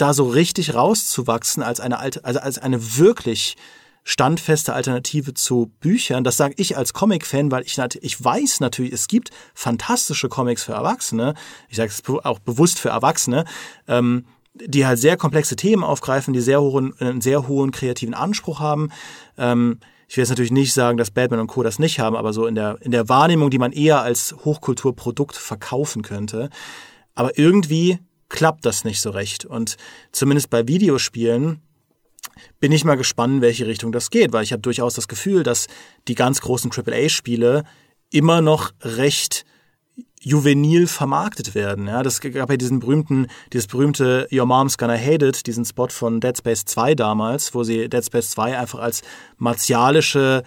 da 0.00 0.14
so 0.14 0.28
richtig 0.28 0.74
rauszuwachsen 0.74 1.62
als 1.62 1.80
eine 1.80 1.98
alte, 1.98 2.24
also 2.24 2.40
als 2.40 2.58
eine 2.58 2.98
wirklich 2.98 3.56
standfeste 4.02 4.72
Alternative 4.72 5.34
zu 5.34 5.72
Büchern. 5.80 6.24
Das 6.24 6.36
sage 6.36 6.54
ich 6.56 6.76
als 6.76 6.94
Comic-Fan, 6.94 7.50
weil 7.50 7.62
ich, 7.64 7.78
ich 8.00 8.24
weiß 8.24 8.60
natürlich, 8.60 8.92
es 8.92 9.08
gibt 9.08 9.30
fantastische 9.54 10.28
Comics 10.28 10.64
für 10.64 10.72
Erwachsene. 10.72 11.34
Ich 11.68 11.76
sage 11.76 11.90
es 11.90 12.02
auch 12.24 12.38
bewusst 12.38 12.78
für 12.78 12.88
Erwachsene. 12.88 13.44
Ähm, 13.86 14.24
die 14.54 14.84
halt 14.84 14.98
sehr 14.98 15.16
komplexe 15.16 15.56
Themen 15.56 15.84
aufgreifen, 15.84 16.34
die 16.34 16.40
sehr 16.40 16.60
hohen, 16.60 16.92
einen 16.98 17.20
sehr 17.20 17.46
hohen 17.46 17.70
kreativen 17.70 18.14
Anspruch 18.14 18.58
haben. 18.60 18.90
Ähm, 19.38 19.78
ich 20.08 20.16
will 20.16 20.22
jetzt 20.22 20.30
natürlich 20.30 20.50
nicht 20.50 20.72
sagen, 20.72 20.98
dass 20.98 21.12
Batman 21.12 21.38
und 21.38 21.46
Co. 21.46 21.62
das 21.62 21.78
nicht 21.78 22.00
haben, 22.00 22.16
aber 22.16 22.32
so 22.32 22.46
in 22.46 22.56
der, 22.56 22.78
in 22.80 22.90
der 22.90 23.08
Wahrnehmung, 23.08 23.50
die 23.50 23.58
man 23.58 23.70
eher 23.70 24.02
als 24.02 24.34
Hochkulturprodukt 24.44 25.36
verkaufen 25.36 26.02
könnte. 26.02 26.50
Aber 27.14 27.38
irgendwie 27.38 28.00
klappt 28.30 28.64
das 28.64 28.84
nicht 28.84 29.00
so 29.02 29.10
recht. 29.10 29.44
Und 29.44 29.76
zumindest 30.12 30.48
bei 30.48 30.66
Videospielen 30.66 31.60
bin 32.58 32.72
ich 32.72 32.84
mal 32.84 32.96
gespannt, 32.96 33.34
in 33.34 33.40
welche 33.42 33.66
Richtung 33.66 33.92
das 33.92 34.10
geht, 34.10 34.32
weil 34.32 34.44
ich 34.44 34.52
habe 34.52 34.62
durchaus 34.62 34.94
das 34.94 35.08
Gefühl, 35.08 35.42
dass 35.42 35.66
die 36.08 36.14
ganz 36.14 36.40
großen 36.40 36.70
AAA-Spiele 36.72 37.64
immer 38.10 38.40
noch 38.40 38.72
recht 38.82 39.44
juvenil 40.22 40.86
vermarktet 40.86 41.54
werden. 41.54 41.86
Ja, 41.86 42.02
das 42.02 42.20
gab 42.20 42.50
ja 42.50 42.56
diesen 42.56 42.80
berühmten, 42.80 43.28
dieses 43.52 43.66
berühmte 43.66 44.28
Your 44.30 44.46
Mom's 44.46 44.76
Gonna 44.76 44.98
Hate 44.98 45.26
It, 45.26 45.46
diesen 45.46 45.64
Spot 45.64 45.88
von 45.88 46.20
Dead 46.20 46.36
Space 46.36 46.64
2 46.66 46.94
damals, 46.94 47.54
wo 47.54 47.64
sie 47.64 47.88
Dead 47.88 48.04
Space 48.04 48.30
2 48.30 48.58
einfach 48.58 48.80
als 48.80 49.02
martialische 49.38 50.42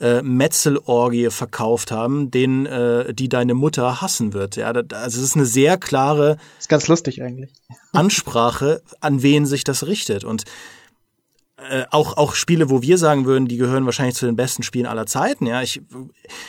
äh, 0.00 0.22
Metzelorgie 0.22 1.30
verkauft 1.30 1.92
haben, 1.92 2.30
den 2.30 2.66
äh, 2.66 3.12
die 3.14 3.28
deine 3.28 3.54
Mutter 3.54 4.00
hassen 4.00 4.32
wird. 4.32 4.56
Ja, 4.56 4.72
das, 4.72 4.98
also 4.98 5.18
es 5.18 5.24
ist 5.24 5.36
eine 5.36 5.46
sehr 5.46 5.76
klare 5.78 6.36
ist 6.58 6.68
ganz 6.68 6.88
lustig 6.88 7.22
eigentlich 7.22 7.50
Ansprache, 7.92 8.82
an 9.00 9.22
wen 9.22 9.46
sich 9.46 9.64
das 9.64 9.86
richtet 9.86 10.24
und 10.24 10.44
äh, 11.68 11.84
auch, 11.90 12.16
auch 12.16 12.34
Spiele, 12.34 12.70
wo 12.70 12.80
wir 12.80 12.96
sagen 12.96 13.26
würden, 13.26 13.46
die 13.46 13.56
gehören 13.56 13.84
wahrscheinlich 13.84 14.14
zu 14.14 14.24
den 14.24 14.36
besten 14.36 14.62
Spielen 14.62 14.86
aller 14.86 15.06
Zeiten. 15.06 15.46
Ja, 15.46 15.60
ich, 15.60 15.82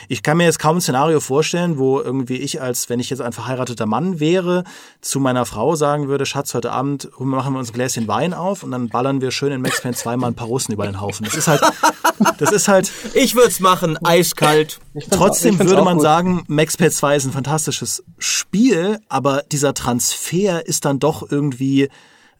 ich 0.08 0.22
kann 0.22 0.38
mir 0.38 0.44
jetzt 0.44 0.58
kaum 0.58 0.78
ein 0.78 0.80
Szenario 0.80 1.20
vorstellen, 1.20 1.76
wo 1.76 2.00
irgendwie 2.00 2.36
ich 2.36 2.62
als, 2.62 2.88
wenn 2.88 2.98
ich 2.98 3.10
jetzt 3.10 3.20
ein 3.20 3.32
verheirateter 3.32 3.84
Mann 3.86 4.20
wäre, 4.20 4.64
zu 5.00 5.20
meiner 5.20 5.44
Frau 5.44 5.76
sagen 5.76 6.08
würde, 6.08 6.24
Schatz, 6.24 6.54
heute 6.54 6.72
Abend 6.72 7.10
machen 7.18 7.52
wir 7.52 7.58
uns 7.58 7.70
ein 7.70 7.74
Gläschen 7.74 8.08
Wein 8.08 8.32
auf 8.32 8.62
und 8.62 8.70
dann 8.70 8.88
ballern 8.88 9.20
wir 9.20 9.32
schön 9.32 9.52
in 9.52 9.60
Max 9.60 9.82
Payne 9.82 9.94
zweimal 9.94 10.30
ein 10.30 10.34
paar 10.34 10.46
Russen 10.46 10.72
über 10.72 10.86
den 10.86 11.00
Haufen. 11.00 11.24
Das 11.24 11.34
ist 11.34 11.48
halt, 11.48 11.60
das 12.38 12.50
ist 12.50 12.68
halt. 12.68 12.90
Ich 13.14 13.34
würde 13.34 13.48
es 13.48 13.60
machen, 13.60 13.98
eiskalt. 14.04 14.80
Trotzdem 15.10 15.58
würde 15.58 15.82
man 15.82 16.00
sagen, 16.00 16.44
Max 16.46 16.76
Payne 16.76 16.90
2 16.90 17.16
ist 17.16 17.24
ein 17.26 17.32
fantastisches 17.32 18.02
Spiel, 18.18 18.98
aber 19.08 19.42
dieser 19.50 19.74
Transfer 19.74 20.66
ist 20.66 20.84
dann 20.84 20.98
doch 20.98 21.30
irgendwie 21.30 21.88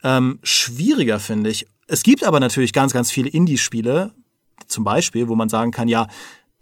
ähm, 0.02 0.38
schwieriger, 0.42 1.20
finde 1.20 1.50
ich. 1.50 1.66
Es 1.92 2.02
gibt 2.02 2.24
aber 2.24 2.40
natürlich 2.40 2.72
ganz, 2.72 2.94
ganz 2.94 3.10
viele 3.10 3.28
Indie-Spiele, 3.28 4.14
zum 4.66 4.82
Beispiel, 4.82 5.28
wo 5.28 5.34
man 5.34 5.50
sagen 5.50 5.72
kann, 5.72 5.88
ja, 5.88 6.06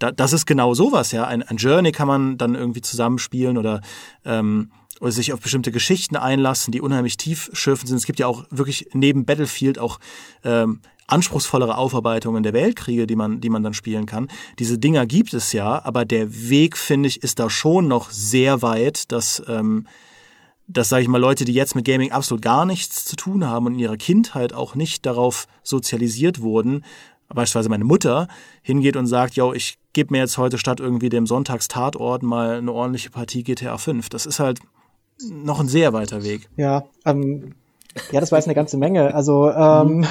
da, 0.00 0.10
das 0.10 0.32
ist 0.32 0.44
genau 0.44 0.74
sowas, 0.74 1.12
ja. 1.12 1.24
Ein, 1.24 1.44
ein 1.44 1.56
Journey 1.56 1.92
kann 1.92 2.08
man 2.08 2.36
dann 2.36 2.56
irgendwie 2.56 2.80
zusammenspielen 2.80 3.56
oder, 3.56 3.80
ähm, 4.24 4.72
oder 5.00 5.12
sich 5.12 5.32
auf 5.32 5.38
bestimmte 5.38 5.70
Geschichten 5.70 6.16
einlassen, 6.16 6.72
die 6.72 6.80
unheimlich 6.80 7.16
tiefschürfend 7.16 7.86
sind. 7.88 7.98
Es 7.98 8.06
gibt 8.06 8.18
ja 8.18 8.26
auch 8.26 8.44
wirklich 8.50 8.88
neben 8.92 9.24
Battlefield 9.24 9.78
auch 9.78 10.00
ähm, 10.42 10.80
anspruchsvollere 11.06 11.78
Aufarbeitungen 11.78 12.42
der 12.42 12.52
Weltkriege, 12.52 13.06
die 13.06 13.14
man, 13.14 13.40
die 13.40 13.50
man 13.50 13.62
dann 13.62 13.74
spielen 13.74 14.06
kann. 14.06 14.26
Diese 14.58 14.78
Dinger 14.78 15.06
gibt 15.06 15.32
es 15.32 15.52
ja, 15.52 15.84
aber 15.84 16.04
der 16.04 16.50
Weg, 16.50 16.76
finde 16.76 17.08
ich, 17.08 17.22
ist 17.22 17.38
da 17.38 17.48
schon 17.50 17.86
noch 17.86 18.10
sehr 18.10 18.62
weit, 18.62 19.12
dass 19.12 19.40
ähm, 19.46 19.86
dass, 20.72 20.88
sage 20.88 21.02
ich 21.02 21.08
mal, 21.08 21.18
Leute, 21.18 21.44
die 21.44 21.52
jetzt 21.52 21.74
mit 21.74 21.84
Gaming 21.84 22.12
absolut 22.12 22.42
gar 22.42 22.64
nichts 22.64 23.04
zu 23.04 23.16
tun 23.16 23.46
haben 23.46 23.66
und 23.66 23.74
in 23.74 23.80
ihrer 23.80 23.96
Kindheit 23.96 24.52
auch 24.52 24.74
nicht 24.74 25.04
darauf 25.04 25.46
sozialisiert 25.62 26.40
wurden, 26.40 26.84
beispielsweise 27.28 27.68
meine 27.68 27.84
Mutter, 27.84 28.28
hingeht 28.62 28.96
und 28.96 29.06
sagt, 29.06 29.34
yo, 29.34 29.52
ich 29.52 29.78
gebe 29.92 30.12
mir 30.12 30.18
jetzt 30.18 30.38
heute 30.38 30.58
statt 30.58 30.80
irgendwie 30.80 31.08
dem 31.08 31.26
Sonntagstatort 31.26 32.22
mal 32.22 32.58
eine 32.58 32.72
ordentliche 32.72 33.10
Partie 33.10 33.42
GTA 33.42 33.78
5. 33.78 34.08
Das 34.08 34.26
ist 34.26 34.38
halt 34.38 34.60
noch 35.28 35.60
ein 35.60 35.68
sehr 35.68 35.92
weiter 35.92 36.22
Weg. 36.22 36.48
Ja, 36.56 36.84
ähm, 37.04 37.54
ja, 38.12 38.20
das 38.20 38.30
war 38.30 38.38
jetzt 38.38 38.46
eine 38.46 38.54
ganze 38.54 38.76
Menge. 38.76 39.14
Also 39.14 39.50
ähm, 39.50 40.06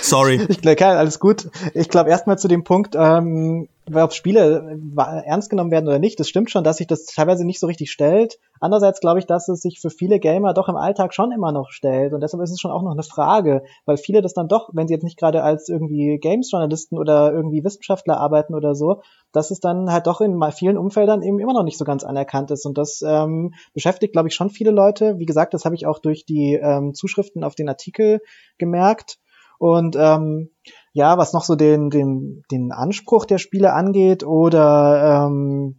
sorry. 0.00 0.44
ich 0.48 0.60
glaube, 0.60 0.86
alles 0.86 1.18
gut. 1.18 1.48
Ich 1.74 1.88
glaube 1.88 2.10
erstmal 2.10 2.38
zu 2.38 2.48
dem 2.48 2.64
Punkt. 2.64 2.94
Ähm, 2.94 3.68
ob 3.94 4.12
Spiele 4.12 4.78
ernst 4.96 5.50
genommen 5.50 5.70
werden 5.70 5.88
oder 5.88 5.98
nicht, 5.98 6.18
das 6.20 6.28
stimmt 6.28 6.50
schon, 6.50 6.64
dass 6.64 6.78
sich 6.78 6.86
das 6.86 7.04
teilweise 7.06 7.44
nicht 7.44 7.60
so 7.60 7.66
richtig 7.66 7.90
stellt. 7.90 8.38
Andererseits 8.60 9.00
glaube 9.00 9.18
ich, 9.18 9.26
dass 9.26 9.48
es 9.48 9.60
sich 9.60 9.80
für 9.80 9.90
viele 9.90 10.18
Gamer 10.18 10.54
doch 10.54 10.68
im 10.68 10.76
Alltag 10.76 11.14
schon 11.14 11.32
immer 11.32 11.52
noch 11.52 11.70
stellt. 11.70 12.12
Und 12.12 12.20
deshalb 12.20 12.42
ist 12.42 12.50
es 12.50 12.60
schon 12.60 12.70
auch 12.70 12.82
noch 12.82 12.92
eine 12.92 13.02
Frage, 13.02 13.62
weil 13.84 13.96
viele 13.96 14.22
das 14.22 14.34
dann 14.34 14.48
doch, 14.48 14.70
wenn 14.72 14.88
sie 14.88 14.94
jetzt 14.94 15.04
nicht 15.04 15.18
gerade 15.18 15.42
als 15.42 15.68
irgendwie 15.68 16.18
Games-Journalisten 16.18 16.98
oder 16.98 17.32
irgendwie 17.32 17.64
Wissenschaftler 17.64 18.18
arbeiten 18.18 18.54
oder 18.54 18.74
so, 18.74 19.02
dass 19.32 19.50
es 19.50 19.60
dann 19.60 19.90
halt 19.92 20.06
doch 20.06 20.20
in 20.20 20.40
vielen 20.52 20.78
Umfeldern 20.78 21.22
eben 21.22 21.38
immer 21.38 21.52
noch 21.52 21.64
nicht 21.64 21.78
so 21.78 21.84
ganz 21.84 22.04
anerkannt 22.04 22.50
ist. 22.50 22.66
Und 22.66 22.78
das 22.78 23.02
ähm, 23.06 23.54
beschäftigt, 23.74 24.12
glaube 24.12 24.28
ich, 24.28 24.34
schon 24.34 24.50
viele 24.50 24.70
Leute. 24.70 25.18
Wie 25.18 25.26
gesagt, 25.26 25.54
das 25.54 25.64
habe 25.64 25.74
ich 25.74 25.86
auch 25.86 25.98
durch 25.98 26.24
die 26.24 26.54
ähm, 26.54 26.94
Zuschriften 26.94 27.44
auf 27.44 27.54
den 27.54 27.68
Artikel 27.68 28.20
gemerkt. 28.58 29.18
Und 29.58 29.96
ähm, 29.98 30.50
ja, 30.98 31.16
was 31.16 31.32
noch 31.32 31.44
so 31.44 31.54
den, 31.54 31.90
den, 31.90 32.42
den 32.50 32.72
Anspruch 32.72 33.24
der 33.24 33.38
Spiele 33.38 33.72
angeht 33.72 34.24
oder 34.24 35.26
ähm, 35.26 35.78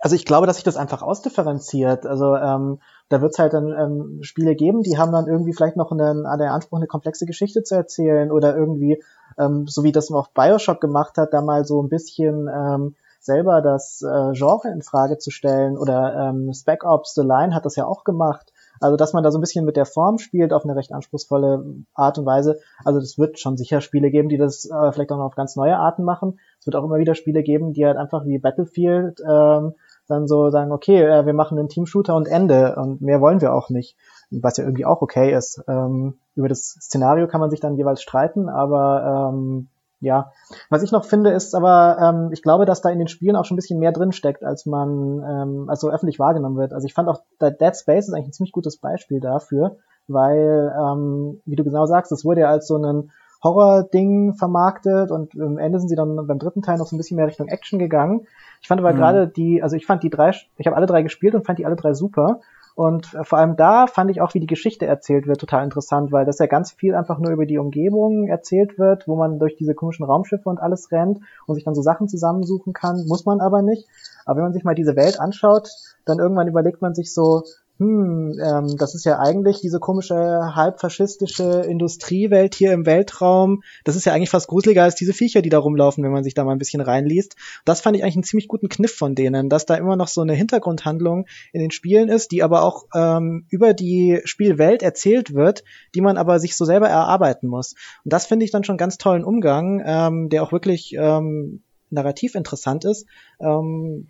also 0.00 0.14
ich 0.14 0.26
glaube, 0.26 0.46
dass 0.46 0.56
sich 0.56 0.64
das 0.64 0.76
einfach 0.76 1.00
ausdifferenziert. 1.00 2.04
Also 2.04 2.36
ähm, 2.36 2.78
da 3.08 3.22
wird 3.22 3.32
es 3.32 3.38
halt 3.38 3.54
dann 3.54 3.72
ähm, 3.72 4.22
Spiele 4.22 4.54
geben, 4.54 4.82
die 4.82 4.98
haben 4.98 5.12
dann 5.12 5.26
irgendwie 5.26 5.54
vielleicht 5.54 5.76
noch 5.76 5.90
einen, 5.90 6.24
den 6.24 6.48
Anspruch, 6.48 6.76
eine 6.76 6.86
komplexe 6.86 7.24
Geschichte 7.24 7.62
zu 7.62 7.74
erzählen 7.74 8.30
oder 8.30 8.54
irgendwie, 8.54 9.02
ähm, 9.38 9.66
so 9.66 9.82
wie 9.82 9.92
das 9.92 10.12
auch 10.12 10.28
Bioshock 10.28 10.78
gemacht 10.82 11.16
hat, 11.16 11.32
da 11.32 11.40
mal 11.40 11.64
so 11.64 11.82
ein 11.82 11.88
bisschen 11.88 12.50
ähm, 12.54 12.96
selber 13.20 13.62
das 13.62 14.02
äh, 14.02 14.32
Genre 14.34 14.68
in 14.68 14.82
Frage 14.82 15.16
zu 15.16 15.30
stellen 15.30 15.78
oder 15.78 16.28
ähm, 16.28 16.52
Spec 16.52 16.84
Ops 16.84 17.14
The 17.14 17.22
Line 17.22 17.54
hat 17.54 17.64
das 17.64 17.76
ja 17.76 17.86
auch 17.86 18.04
gemacht. 18.04 18.52
Also, 18.80 18.96
dass 18.96 19.12
man 19.12 19.22
da 19.22 19.30
so 19.30 19.38
ein 19.38 19.40
bisschen 19.40 19.64
mit 19.64 19.76
der 19.76 19.86
Form 19.86 20.18
spielt 20.18 20.52
auf 20.52 20.64
eine 20.64 20.76
recht 20.76 20.92
anspruchsvolle 20.92 21.64
Art 21.94 22.18
und 22.18 22.26
Weise. 22.26 22.60
Also, 22.84 23.00
das 23.00 23.18
wird 23.18 23.38
schon 23.38 23.56
sicher 23.56 23.80
Spiele 23.80 24.10
geben, 24.10 24.28
die 24.28 24.38
das 24.38 24.64
äh, 24.64 24.92
vielleicht 24.92 25.12
auch 25.12 25.18
noch 25.18 25.26
auf 25.26 25.36
ganz 25.36 25.56
neue 25.56 25.76
Arten 25.76 26.04
machen. 26.04 26.38
Es 26.60 26.66
wird 26.66 26.76
auch 26.76 26.84
immer 26.84 26.98
wieder 26.98 27.14
Spiele 27.14 27.42
geben, 27.42 27.72
die 27.72 27.86
halt 27.86 27.96
einfach 27.96 28.24
wie 28.24 28.38
Battlefield 28.38 29.20
ähm, 29.28 29.74
dann 30.08 30.26
so 30.26 30.50
sagen, 30.50 30.72
okay, 30.72 31.02
äh, 31.02 31.26
wir 31.26 31.34
machen 31.34 31.58
einen 31.58 31.68
Team-Shooter 31.68 32.14
und 32.14 32.26
Ende 32.26 32.76
und 32.76 33.00
mehr 33.00 33.20
wollen 33.20 33.40
wir 33.40 33.54
auch 33.54 33.68
nicht. 33.68 33.96
Was 34.30 34.56
ja 34.56 34.64
irgendwie 34.64 34.86
auch 34.86 35.02
okay 35.02 35.32
ist. 35.32 35.62
Ähm, 35.68 36.18
über 36.34 36.48
das 36.48 36.76
Szenario 36.80 37.28
kann 37.28 37.40
man 37.40 37.50
sich 37.50 37.60
dann 37.60 37.76
jeweils 37.76 38.02
streiten, 38.02 38.48
aber 38.48 39.30
ähm, 39.32 39.68
ja, 40.00 40.32
was 40.70 40.82
ich 40.82 40.92
noch 40.92 41.04
finde, 41.04 41.30
ist 41.30 41.54
aber, 41.54 41.98
ähm, 42.00 42.30
ich 42.32 42.42
glaube, 42.42 42.64
dass 42.64 42.80
da 42.80 42.90
in 42.90 42.98
den 42.98 43.08
Spielen 43.08 43.36
auch 43.36 43.44
schon 43.44 43.56
ein 43.56 43.60
bisschen 43.60 43.80
mehr 43.80 43.92
drin 43.92 44.12
steckt, 44.12 44.44
als 44.44 44.66
man, 44.66 45.22
ähm, 45.28 45.68
als 45.68 45.80
so 45.80 45.90
öffentlich 45.90 46.18
wahrgenommen 46.18 46.56
wird. 46.56 46.72
Also 46.72 46.86
ich 46.86 46.94
fand 46.94 47.08
auch, 47.08 47.22
Dead 47.40 47.76
Space 47.76 48.08
ist 48.08 48.14
eigentlich 48.14 48.28
ein 48.28 48.32
ziemlich 48.32 48.52
gutes 48.52 48.76
Beispiel 48.76 49.20
dafür, 49.20 49.76
weil, 50.06 50.74
ähm, 50.78 51.40
wie 51.44 51.56
du 51.56 51.64
genau 51.64 51.86
sagst, 51.86 52.12
es 52.12 52.24
wurde 52.24 52.42
ja 52.42 52.48
als 52.48 52.68
so 52.68 52.76
ein 52.76 53.10
Horror-Ding 53.42 54.34
vermarktet 54.34 55.10
und 55.10 55.38
am 55.40 55.58
Ende 55.58 55.78
sind 55.78 55.88
sie 55.88 55.96
dann 55.96 56.26
beim 56.26 56.38
dritten 56.38 56.62
Teil 56.62 56.78
noch 56.78 56.86
so 56.86 56.96
ein 56.96 56.98
bisschen 56.98 57.16
mehr 57.16 57.26
Richtung 57.26 57.48
Action 57.48 57.78
gegangen. 57.78 58.26
Ich 58.60 58.68
fand 58.68 58.80
aber 58.80 58.92
mhm. 58.92 58.96
gerade 58.96 59.28
die, 59.28 59.62
also 59.62 59.76
ich 59.76 59.86
fand 59.86 60.02
die 60.02 60.10
drei, 60.10 60.30
ich 60.30 60.66
habe 60.66 60.76
alle 60.76 60.86
drei 60.86 61.02
gespielt 61.02 61.34
und 61.34 61.46
fand 61.46 61.58
die 61.58 61.66
alle 61.66 61.76
drei 61.76 61.94
super. 61.94 62.40
Und 62.78 63.06
vor 63.22 63.40
allem 63.40 63.56
da 63.56 63.88
fand 63.88 64.08
ich 64.08 64.20
auch, 64.20 64.34
wie 64.34 64.38
die 64.38 64.46
Geschichte 64.46 64.86
erzählt 64.86 65.26
wird, 65.26 65.40
total 65.40 65.64
interessant, 65.64 66.12
weil 66.12 66.24
das 66.24 66.38
ja 66.38 66.46
ganz 66.46 66.70
viel 66.70 66.94
einfach 66.94 67.18
nur 67.18 67.32
über 67.32 67.44
die 67.44 67.58
Umgebung 67.58 68.28
erzählt 68.28 68.78
wird, 68.78 69.08
wo 69.08 69.16
man 69.16 69.40
durch 69.40 69.56
diese 69.56 69.74
komischen 69.74 70.06
Raumschiffe 70.06 70.48
und 70.48 70.60
alles 70.60 70.92
rennt 70.92 71.18
und 71.48 71.56
sich 71.56 71.64
dann 71.64 71.74
so 71.74 71.82
Sachen 71.82 72.06
zusammensuchen 72.06 72.72
kann. 72.72 73.04
Muss 73.08 73.26
man 73.26 73.40
aber 73.40 73.62
nicht. 73.62 73.88
Aber 74.26 74.36
wenn 74.36 74.44
man 74.44 74.52
sich 74.52 74.62
mal 74.62 74.76
diese 74.76 74.94
Welt 74.94 75.18
anschaut, 75.18 75.70
dann 76.04 76.20
irgendwann 76.20 76.46
überlegt 76.46 76.80
man 76.80 76.94
sich 76.94 77.12
so, 77.12 77.42
hm, 77.78 78.36
ähm, 78.42 78.76
das 78.76 78.96
ist 78.96 79.04
ja 79.04 79.20
eigentlich 79.20 79.60
diese 79.60 79.78
komische 79.78 80.16
halbfaschistische 80.16 81.60
Industriewelt 81.60 82.56
hier 82.56 82.72
im 82.72 82.86
Weltraum. 82.86 83.62
Das 83.84 83.94
ist 83.94 84.04
ja 84.04 84.12
eigentlich 84.12 84.30
fast 84.30 84.48
gruseliger 84.48 84.82
als 84.82 84.96
diese 84.96 85.12
Viecher, 85.12 85.42
die 85.42 85.48
da 85.48 85.58
rumlaufen, 85.58 86.02
wenn 86.02 86.10
man 86.10 86.24
sich 86.24 86.34
da 86.34 86.42
mal 86.42 86.52
ein 86.52 86.58
bisschen 86.58 86.80
reinliest. 86.80 87.36
Das 87.64 87.80
fand 87.80 87.96
ich 87.96 88.02
eigentlich 88.02 88.16
einen 88.16 88.24
ziemlich 88.24 88.48
guten 88.48 88.68
Kniff 88.68 88.96
von 88.96 89.14
denen, 89.14 89.48
dass 89.48 89.64
da 89.64 89.76
immer 89.76 89.94
noch 89.94 90.08
so 90.08 90.22
eine 90.22 90.34
Hintergrundhandlung 90.34 91.26
in 91.52 91.60
den 91.60 91.70
Spielen 91.70 92.08
ist, 92.08 92.32
die 92.32 92.42
aber 92.42 92.62
auch 92.62 92.86
ähm, 92.96 93.46
über 93.48 93.74
die 93.74 94.22
Spielwelt 94.24 94.82
erzählt 94.82 95.32
wird, 95.32 95.62
die 95.94 96.00
man 96.00 96.16
aber 96.16 96.40
sich 96.40 96.56
so 96.56 96.64
selber 96.64 96.88
erarbeiten 96.88 97.46
muss. 97.46 97.74
Und 98.04 98.12
das 98.12 98.26
finde 98.26 98.44
ich 98.44 98.50
dann 98.50 98.64
schon 98.64 98.76
ganz 98.76 98.98
tollen 98.98 99.22
Umgang, 99.22 99.80
ähm, 99.86 100.30
der 100.30 100.42
auch 100.42 100.50
wirklich 100.50 100.96
ähm, 100.98 101.62
narrativ 101.90 102.34
interessant 102.34 102.84
ist. 102.84 103.06
Ähm, 103.40 104.08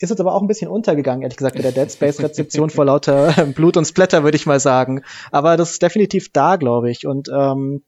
ist 0.00 0.10
jetzt 0.10 0.20
aber 0.20 0.34
auch 0.34 0.42
ein 0.42 0.48
bisschen 0.48 0.70
untergegangen, 0.70 1.22
ehrlich 1.22 1.36
gesagt, 1.36 1.56
mit 1.56 1.64
der 1.64 1.72
Dead 1.72 1.90
Space 1.90 2.20
Rezeption 2.20 2.70
vor 2.70 2.84
lauter 2.84 3.36
ähm, 3.38 3.52
Blut 3.52 3.76
und 3.76 3.84
Splatter, 3.84 4.24
würde 4.24 4.36
ich 4.36 4.46
mal 4.46 4.60
sagen. 4.60 5.02
Aber 5.30 5.56
das 5.56 5.72
ist 5.72 5.82
definitiv 5.82 6.32
da, 6.32 6.56
glaube 6.56 6.90
ich. 6.90 7.06
Und 7.06 7.28
ähm, 7.32 7.82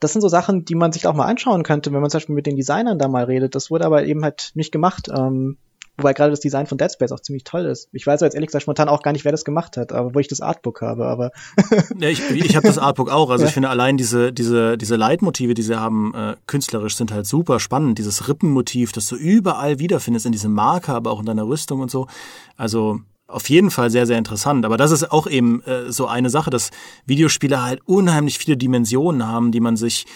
das 0.00 0.12
sind 0.12 0.22
so 0.22 0.28
Sachen, 0.28 0.64
die 0.64 0.74
man 0.74 0.92
sich 0.92 1.06
auch 1.06 1.14
mal 1.14 1.26
anschauen 1.26 1.62
könnte, 1.62 1.92
wenn 1.92 2.00
man 2.00 2.10
zum 2.10 2.18
Beispiel 2.18 2.34
mit 2.34 2.46
den 2.46 2.56
Designern 2.56 2.98
da 2.98 3.08
mal 3.08 3.24
redet. 3.24 3.54
Das 3.54 3.70
wurde 3.70 3.86
aber 3.86 4.04
eben 4.04 4.24
halt 4.24 4.52
nicht 4.54 4.72
gemacht. 4.72 5.08
Ähm, 5.16 5.58
Wobei 5.98 6.14
gerade 6.14 6.30
das 6.30 6.40
Design 6.40 6.66
von 6.66 6.78
Dead 6.78 6.90
Space 6.90 7.12
auch 7.12 7.20
ziemlich 7.20 7.44
toll 7.44 7.66
ist. 7.66 7.88
Ich 7.92 8.06
weiß 8.06 8.20
jetzt 8.22 8.34
ehrlich 8.34 8.48
gesagt 8.48 8.62
spontan 8.62 8.88
auch 8.88 9.02
gar 9.02 9.12
nicht, 9.12 9.24
wer 9.24 9.32
das 9.32 9.44
gemacht 9.44 9.76
hat, 9.76 9.92
aber 9.92 10.14
wo 10.14 10.18
ich 10.18 10.28
das 10.28 10.40
Artbook 10.40 10.80
habe, 10.80 11.06
aber. 11.06 11.32
ja, 12.00 12.08
ich 12.08 12.30
ich 12.30 12.56
habe 12.56 12.66
das 12.66 12.78
Artbook 12.78 13.10
auch. 13.10 13.28
Also 13.30 13.44
ja. 13.44 13.48
ich 13.48 13.54
finde 13.54 13.68
allein 13.68 13.98
diese, 13.98 14.32
diese, 14.32 14.78
diese 14.78 14.96
Leitmotive, 14.96 15.52
die 15.52 15.62
sie 15.62 15.78
haben, 15.78 16.14
äh, 16.14 16.36
künstlerisch 16.46 16.96
sind 16.96 17.12
halt 17.12 17.26
super 17.26 17.60
spannend. 17.60 17.98
Dieses 17.98 18.26
Rippenmotiv, 18.28 18.92
das 18.92 19.06
du 19.06 19.16
überall 19.16 19.78
wiederfindest 19.78 20.24
in 20.24 20.32
diesem 20.32 20.54
Marker, 20.54 20.94
aber 20.94 21.10
auch 21.10 21.20
in 21.20 21.26
deiner 21.26 21.46
Rüstung 21.46 21.80
und 21.80 21.90
so. 21.90 22.06
Also 22.56 23.00
auf 23.26 23.48
jeden 23.48 23.70
Fall 23.70 23.90
sehr, 23.90 24.06
sehr 24.06 24.18
interessant. 24.18 24.64
Aber 24.64 24.76
das 24.76 24.90
ist 24.90 25.10
auch 25.10 25.26
eben 25.26 25.62
äh, 25.62 25.90
so 25.90 26.06
eine 26.06 26.30
Sache, 26.30 26.50
dass 26.50 26.70
Videospiele 27.06 27.62
halt 27.62 27.80
unheimlich 27.86 28.38
viele 28.38 28.56
Dimensionen 28.56 29.26
haben, 29.26 29.52
die 29.52 29.60
man 29.60 29.76
sich 29.76 30.06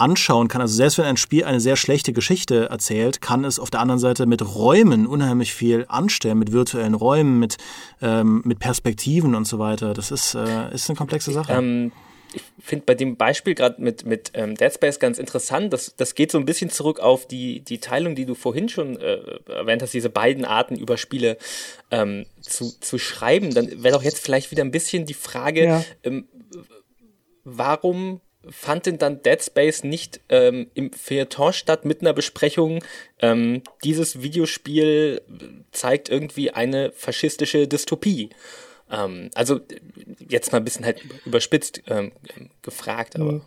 anschauen 0.00 0.48
kann. 0.48 0.60
Also 0.60 0.74
selbst 0.74 0.98
wenn 0.98 1.04
ein 1.04 1.16
Spiel 1.16 1.44
eine 1.44 1.60
sehr 1.60 1.76
schlechte 1.76 2.12
Geschichte 2.12 2.68
erzählt, 2.70 3.20
kann 3.20 3.44
es 3.44 3.58
auf 3.58 3.70
der 3.70 3.80
anderen 3.80 3.98
Seite 3.98 4.26
mit 4.26 4.42
Räumen 4.54 5.06
unheimlich 5.06 5.52
viel 5.54 5.84
anstellen, 5.88 6.38
mit 6.38 6.52
virtuellen 6.52 6.94
Räumen, 6.94 7.38
mit, 7.38 7.58
ähm, 8.00 8.42
mit 8.44 8.58
Perspektiven 8.58 9.34
und 9.34 9.46
so 9.46 9.58
weiter. 9.58 9.94
Das 9.94 10.10
ist, 10.10 10.34
äh, 10.34 10.72
ist 10.74 10.88
eine 10.88 10.96
komplexe 10.96 11.32
Sache. 11.32 11.52
Ähm 11.52 11.92
ich 12.32 12.42
finde 12.60 12.84
bei 12.86 12.94
dem 12.94 13.16
Beispiel 13.16 13.54
gerade 13.54 13.82
mit, 13.82 14.06
mit 14.06 14.30
ähm, 14.34 14.54
Dead 14.54 14.72
Space 14.72 14.98
ganz 14.98 15.18
interessant. 15.18 15.72
Das, 15.72 15.96
das 15.96 16.14
geht 16.14 16.30
so 16.30 16.38
ein 16.38 16.44
bisschen 16.44 16.70
zurück 16.70 17.00
auf 17.00 17.26
die, 17.26 17.60
die 17.60 17.78
Teilung, 17.78 18.14
die 18.14 18.24
du 18.24 18.34
vorhin 18.34 18.68
schon 18.68 18.96
äh, 18.98 19.18
erwähnt 19.48 19.82
hast, 19.82 19.94
diese 19.94 20.10
beiden 20.10 20.44
Arten 20.44 20.76
über 20.76 20.96
Spiele 20.96 21.38
ähm, 21.90 22.26
zu, 22.40 22.70
zu 22.80 22.98
schreiben. 22.98 23.52
Dann 23.52 23.82
wäre 23.82 23.94
doch 23.94 24.02
jetzt 24.02 24.20
vielleicht 24.20 24.50
wieder 24.50 24.62
ein 24.62 24.70
bisschen 24.70 25.06
die 25.06 25.14
Frage, 25.14 25.64
ja. 25.64 25.84
ähm, 26.04 26.28
warum 27.44 28.20
fand 28.48 28.86
denn 28.86 28.98
dann 28.98 29.22
Dead 29.22 29.42
Space 29.42 29.84
nicht 29.84 30.20
ähm, 30.28 30.70
im 30.74 30.92
Feuilleton 30.92 31.52
statt 31.52 31.84
mit 31.84 32.00
einer 32.00 32.12
Besprechung, 32.12 32.82
ähm, 33.20 33.62
dieses 33.84 34.22
Videospiel 34.22 35.22
zeigt 35.72 36.08
irgendwie 36.08 36.50
eine 36.50 36.92
faschistische 36.92 37.68
Dystopie. 37.68 38.30
Ähm, 38.90 39.30
also 39.34 39.60
jetzt 40.18 40.52
mal 40.52 40.58
ein 40.58 40.64
bisschen 40.64 40.84
halt 40.84 41.02
überspitzt 41.24 41.82
ähm, 41.86 42.12
gefragt, 42.62 43.16
aber. 43.16 43.32
Mhm. 43.32 43.42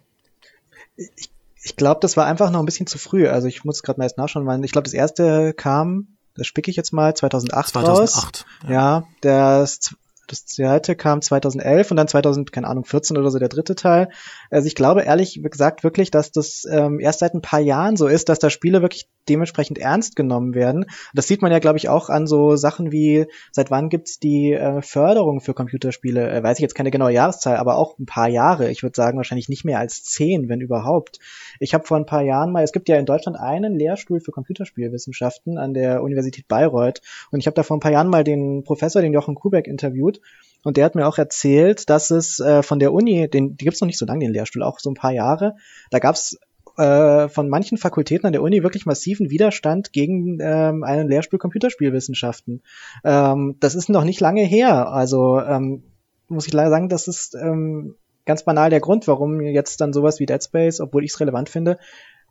Ich, 0.96 1.32
ich 1.64 1.76
glaube, 1.76 2.02
das 2.02 2.18
war 2.18 2.26
einfach 2.26 2.52
noch 2.52 2.60
ein 2.60 2.66
bisschen 2.66 2.88
zu 2.88 2.98
früh. 2.98 3.28
Also 3.28 3.48
ich 3.48 3.64
muss 3.64 3.84
gerade 3.84 4.00
mal 4.00 4.06
erst 4.06 4.18
nachschauen, 4.18 4.46
weil 4.46 4.64
ich 4.64 4.72
glaube, 4.72 4.84
das 4.84 4.94
erste 4.94 5.54
kam, 5.54 6.18
das 6.36 6.46
spicke 6.46 6.70
ich 6.70 6.78
jetzt 6.78 6.94
mal, 6.94 7.16
2008 7.16 7.70
2008 7.70 8.00
raus. 8.00 8.46
Ja, 8.64 8.72
ja 8.72 9.08
das 9.22 9.96
das 10.28 10.46
zweite 10.46 10.96
kam 10.96 11.22
2011 11.22 11.92
und 11.92 11.98
dann 11.98 12.08
2000, 12.08 12.52
keine 12.52 12.68
Ahnung, 12.68 12.86
14 12.86 13.18
oder 13.18 13.30
so 13.30 13.40
der 13.40 13.50
dritte 13.50 13.76
Teil. 13.76 14.10
Also 14.50 14.68
ich 14.68 14.76
glaube 14.76 15.02
ehrlich 15.02 15.42
gesagt 15.44 15.84
wirklich, 15.84 16.12
dass 16.12 16.32
das 16.32 16.66
ähm, 16.70 17.00
erst 17.00 17.20
seit 17.20 17.34
ein 17.34 17.42
paar 17.42 17.60
Jahren 17.60 17.98
so 17.98 18.08
ist, 18.08 18.30
dass 18.30 18.40
da 18.40 18.50
Spiele 18.50 18.82
wirklich 18.82 19.10
dementsprechend 19.30 19.78
ernst 19.78 20.16
genommen 20.16 20.54
werden. 20.54 20.86
Das 21.14 21.28
sieht 21.28 21.42
man 21.42 21.52
ja, 21.52 21.60
glaube 21.60 21.78
ich, 21.78 21.90
auch 21.90 22.10
an 22.10 22.28
so 22.28 22.56
Sachen 22.56 22.92
wie, 22.92 23.26
seit 23.52 23.72
wann 23.72 23.90
gibt's 23.90 24.20
die 24.20 24.54
äh, 24.54 24.82
Förderung 24.82 25.42
für 25.42 25.54
Computerspiele? 25.54 26.30
Äh, 26.30 26.44
weiß 26.44 26.58
ich 26.58 26.62
jetzt 26.62 26.76
keine 26.76 26.92
genaue 26.92 27.12
Jahreszahl, 27.12 27.58
aber 27.58 27.78
auch 27.78 27.98
ein 28.00 28.06
paar 28.06 28.30
Jahre. 28.30 28.70
Ich 28.70 28.84
würde 28.84 28.96
sagen, 28.96 29.18
wahrscheinlich 29.18 29.50
nicht 29.50 29.66
mehr 29.66 29.80
als 29.80 30.04
zehn, 30.04 30.50
wenn 30.50 30.62
überhaupt. 30.62 31.20
Ich 31.60 31.74
habe 31.74 31.86
vor 31.86 31.98
ein 31.98 32.06
paar 32.06 32.24
Jahren 32.24 32.52
mal, 32.52 32.64
es 32.64 32.72
gibt 32.72 32.90
ja 32.90 32.98
in 32.98 33.06
Deutschland 33.06 33.38
einen 33.38 33.76
Lehrstuhl 33.76 34.20
für 34.20 34.32
Computerspielwissenschaften 34.32 35.58
an 35.58 35.74
der 35.74 36.04
Universität 36.04 36.48
Bayreuth 36.48 37.02
und 37.32 37.40
ich 37.40 37.48
habe 37.48 37.56
da 37.56 37.64
vor 37.64 37.78
ein 37.78 37.82
paar 37.82 37.92
Jahren 37.92 38.10
mal 38.10 38.24
den 38.24 38.64
Professor, 38.64 39.02
den 39.02 39.14
Jochen 39.14 39.36
Kubeck, 39.36 39.68
interviewt 39.68 40.20
und 40.64 40.78
der 40.78 40.86
hat 40.86 40.96
mir 40.96 41.08
auch 41.08 41.18
erzählt, 41.18 41.90
dass 41.90 42.10
es 42.10 42.40
äh, 42.40 42.64
von 42.64 42.80
der 42.80 42.94
Uni, 42.94 43.30
den, 43.30 43.58
die 43.58 43.66
gibt's 43.66 43.82
noch 43.82 43.88
nicht 43.88 44.00
so 44.00 44.06
lange, 44.06 44.26
den 44.26 44.34
Lehrstuhl, 44.34 44.64
auch 44.64 44.80
so 44.80 44.90
ein 44.90 44.96
paar 44.96 45.12
Jahre, 45.12 45.56
da 45.92 46.00
gab's 46.00 46.38
äh, 46.78 47.30
von 47.30 47.50
manchen 47.50 47.78
Fakultäten 47.78 48.26
an 48.26 48.34
der 48.34 48.42
Uni 48.42 48.64
wirklich 48.64 48.86
massiven 48.86 49.30
Widerstand 49.30 49.94
gegen 49.94 50.40
ähm, 50.42 50.84
einen 50.84 51.08
Lehrstuhl 51.08 51.40
Computerspielwissenschaften. 51.40 52.62
Ähm, 53.04 53.56
das 53.60 53.76
ist 53.76 53.90
noch 53.90 54.04
nicht 54.04 54.20
lange 54.20 54.44
her. 54.44 54.90
Also 54.90 55.40
ähm, 55.40 55.84
muss 56.28 56.48
ich 56.48 56.54
leider 56.54 56.70
sagen, 56.70 56.90
das 56.90 57.08
ist 57.08 57.36
ähm, 57.36 57.96
ganz 58.26 58.44
banal 58.44 58.70
der 58.70 58.80
Grund, 58.80 59.08
warum 59.08 59.42
jetzt 59.42 59.82
dann 59.82 59.94
sowas 59.94 60.20
wie 60.20 60.26
Dead 60.26 60.44
Space, 60.44 60.80
obwohl 60.80 61.04
ich 61.04 61.12
es 61.12 61.20
relevant 61.20 61.50
finde, 61.50 61.78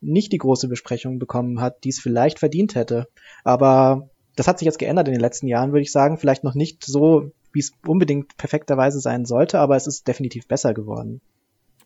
nicht 0.01 0.33
die 0.33 0.39
große 0.39 0.69
Besprechung 0.69 1.19
bekommen 1.19 1.61
hat, 1.61 1.85
die 1.85 1.91
es 1.91 2.01
vielleicht 2.01 2.39
verdient 2.39 2.75
hätte. 2.75 3.09
Aber 3.45 4.11
das 4.37 4.49
hat 4.49 4.59
sich 4.59 4.67
jetzt 4.67 4.79
geändert 4.79 5.09
in 5.09 5.15
den 5.15 5.21
letzten 5.21 5.47
Jahren, 5.47 5.73
würde 5.73 5.83
ich 5.83 5.93
sagen. 5.93 6.19
Vielleicht 6.19 6.45
noch 6.45 6.55
nicht 6.55 6.85
so, 6.85 7.31
wie 7.53 7.61
es 7.61 7.73
unbedingt 7.87 8.37
perfekterweise 8.37 9.01
sein 9.01 9.25
sollte, 9.25 9.61
aber 9.61 9.77
es 9.77 9.87
ist 9.87 10.09
definitiv 10.09 10.49
besser 10.49 10.75
geworden. 10.75 11.21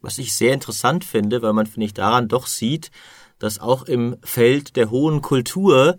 Was 0.07 0.19
ich 0.19 0.35
sehr 0.35 0.55
interessant 0.55 1.05
finde, 1.05 1.43
weil 1.43 1.53
man, 1.53 1.67
finde 1.67 1.87
ich, 1.87 1.93
daran 1.93 2.29
doch 2.29 2.47
sieht, 2.47 2.93
dass 3.41 3.59
auch 3.59 3.83
im 3.83 4.17
Feld 4.23 4.77
der 4.77 4.89
hohen 4.89 5.21
Kultur 5.21 5.99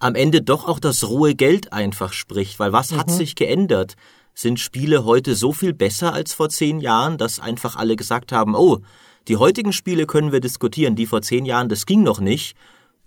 am 0.00 0.16
Ende 0.16 0.42
doch 0.42 0.66
auch 0.66 0.80
das 0.80 1.08
rohe 1.08 1.36
Geld 1.36 1.72
einfach 1.72 2.12
spricht, 2.12 2.58
weil 2.58 2.72
was 2.72 2.90
mhm. 2.90 2.96
hat 2.96 3.12
sich 3.12 3.36
geändert? 3.36 3.94
Sind 4.34 4.58
Spiele 4.58 5.04
heute 5.04 5.36
so 5.36 5.52
viel 5.52 5.72
besser 5.72 6.12
als 6.12 6.34
vor 6.34 6.48
zehn 6.48 6.80
Jahren, 6.80 7.16
dass 7.16 7.38
einfach 7.38 7.76
alle 7.76 7.94
gesagt 7.94 8.32
haben, 8.32 8.56
oh, 8.56 8.80
die 9.28 9.36
heutigen 9.36 9.72
Spiele 9.72 10.06
können 10.06 10.32
wir 10.32 10.40
diskutieren, 10.40 10.96
die 10.96 11.06
vor 11.06 11.22
zehn 11.22 11.46
Jahren, 11.46 11.68
das 11.68 11.86
ging 11.86 12.02
noch 12.02 12.18
nicht. 12.18 12.56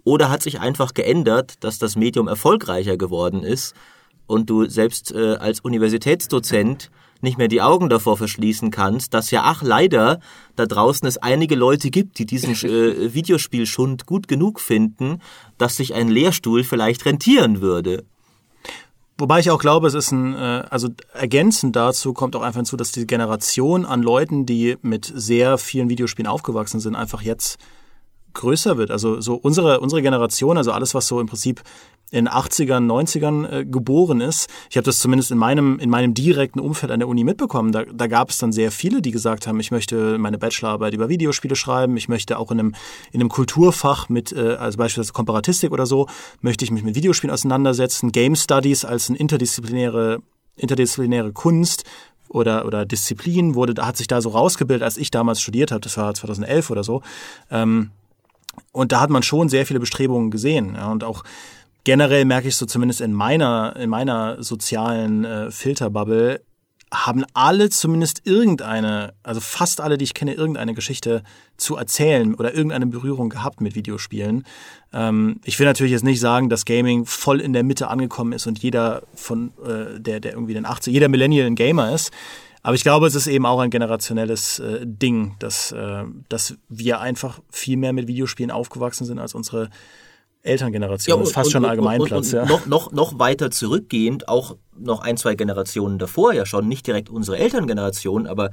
Oder 0.05 0.29
hat 0.29 0.43
sich 0.43 0.61
einfach 0.61 0.93
geändert, 0.93 1.55
dass 1.59 1.77
das 1.77 1.97
Medium 1.97 2.29
erfolgreicher 2.29 2.95
geworden 2.95 3.43
ist 3.43 3.75
und 4.27 4.49
du 4.49 4.69
selbst 4.69 5.11
äh, 5.11 5.35
als 5.35 5.59
Universitätsdozent 5.59 6.89
nicht 7.21 7.37
mehr 7.37 7.47
die 7.47 7.61
Augen 7.61 7.89
davor 7.89 8.17
verschließen 8.17 8.71
kannst, 8.71 9.13
dass 9.13 9.31
ja, 9.31 9.41
ach 9.45 9.61
leider, 9.61 10.19
da 10.55 10.65
draußen 10.65 11.07
es 11.07 11.17
einige 11.17 11.55
Leute 11.55 11.89
gibt, 11.89 12.19
die 12.19 12.25
diesen 12.25 12.53
äh, 12.53 13.13
Videospielschund 13.13 14.05
gut 14.05 14.27
genug 14.27 14.59
finden, 14.59 15.21
dass 15.57 15.77
sich 15.77 15.93
ein 15.93 16.07
Lehrstuhl 16.07 16.63
vielleicht 16.63 17.05
rentieren 17.05 17.61
würde. 17.61 18.03
Wobei 19.19 19.39
ich 19.39 19.49
auch 19.49 19.59
glaube, 19.59 19.87
es 19.87 19.95
ist 19.95 20.11
ein, 20.11 20.35
äh, 20.35 20.63
also 20.69 20.89
ergänzend 21.13 21.75
dazu 21.75 22.13
kommt 22.13 22.35
auch 22.35 22.43
einfach 22.43 22.59
hinzu, 22.59 22.77
dass 22.77 22.91
die 22.91 23.07
Generation 23.07 23.85
an 23.85 24.03
Leuten, 24.03 24.45
die 24.45 24.77
mit 24.81 25.11
sehr 25.13 25.57
vielen 25.57 25.89
Videospielen 25.89 26.27
aufgewachsen 26.27 26.79
sind, 26.79 26.95
einfach 26.95 27.23
jetzt 27.23 27.57
größer 28.37 28.77
wird. 28.77 28.91
Also 28.91 29.19
so 29.21 29.35
unsere, 29.35 29.79
unsere 29.79 30.01
Generation, 30.01 30.57
also 30.57 30.71
alles, 30.71 30.93
was 30.93 31.07
so 31.07 31.19
im 31.19 31.27
Prinzip 31.27 31.61
in 32.09 32.29
80ern, 32.29 32.85
90ern 32.85 33.51
äh, 33.51 33.65
geboren 33.65 34.21
ist. 34.21 34.49
Ich 34.69 34.77
habe 34.77 34.85
das 34.85 34.99
zumindest 34.99 35.31
in 35.31 35.37
meinem, 35.37 35.77
in 35.79 35.89
meinem 35.89 36.13
direkten 36.13 36.59
Umfeld 36.59 36.91
an 36.91 36.99
der 36.99 37.09
Uni 37.09 37.25
mitbekommen. 37.25 37.73
Da, 37.73 37.83
da 37.83 38.07
gab 38.07 38.29
es 38.29 38.37
dann 38.37 38.53
sehr 38.53 38.71
viele, 38.71 39.01
die 39.01 39.11
gesagt 39.11 39.45
haben, 39.45 39.59
ich 39.59 39.71
möchte 39.71 40.17
meine 40.17 40.37
Bachelorarbeit 40.37 40.93
über 40.93 41.09
Videospiele 41.09 41.57
schreiben, 41.57 41.97
ich 41.97 42.07
möchte 42.07 42.39
auch 42.39 42.51
in 42.51 42.59
einem, 42.59 42.75
in 43.11 43.19
einem 43.19 43.29
Kulturfach 43.29 44.07
mit, 44.07 44.31
äh, 44.31 44.55
also 44.55 44.77
beispielsweise 44.77 45.11
Komparatistik 45.11 45.71
oder 45.71 45.85
so, 45.85 46.07
möchte 46.39 46.63
ich 46.63 46.71
mich 46.71 46.83
mit 46.83 46.95
Videospielen 46.95 47.33
auseinandersetzen. 47.33 48.13
Game 48.13 48.35
Studies 48.35 48.85
als 48.85 49.09
eine 49.09 49.17
interdisziplinäre, 49.17 50.19
interdisziplinäre 50.55 51.33
Kunst 51.33 51.83
oder, 52.29 52.65
oder 52.65 52.85
Disziplin 52.85 53.55
wurde, 53.55 53.85
hat 53.85 53.97
sich 53.97 54.07
da 54.07 54.21
so 54.21 54.29
rausgebildet, 54.29 54.83
als 54.83 54.97
ich 54.97 55.11
damals 55.11 55.41
studiert 55.41 55.71
habe, 55.71 55.81
das 55.81 55.97
war 55.97 56.13
2011 56.13 56.69
oder 56.69 56.83
so. 56.83 57.01
Ähm, 57.51 57.91
und 58.71 58.91
da 58.91 59.01
hat 59.01 59.09
man 59.09 59.23
schon 59.23 59.49
sehr 59.49 59.65
viele 59.65 59.79
Bestrebungen 59.79 60.31
gesehen. 60.31 60.75
Ja, 60.75 60.91
und 60.91 61.03
auch 61.03 61.23
generell 61.83 62.25
merke 62.25 62.47
ich 62.47 62.55
so 62.55 62.65
zumindest 62.65 63.01
in 63.01 63.13
meiner, 63.13 63.75
in 63.77 63.89
meiner 63.89 64.43
sozialen 64.43 65.25
äh, 65.25 65.51
Filterbubble, 65.51 66.41
haben 66.93 67.25
alle 67.33 67.69
zumindest 67.69 68.21
irgendeine, 68.25 69.13
also 69.23 69.41
fast 69.41 69.81
alle, 69.81 69.97
die 69.97 70.05
ich 70.05 70.13
kenne, 70.13 70.33
irgendeine 70.33 70.73
Geschichte 70.73 71.21
zu 71.57 71.75
erzählen 71.75 72.33
oder 72.33 72.53
irgendeine 72.53 72.87
Berührung 72.87 73.29
gehabt 73.29 73.59
mit 73.59 73.75
Videospielen. 73.75 74.45
Ähm, 74.93 75.41
ich 75.43 75.59
will 75.59 75.65
natürlich 75.65 75.91
jetzt 75.91 76.05
nicht 76.05 76.21
sagen, 76.21 76.49
dass 76.49 76.65
Gaming 76.65 77.05
voll 77.05 77.41
in 77.41 77.51
der 77.51 77.63
Mitte 77.63 77.89
angekommen 77.89 78.31
ist 78.31 78.47
und 78.47 78.59
jeder 78.59 79.03
von 79.15 79.51
äh, 79.65 79.99
der, 79.99 80.21
der 80.21 80.33
irgendwie 80.33 80.53
den 80.53 80.65
80, 80.65 80.93
jeder 80.93 81.09
Millennial 81.09 81.47
ein 81.47 81.55
Gamer 81.55 81.93
ist. 81.93 82.11
Aber 82.67 82.75
ich 82.75 82.83
glaube, 82.83 83.07
es 83.07 83.15
ist 83.15 83.27
eben 83.27 83.45
auch 83.45 83.59
ein 83.61 83.69
generationelles 83.69 84.59
äh, 84.59 84.81
Ding, 84.83 85.37
dass, 85.39 85.71
äh, 85.71 86.03
dass 86.27 86.57
wir 86.67 86.99
einfach 86.99 87.39
viel 87.49 87.77
mehr 87.77 87.93
mit 87.93 88.09
Videospielen 88.09 88.51
aufgewachsen 88.51 89.05
sind 89.05 89.19
als 89.19 89.33
unsere 89.33 89.69
Elterngeneration. 90.41 91.13
Ja, 91.13 91.15
und, 91.15 91.21
das 91.21 91.29
ist 91.29 91.33
fast 91.33 91.47
und, 91.47 91.51
schon 91.53 91.63
Allgemeinplatz. 91.63 92.33
Und, 92.33 92.39
und, 92.39 92.45
ja. 92.49 92.57
noch, 92.57 92.65
noch, 92.65 92.91
noch 92.91 93.19
weiter 93.19 93.51
zurückgehend, 93.51 94.27
auch 94.27 94.57
noch 94.77 94.99
ein, 94.99 95.15
zwei 95.15 95.35
Generationen 95.35 95.97
davor 95.97 96.33
ja 96.33 96.45
schon, 96.45 96.67
nicht 96.67 96.85
direkt 96.85 97.09
unsere 97.09 97.37
Elterngeneration, 97.37 98.27
aber 98.27 98.49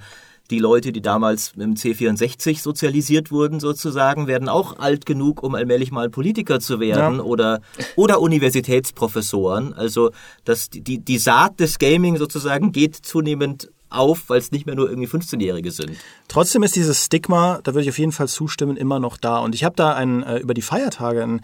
die 0.48 0.60
Leute, 0.60 0.92
die 0.92 1.02
damals 1.02 1.52
im 1.56 1.74
C64 1.74 2.60
sozialisiert 2.60 3.32
wurden, 3.32 3.58
sozusagen, 3.58 4.28
werden 4.28 4.48
auch 4.48 4.78
alt 4.78 5.06
genug, 5.06 5.42
um 5.42 5.56
allmählich 5.56 5.90
mal 5.90 6.08
Politiker 6.08 6.60
zu 6.60 6.78
werden 6.78 7.16
ja. 7.16 7.22
oder, 7.22 7.62
oder 7.96 8.20
Universitätsprofessoren. 8.20 9.74
Also 9.74 10.12
das, 10.44 10.70
die, 10.70 11.00
die 11.00 11.18
Saat 11.18 11.58
des 11.58 11.80
Gaming 11.80 12.16
sozusagen 12.16 12.70
geht 12.70 12.94
zunehmend 12.94 13.70
auf, 13.94 14.28
weil 14.28 14.38
es 14.38 14.52
nicht 14.52 14.66
mehr 14.66 14.74
nur 14.74 14.88
irgendwie 14.88 15.08
15-Jährige 15.08 15.70
sind. 15.70 15.92
Trotzdem 16.28 16.62
ist 16.62 16.76
dieses 16.76 17.04
Stigma, 17.04 17.60
da 17.62 17.74
würde 17.74 17.82
ich 17.82 17.88
auf 17.88 17.98
jeden 17.98 18.12
Fall 18.12 18.28
zustimmen, 18.28 18.76
immer 18.76 19.00
noch 19.00 19.16
da. 19.16 19.38
Und 19.38 19.54
ich 19.54 19.64
habe 19.64 19.76
da 19.76 19.94
einen, 19.94 20.22
äh, 20.22 20.38
über 20.38 20.54
die 20.54 20.62
Feiertage 20.62 21.22
einen 21.22 21.40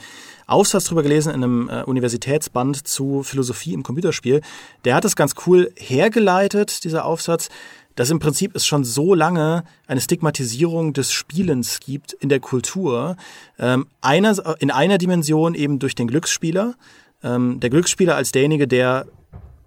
Aufsatz 0.47 0.85
drüber 0.85 1.03
gelesen 1.03 1.33
in 1.33 1.45
einem 1.45 1.69
äh, 1.69 1.83
Universitätsband 1.85 2.87
zu 2.87 3.23
Philosophie 3.23 3.73
im 3.73 3.83
Computerspiel. 3.83 4.41
Der 4.85 4.95
hat 4.95 5.05
es 5.05 5.17
ganz 5.17 5.35
cool 5.47 5.73
hergeleitet, 5.77 6.85
dieser 6.85 7.05
Aufsatz, 7.05 7.49
dass 7.95 8.11
im 8.11 8.19
Prinzip 8.19 8.55
es 8.55 8.67
schon 8.67 8.85
so 8.85 9.15
lange 9.15 9.65
eine 9.87 10.01
Stigmatisierung 10.01 10.93
des 10.93 11.13
Spielens 11.13 11.81
gibt 11.81 12.13
in 12.15 12.29
der 12.29 12.41
Kultur. 12.41 13.17
Ähm, 13.59 13.87
einer, 14.01 14.35
in 14.61 14.71
einer 14.71 14.99
Dimension 14.99 15.55
eben 15.55 15.79
durch 15.79 15.95
den 15.95 16.09
Glücksspieler. 16.09 16.75
Ähm, 17.23 17.61
der 17.61 17.71
Glücksspieler 17.71 18.17
als 18.17 18.33
derjenige, 18.33 18.67
der 18.67 19.07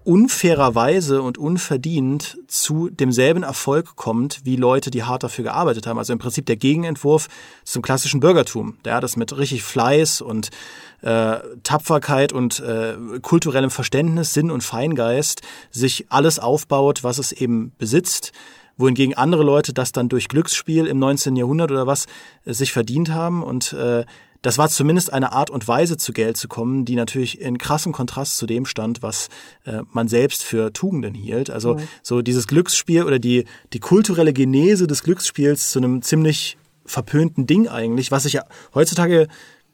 unfairerweise 0.04 1.22
und 1.22 1.38
unverdient 1.38 2.38
zu 2.48 2.90
demselben 2.90 3.44
Erfolg 3.44 3.96
kommt, 3.96 4.42
wie 4.44 4.56
Leute, 4.56 4.92
die 4.92 5.04
hart 5.04 5.24
dafür 5.24 5.46
gearbeitet 5.46 5.88
haben. 5.88 5.98
Also 5.98 6.14
im 6.14 6.20
Prinzip 6.20 6.46
der 6.46 6.56
Gegenentwurf 6.56 7.28
zum 7.64 7.82
klassischen 7.82 8.20
Bürgertum. 8.20 8.78
Der 8.86 9.02
das 9.02 9.18
mit 9.18 9.36
richtig 9.38 9.64
Fleiß 9.64 10.22
und 10.22 10.50
äh, 11.02 11.38
Tapferkeit 11.64 12.34
und 12.34 12.60
äh, 12.60 12.96
kulturellem 13.22 13.70
Verständnis, 13.70 14.34
Sinn 14.34 14.52
und 14.52 14.64
Feingeist 14.64 15.42
sich 15.72 16.06
alles 16.10 16.40
aufbaut, 16.40 17.04
was 17.04 17.18
es 17.18 17.32
eben 17.32 17.72
besitzt 17.78 18.32
wohingegen 18.78 19.14
andere 19.14 19.44
Leute 19.44 19.72
das 19.72 19.92
dann 19.92 20.10
durch 20.10 20.28
Glücksspiel 20.28 20.88
im 20.88 20.98
19. 21.00 21.36
Jahrhundert 21.36 21.72
oder 21.72 21.88
was 21.88 22.08
äh, 22.46 22.54
sich 22.54 22.72
verdient 22.72 23.12
haben 23.12 23.44
und 23.44 23.74
äh, 23.74 24.04
das 24.44 24.58
war 24.58 24.70
zumindest 24.70 25.12
eine 25.12 25.32
Art 25.32 25.50
und 25.50 25.68
Weise, 25.68 25.98
zu 25.98 26.14
Geld 26.14 26.38
zu 26.38 26.48
kommen, 26.48 26.86
die 26.86 26.96
natürlich 26.96 27.42
in 27.42 27.58
krassem 27.58 27.94
Kontrast 27.94 28.38
zu 28.38 28.46
dem 28.46 28.66
stand, 28.66 29.02
was 29.02 29.30
äh, 29.64 29.82
man 29.92 30.08
selbst 30.08 30.44
für 30.44 30.72
Tugenden 30.74 31.16
hielt. 31.16 31.50
Also 31.50 31.76
mhm. 31.76 31.88
so 32.04 32.22
dieses 32.22 32.46
Glücksspiel 32.48 33.04
oder 33.04 33.20
die, 33.20 33.46
die 33.72 33.80
kulturelle 33.80 34.34
Genese 34.34 34.86
des 34.86 35.02
Glücksspiels 35.04 35.72
zu 35.72 35.80
einem 35.80 36.02
ziemlich 36.02 36.58
verpönten 36.86 37.48
Ding 37.48 37.70
eigentlich, 37.70 38.12
was 38.12 38.24
sich 38.24 38.34
ja 38.34 38.44
heutzutage 38.76 39.30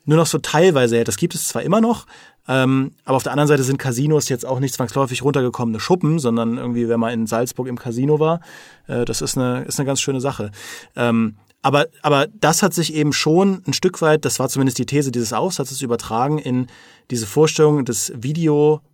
nur 0.05 0.17
noch 0.17 0.27
so 0.27 0.37
teilweise 0.37 0.97
hält. 0.97 1.07
Das 1.07 1.17
gibt 1.17 1.33
es 1.33 1.47
zwar 1.47 1.63
immer 1.63 1.81
noch, 1.81 2.05
ähm, 2.47 2.91
aber 3.05 3.17
auf 3.17 3.23
der 3.23 3.31
anderen 3.31 3.47
Seite 3.47 3.63
sind 3.63 3.77
Casinos 3.79 4.29
jetzt 4.29 4.45
auch 4.45 4.59
nicht 4.59 4.75
zwangsläufig 4.75 5.23
runtergekommene 5.23 5.79
Schuppen, 5.79 6.19
sondern 6.19 6.57
irgendwie, 6.57 6.87
wenn 6.89 6.99
man 6.99 7.11
in 7.11 7.27
Salzburg 7.27 7.67
im 7.67 7.79
Casino 7.79 8.19
war, 8.19 8.41
äh, 8.87 9.03
das 9.05 9.21
ist 9.21 9.35
eine, 9.35 9.63
ist 9.63 9.79
eine 9.79 9.87
ganz 9.87 9.99
schöne 9.99 10.21
Sache. 10.21 10.51
Ähm, 10.95 11.37
aber, 11.61 11.87
aber 12.01 12.27
das 12.27 12.63
hat 12.63 12.73
sich 12.73 12.93
eben 12.93 13.13
schon 13.13 13.63
ein 13.67 13.73
Stück 13.73 14.01
weit, 14.01 14.25
das 14.25 14.39
war 14.39 14.49
zumindest 14.49 14.77
die 14.77 14.85
These 14.85 15.11
dieses 15.11 15.33
Aufsatzes, 15.33 15.81
übertragen 15.81 16.37
in 16.37 16.67
diese 17.11 17.27
Vorstellung 17.27 17.83
des 17.85 18.13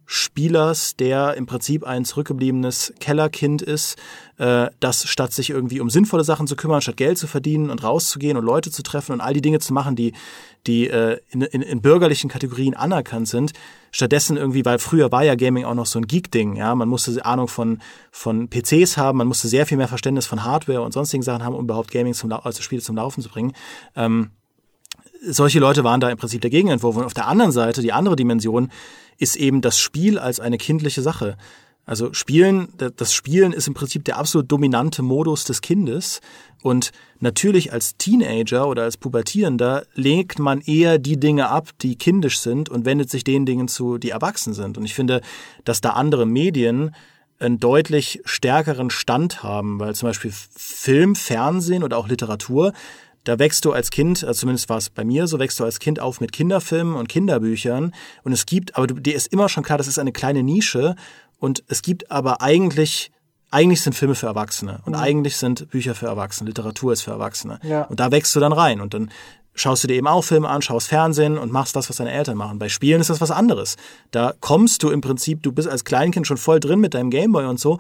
Videospielers, 0.06 0.96
der 0.96 1.36
im 1.36 1.46
Prinzip 1.46 1.84
ein 1.84 2.06
zurückgebliebenes 2.06 2.94
Kellerkind 3.00 3.62
ist, 3.62 3.98
äh, 4.38 4.68
das 4.80 5.08
statt 5.08 5.34
sich 5.34 5.50
irgendwie 5.50 5.80
um 5.80 5.90
sinnvolle 5.90 6.24
Sachen 6.24 6.48
zu 6.48 6.56
kümmern, 6.56 6.82
statt 6.82 6.98
Geld 6.98 7.18
zu 7.18 7.28
verdienen 7.28 7.70
und 7.70 7.84
rauszugehen 7.84 8.38
und 8.38 8.46
Leute 8.46 8.72
zu 8.72 8.84
treffen 8.84 9.14
und 9.14 9.22
all 9.22 9.34
die 9.34 9.42
Dinge 9.42 9.60
zu 9.60 9.74
machen, 9.74 9.96
die, 9.96 10.14
die 10.68 10.88
äh, 10.88 11.20
in, 11.32 11.42
in, 11.42 11.62
in 11.62 11.82
bürgerlichen 11.82 12.30
Kategorien 12.30 12.76
anerkannt 12.76 13.28
sind, 13.28 13.54
stattdessen 13.92 14.38
irgendwie, 14.38 14.66
weil 14.66 14.80
früher 14.80 15.12
war 15.12 15.24
ja 15.24 15.36
Gaming 15.36 15.66
auch 15.66 15.74
noch 15.76 15.86
so 15.86 16.00
ein 16.00 16.08
Geek-Ding, 16.08 16.56
ja, 16.56 16.76
man 16.76 16.90
musste 16.90 17.26
Ahnung 17.26 17.48
von, 17.48 17.80
von 18.12 18.50
PCs 18.50 18.98
haben, 18.98 19.18
man 19.18 19.28
musste 19.28 19.48
sehr 19.48 19.66
viel 19.66 19.78
mehr 19.78 19.88
Verständnis 19.88 20.28
von 20.28 20.44
Hardware 20.44 20.82
und 20.82 20.94
sonstigen 20.94 21.24
Sachen 21.24 21.44
haben, 21.44 21.56
um 21.56 21.66
überhaupt 21.66 21.92
Gaming 21.92 22.14
zum, 22.14 22.32
also 22.32 22.62
Spiele 22.62 22.82
zum 22.82 22.96
Laufen 22.96 23.22
zu 23.22 23.30
bringen. 23.30 23.54
Ähm, 23.96 24.32
solche 25.28 25.60
Leute 25.60 25.84
waren 25.84 26.00
da 26.00 26.10
im 26.10 26.18
Prinzip 26.18 26.42
der 26.42 26.52
Gegenentwurf. 26.52 26.96
Und 26.96 27.06
auf 27.06 27.14
der 27.14 27.28
anderen 27.28 27.52
Seite, 27.52 27.82
die 27.82 27.94
andere 27.94 28.16
Dimension, 28.16 28.70
ist 29.18 29.36
eben 29.36 29.62
das 29.62 29.80
Spiel 29.80 30.20
als 30.20 30.40
eine 30.40 30.58
kindliche 30.58 31.02
Sache. 31.02 31.38
Also 31.86 32.14
Spielen, 32.14 32.70
das 32.78 33.14
Spielen 33.14 33.54
ist 33.54 33.68
im 33.68 33.76
Prinzip 33.76 34.04
der 34.06 34.18
absolut 34.18 34.52
dominante 34.52 35.04
Modus 35.04 35.44
des 35.44 35.62
Kindes. 35.62 36.20
Und 36.64 36.92
natürlich 37.20 37.72
als 37.74 37.96
Teenager 37.98 38.68
oder 38.68 38.84
als 38.84 38.98
Pubertierender 38.98 39.86
legt 39.94 40.40
man 40.40 40.62
eher 40.62 40.98
die 40.98 41.20
Dinge 41.20 41.50
ab, 41.50 41.70
die 41.82 41.96
kindisch 41.96 42.40
sind 42.40 42.70
und 42.70 42.86
wendet 42.86 43.12
sich 43.12 43.24
den 43.24 43.46
Dingen 43.46 43.68
zu, 43.68 44.00
die 44.00 44.10
erwachsen 44.10 44.56
sind. 44.56 44.80
Und 44.80 44.86
ich 44.86 44.96
finde, 44.96 45.22
dass 45.64 45.80
da 45.80 45.92
andere 45.92 46.26
Medien 46.26 46.96
einen 47.38 47.60
deutlich 47.60 48.22
stärkeren 48.26 48.90
Stand 48.90 49.44
haben, 49.44 49.80
weil 49.80 49.94
zum 49.94 50.10
Beispiel 50.10 50.32
Film, 50.56 51.16
Fernsehen 51.16 51.84
oder 51.84 51.98
auch 51.98 52.08
Literatur 52.08 52.74
da 53.26 53.40
wächst 53.40 53.66
du 53.66 53.74
als 53.74 53.92
Kind, 53.92 54.24
also 54.24 54.40
zumindest 54.40 54.70
war 54.70 54.78
es 54.78 54.90
bei 54.90 55.04
mir 55.04 55.28
so, 55.28 55.40
wächst 55.40 55.60
du 55.60 55.66
als 55.66 55.80
Kind 55.80 56.00
auf 56.00 56.22
mit 56.22 56.32
Kinderfilmen 56.32 56.96
und 56.96 57.10
Kinderbüchern. 57.10 57.94
Und 58.24 58.32
es 58.32 58.46
gibt, 58.46 58.78
aber 58.78 58.88
dir 58.88 59.16
ist 59.16 59.28
immer 59.28 59.50
schon 59.50 59.64
klar, 59.64 59.78
das 59.78 59.88
ist 59.88 60.00
eine 60.00 60.12
kleine 60.12 60.44
Nische. 60.44 60.96
Und 61.40 61.64
es 61.68 61.82
gibt 61.82 62.12
aber 62.12 62.42
eigentlich, 62.42 63.12
eigentlich 63.52 63.82
sind 63.82 63.94
Filme 63.94 64.16
für 64.16 64.28
Erwachsene. 64.28 64.82
Und 64.86 64.94
mhm. 64.94 65.00
eigentlich 65.00 65.38
sind 65.38 65.70
Bücher 65.70 65.96
für 65.96 66.06
Erwachsene. 66.06 66.50
Literatur 66.50 66.94
ist 66.94 67.02
für 67.02 67.12
Erwachsene. 67.12 67.60
Ja. 67.64 67.84
Und 67.84 68.00
da 68.00 68.12
wächst 68.12 68.36
du 68.36 68.40
dann 68.40 68.54
rein. 68.54 68.80
Und 68.80 68.94
dann 68.94 69.10
schaust 69.56 69.84
du 69.84 69.88
dir 69.88 69.96
eben 69.96 70.08
auch 70.08 70.24
Filme 70.24 70.48
an, 70.48 70.62
schaust 70.62 70.88
Fernsehen 70.88 71.40
und 71.40 71.52
machst 71.52 71.76
das, 71.76 71.90
was 71.90 71.98
deine 71.98 72.12
Eltern 72.12 72.38
machen. 72.38 72.60
Bei 72.60 72.70
Spielen 72.70 73.02
ist 73.02 73.10
das 73.10 73.22
was 73.22 73.32
anderes. 73.32 73.76
Da 74.12 74.34
kommst 74.40 74.84
du 74.84 74.92
im 74.92 75.02
Prinzip, 75.02 75.42
du 75.42 75.52
bist 75.52 75.68
als 75.68 75.84
Kleinkind 75.84 76.28
schon 76.28 76.38
voll 76.38 76.60
drin 76.60 76.80
mit 76.80 76.94
deinem 76.94 77.10
Gameboy 77.10 77.46
und 77.46 77.60
so. 77.60 77.80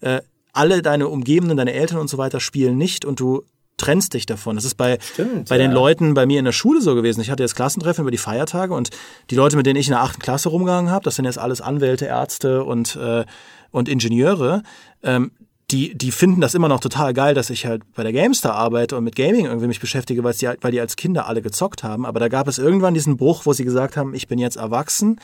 Äh, 0.00 0.22
alle 0.54 0.80
deine 0.80 1.08
Umgebenden, 1.08 1.58
deine 1.58 1.74
Eltern 1.74 1.98
und 1.98 2.08
so 2.08 2.16
weiter 2.16 2.40
spielen 2.40 2.78
nicht 2.78 3.04
und 3.04 3.20
du 3.20 3.44
trennst 3.76 4.14
dich 4.14 4.26
davon. 4.26 4.56
Das 4.56 4.64
ist 4.64 4.76
bei, 4.76 4.98
Stimmt, 5.00 5.48
bei 5.48 5.56
ja. 5.56 5.62
den 5.62 5.72
Leuten 5.72 6.14
bei 6.14 6.26
mir 6.26 6.38
in 6.38 6.44
der 6.44 6.52
Schule 6.52 6.80
so 6.80 6.94
gewesen. 6.94 7.20
Ich 7.20 7.30
hatte 7.30 7.42
jetzt 7.42 7.56
Klassentreffen 7.56 8.02
über 8.02 8.10
die 8.10 8.18
Feiertage 8.18 8.74
und 8.74 8.90
die 9.30 9.34
Leute, 9.34 9.56
mit 9.56 9.66
denen 9.66 9.78
ich 9.78 9.88
in 9.88 9.92
der 9.92 10.02
achten 10.02 10.20
Klasse 10.20 10.48
rumgegangen 10.48 10.90
habe, 10.90 11.04
das 11.04 11.16
sind 11.16 11.24
jetzt 11.24 11.38
alles 11.38 11.60
Anwälte, 11.60 12.06
Ärzte 12.06 12.64
und, 12.64 12.96
äh, 12.96 13.24
und 13.70 13.88
Ingenieure, 13.88 14.62
ähm, 15.02 15.32
die, 15.70 15.98
die 15.98 16.12
finden 16.12 16.40
das 16.40 16.54
immer 16.54 16.68
noch 16.68 16.80
total 16.80 17.12
geil, 17.12 17.34
dass 17.34 17.50
ich 17.50 17.66
halt 17.66 17.82
bei 17.94 18.04
der 18.04 18.12
GameStar 18.12 18.54
arbeite 18.54 18.96
und 18.96 19.04
mit 19.04 19.16
Gaming 19.16 19.46
irgendwie 19.46 19.66
mich 19.66 19.80
beschäftige, 19.80 20.22
weil 20.22 20.32
die, 20.32 20.48
weil 20.60 20.70
die 20.70 20.80
als 20.80 20.94
Kinder 20.94 21.26
alle 21.26 21.42
gezockt 21.42 21.82
haben. 21.82 22.06
Aber 22.06 22.20
da 22.20 22.28
gab 22.28 22.46
es 22.46 22.58
irgendwann 22.58 22.94
diesen 22.94 23.16
Bruch, 23.16 23.46
wo 23.46 23.52
sie 23.52 23.64
gesagt 23.64 23.96
haben, 23.96 24.14
ich 24.14 24.28
bin 24.28 24.38
jetzt 24.38 24.56
erwachsen. 24.56 25.20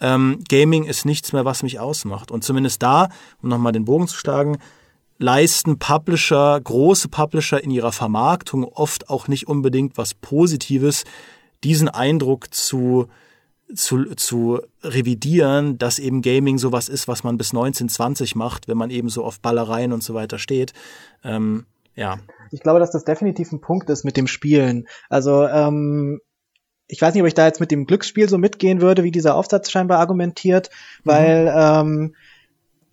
Ähm, 0.00 0.42
Gaming 0.48 0.84
ist 0.84 1.04
nichts 1.04 1.32
mehr, 1.34 1.44
was 1.44 1.62
mich 1.62 1.78
ausmacht. 1.78 2.30
Und 2.30 2.42
zumindest 2.42 2.82
da, 2.82 3.10
um 3.42 3.50
nochmal 3.50 3.72
den 3.72 3.84
Bogen 3.84 4.08
zu 4.08 4.16
schlagen, 4.16 4.58
leisten 5.18 5.78
Publisher, 5.78 6.60
große 6.62 7.08
Publisher 7.08 7.62
in 7.62 7.70
ihrer 7.70 7.92
Vermarktung 7.92 8.64
oft 8.64 9.08
auch 9.08 9.28
nicht 9.28 9.48
unbedingt 9.48 9.96
was 9.96 10.14
Positives, 10.14 11.04
diesen 11.64 11.88
Eindruck 11.88 12.52
zu, 12.52 13.08
zu, 13.74 14.14
zu 14.14 14.60
revidieren, 14.82 15.78
dass 15.78 15.98
eben 15.98 16.22
Gaming 16.22 16.58
sowas 16.58 16.88
ist, 16.88 17.08
was 17.08 17.24
man 17.24 17.38
bis 17.38 17.50
1920 17.50 18.34
macht, 18.36 18.68
wenn 18.68 18.76
man 18.76 18.90
eben 18.90 19.08
so 19.08 19.24
auf 19.24 19.40
Ballereien 19.40 19.92
und 19.92 20.02
so 20.02 20.14
weiter 20.14 20.38
steht. 20.38 20.72
Ähm, 21.24 21.66
ja. 21.94 22.18
Ich 22.52 22.60
glaube, 22.60 22.78
dass 22.78 22.90
das 22.90 23.04
definitiv 23.04 23.52
ein 23.52 23.60
Punkt 23.60 23.90
ist 23.90 24.04
mit 24.04 24.16
dem 24.16 24.26
Spielen. 24.26 24.86
Also 25.08 25.46
ähm, 25.46 26.20
ich 26.88 27.02
weiß 27.02 27.14
nicht, 27.14 27.22
ob 27.22 27.26
ich 27.26 27.34
da 27.34 27.46
jetzt 27.46 27.60
mit 27.60 27.70
dem 27.70 27.86
Glücksspiel 27.86 28.28
so 28.28 28.38
mitgehen 28.38 28.80
würde, 28.80 29.02
wie 29.02 29.10
dieser 29.10 29.34
Aufsatz 29.34 29.70
scheinbar 29.70 29.98
argumentiert, 29.98 30.70
mhm. 31.02 31.10
weil 31.10 31.54
ähm, 31.56 32.14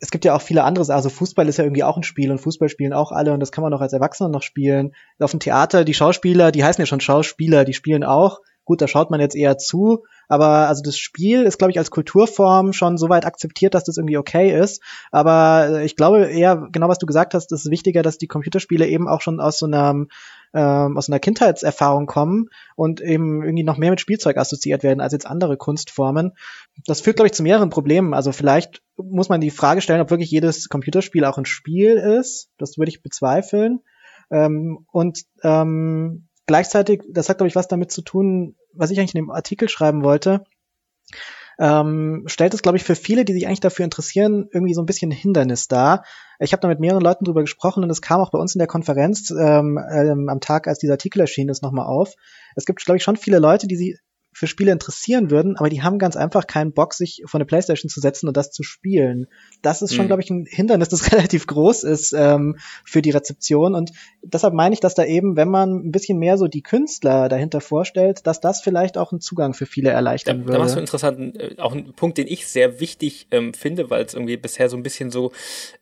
es 0.04 0.12
gibt 0.12 0.26
ja 0.26 0.36
auch 0.36 0.42
viele 0.42 0.66
andere, 0.66 0.94
also 0.94 1.08
Fußball 1.08 1.48
ist 1.48 1.56
ja 1.56 1.64
irgendwie 1.64 1.86
auch 1.86 1.96
ein 1.96 2.04
Spiel 2.04 2.30
und 2.30 2.38
Fußball 2.38 2.68
spielen 2.68 2.92
auch 2.92 3.14
alle 3.14 3.32
und 3.32 3.40
das 3.40 3.54
kann 3.54 3.64
man 3.64 3.74
auch 3.74 3.80
als 3.80 3.94
Erwachsener 3.94 4.28
noch 4.28 4.42
spielen. 4.42 4.94
Auf 5.18 5.32
dem 5.32 5.40
Theater, 5.40 5.86
die 5.86 5.94
Schauspieler, 5.94 6.52
die 6.52 6.62
heißen 6.62 6.82
ja 6.82 6.86
schon 6.86 7.00
Schauspieler, 7.00 7.64
die 7.64 7.74
spielen 7.74 8.04
auch. 8.04 8.42
Gut, 8.66 8.82
da 8.82 8.90
schaut 8.90 9.12
man 9.12 9.22
jetzt 9.22 9.36
eher 9.36 9.58
zu, 9.58 10.04
aber 10.28 10.68
also 10.68 10.84
das 10.84 10.98
Spiel 10.98 11.44
ist, 11.44 11.58
glaube 11.58 11.72
ich, 11.72 11.78
als 11.78 11.90
Kulturform 11.90 12.74
schon 12.74 12.98
so 12.98 13.08
weit 13.08 13.26
akzeptiert, 13.26 13.76
dass 13.76 13.86
das 13.86 13.96
irgendwie 13.96 14.18
okay 14.18 14.58
ist. 14.58 14.82
Aber 15.10 15.82
ich 15.84 15.96
glaube 15.96 16.26
eher, 16.26 16.68
genau 16.74 16.90
was 16.90 17.00
du 17.00 17.06
gesagt 17.06 17.34
hast, 17.34 17.54
ist 17.54 17.72
wichtiger, 17.72 18.02
dass 18.04 18.18
die 18.18 18.28
Computerspiele 18.28 18.86
eben 18.86 19.08
auch 19.08 19.22
schon 19.22 19.40
aus 19.40 19.58
so 19.58 19.68
einer 19.68 20.06
ähm, 20.54 20.98
aus 20.98 21.10
einer 21.10 21.20
Kindheitserfahrung 21.20 22.06
kommen 22.06 22.50
und 22.76 23.02
eben 23.02 23.44
irgendwie 23.44 23.64
noch 23.64 23.78
mehr 23.78 23.90
mit 23.90 24.00
Spielzeug 24.00 24.38
assoziiert 24.38 24.84
werden 24.84 25.02
als 25.02 25.14
jetzt 25.14 25.28
andere 25.28 25.58
Kunstformen. 25.58 26.34
Das 26.86 27.02
führt, 27.02 27.18
glaube 27.18 27.28
ich, 27.28 27.34
zu 27.34 27.44
mehreren 27.44 27.70
Problemen. 27.70 28.14
Also 28.14 28.32
vielleicht 28.32 28.82
muss 28.98 29.30
man 29.30 29.42
die 29.42 29.52
Frage 29.52 29.82
stellen, 29.82 30.02
ob 30.02 30.12
wirklich 30.12 30.32
jedes 30.32 30.70
Computerspiel 30.70 31.26
auch 31.26 31.38
ein 31.38 31.46
Spiel 31.46 31.96
ist. 31.96 32.50
Das 32.58 32.78
würde 32.78 32.90
ich 32.90 33.02
bezweifeln. 33.02 33.80
Ähm, 34.30 34.86
und 34.92 35.24
ähm, 35.44 36.28
gleichzeitig, 36.46 37.04
das 37.10 37.30
hat, 37.30 37.38
glaube 37.38 37.48
ich, 37.48 37.56
was 37.56 37.68
damit 37.68 37.92
zu 37.92 38.02
tun, 38.02 38.56
was 38.74 38.92
ich 38.92 39.00
eigentlich 39.00 39.16
in 39.16 39.26
dem 39.26 39.32
Artikel 39.32 39.70
schreiben 39.70 40.04
wollte 40.04 40.44
ähm, 41.60 42.24
stellt 42.28 42.54
es, 42.54 42.62
glaube 42.62 42.78
ich, 42.78 42.84
für 42.84 42.96
viele, 42.96 43.26
die 43.26 43.34
sich 43.34 43.48
eigentlich 43.48 43.60
dafür 43.60 43.86
interessieren, 43.86 44.48
irgendwie 44.52 44.74
so 44.74 44.82
ein 44.82 44.86
bisschen 44.86 45.12
Hindernis 45.12 45.68
dar. 45.68 46.04
Ich 46.40 46.52
habe 46.52 46.62
da 46.62 46.68
mit 46.68 46.80
mehreren 46.80 47.02
Leuten 47.02 47.26
drüber 47.26 47.42
gesprochen 47.42 47.84
und 47.84 47.90
es 47.90 48.02
kam 48.02 48.22
auch 48.22 48.32
bei 48.32 48.40
uns 48.40 48.56
in 48.56 48.60
der 48.60 48.68
Konferenz 48.68 49.32
ähm, 49.32 49.80
ähm, 49.92 50.30
am 50.30 50.40
Tag, 50.40 50.68
als 50.68 50.80
dieser 50.80 50.94
Artikel 50.94 51.22
erschienen 51.22 51.50
ist, 51.50 51.64
nochmal 51.64 51.86
auf. 51.86 52.16
Es 52.56 52.66
gibt, 52.66 52.84
glaube 52.84 52.98
ich, 52.98 53.04
schon 53.04 53.18
viele 53.18 53.40
Leute, 53.40 53.68
die 53.68 53.76
sie 53.76 53.98
für 54.34 54.48
Spiele 54.48 54.72
interessieren 54.72 55.32
würden, 55.32 55.56
aber 55.58 55.70
die 55.70 55.82
haben 55.82 56.00
ganz 56.00 56.16
einfach 56.16 56.48
keinen 56.48 56.74
Bock, 56.74 56.94
sich 56.94 57.24
vor 57.26 57.40
eine 57.40 57.46
Playstation 57.46 57.90
zu 57.90 58.00
setzen 58.00 58.28
und 58.28 58.36
das 58.36 58.52
zu 58.52 58.64
spielen. 58.64 59.28
Das 59.62 59.82
ist 59.82 59.94
schon, 59.94 60.06
mhm. 60.06 60.08
glaube 60.08 60.24
ich, 60.24 60.30
ein 60.30 60.46
Hindernis, 60.50 60.90
das 60.90 61.12
relativ 61.12 61.48
groß 61.48 61.84
ist 61.84 62.14
ähm, 62.14 62.58
für 62.84 63.02
die 63.02 63.12
Rezeption. 63.12 63.76
Und 63.76 63.92
deshalb 64.24 64.54
meine 64.54 64.74
ich, 64.74 64.80
dass 64.80 64.96
da 64.96 65.06
eben, 65.06 65.36
wenn 65.36 65.50
man 65.50 65.88
ein 65.88 65.92
bisschen 65.92 66.18
mehr 66.18 66.38
so 66.38 66.48
die 66.48 66.62
Künstler 66.62 67.30
dahinter 67.30 67.62
vorstellt, 67.62 68.26
dass 68.26 68.42
das 68.42 68.62
vielleicht 68.62 68.98
auch 68.98 69.12
einen 69.12 69.22
Zugang 69.22 69.54
für 69.54 69.66
viele 69.66 69.92
erleichtern 69.92 70.40
da, 70.40 70.46
würde. 70.46 70.54
Da 70.54 70.60
machst 70.60 70.76
du 70.76 70.80
interessanten, 70.80 71.36
äh, 71.40 71.56
auch 71.60 71.74
einen 71.74 71.94
Punkt, 71.94 72.18
den 72.18 72.28
ich 72.28 72.48
sehr 72.48 72.80
wichtig 72.80 73.28
ähm, 73.32 73.54
finde, 73.54 73.90
weil 73.90 74.04
es 74.04 74.14
irgendwie 74.14 74.38
bisher 74.38 74.70
so 74.70 74.78
ein 74.78 74.84
bisschen 74.84 75.12
so 75.12 75.32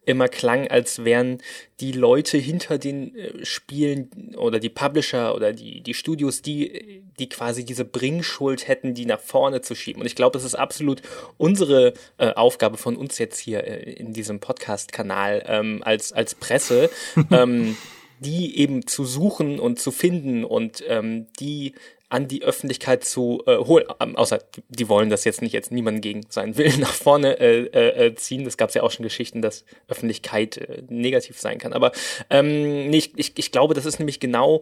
immer 0.05 0.27
klang, 0.27 0.67
als 0.67 1.03
wären 1.05 1.39
die 1.81 1.91
Leute 1.91 2.37
hinter 2.37 2.77
den 2.77 3.15
äh, 3.15 3.43
Spielen 3.43 4.35
oder 4.37 4.59
die 4.59 4.69
Publisher 4.69 5.35
oder 5.35 5.51
die, 5.51 5.81
die 5.81 5.95
Studios, 5.95 6.41
die, 6.41 7.03
die 7.19 7.27
quasi 7.27 7.65
diese 7.65 7.83
Bringschuld 7.83 8.67
hätten, 8.67 8.93
die 8.93 9.05
nach 9.05 9.19
vorne 9.19 9.61
zu 9.61 9.75
schieben. 9.75 10.01
Und 10.01 10.05
ich 10.05 10.15
glaube, 10.15 10.37
es 10.37 10.45
ist 10.45 10.55
absolut 10.55 11.01
unsere 11.37 11.93
äh, 12.17 12.33
Aufgabe 12.33 12.77
von 12.77 12.95
uns 12.95 13.17
jetzt 13.17 13.39
hier 13.39 13.63
äh, 13.65 13.91
in 13.93 14.13
diesem 14.13 14.39
Podcast-Kanal 14.39 15.43
ähm, 15.47 15.81
als, 15.83 16.13
als 16.13 16.35
Presse, 16.35 16.89
ähm, 17.31 17.75
die 18.19 18.59
eben 18.59 18.85
zu 18.85 19.03
suchen 19.03 19.59
und 19.59 19.79
zu 19.79 19.89
finden 19.91 20.45
und 20.45 20.83
ähm, 20.87 21.25
die 21.39 21.73
an 22.11 22.27
die 22.27 22.43
Öffentlichkeit 22.43 23.05
zu 23.05 23.41
äh, 23.47 23.57
holen. 23.57 23.85
Ähm, 24.01 24.17
außer 24.17 24.39
die 24.67 24.89
wollen 24.89 25.09
das 25.09 25.23
jetzt 25.23 25.41
nicht 25.41 25.53
jetzt 25.53 25.71
niemanden 25.71 26.01
gegen 26.01 26.25
seinen 26.29 26.57
Willen 26.57 26.79
nach 26.81 26.93
vorne 26.93 27.39
äh, 27.39 27.67
äh, 27.67 28.07
äh 28.07 28.15
ziehen. 28.15 28.43
Das 28.43 28.57
gab 28.57 28.69
es 28.69 28.75
ja 28.75 28.83
auch 28.83 28.91
schon 28.91 29.03
Geschichten, 29.03 29.41
dass 29.41 29.63
Öffentlichkeit 29.87 30.57
äh, 30.57 30.83
negativ 30.89 31.39
sein 31.39 31.57
kann. 31.57 31.73
Aber 31.73 31.93
ähm, 32.29 32.89
nee, 32.89 32.97
ich, 32.97 33.13
ich, 33.15 33.33
ich 33.37 33.51
glaube, 33.51 33.73
das 33.73 33.85
ist 33.85 33.99
nämlich 33.99 34.19
genau 34.19 34.61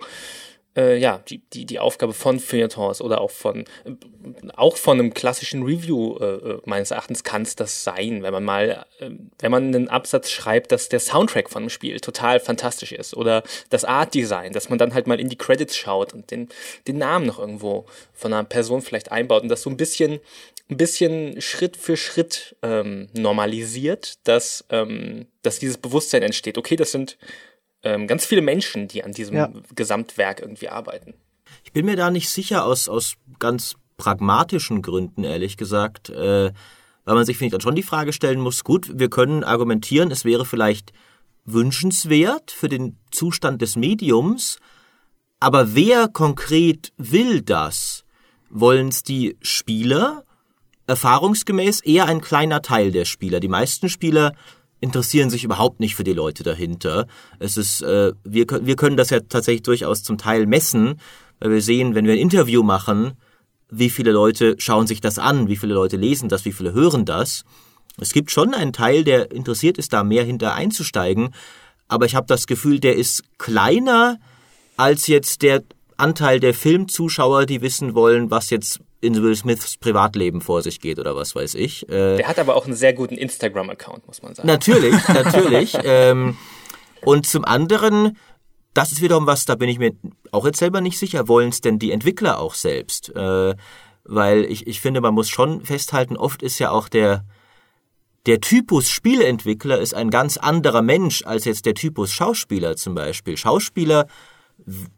äh, 0.78 0.98
ja, 0.98 1.22
die, 1.28 1.40
die, 1.54 1.66
die 1.66 1.80
Aufgabe 1.80 2.14
von 2.14 2.40
Feuilletons 2.40 3.02
oder 3.02 3.22
auch 3.22 3.32
von, 3.32 3.66
äh, 3.86 3.92
auch 4.56 4.78
von 4.78 5.00
einem 5.00 5.14
klassischen 5.14 5.64
Review 5.64 6.18
äh, 6.20 6.26
äh 6.26 6.62
meines 6.66 6.92
Erachtens 6.92 7.24
kann 7.24 7.42
es 7.42 7.56
das 7.56 7.84
sein, 7.84 8.22
wenn 8.24 8.32
man 8.34 8.44
mal, 8.44 8.86
äh, 9.00 9.10
wenn 9.40 9.52
man 9.52 9.68
einen 9.68 9.90
Absatz 9.90 10.30
schreibt, 10.30 10.72
dass 10.72 10.90
der 10.90 11.00
Soundtrack 11.00 11.50
von 11.50 11.64
einem 11.64 11.70
Spiel 11.70 12.00
total 12.00 12.40
fantastisch 12.40 12.92
ist 12.92 13.16
oder 13.16 13.44
das 13.70 13.84
Art 13.84 14.14
Design, 14.14 14.54
dass 14.54 14.70
man 14.70 14.78
dann 14.78 14.94
halt 14.94 15.08
mal 15.08 15.20
in 15.20 15.30
die 15.30 15.38
Credits 15.38 15.76
schaut 15.76 16.14
und 16.14 16.32
den, 16.32 16.50
den 16.88 16.98
Namen 16.98 17.26
noch 17.26 17.40
irgendwo 17.40 17.86
von 18.14 18.32
einer 18.34 18.44
Person 18.44 18.82
vielleicht 18.82 19.12
einbaut 19.12 19.44
und 19.44 19.50
das 19.50 19.64
so 19.64 19.70
ein 19.70 19.78
bisschen, 19.78 20.20
ein 20.70 20.78
bisschen 20.78 21.42
Schritt 21.42 21.78
für 21.78 21.98
Schritt 21.98 22.56
ähm, 22.62 23.08
normalisiert, 23.14 24.20
dass, 24.28 24.66
ähm, 24.70 25.26
dass 25.42 25.58
dieses 25.60 25.78
Bewusstsein 25.78 26.22
entsteht. 26.22 26.58
Okay, 26.58 26.76
das 26.76 26.92
sind 26.92 27.18
ähm, 27.84 28.08
ganz 28.08 28.26
viele 28.26 28.42
Menschen, 28.42 28.88
die 28.88 29.04
an 29.04 29.12
diesem 29.12 29.36
ja. 29.36 29.52
Gesamtwerk 29.76 30.42
irgendwie 30.42 30.70
arbeiten. 30.70 31.14
Ich 31.64 31.72
bin 31.72 31.86
mir 31.86 31.96
da 31.96 32.12
nicht 32.12 32.30
sicher 32.30 32.66
aus, 32.66 32.90
aus 32.90 33.16
ganz 33.40 33.76
pragmatischen 33.98 34.82
Gründen, 34.82 35.24
ehrlich 35.24 35.58
gesagt, 35.58 36.10
äh, 36.10 36.52
weil 37.06 37.16
man 37.16 37.26
sich, 37.26 37.38
finde 37.38 37.48
ich, 37.48 37.52
dann 37.54 37.62
schon 37.62 37.76
die 37.76 37.84
Frage 37.84 38.14
stellen 38.14 38.40
muss, 38.40 38.64
gut, 38.64 38.92
wir 38.94 39.10
können 39.10 39.44
argumentieren, 39.44 40.12
es 40.12 40.26
wäre 40.26 40.46
vielleicht 40.46 40.94
wünschenswert 41.46 42.52
für 42.52 42.70
den 42.70 42.98
Zustand 43.12 43.62
des 43.62 43.76
Mediums, 43.76 44.60
aber 45.40 45.74
wer 45.74 46.08
konkret 46.08 46.92
will 46.98 47.42
das? 47.42 48.04
Wollen 48.50 48.90
es 48.90 49.04
die 49.04 49.38
Spieler? 49.42 50.26
Erfahrungsgemäß 50.88 51.82
eher 51.82 52.08
ein 52.08 52.20
kleiner 52.20 52.62
Teil 52.62 52.92
der 52.92 53.06
Spieler. 53.06 53.40
Die 53.40 53.48
meisten 53.48 53.90
Spieler 53.90 54.34
interessieren 54.82 55.30
sich 55.30 55.44
überhaupt 55.44 55.80
nicht 55.80 55.96
für 55.96 56.04
die 56.04 56.14
Leute 56.14 56.44
dahinter. 56.44 57.08
Es 57.40 57.58
ist, 57.58 57.82
äh, 57.82 58.14
wir, 58.24 58.46
wir 58.62 58.76
können 58.76 58.98
das 58.98 59.10
ja 59.10 59.20
tatsächlich 59.20 59.64
durchaus 59.64 60.04
zum 60.04 60.18
Teil 60.18 60.46
messen, 60.46 61.00
weil 61.40 61.52
wir 61.52 61.62
sehen, 61.62 61.96
wenn 61.96 62.06
wir 62.06 62.14
ein 62.14 62.20
Interview 62.20 62.64
machen, 62.64 63.14
wie 63.70 63.90
viele 63.90 64.12
Leute 64.12 64.56
schauen 64.58 64.88
sich 64.88 65.02
das 65.02 65.20
an, 65.20 65.48
wie 65.48 65.58
viele 65.58 65.74
Leute 65.74 65.98
lesen 65.98 66.30
das, 66.30 66.46
wie 66.46 66.54
viele 66.54 66.74
hören 66.74 67.06
das. 67.06 67.44
Es 68.00 68.14
gibt 68.14 68.32
schon 68.32 68.54
einen 68.54 68.74
Teil, 68.74 69.04
der 69.04 69.32
interessiert 69.32 69.78
ist, 69.78 69.94
da 69.94 70.04
mehr 70.04 70.24
hinter 70.24 70.56
einzusteigen, 70.56 71.34
aber 71.88 72.06
ich 72.06 72.16
habe 72.16 72.28
das 72.28 72.48
Gefühl, 72.48 72.80
der 72.80 72.96
ist 72.96 73.24
kleiner 73.38 74.20
als 74.78 75.08
jetzt 75.08 75.42
der 75.42 75.64
Anteil 75.98 76.40
der 76.40 76.54
Filmzuschauer, 76.54 77.46
die 77.46 77.62
wissen 77.62 77.94
wollen, 77.94 78.32
was 78.32 78.50
jetzt 78.50 78.80
in 79.02 79.22
Will 79.22 79.36
Smiths 79.36 79.78
Privatleben 79.78 80.42
vor 80.42 80.62
sich 80.62 80.80
geht 80.80 81.00
oder 81.00 81.16
was 81.16 81.36
weiß 81.36 81.56
ich. 81.56 81.88
Äh, 81.90 82.18
Der 82.18 82.28
hat 82.28 82.40
aber 82.40 82.56
auch 82.56 82.66
einen 82.66 82.76
sehr 82.76 82.94
guten 82.94 83.16
Instagram-Account, 83.16 84.08
muss 84.08 84.22
man 84.22 84.36
sagen. 84.36 84.48
Natürlich, 84.48 85.08
natürlich. 85.08 85.78
ähm, 85.84 86.38
und 87.02 87.26
zum 87.26 87.46
anderen, 87.46 88.18
das 88.74 88.92
ist 88.92 89.02
wiederum 89.02 89.26
was, 89.26 89.46
da 89.46 89.56
bin 89.56 89.70
ich 89.70 89.80
mir 89.80 89.94
auch 90.32 90.46
jetzt 90.46 90.60
selber 90.60 90.82
nicht 90.82 91.00
sicher, 91.00 91.28
wollen 91.28 91.50
es 91.50 91.62
denn 91.62 91.80
die 91.80 91.92
Entwickler 91.92 92.40
auch 92.40 92.54
selbst? 92.54 93.16
Äh, 93.16 93.56
weil 94.04 94.46
ich, 94.46 94.68
ich 94.68 94.82
finde, 94.82 95.02
man 95.02 95.14
muss 95.14 95.30
schon 95.30 95.64
festhalten, 95.64 96.18
oft 96.18 96.42
ist 96.42 96.60
ja 96.60 96.72
auch 96.72 96.90
der, 96.90 97.26
der 98.26 98.42
Typus 98.42 98.90
Spielentwickler 98.90 99.80
ist 99.80 99.94
ein 99.94 100.10
ganz 100.10 100.38
anderer 100.38 100.82
Mensch 100.82 101.24
als 101.26 101.46
jetzt 101.46 101.66
der 101.66 101.74
Typus 101.74 102.12
Schauspieler 102.12 102.76
zum 102.76 102.96
Beispiel. 102.96 103.38
Schauspieler 103.38 104.08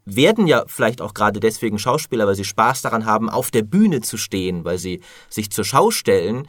werden 0.06 0.48
ja 0.48 0.64
vielleicht 0.68 1.02
auch 1.02 1.14
gerade 1.14 1.40
deswegen 1.40 1.80
Schauspieler, 1.80 2.28
weil 2.28 2.36
sie 2.36 2.44
Spaß 2.44 2.82
daran 2.82 3.06
haben, 3.06 3.30
auf 3.30 3.52
der 3.52 3.64
Bühne 3.64 4.02
zu 4.02 4.18
stehen, 4.18 4.66
weil 4.66 4.78
sie 4.78 5.02
sich 5.30 5.52
zur 5.52 5.64
Schau 5.64 5.92
stellen. 5.92 6.48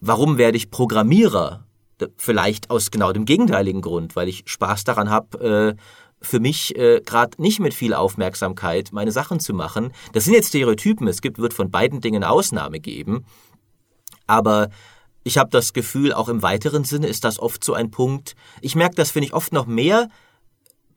Warum 0.00 0.38
werde 0.38 0.56
ich 0.56 0.70
Programmierer? 0.70 1.64
Vielleicht 2.16 2.70
aus 2.70 2.90
genau 2.90 3.12
dem 3.12 3.24
gegenteiligen 3.24 3.80
Grund, 3.80 4.14
weil 4.14 4.28
ich 4.28 4.44
Spaß 4.46 4.84
daran 4.84 5.10
habe, 5.10 5.76
äh, 5.76 5.82
für 6.20 6.40
mich 6.40 6.76
äh, 6.76 7.00
gerade 7.04 7.40
nicht 7.40 7.60
mit 7.60 7.74
viel 7.74 7.94
Aufmerksamkeit 7.94 8.90
meine 8.92 9.12
Sachen 9.12 9.40
zu 9.40 9.54
machen. 9.54 9.92
Das 10.12 10.24
sind 10.24 10.34
jetzt 10.34 10.48
Stereotypen. 10.48 11.06
Es 11.08 11.20
gibt, 11.20 11.38
wird 11.38 11.54
von 11.54 11.70
beiden 11.70 12.00
Dingen 12.00 12.24
Ausnahme 12.24 12.80
geben. 12.80 13.24
Aber 14.26 14.68
ich 15.24 15.38
habe 15.38 15.50
das 15.50 15.72
Gefühl, 15.72 16.12
auch 16.12 16.28
im 16.28 16.42
weiteren 16.42 16.84
Sinne 16.84 17.06
ist 17.06 17.24
das 17.24 17.38
oft 17.38 17.62
so 17.62 17.74
ein 17.74 17.90
Punkt. 17.90 18.34
Ich 18.60 18.74
merke 18.74 18.96
das, 18.96 19.10
finde 19.10 19.26
ich, 19.26 19.34
oft 19.34 19.52
noch 19.52 19.66
mehr 19.66 20.08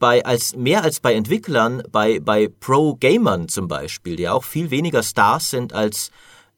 bei, 0.02 0.26
als 0.26 0.56
mehr 0.56 0.84
als 0.84 1.00
bei 1.00 1.14
Entwicklern, 1.14 1.84
bei, 1.92 2.20
bei 2.20 2.48
Pro-Gamern 2.48 3.48
zum 3.48 3.68
Beispiel, 3.68 4.16
die 4.16 4.28
auch 4.28 4.44
viel 4.44 4.72
weniger 4.72 5.04
Stars 5.04 5.52
sind 5.52 5.74
als 5.74 6.10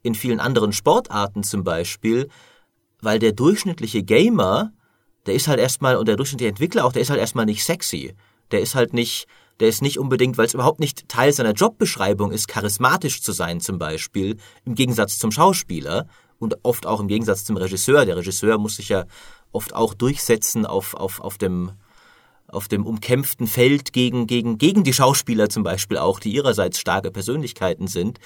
in 0.02 0.16
vielen 0.16 0.40
anderen 0.40 0.72
Sportarten 0.72 1.44
zum 1.44 1.66
Beispiel, 1.66 2.30
weil 3.02 3.20
der 3.20 3.34
durchschnittliche 3.34 4.02
Gamer, 4.02 4.72
der 5.26 5.34
ist 5.34 5.50
halt 5.50 5.60
erstmal, 5.60 5.98
und 5.98 6.08
der 6.08 6.16
durchschnittliche 6.16 6.50
Entwickler 6.50 6.86
auch, 6.86 6.94
der 6.94 7.02
ist 7.02 7.10
halt 7.10 7.20
erstmal 7.20 7.46
nicht 7.46 7.66
sexy. 7.66 8.16
Der 8.52 8.62
ist 8.62 8.76
halt 8.76 8.94
nicht, 8.94 9.28
der 9.60 9.68
ist 9.68 9.82
nicht 9.82 10.00
unbedingt, 10.00 10.38
weil 10.38 10.46
es 10.46 10.54
überhaupt 10.54 10.80
nicht 10.80 11.10
Teil 11.10 11.34
seiner 11.34 11.52
Jobbeschreibung 11.52 12.32
ist, 12.32 12.48
charismatisch 12.48 13.22
zu 13.22 13.34
sein 13.34 13.60
zum 13.60 13.78
Beispiel, 13.78 14.38
im 14.64 14.74
Gegensatz 14.74 15.20
zum 15.20 15.32
Schauspieler 15.32 16.08
und 16.40 16.56
oft 16.64 16.86
auch 16.86 17.02
im 17.02 17.10
Gegensatz 17.10 17.44
zum 17.44 17.58
Regisseur. 17.58 18.06
Der 18.06 18.16
Regisseur 18.16 18.58
muss 18.58 18.78
sich 18.78 18.88
ja 18.88 19.04
oft 19.52 19.76
auch 19.76 19.94
durchsetzen 19.94 20.66
auf, 20.66 20.94
auf, 20.94 21.20
auf 21.20 21.38
dem 21.38 21.74
auf 22.54 22.68
dem 22.68 22.86
umkämpften 22.86 23.48
Feld 23.48 23.94
gegen, 23.94 24.28
gegen, 24.28 24.58
gegen 24.58 24.84
die 24.84 24.94
Schauspieler 24.94 25.50
zum 25.50 25.64
Beispiel 25.64 25.98
auch, 25.98 26.20
die 26.20 26.34
ihrerseits 26.34 26.80
starke 26.80 27.12
Persönlichkeiten 27.12 27.88
sind. 27.88 28.20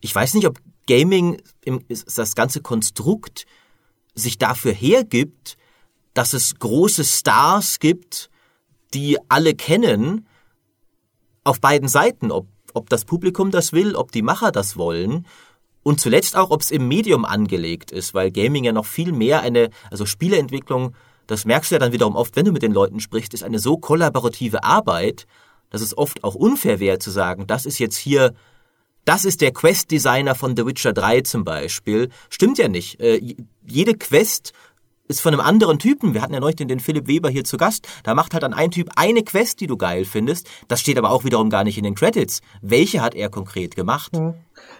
Ich 0.00 0.14
weiß 0.14 0.34
nicht, 0.34 0.46
ob 0.46 0.58
Gaming, 0.86 1.40
im, 1.64 1.84
das 1.88 2.34
ganze 2.34 2.60
Konstrukt, 2.60 3.46
sich 4.14 4.38
dafür 4.38 4.72
hergibt, 4.72 5.56
dass 6.14 6.32
es 6.32 6.58
große 6.58 7.04
Stars 7.04 7.78
gibt, 7.78 8.30
die 8.94 9.18
alle 9.28 9.54
kennen, 9.54 10.26
auf 11.44 11.60
beiden 11.60 11.88
Seiten, 11.88 12.30
ob, 12.30 12.46
ob 12.74 12.90
das 12.90 13.04
Publikum 13.04 13.50
das 13.50 13.72
will, 13.72 13.94
ob 13.94 14.12
die 14.12 14.22
Macher 14.22 14.50
das 14.50 14.76
wollen. 14.76 15.26
Und 15.82 16.00
zuletzt 16.00 16.36
auch, 16.36 16.50
ob 16.50 16.60
es 16.60 16.70
im 16.70 16.88
Medium 16.88 17.24
angelegt 17.24 17.90
ist, 17.90 18.12
weil 18.12 18.30
Gaming 18.30 18.64
ja 18.64 18.72
noch 18.72 18.86
viel 18.86 19.12
mehr 19.12 19.40
eine, 19.40 19.70
also 19.90 20.04
Spieleentwicklung, 20.04 20.94
das 21.28 21.44
merkst 21.44 21.70
du 21.70 21.76
ja 21.76 21.78
dann 21.78 21.92
wiederum 21.92 22.16
oft, 22.16 22.34
wenn 22.34 22.46
du 22.46 22.52
mit 22.52 22.62
den 22.62 22.72
Leuten 22.72 22.98
sprichst, 22.98 23.34
ist 23.34 23.44
eine 23.44 23.58
so 23.60 23.76
kollaborative 23.76 24.64
Arbeit, 24.64 25.26
dass 25.70 25.82
es 25.82 25.96
oft 25.96 26.24
auch 26.24 26.34
unfair 26.34 26.80
wäre 26.80 26.98
zu 26.98 27.10
sagen, 27.10 27.46
das 27.46 27.66
ist 27.66 27.78
jetzt 27.78 27.96
hier, 27.96 28.34
das 29.04 29.24
ist 29.24 29.42
der 29.42 29.52
Quest-Designer 29.52 30.34
von 30.34 30.56
The 30.56 30.66
Witcher 30.66 30.94
3 30.94 31.20
zum 31.20 31.44
Beispiel. 31.44 32.08
Stimmt 32.30 32.58
ja 32.58 32.68
nicht. 32.68 32.98
Äh, 33.00 33.36
jede 33.66 33.94
Quest 33.94 34.52
ist 35.08 35.20
von 35.20 35.32
einem 35.32 35.40
anderen 35.40 35.78
Typen. 35.78 36.14
Wir 36.14 36.22
hatten 36.22 36.34
ja 36.34 36.40
neulich 36.40 36.56
den, 36.56 36.68
den 36.68 36.80
Philipp 36.80 37.08
Weber 37.08 37.30
hier 37.30 37.44
zu 37.44 37.56
Gast. 37.56 37.88
Da 38.04 38.14
macht 38.14 38.34
halt 38.34 38.42
dann 38.42 38.54
ein 38.54 38.70
Typ 38.70 38.90
eine 38.96 39.22
Quest, 39.22 39.60
die 39.60 39.66
du 39.66 39.76
geil 39.76 40.04
findest. 40.04 40.48
Das 40.68 40.80
steht 40.80 40.98
aber 40.98 41.10
auch 41.10 41.24
wiederum 41.24 41.50
gar 41.50 41.64
nicht 41.64 41.78
in 41.78 41.84
den 41.84 41.94
Credits. 41.94 42.40
Welche 42.62 43.00
hat 43.00 43.14
er 43.14 43.30
konkret 43.30 43.74
gemacht? 43.74 44.16
Hm. 44.16 44.34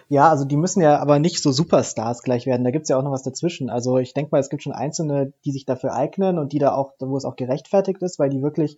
Ja, 0.07 0.29
also 0.29 0.45
die 0.45 0.57
müssen 0.57 0.81
ja 0.81 0.99
aber 0.99 1.19
nicht 1.19 1.41
so 1.41 1.51
Superstars 1.51 2.23
gleich 2.23 2.45
werden. 2.45 2.63
Da 2.63 2.71
gibt's 2.71 2.89
ja 2.89 2.97
auch 2.97 3.03
noch 3.03 3.11
was 3.11 3.23
dazwischen. 3.23 3.69
Also 3.69 3.97
ich 3.97 4.13
denke 4.13 4.29
mal, 4.31 4.39
es 4.39 4.49
gibt 4.49 4.63
schon 4.63 4.73
Einzelne, 4.73 5.33
die 5.45 5.51
sich 5.51 5.65
dafür 5.65 5.93
eignen 5.93 6.37
und 6.37 6.53
die 6.53 6.59
da 6.59 6.73
auch, 6.73 6.93
wo 6.99 7.17
es 7.17 7.25
auch 7.25 7.35
gerechtfertigt 7.35 8.01
ist, 8.01 8.19
weil 8.19 8.29
die 8.29 8.41
wirklich 8.41 8.77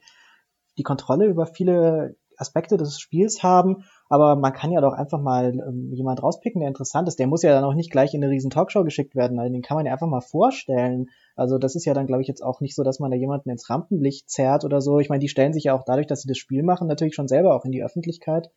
die 0.78 0.84
Kontrolle 0.84 1.26
über 1.26 1.46
viele 1.46 2.16
Aspekte 2.42 2.78
des 2.78 3.00
Spiels 3.00 3.44
haben 3.44 3.84
aber 4.12 4.36
man 4.36 4.52
kann 4.52 4.74
ja 4.74 4.82
doch 4.82 4.92
einfach 4.92 5.22
mal 5.22 5.54
ähm, 5.54 5.94
jemand 5.94 6.22
rauspicken, 6.22 6.60
der 6.60 6.68
interessant 6.68 7.08
ist. 7.08 7.18
Der 7.18 7.28
muss 7.28 7.44
ja 7.44 7.54
dann 7.54 7.64
auch 7.64 7.74
nicht 7.74 7.92
gleich 7.92 8.14
in 8.14 8.22
eine 8.22 8.30
riesen 8.30 8.50
Talkshow 8.50 8.84
geschickt 8.84 9.16
werden. 9.16 9.40
Also 9.40 9.54
den 9.54 9.62
kann 9.62 9.78
man 9.78 9.86
ja 9.86 9.94
einfach 9.94 10.06
mal 10.08 10.20
vorstellen. 10.20 11.08
Also 11.38 11.58
das 11.58 11.76
ist 11.76 11.86
ja 11.86 11.94
dann, 11.94 12.08
glaube 12.08 12.22
ich, 12.22 12.28
jetzt 12.28 12.44
auch 12.44 12.60
nicht 12.60 12.76
so, 12.76 12.84
dass 12.84 13.00
man 13.00 13.10
da 13.10 13.16
jemanden 13.16 13.50
ins 13.50 13.70
Rampenlicht 13.70 14.30
zerrt 14.30 14.66
oder 14.66 14.82
so. 14.82 15.00
Ich 15.00 15.08
meine, 15.08 15.22
die 15.22 15.30
stellen 15.30 15.54
sich 15.54 15.64
ja 15.64 15.74
auch 15.74 15.86
dadurch, 15.86 16.08
dass 16.08 16.24
sie 16.24 16.28
das 16.28 16.38
Spiel 16.38 16.62
machen, 16.62 16.90
natürlich 16.90 17.16
schon 17.16 17.30
selber 17.30 17.56
auch 17.56 17.64
in 17.64 17.72
die 17.72 17.86
Öffentlichkeit. 17.86 18.52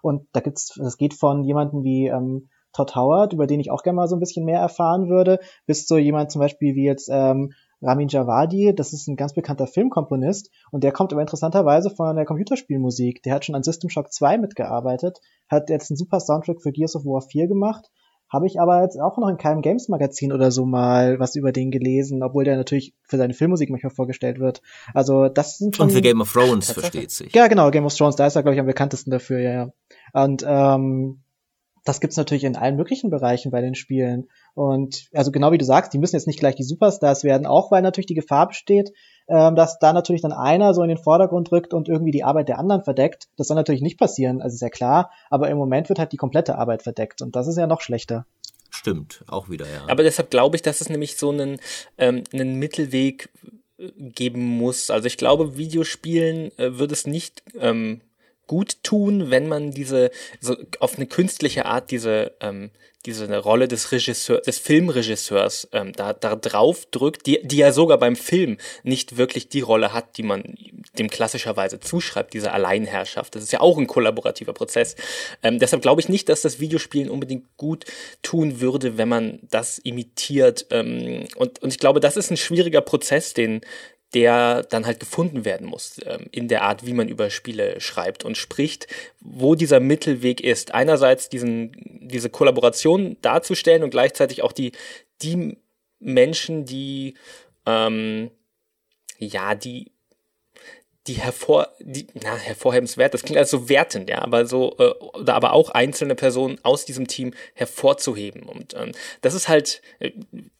Und 0.00 0.28
da 0.30 0.38
gibt's, 0.38 0.78
das 0.80 0.96
geht 0.96 1.14
von 1.14 1.42
jemanden 1.42 1.82
wie 1.82 2.06
ähm, 2.06 2.48
Todd 2.72 2.94
Howard, 2.94 3.32
über 3.32 3.48
den 3.48 3.58
ich 3.58 3.72
auch 3.72 3.82
gerne 3.82 3.96
mal 3.96 4.06
so 4.06 4.14
ein 4.14 4.20
bisschen 4.20 4.44
mehr 4.44 4.60
erfahren 4.60 5.08
würde, 5.08 5.40
bis 5.66 5.88
zu 5.88 5.98
jemand 5.98 6.30
zum 6.30 6.40
Beispiel 6.40 6.76
wie 6.76 6.84
jetzt 6.84 7.08
ähm, 7.12 7.52
Ramin 7.82 8.08
Javadi, 8.08 8.74
das 8.74 8.92
ist 8.92 9.08
ein 9.08 9.16
ganz 9.16 9.32
bekannter 9.34 9.66
Filmkomponist 9.66 10.50
und 10.70 10.84
der 10.84 10.92
kommt 10.92 11.12
aber 11.12 11.22
interessanterweise 11.22 11.90
von 11.90 12.16
der 12.16 12.26
Computerspielmusik. 12.26 13.22
Der 13.22 13.34
hat 13.34 13.44
schon 13.44 13.54
an 13.54 13.62
System 13.62 13.90
Shock 13.90 14.12
2 14.12 14.38
mitgearbeitet, 14.38 15.20
hat 15.48 15.70
jetzt 15.70 15.90
einen 15.90 15.96
super 15.96 16.20
Soundtrack 16.20 16.60
für 16.60 16.72
Gears 16.72 16.96
of 16.96 17.04
War 17.04 17.22
4 17.22 17.48
gemacht. 17.48 17.90
Habe 18.32 18.46
ich 18.46 18.60
aber 18.60 18.82
jetzt 18.82 18.96
auch 19.00 19.18
noch 19.18 19.28
in 19.28 19.38
keinem 19.38 19.60
Games-Magazin 19.60 20.32
oder 20.32 20.52
so 20.52 20.64
mal 20.64 21.18
was 21.18 21.34
über 21.34 21.50
den 21.50 21.72
gelesen, 21.72 22.22
obwohl 22.22 22.44
der 22.44 22.56
natürlich 22.56 22.94
für 23.02 23.16
seine 23.16 23.34
Filmmusik 23.34 23.70
manchmal 23.70 23.90
vorgestellt 23.90 24.38
wird. 24.38 24.62
Also 24.94 25.28
das 25.28 25.58
sind 25.58 25.76
schon... 25.76 25.88
Und 25.88 25.92
für 25.92 26.00
Game 26.00 26.20
of 26.20 26.32
Thrones, 26.32 26.70
versteht 26.70 27.10
sich. 27.10 27.34
Ja, 27.34 27.48
genau, 27.48 27.72
Game 27.72 27.86
of 27.86 27.94
Thrones, 27.96 28.14
da 28.14 28.26
ist 28.28 28.36
er, 28.36 28.42
glaube 28.42 28.54
ich, 28.54 28.60
am 28.60 28.66
bekanntesten 28.66 29.10
dafür, 29.10 29.40
ja, 29.40 29.52
ja. 29.52 29.72
Und 30.12 30.44
ähm, 30.46 31.24
das 31.84 32.00
gibt's 32.00 32.16
natürlich 32.16 32.44
in 32.44 32.56
allen 32.56 32.76
möglichen 32.76 33.10
Bereichen 33.10 33.50
bei 33.50 33.60
den 33.60 33.74
Spielen. 33.74 34.28
Und 34.54 35.08
also 35.12 35.30
genau 35.30 35.52
wie 35.52 35.58
du 35.58 35.64
sagst, 35.64 35.92
die 35.92 35.98
müssen 35.98 36.16
jetzt 36.16 36.26
nicht 36.26 36.40
gleich 36.40 36.54
die 36.54 36.62
Superstars 36.62 37.24
werden, 37.24 37.46
auch 37.46 37.70
weil 37.70 37.82
natürlich 37.82 38.06
die 38.06 38.14
Gefahr 38.14 38.48
besteht, 38.48 38.92
ähm, 39.28 39.54
dass 39.56 39.78
da 39.78 39.92
natürlich 39.92 40.22
dann 40.22 40.32
einer 40.32 40.74
so 40.74 40.82
in 40.82 40.88
den 40.88 40.98
Vordergrund 40.98 41.50
rückt 41.52 41.72
und 41.72 41.88
irgendwie 41.88 42.10
die 42.10 42.24
Arbeit 42.24 42.48
der 42.48 42.58
anderen 42.58 42.82
verdeckt. 42.82 43.28
Das 43.36 43.48
soll 43.48 43.56
natürlich 43.56 43.82
nicht 43.82 43.98
passieren, 43.98 44.42
also 44.42 44.54
ist 44.54 44.60
ja 44.60 44.68
klar, 44.68 45.10
aber 45.30 45.48
im 45.48 45.56
Moment 45.56 45.88
wird 45.88 45.98
halt 45.98 46.12
die 46.12 46.16
komplette 46.16 46.58
Arbeit 46.58 46.82
verdeckt 46.82 47.22
und 47.22 47.36
das 47.36 47.46
ist 47.46 47.56
ja 47.56 47.66
noch 47.66 47.80
schlechter. 47.80 48.26
Stimmt, 48.70 49.24
auch 49.28 49.48
wieder, 49.48 49.66
ja. 49.66 49.82
Aber 49.88 50.02
deshalb 50.02 50.30
glaube 50.30 50.56
ich, 50.56 50.62
dass 50.62 50.80
es 50.80 50.88
nämlich 50.88 51.16
so 51.16 51.30
einen, 51.30 51.58
ähm, 51.98 52.24
einen 52.32 52.54
Mittelweg 52.56 53.28
äh, 53.78 53.90
geben 53.96 54.44
muss. 54.44 54.90
Also 54.90 55.06
ich 55.06 55.16
glaube, 55.16 55.56
Videospielen 55.56 56.56
äh, 56.56 56.78
wird 56.78 56.92
es 56.92 57.06
nicht 57.06 57.42
ähm, 57.58 58.00
gut 58.50 58.82
tun, 58.82 59.30
wenn 59.30 59.46
man 59.46 59.70
diese 59.70 60.10
so 60.40 60.56
auf 60.80 60.96
eine 60.96 61.06
künstliche 61.06 61.66
Art 61.66 61.92
diese 61.92 62.32
ähm, 62.40 62.72
diese 63.06 63.38
Rolle 63.38 63.68
des 63.68 63.92
Regisseurs, 63.92 64.42
des 64.42 64.58
Filmregisseurs 64.58 65.68
ähm, 65.72 65.92
da, 65.92 66.12
da 66.12 66.34
drauf 66.34 66.84
drückt, 66.90 67.26
die, 67.26 67.40
die 67.44 67.58
ja 67.58 67.70
sogar 67.70 67.96
beim 67.96 68.16
Film 68.16 68.58
nicht 68.82 69.16
wirklich 69.16 69.48
die 69.48 69.60
Rolle 69.60 69.92
hat, 69.92 70.18
die 70.18 70.24
man 70.24 70.56
dem 70.98 71.08
klassischerweise 71.08 71.78
zuschreibt, 71.78 72.34
diese 72.34 72.50
Alleinherrschaft. 72.52 73.36
Das 73.36 73.44
ist 73.44 73.52
ja 73.52 73.60
auch 73.60 73.78
ein 73.78 73.86
kollaborativer 73.86 74.52
Prozess. 74.52 74.96
Ähm, 75.44 75.60
deshalb 75.60 75.80
glaube 75.80 76.00
ich 76.00 76.08
nicht, 76.08 76.28
dass 76.28 76.42
das 76.42 76.58
Videospielen 76.58 77.08
unbedingt 77.08 77.56
gut 77.56 77.84
tun 78.22 78.60
würde, 78.60 78.98
wenn 78.98 79.08
man 79.08 79.38
das 79.48 79.78
imitiert. 79.78 80.66
Ähm, 80.70 81.28
und, 81.36 81.62
und 81.62 81.70
ich 81.70 81.78
glaube, 81.78 82.00
das 82.00 82.16
ist 82.16 82.32
ein 82.32 82.36
schwieriger 82.36 82.80
Prozess, 82.80 83.32
den, 83.32 83.60
der 84.14 84.64
dann 84.64 84.86
halt 84.86 85.00
gefunden 85.00 85.44
werden 85.44 85.66
muss 85.66 86.00
ähm, 86.04 86.26
in 86.32 86.48
der 86.48 86.62
Art, 86.62 86.84
wie 86.84 86.94
man 86.94 87.08
über 87.08 87.30
Spiele 87.30 87.80
schreibt 87.80 88.24
und 88.24 88.36
spricht, 88.36 88.86
wo 89.20 89.54
dieser 89.54 89.80
Mittelweg 89.80 90.40
ist. 90.40 90.74
Einerseits 90.74 91.28
diesen, 91.28 91.72
diese 92.02 92.30
Kollaboration 92.30 93.16
darzustellen 93.22 93.82
und 93.82 93.90
gleichzeitig 93.90 94.42
auch 94.42 94.52
die, 94.52 94.72
die 95.22 95.56
Menschen, 96.00 96.64
die 96.64 97.14
ähm, 97.66 98.30
ja, 99.18 99.54
die 99.54 99.92
die 101.10 101.16
hervor, 101.16 101.68
die, 101.80 102.06
na, 102.22 102.36
hervorhebenswert, 102.36 103.12
das 103.12 103.24
klingt 103.24 103.38
also 103.38 103.58
so 103.58 103.68
wertend, 103.68 104.08
ja, 104.08 104.22
aber 104.22 104.46
so, 104.46 104.76
äh, 104.78 104.90
oder 105.18 105.34
aber 105.34 105.52
auch 105.52 105.70
einzelne 105.70 106.14
Personen 106.14 106.58
aus 106.62 106.84
diesem 106.84 107.08
Team 107.08 107.34
hervorzuheben. 107.54 108.44
Und 108.44 108.74
ähm, 108.74 108.92
das 109.20 109.34
ist 109.34 109.48
halt, 109.48 109.82
äh, 109.98 110.12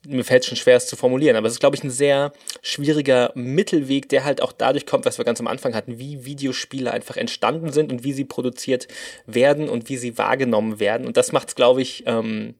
mir 0.04 0.24
fällt 0.24 0.44
schon 0.44 0.56
schwer, 0.56 0.76
es 0.76 0.88
zu 0.88 0.96
formulieren, 0.96 1.36
aber 1.36 1.46
es 1.46 1.54
ist, 1.54 1.60
glaube 1.60 1.76
ich, 1.76 1.84
ein 1.84 1.90
sehr 1.90 2.32
schwieriger 2.62 3.30
Mittelweg, 3.36 4.08
der 4.08 4.24
halt 4.24 4.42
auch 4.42 4.50
dadurch 4.50 4.86
kommt, 4.86 5.04
was 5.04 5.18
wir 5.18 5.24
ganz 5.24 5.38
am 5.38 5.46
Anfang 5.46 5.72
hatten, 5.76 6.00
wie 6.00 6.24
Videospiele 6.24 6.90
einfach 6.90 7.16
entstanden 7.16 7.70
sind 7.72 7.92
und 7.92 8.02
wie 8.02 8.12
sie 8.12 8.24
produziert 8.24 8.88
werden 9.26 9.68
und 9.68 9.88
wie 9.88 9.98
sie 9.98 10.18
wahrgenommen 10.18 10.80
werden. 10.80 11.06
Und 11.06 11.16
das 11.16 11.30
macht 11.30 11.50
es, 11.50 11.54
glaube 11.54 11.80
ich, 11.80 12.02
ähm, 12.06 12.56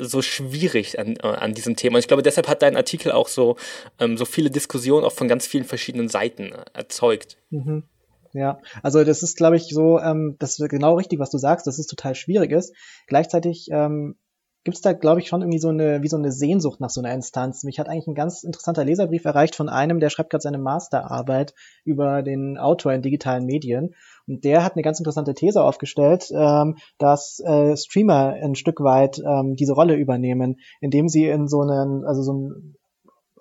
so 0.00 0.22
schwierig 0.22 0.98
an, 0.98 1.16
äh, 1.16 1.26
an 1.26 1.54
diesem 1.54 1.76
Thema. 1.76 1.96
Und 1.96 2.00
ich 2.00 2.08
glaube, 2.08 2.22
deshalb 2.22 2.48
hat 2.48 2.62
dein 2.62 2.76
Artikel 2.76 3.12
auch 3.12 3.28
so, 3.28 3.56
ähm, 3.98 4.16
so 4.16 4.24
viele 4.24 4.50
Diskussionen 4.50 5.04
auch 5.04 5.12
von 5.12 5.28
ganz 5.28 5.46
vielen 5.46 5.64
verschiedenen 5.64 6.08
Seiten 6.08 6.52
äh, 6.52 6.64
erzeugt. 6.74 7.36
Mhm. 7.50 7.84
Ja, 8.32 8.58
also 8.82 9.04
das 9.04 9.22
ist, 9.22 9.36
glaube 9.36 9.56
ich, 9.56 9.68
so, 9.68 10.00
ähm, 10.00 10.34
das 10.40 10.58
ist 10.58 10.68
genau 10.68 10.96
richtig, 10.96 11.20
was 11.20 11.30
du 11.30 11.38
sagst, 11.38 11.68
dass 11.68 11.78
es 11.78 11.86
total 11.86 12.16
schwierig 12.16 12.50
ist. 12.50 12.74
Gleichzeitig 13.06 13.68
ähm, 13.70 14.16
gibt 14.64 14.76
es 14.76 14.80
da, 14.80 14.92
glaube 14.92 15.20
ich, 15.20 15.28
schon 15.28 15.42
irgendwie 15.42 15.60
so 15.60 15.68
eine, 15.68 16.02
wie 16.02 16.08
so 16.08 16.16
eine 16.16 16.32
Sehnsucht 16.32 16.80
nach 16.80 16.90
so 16.90 17.00
einer 17.00 17.12
Instanz. 17.12 17.62
Mich 17.64 17.78
hat 17.78 17.88
eigentlich 17.88 18.08
ein 18.08 18.14
ganz 18.14 18.42
interessanter 18.42 18.84
Leserbrief 18.84 19.24
erreicht 19.24 19.54
von 19.54 19.68
einem, 19.68 20.00
der 20.00 20.10
schreibt 20.10 20.30
gerade 20.30 20.42
seine 20.42 20.58
Masterarbeit 20.58 21.54
über 21.84 22.22
den 22.22 22.58
Autor 22.58 22.92
in 22.92 23.02
digitalen 23.02 23.44
Medien. 23.44 23.94
Und 24.26 24.44
der 24.44 24.64
hat 24.64 24.74
eine 24.74 24.82
ganz 24.82 24.98
interessante 24.98 25.34
These 25.34 25.62
aufgestellt, 25.62 26.30
ähm, 26.32 26.76
dass 26.98 27.40
äh, 27.40 27.76
Streamer 27.76 28.34
ein 28.42 28.54
Stück 28.54 28.80
weit 28.80 29.18
ähm, 29.18 29.54
diese 29.56 29.74
Rolle 29.74 29.96
übernehmen, 29.96 30.56
indem 30.80 31.08
sie 31.08 31.26
in 31.26 31.48
so 31.48 31.60
einen, 31.60 32.04
also 32.04 32.22
so 32.22 32.32
ein 32.32 32.76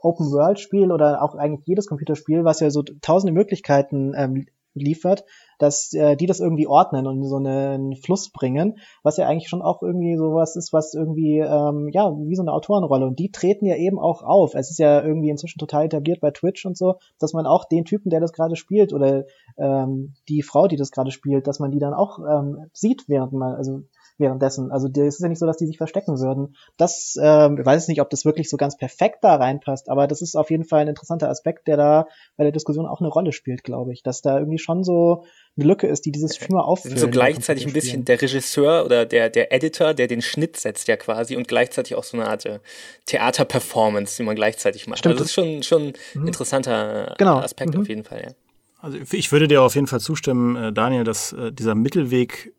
Open-World-Spiel 0.02 0.92
oder 0.92 1.24
auch 1.24 1.36
eigentlich 1.36 1.66
jedes 1.66 1.88
Computerspiel, 1.88 2.44
was 2.44 2.60
ja 2.60 2.70
so 2.70 2.84
tausende 3.02 3.34
Möglichkeiten 3.34 4.14
ähm, 4.16 4.46
liefert, 4.74 5.24
dass 5.60 5.94
äh, 5.94 6.16
die 6.16 6.26
das 6.26 6.40
irgendwie 6.40 6.68
ordnen 6.68 7.08
und 7.08 7.24
so 7.24 7.38
einen 7.38 7.96
Fluss 7.96 8.32
bringen, 8.32 8.78
was 9.04 9.18
ja 9.18 9.28
eigentlich 9.28 9.50
schon 9.50 9.62
auch 9.62 9.82
irgendwie 9.82 10.16
sowas 10.18 10.56
ist, 10.56 10.74
was 10.74 10.94
irgendwie, 10.94 11.40
ähm, 11.40 11.90
ja, 11.94 12.12
wie 12.12 12.36
so 12.36 12.42
eine 12.42 12.54
Autorenrolle. 12.54 13.06
Und 13.06 13.20
die 13.20 13.32
treten 13.32 13.66
ja 13.66 13.76
eben 13.76 14.00
auch 14.00 14.24
auf. 14.24 14.56
Es 14.56 14.70
ist 14.70 14.80
ja 14.80 15.04
irgendwie 15.04 15.30
inzwischen 15.30 15.60
total 15.60 15.86
etabliert 15.86 16.22
bei 16.22 16.32
Twitch 16.32 16.66
und 16.66 16.78
so, 16.78 16.96
dass 17.20 17.34
man 17.34 17.46
auch 17.46 17.66
den 17.66 17.86
Typen, 17.86 18.10
der 18.10 18.20
das 18.20 18.34
gerade 18.34 18.56
spielt, 18.56 18.94
oder 18.94 19.26
ähm, 19.58 20.14
die 20.28 20.42
Frau, 20.42 20.68
die 20.68 20.78
das 20.78 20.92
gerade 20.92 21.12
spielt, 21.12 21.48
dass 21.48 21.60
man 21.60 21.72
die 21.72 21.80
dann 21.80 21.94
auch 21.94 22.20
ähm, 22.20 22.70
sieht, 22.74 23.06
während 23.08 23.34
man, 23.34 23.56
also 23.56 23.84
währenddessen. 24.18 24.72
Also 24.72 24.88
es 24.88 25.16
ist 25.16 25.22
ja 25.22 25.30
nicht 25.30 25.40
so, 25.40 25.46
dass 25.46 25.58
die 25.58 25.66
sich 25.66 25.78
verstecken 25.78 26.20
würden. 26.20 26.56
Das, 26.78 27.16
äh, 27.20 27.54
ich 27.54 27.66
weiß 27.66 27.88
nicht, 27.88 28.02
ob 28.02 28.10
das 28.10 28.26
wirklich 28.26 28.50
so 28.50 28.58
ganz 28.58 28.78
perfekt 28.78 29.20
da 29.22 29.36
reinpasst, 29.36 29.90
aber 29.90 30.08
das 30.08 30.22
ist 30.22 30.36
auf 30.36 30.52
jeden 30.52 30.66
Fall 30.66 30.82
ein 30.82 30.88
interessanter 30.88 31.30
Aspekt, 31.30 31.68
der 31.68 31.78
da 31.78 32.08
bei 32.38 32.44
der 32.44 32.52
Diskussion 32.52 32.86
auch 32.86 33.00
eine 33.00 33.10
Rolle 33.10 33.32
spielt, 33.32 33.64
glaube 33.64 33.94
ich. 33.94 34.04
Dass 34.04 34.22
da 34.22 34.38
irgendwie 34.38 34.60
schon 34.60 34.84
so 34.84 35.24
eine 35.58 35.68
Lücke 35.68 35.88
ist, 35.88 36.06
die 36.06 36.12
dieses 36.12 36.36
Spiel 36.36 36.56
mal 36.56 36.62
auffüllt. 36.62 37.00
So 37.00 37.10
gleichzeitig 37.10 37.68
ein 37.68 37.74
bisschen 37.74 38.06
der 38.06 38.22
Regisseur 38.22 38.86
oder 38.86 39.06
der, 39.06 39.30
der 39.30 39.52
Editor, 39.52 39.94
der 39.94 40.08
den 40.08 40.22
Schnitt 40.22 40.58
setzt 40.58 40.88
ja 40.88 40.98
quasi 40.98 41.36
und 41.36 41.48
gleichzeitig 41.48 41.96
auch 41.96 42.04
so 42.04 42.18
eine 42.18 42.28
Art 42.28 42.46
äh, 42.46 42.60
Theaterperformance, 43.06 44.18
die 44.18 44.24
man 44.24 44.36
gleichzeitig 44.36 44.88
macht. 44.88 45.00
Stimmt. 45.00 45.14
Also 45.14 45.24
das 45.24 45.30
ist 45.30 45.34
schon, 45.34 45.64
schon 45.64 45.94
mhm. 46.14 46.28
interessanter 46.28 47.16
genau. 47.18 47.38
Aspekt 47.40 47.76
mhm. 47.76 47.82
auf 47.82 47.90
jeden 47.90 48.04
Fall, 48.04 48.22
ja. 48.24 48.32
Also 48.80 48.98
ich 49.12 49.32
würde 49.32 49.48
dir 49.48 49.62
auf 49.62 49.76
jeden 49.76 49.88
Fall 49.88 50.02
zustimmen, 50.02 50.58
äh, 50.58 50.74
Daniel, 50.74 51.06
dass 51.06 51.32
äh, 51.32 51.54
dieser 51.54 51.74
Mittelweg 51.74 52.54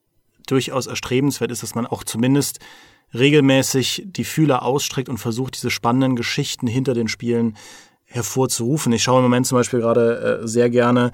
durchaus 0.46 0.86
erstrebenswert 0.86 1.50
ist, 1.50 1.62
dass 1.62 1.74
man 1.74 1.86
auch 1.86 2.04
zumindest 2.04 2.60
regelmäßig 3.12 4.04
die 4.06 4.24
Fühler 4.24 4.62
ausstreckt 4.62 5.08
und 5.08 5.18
versucht, 5.18 5.56
diese 5.56 5.70
spannenden 5.70 6.16
Geschichten 6.16 6.66
hinter 6.66 6.94
den 6.94 7.08
Spielen 7.08 7.56
hervorzurufen. 8.04 8.92
Ich 8.92 9.02
schaue 9.02 9.18
im 9.18 9.24
Moment 9.24 9.46
zum 9.46 9.56
Beispiel 9.56 9.80
gerade 9.80 10.40
äh, 10.42 10.48
sehr 10.48 10.70
gerne 10.70 11.12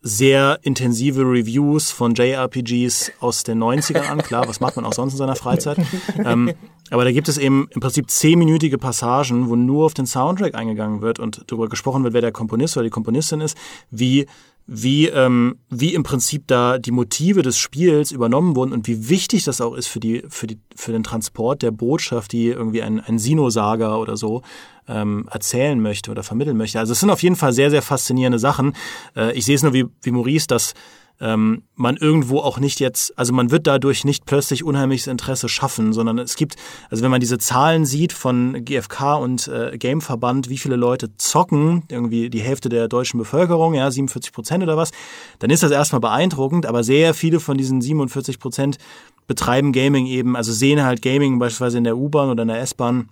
sehr 0.00 0.60
intensive 0.62 1.22
Reviews 1.22 1.90
von 1.90 2.14
JRPGs 2.14 3.12
aus 3.20 3.42
den 3.42 3.62
90ern 3.62 4.08
an. 4.08 4.18
Klar, 4.22 4.48
was 4.48 4.60
macht 4.60 4.76
man 4.76 4.84
auch 4.84 4.92
sonst 4.92 5.14
in 5.14 5.18
seiner 5.18 5.34
Freizeit? 5.34 5.78
ähm, 6.24 6.52
aber 6.90 7.04
da 7.04 7.10
gibt 7.10 7.28
es 7.28 7.36
eben 7.36 7.68
im 7.70 7.80
Prinzip 7.80 8.08
zehnminütige 8.08 8.78
Passagen, 8.78 9.48
wo 9.48 9.56
nur 9.56 9.86
auf 9.86 9.94
den 9.94 10.06
Soundtrack 10.06 10.54
eingegangen 10.54 11.02
wird 11.02 11.18
und 11.18 11.44
darüber 11.48 11.68
gesprochen 11.68 12.04
wird, 12.04 12.14
wer 12.14 12.20
der 12.20 12.32
Komponist 12.32 12.76
oder 12.76 12.84
die 12.84 12.90
Komponistin 12.90 13.40
ist, 13.40 13.58
wie 13.90 14.26
wie, 14.70 15.08
ähm, 15.08 15.56
wie 15.70 15.94
im 15.94 16.02
Prinzip 16.02 16.46
da 16.46 16.76
die 16.76 16.90
Motive 16.90 17.40
des 17.40 17.56
Spiels 17.56 18.12
übernommen 18.12 18.54
wurden 18.54 18.74
und 18.74 18.86
wie 18.86 19.08
wichtig 19.08 19.44
das 19.44 19.62
auch 19.62 19.74
ist 19.74 19.86
für, 19.86 19.98
die, 19.98 20.22
für, 20.28 20.46
die, 20.46 20.58
für 20.76 20.92
den 20.92 21.02
Transport 21.02 21.62
der 21.62 21.70
Botschaft, 21.70 22.32
die 22.32 22.48
irgendwie 22.48 22.82
ein, 22.82 23.00
ein 23.00 23.18
Sino-Saga 23.18 23.96
oder 23.96 24.18
so 24.18 24.42
ähm, 24.86 25.26
erzählen 25.30 25.80
möchte 25.80 26.10
oder 26.10 26.22
vermitteln 26.22 26.58
möchte. 26.58 26.78
Also 26.78 26.92
es 26.92 27.00
sind 27.00 27.08
auf 27.08 27.22
jeden 27.22 27.36
Fall 27.36 27.54
sehr, 27.54 27.70
sehr 27.70 27.80
faszinierende 27.80 28.38
Sachen. 28.38 28.74
Äh, 29.16 29.32
ich 29.32 29.46
sehe 29.46 29.54
es 29.54 29.62
nur 29.62 29.72
wie, 29.72 29.86
wie 30.02 30.10
Maurice, 30.10 30.46
dass 30.46 30.74
ähm, 31.20 31.62
man 31.74 31.96
irgendwo 31.96 32.38
auch 32.40 32.58
nicht 32.58 32.80
jetzt, 32.80 33.16
also 33.18 33.32
man 33.32 33.50
wird 33.50 33.66
dadurch 33.66 34.04
nicht 34.04 34.24
plötzlich 34.26 34.64
unheimliches 34.64 35.06
Interesse 35.06 35.48
schaffen, 35.48 35.92
sondern 35.92 36.18
es 36.18 36.36
gibt, 36.36 36.56
also 36.90 37.02
wenn 37.02 37.10
man 37.10 37.20
diese 37.20 37.38
Zahlen 37.38 37.84
sieht 37.84 38.12
von 38.12 38.64
GfK 38.64 39.16
und 39.16 39.48
äh, 39.48 39.76
Gameverband, 39.78 40.48
wie 40.48 40.58
viele 40.58 40.76
Leute 40.76 41.16
zocken, 41.16 41.84
irgendwie 41.88 42.30
die 42.30 42.40
Hälfte 42.40 42.68
der 42.68 42.88
deutschen 42.88 43.18
Bevölkerung, 43.18 43.74
ja, 43.74 43.90
47 43.90 44.32
Prozent 44.32 44.62
oder 44.62 44.76
was, 44.76 44.90
dann 45.38 45.50
ist 45.50 45.62
das 45.62 45.70
erstmal 45.70 46.00
beeindruckend, 46.00 46.66
aber 46.66 46.84
sehr 46.84 47.14
viele 47.14 47.40
von 47.40 47.58
diesen 47.58 47.80
47 47.80 48.38
Prozent 48.38 48.78
betreiben 49.26 49.72
Gaming 49.72 50.06
eben, 50.06 50.36
also 50.36 50.52
sehen 50.52 50.82
halt 50.82 51.02
Gaming 51.02 51.38
beispielsweise 51.38 51.78
in 51.78 51.84
der 51.84 51.96
U-Bahn 51.96 52.30
oder 52.30 52.42
in 52.42 52.48
der 52.48 52.60
S-Bahn 52.60 53.08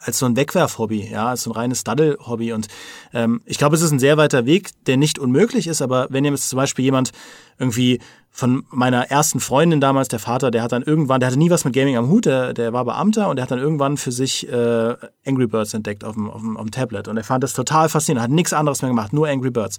als 0.00 0.18
so 0.18 0.26
ein 0.26 0.36
Wegwerfhobby, 0.36 1.08
ja, 1.10 1.28
als 1.28 1.42
so 1.42 1.50
ein 1.50 1.56
reines 1.56 1.84
Daddel-Hobby. 1.84 2.52
Und 2.52 2.68
ähm, 3.12 3.40
ich 3.44 3.58
glaube, 3.58 3.76
es 3.76 3.82
ist 3.82 3.90
ein 3.90 3.98
sehr 3.98 4.16
weiter 4.16 4.46
Weg, 4.46 4.70
der 4.86 4.96
nicht 4.96 5.18
unmöglich 5.18 5.66
ist, 5.66 5.82
aber 5.82 6.06
wenn 6.10 6.24
jetzt 6.24 6.48
zum 6.48 6.56
Beispiel 6.56 6.84
jemand 6.84 7.12
irgendwie 7.58 8.00
von 8.30 8.64
meiner 8.70 9.10
ersten 9.10 9.40
Freundin 9.40 9.80
damals, 9.80 10.08
der 10.08 10.20
Vater, 10.20 10.50
der 10.50 10.62
hat 10.62 10.72
dann 10.72 10.82
irgendwann, 10.82 11.20
der 11.20 11.28
hatte 11.28 11.38
nie 11.38 11.50
was 11.50 11.64
mit 11.64 11.74
Gaming 11.74 11.96
am 11.96 12.08
Hut, 12.08 12.26
der, 12.26 12.54
der 12.54 12.72
war 12.72 12.84
Beamter 12.84 13.28
und 13.28 13.36
der 13.36 13.42
hat 13.42 13.50
dann 13.50 13.58
irgendwann 13.58 13.96
für 13.96 14.12
sich 14.12 14.48
äh, 14.48 14.94
Angry 15.26 15.46
Birds 15.46 15.74
entdeckt 15.74 16.04
auf 16.04 16.14
dem, 16.14 16.30
auf, 16.30 16.40
dem, 16.40 16.56
auf 16.56 16.64
dem 16.64 16.70
Tablet. 16.70 17.08
Und 17.08 17.16
er 17.16 17.24
fand 17.24 17.42
das 17.42 17.52
total 17.52 17.88
faszinierend, 17.88 18.22
hat 18.22 18.30
nichts 18.30 18.52
anderes 18.52 18.82
mehr 18.82 18.90
gemacht, 18.90 19.12
nur 19.12 19.26
Angry 19.26 19.50
Birds 19.50 19.78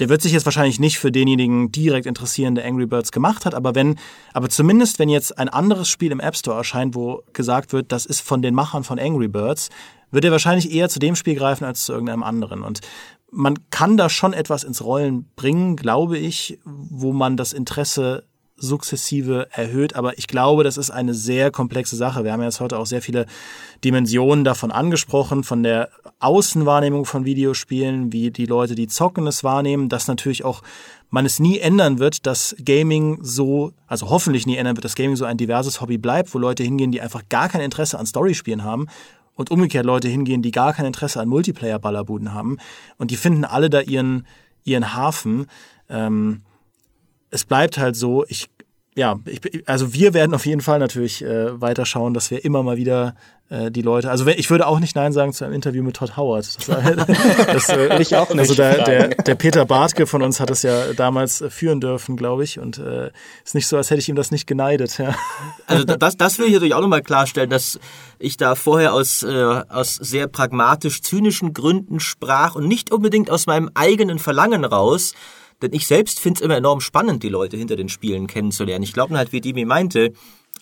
der 0.00 0.08
wird 0.08 0.22
sich 0.22 0.32
jetzt 0.32 0.44
wahrscheinlich 0.44 0.80
nicht 0.80 0.98
für 0.98 1.12
denjenigen 1.12 1.70
direkt 1.70 2.06
interessieren, 2.06 2.54
der 2.54 2.64
Angry 2.64 2.86
Birds 2.86 3.12
gemacht 3.12 3.44
hat, 3.46 3.54
aber 3.54 3.74
wenn, 3.74 3.98
aber 4.32 4.48
zumindest 4.48 4.98
wenn 4.98 5.08
jetzt 5.08 5.38
ein 5.38 5.48
anderes 5.48 5.88
Spiel 5.88 6.12
im 6.12 6.20
App 6.20 6.36
Store 6.36 6.56
erscheint, 6.56 6.94
wo 6.94 7.22
gesagt 7.32 7.72
wird, 7.72 7.92
das 7.92 8.06
ist 8.06 8.20
von 8.20 8.42
den 8.42 8.54
Machern 8.54 8.84
von 8.84 8.98
Angry 8.98 9.28
Birds, 9.28 9.70
wird 10.10 10.24
er 10.24 10.32
wahrscheinlich 10.32 10.72
eher 10.72 10.88
zu 10.88 10.98
dem 10.98 11.16
Spiel 11.16 11.34
greifen 11.34 11.64
als 11.64 11.84
zu 11.84 11.92
irgendeinem 11.92 12.22
anderen. 12.22 12.62
Und 12.62 12.80
man 13.30 13.58
kann 13.70 13.96
da 13.96 14.08
schon 14.08 14.32
etwas 14.32 14.64
ins 14.64 14.84
Rollen 14.84 15.28
bringen, 15.36 15.76
glaube 15.76 16.18
ich, 16.18 16.58
wo 16.64 17.12
man 17.12 17.36
das 17.36 17.52
Interesse 17.52 18.24
sukzessive 18.56 19.48
erhöht. 19.50 19.96
Aber 19.96 20.18
ich 20.18 20.26
glaube, 20.26 20.64
das 20.64 20.76
ist 20.76 20.90
eine 20.90 21.14
sehr 21.14 21.50
komplexe 21.50 21.96
Sache. 21.96 22.24
Wir 22.24 22.32
haben 22.32 22.42
jetzt 22.42 22.60
heute 22.60 22.78
auch 22.78 22.86
sehr 22.86 23.02
viele 23.02 23.26
Dimensionen 23.84 24.44
davon 24.44 24.70
angesprochen, 24.70 25.44
von 25.44 25.62
der 25.62 25.90
Außenwahrnehmung 26.20 27.04
von 27.04 27.24
Videospielen, 27.24 28.12
wie 28.12 28.30
die 28.30 28.46
Leute, 28.46 28.74
die 28.74 28.86
zocken, 28.86 29.26
es 29.26 29.44
wahrnehmen, 29.44 29.88
dass 29.88 30.08
natürlich 30.08 30.44
auch 30.44 30.62
man 31.10 31.26
es 31.26 31.38
nie 31.38 31.58
ändern 31.58 31.98
wird, 31.98 32.26
dass 32.26 32.56
Gaming 32.64 33.18
so, 33.22 33.72
also 33.86 34.10
hoffentlich 34.10 34.46
nie 34.46 34.56
ändern 34.56 34.76
wird, 34.76 34.84
dass 34.84 34.96
Gaming 34.96 35.16
so 35.16 35.24
ein 35.24 35.36
diverses 35.36 35.80
Hobby 35.80 35.96
bleibt, 35.96 36.34
wo 36.34 36.38
Leute 36.38 36.64
hingehen, 36.64 36.90
die 36.90 37.00
einfach 37.00 37.22
gar 37.28 37.48
kein 37.48 37.60
Interesse 37.60 37.98
an 37.98 38.06
Storyspielen 38.06 38.64
haben 38.64 38.88
und 39.34 39.50
umgekehrt 39.50 39.86
Leute 39.86 40.08
hingehen, 40.08 40.42
die 40.42 40.50
gar 40.50 40.72
kein 40.72 40.86
Interesse 40.86 41.20
an 41.20 41.28
Multiplayer-Ballerbuden 41.28 42.32
haben 42.32 42.58
und 42.98 43.10
die 43.10 43.16
finden 43.16 43.44
alle 43.44 43.70
da 43.70 43.80
ihren, 43.80 44.26
ihren 44.64 44.94
Hafen. 44.94 45.46
Ähm, 45.88 46.42
es 47.34 47.44
bleibt 47.44 47.78
halt 47.78 47.96
so, 47.96 48.24
ich 48.28 48.48
ja, 48.96 49.18
ich, 49.26 49.40
also 49.68 49.92
wir 49.92 50.14
werden 50.14 50.34
auf 50.34 50.46
jeden 50.46 50.60
Fall 50.60 50.78
natürlich 50.78 51.22
äh, 51.22 51.60
weiter 51.60 51.84
schauen, 51.84 52.14
dass 52.14 52.30
wir 52.30 52.44
immer 52.44 52.62
mal 52.62 52.76
wieder 52.76 53.16
äh, 53.50 53.70
die 53.72 53.82
Leute, 53.82 54.08
also 54.08 54.24
ich 54.28 54.48
würde 54.50 54.68
auch 54.68 54.78
nicht 54.78 54.94
Nein 54.94 55.12
sagen 55.12 55.32
zu 55.32 55.44
einem 55.44 55.52
Interview 55.52 55.82
mit 55.82 55.96
Todd 55.96 56.16
Howard. 56.16 56.46
Das, 56.46 56.66
das 57.46 57.68
äh, 57.70 58.00
ich 58.00 58.14
auch 58.14 58.30
nicht. 58.30 58.38
Also 58.38 58.54
der, 58.54 58.84
der, 58.84 59.08
der 59.08 59.34
Peter 59.34 59.64
Bartke 59.64 60.06
von 60.06 60.22
uns 60.22 60.38
hat 60.38 60.48
es 60.50 60.62
ja 60.62 60.92
damals 60.92 61.40
äh, 61.40 61.50
führen 61.50 61.80
dürfen, 61.80 62.16
glaube 62.16 62.44
ich, 62.44 62.60
und 62.60 62.78
äh, 62.78 63.10
ist 63.44 63.56
nicht 63.56 63.66
so, 63.66 63.76
als 63.76 63.90
hätte 63.90 63.98
ich 63.98 64.08
ihm 64.08 64.14
das 64.14 64.30
nicht 64.30 64.46
geneidet. 64.46 64.96
Ja. 64.98 65.16
Also 65.66 65.84
das, 65.84 66.16
das 66.16 66.38
will 66.38 66.46
ich 66.46 66.52
natürlich 66.52 66.74
auch 66.74 66.80
nochmal 66.80 67.02
klarstellen, 67.02 67.50
dass 67.50 67.80
ich 68.20 68.36
da 68.36 68.54
vorher 68.54 68.94
aus, 68.94 69.24
äh, 69.24 69.62
aus 69.68 69.96
sehr 69.96 70.28
pragmatisch-zynischen 70.28 71.52
Gründen 71.52 71.98
sprach 71.98 72.54
und 72.54 72.68
nicht 72.68 72.92
unbedingt 72.92 73.28
aus 73.28 73.46
meinem 73.46 73.70
eigenen 73.74 74.20
Verlangen 74.20 74.64
raus, 74.64 75.14
denn 75.62 75.72
ich 75.72 75.86
selbst 75.86 76.20
finde 76.20 76.38
es 76.38 76.44
immer 76.44 76.56
enorm 76.56 76.80
spannend, 76.80 77.22
die 77.22 77.28
Leute 77.28 77.56
hinter 77.56 77.76
den 77.76 77.88
Spielen 77.88 78.26
kennenzulernen. 78.26 78.84
Ich 78.84 78.92
glaube 78.92 79.16
halt, 79.16 79.32
wie 79.32 79.40
Dimi 79.40 79.64
meinte, 79.64 80.12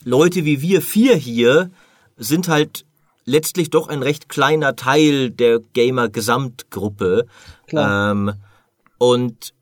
Leute 0.05 0.45
wie 0.45 0.61
wir 0.61 0.83
vier 0.83 1.15
hier 1.17 1.71
sind 2.17 2.49
halt 2.49 2.85
letztlich 3.25 3.71
doch 3.71 3.89
ein 3.89 4.03
recht 4.03 4.29
kleiner 4.29 4.77
Teil 4.77 5.31
der 5.31 5.61
Gamer-Gesamtgruppe. 5.61 7.27
Ähm, 7.73 8.33
und 8.99 9.55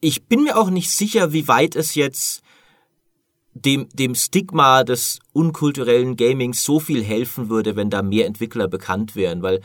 ich 0.00 0.24
bin 0.26 0.44
mir 0.44 0.58
auch 0.58 0.70
nicht 0.70 0.90
sicher, 0.90 1.32
wie 1.32 1.48
weit 1.48 1.76
es 1.76 1.94
jetzt 1.94 2.42
dem, 3.54 3.88
dem 3.92 4.14
Stigma 4.14 4.84
des 4.84 5.20
unkulturellen 5.32 6.16
Gamings 6.16 6.62
so 6.62 6.78
viel 6.78 7.02
helfen 7.02 7.48
würde, 7.48 7.74
wenn 7.74 7.90
da 7.90 8.02
mehr 8.02 8.26
Entwickler 8.26 8.68
bekannt 8.68 9.16
wären, 9.16 9.42
weil 9.42 9.62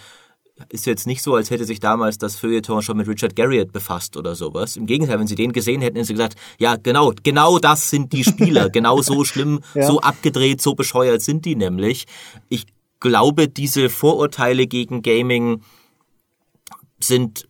ist 0.70 0.86
jetzt 0.86 1.08
nicht 1.08 1.22
so, 1.22 1.36
als 1.36 1.50
hätte 1.50 1.66
sich 1.66 1.80
damals 1.80 2.18
das 2.18 2.36
Feuilleton 2.36 2.82
schon 2.82 2.98
mit 2.98 3.08
Richard 3.08 3.36
Garriott 3.36 3.72
befasst 3.72 4.18
oder 4.18 4.36
sowas. 4.36 4.78
Im 4.78 4.86
Gegenteil, 4.86 5.20
wenn 5.20 5.28
sie 5.28 5.36
den 5.36 5.54
gesehen 5.54 5.82
hätten, 5.82 5.96
hätten 5.96 6.08
sie 6.08 6.14
gesagt, 6.14 6.36
ja, 6.58 6.76
genau, 6.76 7.14
genau 7.24 7.60
das 7.60 7.90
sind 7.90 8.14
die 8.14 8.24
Spieler. 8.24 8.70
genau 8.72 9.02
so 9.02 9.24
schlimm, 9.24 9.62
ja. 9.74 9.88
so 9.88 10.02
abgedreht, 10.02 10.62
so 10.62 10.76
bescheuert 10.76 11.22
sind 11.22 11.46
die 11.46 11.56
nämlich. 11.56 12.06
Ich 12.50 12.66
glaube, 13.00 13.48
diese 13.48 13.90
Vorurteile 13.90 14.68
gegen 14.68 15.02
Gaming 15.02 15.62
sind 17.00 17.48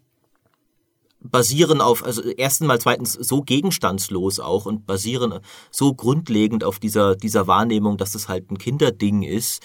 basieren 1.24 1.82
auf, 1.82 2.04
also 2.04 2.24
erstens 2.24 2.68
mal 2.68 2.80
zweitens 2.80 3.14
so 3.14 3.42
gegenstandslos 3.42 4.40
auch 4.40 4.66
und 4.66 4.88
basieren 4.88 5.40
so 5.70 5.94
grundlegend 5.94 6.64
auf 6.64 6.80
dieser, 6.80 7.16
dieser 7.16 7.48
Wahrnehmung, 7.48 7.98
dass 7.98 8.14
das 8.14 8.28
halt 8.28 8.50
ein 8.50 8.58
Kinderding 8.58 9.22
ist, 9.22 9.62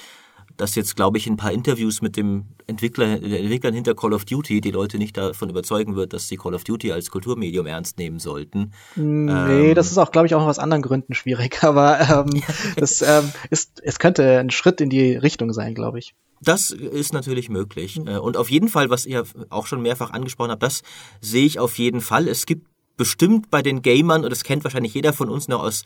dass 0.56 0.74
jetzt, 0.74 0.96
glaube 0.96 1.18
ich, 1.18 1.26
ein 1.26 1.36
paar 1.36 1.52
Interviews 1.52 2.02
mit 2.02 2.16
dem 2.16 2.46
Entwickler, 2.66 3.18
den 3.18 3.32
Entwicklern 3.32 3.74
hinter 3.74 3.94
Call 3.94 4.12
of 4.12 4.24
Duty 4.24 4.60
die 4.60 4.70
Leute 4.70 4.98
nicht 4.98 5.16
davon 5.16 5.50
überzeugen 5.50 5.96
wird, 5.96 6.12
dass 6.12 6.28
sie 6.28 6.36
Call 6.36 6.54
of 6.54 6.64
Duty 6.64 6.92
als 6.92 7.10
Kulturmedium 7.10 7.66
ernst 7.66 7.98
nehmen 7.98 8.18
sollten. 8.18 8.72
Nee, 8.94 9.68
ähm, 9.68 9.74
das 9.74 9.90
ist 9.90 9.98
auch, 9.98 10.10
glaube 10.10 10.26
ich, 10.26 10.34
auch 10.34 10.40
noch 10.40 10.48
aus 10.48 10.58
anderen 10.58 10.82
Gründen 10.82 11.14
schwierig, 11.14 11.58
aber 11.62 12.00
ähm, 12.00 12.42
das 12.76 13.02
ähm, 13.02 13.32
ist, 13.50 13.80
es 13.82 13.98
könnte 13.98 14.38
ein 14.38 14.50
Schritt 14.50 14.80
in 14.80 14.90
die 14.90 15.14
Richtung 15.14 15.52
sein, 15.52 15.74
glaube 15.74 15.98
ich. 15.98 16.14
Das 16.40 16.70
ist 16.70 17.12
natürlich 17.12 17.48
möglich. 17.48 17.98
Mhm. 17.98 18.08
Und 18.08 18.36
auf 18.36 18.50
jeden 18.50 18.68
Fall, 18.68 18.90
was 18.90 19.06
ihr 19.06 19.24
auch 19.50 19.66
schon 19.66 19.82
mehrfach 19.82 20.10
angesprochen 20.10 20.50
habt, 20.50 20.62
das 20.62 20.82
sehe 21.20 21.46
ich 21.46 21.58
auf 21.58 21.78
jeden 21.78 22.00
Fall. 22.00 22.28
Es 22.28 22.46
gibt 22.46 22.66
bestimmt 22.96 23.50
bei 23.50 23.62
den 23.62 23.82
Gamern, 23.82 24.24
und 24.24 24.30
das 24.30 24.44
kennt 24.44 24.64
wahrscheinlich 24.64 24.94
jeder 24.94 25.12
von 25.12 25.28
uns 25.28 25.48
noch 25.48 25.62
aus, 25.62 25.84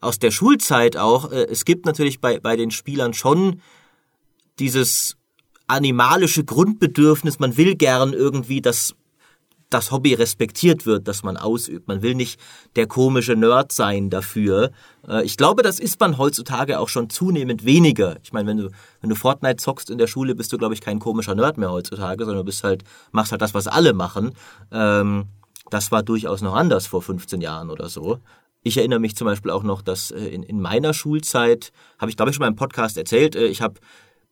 aus 0.00 0.18
der 0.18 0.30
Schulzeit 0.30 0.96
auch, 0.96 1.30
äh, 1.30 1.46
es 1.50 1.64
gibt 1.64 1.86
natürlich 1.86 2.20
bei, 2.20 2.38
bei 2.40 2.56
den 2.56 2.70
Spielern 2.70 3.12
schon 3.14 3.60
dieses 4.60 5.16
animalische 5.66 6.44
Grundbedürfnis, 6.44 7.38
man 7.38 7.56
will 7.56 7.74
gern 7.76 8.12
irgendwie, 8.12 8.60
dass 8.60 8.94
das 9.70 9.92
Hobby 9.92 10.14
respektiert 10.14 10.84
wird, 10.84 11.06
das 11.06 11.22
man 11.22 11.36
ausübt. 11.36 11.86
Man 11.86 12.02
will 12.02 12.16
nicht 12.16 12.40
der 12.74 12.88
komische 12.88 13.36
Nerd 13.36 13.70
sein 13.70 14.10
dafür. 14.10 14.72
Äh, 15.08 15.24
ich 15.24 15.36
glaube, 15.36 15.62
das 15.62 15.78
ist 15.78 16.00
man 16.00 16.18
heutzutage 16.18 16.80
auch 16.80 16.88
schon 16.88 17.08
zunehmend 17.08 17.64
weniger. 17.64 18.16
Ich 18.22 18.32
meine, 18.32 18.48
wenn 18.48 18.56
du, 18.58 18.70
wenn 19.00 19.10
du 19.10 19.16
Fortnite 19.16 19.56
zockst 19.56 19.88
in 19.90 19.98
der 19.98 20.08
Schule, 20.08 20.34
bist 20.34 20.52
du, 20.52 20.58
glaube 20.58 20.74
ich, 20.74 20.80
kein 20.80 20.98
komischer 20.98 21.36
Nerd 21.36 21.56
mehr 21.56 21.70
heutzutage, 21.70 22.24
sondern 22.24 22.44
du 22.44 22.46
bist 22.46 22.64
halt, 22.64 22.82
machst 23.12 23.30
halt 23.30 23.42
das, 23.42 23.54
was 23.54 23.68
alle 23.68 23.92
machen. 23.92 24.32
Ähm, 24.72 25.26
das 25.70 25.92
war 25.92 26.02
durchaus 26.02 26.42
noch 26.42 26.54
anders 26.54 26.88
vor 26.88 27.00
15 27.00 27.40
Jahren 27.40 27.70
oder 27.70 27.88
so. 27.88 28.18
ich 28.62 28.76
erinnere 28.76 28.98
mich 28.98 29.16
zum 29.16 29.26
Beispiel 29.26 29.52
auch 29.52 29.62
noch, 29.62 29.82
dass 29.82 30.10
äh, 30.10 30.18
in, 30.18 30.42
in 30.42 30.60
meiner 30.60 30.92
Schulzeit, 30.92 31.72
habe 31.98 32.10
ich 32.10 32.16
glaube 32.16 32.30
ich 32.30 32.36
schon 32.36 32.42
mal 32.42 32.48
im 32.48 32.56
Podcast 32.56 32.98
erzählt, 32.98 33.36
äh, 33.36 33.46
ich 33.46 33.62
habe 33.62 33.80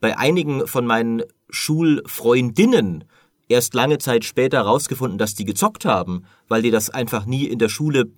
bei 0.00 0.16
einigen 0.16 0.66
von 0.66 0.86
meinen 0.86 1.22
Schulfreundinnen 1.50 3.04
erst 3.48 3.74
lange 3.74 3.98
Zeit 3.98 4.24
später 4.24 4.60
rausgefunden, 4.60 5.18
dass 5.18 5.34
die 5.34 5.44
gezockt 5.44 5.84
haben, 5.84 6.24
weil 6.48 6.62
die 6.62 6.70
das 6.70 6.90
einfach 6.90 7.24
nie 7.24 7.46
in 7.46 7.58
der 7.58 7.68
Schule 7.68 8.10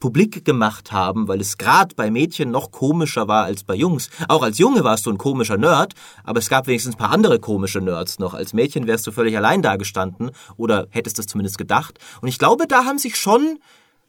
publik 0.00 0.44
gemacht 0.44 0.92
haben, 0.92 1.26
weil 1.26 1.40
es 1.40 1.58
gerade 1.58 1.94
bei 1.94 2.10
Mädchen 2.10 2.50
noch 2.50 2.70
komischer 2.70 3.26
war 3.26 3.44
als 3.44 3.64
bei 3.64 3.74
Jungs. 3.74 4.10
Auch 4.28 4.42
als 4.42 4.58
Junge 4.58 4.84
warst 4.84 5.06
du 5.06 5.10
ein 5.10 5.18
komischer 5.18 5.56
Nerd, 5.56 5.94
aber 6.22 6.38
es 6.38 6.48
gab 6.48 6.66
wenigstens 6.66 6.94
ein 6.94 6.98
paar 6.98 7.10
andere 7.10 7.40
komische 7.40 7.80
Nerds 7.80 8.18
noch. 8.18 8.34
Als 8.34 8.52
Mädchen 8.52 8.86
wärst 8.86 9.06
du 9.06 9.12
völlig 9.12 9.36
allein 9.36 9.60
dagestanden 9.60 10.30
oder 10.56 10.86
hättest 10.90 11.18
das 11.18 11.26
zumindest 11.26 11.58
gedacht. 11.58 11.98
Und 12.22 12.28
ich 12.28 12.38
glaube, 12.38 12.66
da 12.68 12.84
haben 12.84 12.98
sich 12.98 13.16
schon, 13.16 13.58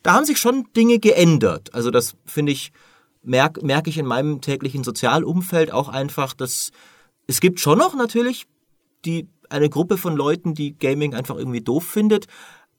da 0.03 0.13
haben 0.13 0.25
sich 0.25 0.37
schon 0.37 0.67
Dinge 0.75 0.99
geändert. 0.99 1.73
Also 1.73 1.89
das 1.89 2.15
finde 2.25 2.51
ich, 2.51 2.71
merke 3.23 3.65
merk 3.65 3.87
ich 3.87 3.97
in 3.97 4.05
meinem 4.05 4.41
täglichen 4.41 4.83
Sozialumfeld 4.83 5.71
auch 5.71 5.89
einfach, 5.89 6.33
dass 6.33 6.71
es 7.29 7.41
gibt 7.41 7.59
schon 7.59 7.77
noch 7.77 7.93
natürlich 7.95 8.47
die 9.05 9.29
eine 9.49 9.69
Gruppe 9.69 9.97
von 9.97 10.15
Leuten, 10.15 10.55
die 10.55 10.77
Gaming 10.77 11.13
einfach 11.13 11.37
irgendwie 11.37 11.61
doof 11.61 11.85
findet, 11.85 12.25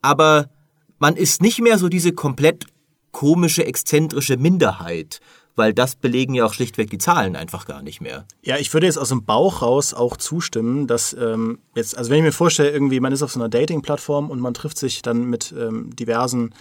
aber 0.03 0.51
man 0.99 1.17
ist 1.17 1.41
nicht 1.41 1.61
mehr 1.61 1.79
so 1.79 1.89
diese 1.89 2.13
komplett 2.13 2.67
komische, 3.13 3.65
exzentrische 3.65 4.37
Minderheit, 4.37 5.21
weil 5.55 5.73
das 5.73 5.95
belegen 5.95 6.35
ja 6.35 6.45
auch 6.45 6.53
schlichtweg 6.53 6.91
die 6.91 6.99
Zahlen 6.99 7.37
einfach 7.37 7.65
gar 7.65 7.83
nicht 7.83 8.01
mehr. 8.01 8.27
Ja, 8.43 8.57
ich 8.57 8.75
würde 8.75 8.87
jetzt 8.87 8.99
aus 8.99 9.09
dem 9.11 9.25
Bauch 9.25 9.63
raus 9.63 9.95
auch 9.95 10.17
zustimmen, 10.17 10.89
dass 10.89 11.13
ähm, 11.13 11.61
jetzt, 11.77 11.97
also 11.97 12.11
wenn 12.11 12.19
ich 12.19 12.25
mir 12.25 12.33
vorstelle, 12.33 12.71
irgendwie 12.71 13.01
man 13.01 13.13
ist 13.13 13.23
auf 13.23 13.33
so 13.33 13.39
einer 13.39 13.49
Dating-Plattform 13.49 14.31
und 14.31 14.41
man 14.41 14.55
trifft 14.55 14.79
sich 14.79 15.01
dann 15.01 15.25
mit 15.25 15.55
ähm, 15.57 15.95
diversen 15.95 16.55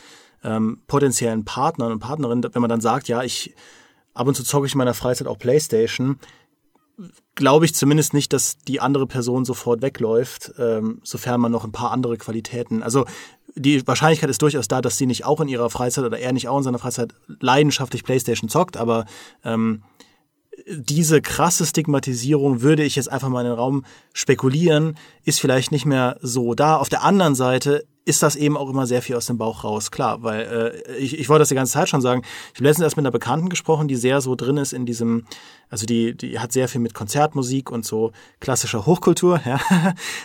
ähm, 0.44 0.82
potenziellen 0.86 1.44
Partnern 1.44 1.92
und 1.92 2.00
Partnerinnen, 2.00 2.50
wenn 2.54 2.62
man 2.62 2.70
dann 2.70 2.82
sagt, 2.82 3.08
ja, 3.08 3.24
ich 3.24 3.56
ab 4.14 4.28
und 4.28 4.36
zu 4.36 4.44
zocke 4.44 4.68
ich 4.68 4.74
in 4.74 4.78
meiner 4.78 4.94
Freizeit 4.94 5.28
auch 5.28 5.38
Playstation, 5.38 6.20
glaube 7.36 7.66
ich 7.66 7.74
zumindest 7.74 8.14
nicht, 8.14 8.34
dass 8.34 8.58
die 8.58 8.82
andere 8.82 9.08
Person 9.08 9.46
sofort 9.46 9.82
wegläuft, 9.82 10.54
ähm, 10.58 11.02
sofern 11.04 11.42
man 11.42 11.52
noch 11.52 11.64
ein 11.64 11.72
paar 11.72 11.92
andere 11.92 12.18
Qualitäten. 12.18 12.84
Also 12.84 13.06
die 13.56 13.86
Wahrscheinlichkeit 13.88 14.30
ist 14.30 14.42
durchaus 14.42 14.68
da, 14.68 14.82
dass 14.82 14.98
sie 14.98 15.06
nicht 15.06 15.26
auch 15.26 15.42
in 15.42 15.48
ihrer 15.48 15.70
Freizeit 15.70 16.06
oder 16.06 16.20
er 16.20 16.34
nicht 16.34 16.48
auch 16.48 16.58
in 16.58 16.64
seiner 16.64 16.80
Freizeit 16.80 17.14
leidenschaftlich 17.28 18.04
PlayStation 18.04 18.50
zockt, 18.50 18.78
aber 18.78 19.06
ähm, 19.44 19.84
diese 20.68 21.22
krasse 21.22 21.66
Stigmatisierung 21.66 22.62
würde 22.62 22.84
ich 22.84 22.96
jetzt 22.96 23.12
einfach 23.12 23.30
mal 23.30 23.42
in 23.42 23.48
den 23.48 23.58
Raum 23.58 23.86
spekulieren, 24.14 24.98
ist 25.24 25.40
vielleicht 25.40 25.72
nicht 25.72 25.86
mehr 25.86 26.18
so 26.22 26.54
da. 26.54 26.78
Auf 26.78 26.90
der 26.90 27.04
anderen 27.04 27.36
Seite 27.36 27.86
ist 28.10 28.24
das 28.24 28.36
eben 28.36 28.58
auch 28.58 28.70
immer 28.70 28.88
sehr 28.88 29.04
viel 29.04 29.16
aus 29.16 29.28
dem 29.28 29.38
Bauch 29.38 29.64
raus, 29.64 29.92
klar, 29.92 30.24
weil 30.24 30.82
äh, 30.88 30.98
ich, 30.98 31.20
ich 31.20 31.30
wollte 31.30 31.42
das 31.42 31.50
die 31.50 31.56
ganze 31.56 31.74
Zeit 31.74 31.90
schon 31.90 32.02
sagen. 32.02 32.24
Ich 32.54 32.60
habe 32.60 32.64
letztens 32.68 32.86
erst 32.86 32.98
mit 32.98 33.04
einer 33.04 33.12
Bekannten 33.12 33.50
gesprochen, 33.50 33.88
die 33.88 33.96
sehr 33.96 34.20
so 34.20 34.36
drin 34.36 34.58
ist 34.58 34.74
in 34.74 34.88
diesem, 34.88 35.26
also 35.70 35.86
die, 35.86 36.18
die 36.18 36.40
hat 36.40 36.52
sehr 36.52 36.68
viel 36.68 36.82
mit 36.82 36.96
Konzertmusik 36.96 37.70
und 37.70 37.86
so 37.86 38.12
klassischer 38.40 38.88
Hochkultur 38.88 39.40
ja, 39.46 39.60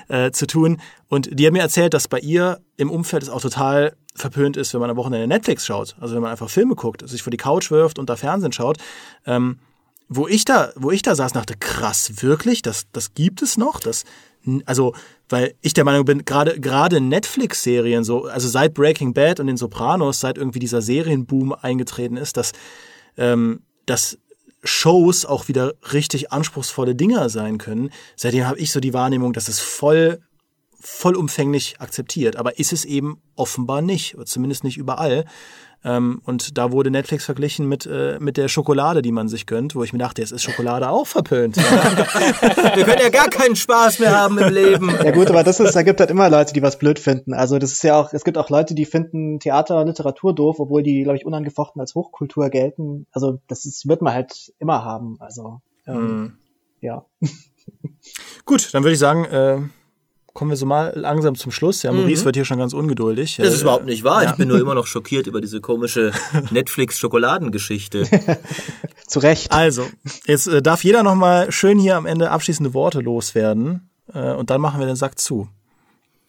äh, 0.09 0.30
zu 0.30 0.47
tun. 0.47 0.80
Und 1.09 1.39
die 1.39 1.47
hat 1.47 1.53
mir 1.53 1.61
erzählt, 1.61 1.93
dass 1.93 2.09
bei 2.09 2.20
ihr 2.20 2.61
im 2.78 2.91
Umfeld 2.91 3.22
es 3.22 3.28
auch 3.28 3.43
total 3.43 3.95
verpönt 4.14 4.57
ist, 4.57 4.72
wenn 4.72 4.80
man 4.80 4.91
am 4.91 4.97
Wochenende 4.97 5.26
Netflix 5.26 5.66
schaut. 5.66 5.95
Also 6.01 6.14
wenn 6.14 6.22
man 6.22 6.30
einfach 6.30 6.49
Filme 6.49 6.76
guckt, 6.76 7.07
sich 7.07 7.22
vor 7.22 7.32
die 7.32 7.37
Couch 7.37 7.70
wirft 7.70 7.99
und 7.99 8.09
da 8.09 8.16
Fernsehen 8.16 8.53
schaut. 8.53 8.78
Ähm, 9.26 9.59
wo 10.09 10.29
ich 10.29 10.45
da, 10.45 10.73
wo 10.77 10.91
ich 10.91 11.03
da 11.03 11.15
saß, 11.15 11.33
dachte, 11.33 11.55
krass, 11.59 12.23
wirklich, 12.23 12.63
das, 12.63 12.87
das 12.93 13.15
gibt 13.15 13.43
es 13.43 13.57
noch, 13.57 13.81
das, 13.81 14.05
also, 14.67 14.95
weil 15.29 15.55
ich 15.63 15.73
der 15.73 15.85
Meinung 15.85 16.05
bin, 16.05 16.25
gerade, 16.25 16.61
gerade 16.61 17.01
Netflix-Serien, 17.01 18.05
so, 18.05 18.25
also 18.25 18.49
seit 18.49 18.75
Breaking 18.75 19.15
Bad 19.15 19.41
und 19.41 19.47
den 19.47 19.57
Sopranos, 19.57 20.21
seit 20.21 20.37
irgendwie 20.37 20.59
dieser 20.59 20.83
Serienboom 20.83 21.53
eingetreten 21.53 22.17
ist, 22.17 22.37
dass, 22.37 22.53
ähm, 23.17 23.63
dass 23.87 24.19
Shows 24.63 25.25
auch 25.25 25.49
wieder 25.49 25.75
richtig 25.93 26.33
anspruchsvolle 26.33 26.95
Dinger 26.95 27.29
sein 27.29 27.59
können. 27.59 27.91
Seitdem 28.17 28.47
habe 28.47 28.59
ich 28.59 28.73
so 28.73 28.81
die 28.81 28.95
Wahrnehmung, 28.95 29.33
dass 29.33 29.49
es 29.49 29.61
voll 29.61 30.21
vollumfänglich 30.87 31.80
akzeptiert, 31.80 32.37
aber 32.37 32.59
ist 32.59 32.72
es 32.72 32.85
eben 32.85 33.20
offenbar 33.37 33.82
nicht, 33.82 34.16
zumindest 34.26 34.64
nicht 34.64 34.76
überall. 34.76 35.24
Ähm, 35.87 36.22
und 36.24 36.57
da 36.57 36.72
wurde 36.72 36.91
Netflix 36.91 37.26
verglichen 37.26 37.68
mit, 37.68 37.85
äh, 37.85 38.18
mit 38.18 38.39
der 38.39 38.49
Schokolade, 38.49 39.03
die 39.03 39.12
man 39.12 39.28
sich 39.28 39.45
gönnt, 39.45 39.74
wo 39.74 39.85
ich 39.85 39.93
mir 39.93 39.99
dachte, 39.99 40.22
jetzt 40.22 40.30
ist 40.32 40.43
Schokolade 40.43 40.89
auch 40.89 41.07
verpönt. 41.07 41.57
Wir 42.74 42.85
können 42.85 43.03
ja 43.03 43.11
gar 43.11 43.28
keinen 43.28 43.55
Spaß 43.55 43.99
mehr 43.99 44.18
haben 44.18 44.39
im 44.39 44.53
Leben. 44.53 44.91
Ja 44.91 45.11
gut, 45.11 45.28
aber 45.28 45.45
das 45.45 45.61
ist, 45.61 45.76
da 45.76 45.82
gibt 45.82 46.01
halt 46.01 46.11
immer 46.11 46.30
Leute, 46.30 46.55
die 46.55 46.62
was 46.62 46.78
blöd 46.78 46.99
finden. 46.99 47.35
Also 47.35 47.59
das 47.59 47.72
ist 47.72 47.85
ja 47.85 48.01
auch, 48.01 48.14
es 48.14 48.24
gibt 48.24 48.39
auch 48.39 48.49
Leute, 48.49 48.74
die 48.74 48.87
finden 48.87 49.41
Theater, 49.41 49.85
Literatur 49.85 50.35
doof, 50.35 50.57
obwohl 50.59 50.82
die, 50.82 51.03
glaube 51.03 51.18
ich, 51.18 51.26
unangefochten 51.26 51.80
als 51.80 51.95
Hochkultur 51.95 52.49
gelten. 52.49 53.07
Also 53.12 53.41
das 53.47 53.66
ist, 53.66 53.87
wird 53.87 54.01
man 54.01 54.14
halt 54.14 54.55
immer 54.59 54.85
haben. 54.85 55.18
Also 55.20 55.61
ähm, 55.87 56.22
mm. 56.22 56.39
ja. 56.80 57.05
Gut, 58.47 58.72
dann 58.72 58.85
würde 58.85 58.95
ich 58.95 58.99
sagen, 58.99 59.24
äh, 59.26 59.59
kommen 60.35 60.51
wir 60.51 60.57
so 60.57 60.66
mal 60.66 60.93
langsam 60.97 61.37
zum 61.37 61.53
Schluss. 61.53 61.82
Ja, 61.85 61.93
Maurice 61.93 62.22
mhm. 62.22 62.24
wird 62.26 62.37
hier 62.37 62.45
schon 62.45 62.59
ganz 62.59 62.74
ungeduldig. 62.74 63.37
Das 63.39 63.55
ist 63.55 63.62
überhaupt 63.62 63.87
nicht 63.87 64.05
wahr. 64.05 64.24
Ja. 64.24 64.30
Ich 64.30 64.37
bin 64.37 64.49
nur 64.49 64.59
immer 64.59 64.74
noch 64.74 64.87
schockiert 64.87 65.26
über 65.26 65.41
diese 65.41 65.61
komische 65.61 66.12
Netflix-Schokoladengeschichte. 66.51 68.05
Zu 69.07 69.20
Recht. 69.20 69.53
Also, 69.53 69.87
jetzt 70.26 70.49
äh, 70.49 70.61
darf 70.61 70.85
jeder 70.85 71.05
noch 71.05 71.14
mal 71.14 71.51
schön 71.53 71.78
hier 71.78 71.97
am 71.97 72.05
Ende 72.05 72.30
abschließende 72.30 72.74
Worte 72.74 73.01
loswerden. 73.01 73.89
Äh, 74.12 74.32
und 74.32 74.51
dann 74.51 74.61
machen 74.61 74.80
wir 74.80 74.87
den 74.87 74.97
Sack 74.97 75.18
zu. 75.18 75.49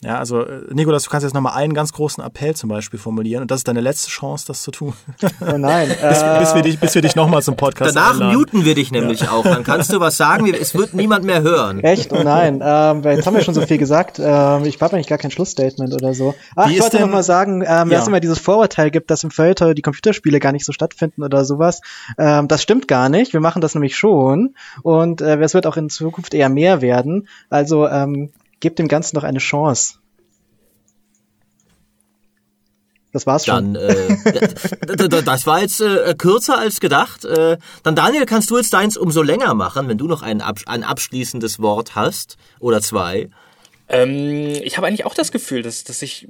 Ja, 0.05 0.19
also 0.19 0.41
äh, 0.41 0.61
Nikolas, 0.71 1.03
du 1.03 1.09
kannst 1.09 1.23
jetzt 1.23 1.33
nochmal 1.33 1.53
einen 1.53 1.73
ganz 1.73 1.91
großen 1.91 2.23
Appell 2.23 2.55
zum 2.55 2.69
Beispiel 2.69 2.99
formulieren 2.99 3.41
und 3.41 3.49
das 3.49 3.61
ist 3.61 3.67
deine 3.67 3.81
letzte 3.81 4.11
Chance, 4.11 4.45
das 4.47 4.61
zu 4.61 4.71
tun. 4.71 4.93
Oh 5.41 5.57
nein. 5.57 5.87
bis, 6.09 6.21
äh, 6.21 6.39
bis, 6.39 6.55
wir 6.55 6.61
dich, 6.61 6.79
bis 6.79 6.95
wir 6.95 7.01
dich 7.01 7.15
nochmal 7.15 7.41
zum 7.41 7.55
Podcast 7.55 7.95
Danach 7.95 8.13
einladen. 8.13 8.37
muten 8.37 8.65
wir 8.65 8.73
dich 8.73 8.91
nämlich 8.91 9.21
ja. 9.21 9.31
auch. 9.31 9.43
Dann 9.43 9.63
kannst 9.63 9.91
du 9.91 9.99
was 9.99 10.17
sagen, 10.17 10.51
es 10.53 10.75
wird 10.75 10.93
niemand 10.93 11.25
mehr 11.25 11.41
hören. 11.41 11.81
Echt? 11.81 12.11
Oh 12.13 12.23
nein. 12.23 12.61
Ähm, 12.63 13.03
jetzt 13.03 13.25
haben 13.25 13.35
wir 13.35 13.41
schon 13.41 13.53
so 13.53 13.61
viel 13.61 13.77
gesagt. 13.77 14.19
Ähm, 14.19 14.65
ich 14.65 14.79
habe 14.81 14.93
eigentlich 14.95 15.07
gar 15.07 15.17
kein 15.17 15.31
Schlussstatement 15.31 15.93
oder 15.93 16.13
so. 16.13 16.35
Ach, 16.55 16.69
Wie 16.69 16.75
ich 16.75 16.81
wollte 16.81 16.99
nochmal 16.99 17.23
sagen, 17.23 17.61
ähm, 17.61 17.67
ja. 17.67 17.85
dass 17.85 18.01
es 18.03 18.07
immer 18.07 18.19
dieses 18.19 18.39
Vorurteil 18.39 18.91
gibt, 18.91 19.11
dass 19.11 19.23
im 19.23 19.31
Feuilleton 19.31 19.75
die 19.75 19.81
Computerspiele 19.81 20.39
gar 20.39 20.51
nicht 20.51 20.65
so 20.65 20.71
stattfinden 20.71 21.23
oder 21.23 21.43
sowas. 21.45 21.81
Ähm, 22.17 22.47
das 22.47 22.61
stimmt 22.61 22.87
gar 22.87 23.09
nicht. 23.09 23.33
Wir 23.33 23.41
machen 23.41 23.61
das 23.61 23.75
nämlich 23.75 23.95
schon 23.97 24.55
und 24.83 25.21
äh, 25.21 25.37
es 25.39 25.53
wird 25.53 25.67
auch 25.67 25.77
in 25.77 25.89
Zukunft 25.89 26.33
eher 26.33 26.49
mehr 26.49 26.81
werden. 26.81 27.27
Also 27.49 27.87
ähm, 27.87 28.29
gebt 28.59 28.79
dem 28.79 28.87
Ganzen 28.87 29.15
noch 29.15 29.23
eine 29.23 29.39
Chance. 29.39 29.99
Das 33.15 33.25
war's 33.25 33.45
schon. 33.45 33.75
Dann, 33.75 33.81
äh, 33.81 35.23
das 35.23 35.47
war 35.47 35.61
jetzt 35.61 35.79
äh, 35.79 36.15
kürzer 36.17 36.57
als 36.57 36.81
gedacht. 36.81 37.23
Äh, 37.23 37.57
dann 37.81 37.95
Daniel, 37.95 38.25
kannst 38.25 38.51
du 38.51 38.57
jetzt 38.57 38.73
deins 38.73 38.97
umso 38.97 39.21
länger 39.21 39.53
machen, 39.53 39.87
wenn 39.87 39.97
du 39.97 40.05
noch 40.05 40.21
ein, 40.21 40.41
ein 40.41 40.83
abschließendes 40.83 41.61
Wort 41.61 41.95
hast 41.95 42.35
oder 42.59 42.81
zwei. 42.81 43.29
Ähm, 43.87 44.47
ich 44.63 44.77
habe 44.77 44.87
eigentlich 44.87 45.05
auch 45.05 45.13
das 45.13 45.31
Gefühl, 45.31 45.61
dass, 45.61 45.83
dass 45.83 46.01
ich 46.01 46.27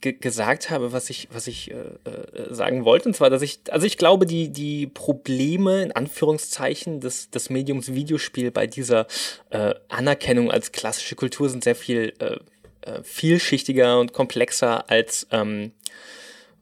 gesagt 0.00 0.70
habe, 0.70 0.92
was 0.92 1.08
ich, 1.08 1.28
was 1.30 1.46
ich 1.46 1.70
äh, 1.70 1.74
äh, 1.74 2.52
sagen 2.52 2.84
wollte. 2.84 3.08
Und 3.08 3.14
zwar, 3.14 3.30
dass 3.30 3.42
ich, 3.42 3.60
also 3.70 3.86
ich 3.86 3.96
glaube, 3.96 4.26
die, 4.26 4.48
die 4.48 4.88
Probleme 4.88 5.82
in 5.82 5.92
Anführungszeichen 5.92 7.00
des, 7.00 7.30
des 7.30 7.50
Mediums 7.50 7.94
Videospiel 7.94 8.50
bei 8.50 8.66
dieser 8.66 9.06
äh, 9.50 9.74
Anerkennung 9.88 10.50
als 10.50 10.72
klassische 10.72 11.14
Kultur 11.14 11.48
sind 11.48 11.62
sehr 11.62 11.76
viel 11.76 12.12
äh, 12.18 12.36
äh 12.82 13.02
vielschichtiger 13.02 14.00
und 14.00 14.12
komplexer 14.12 14.90
als 14.90 15.28
ähm, 15.30 15.72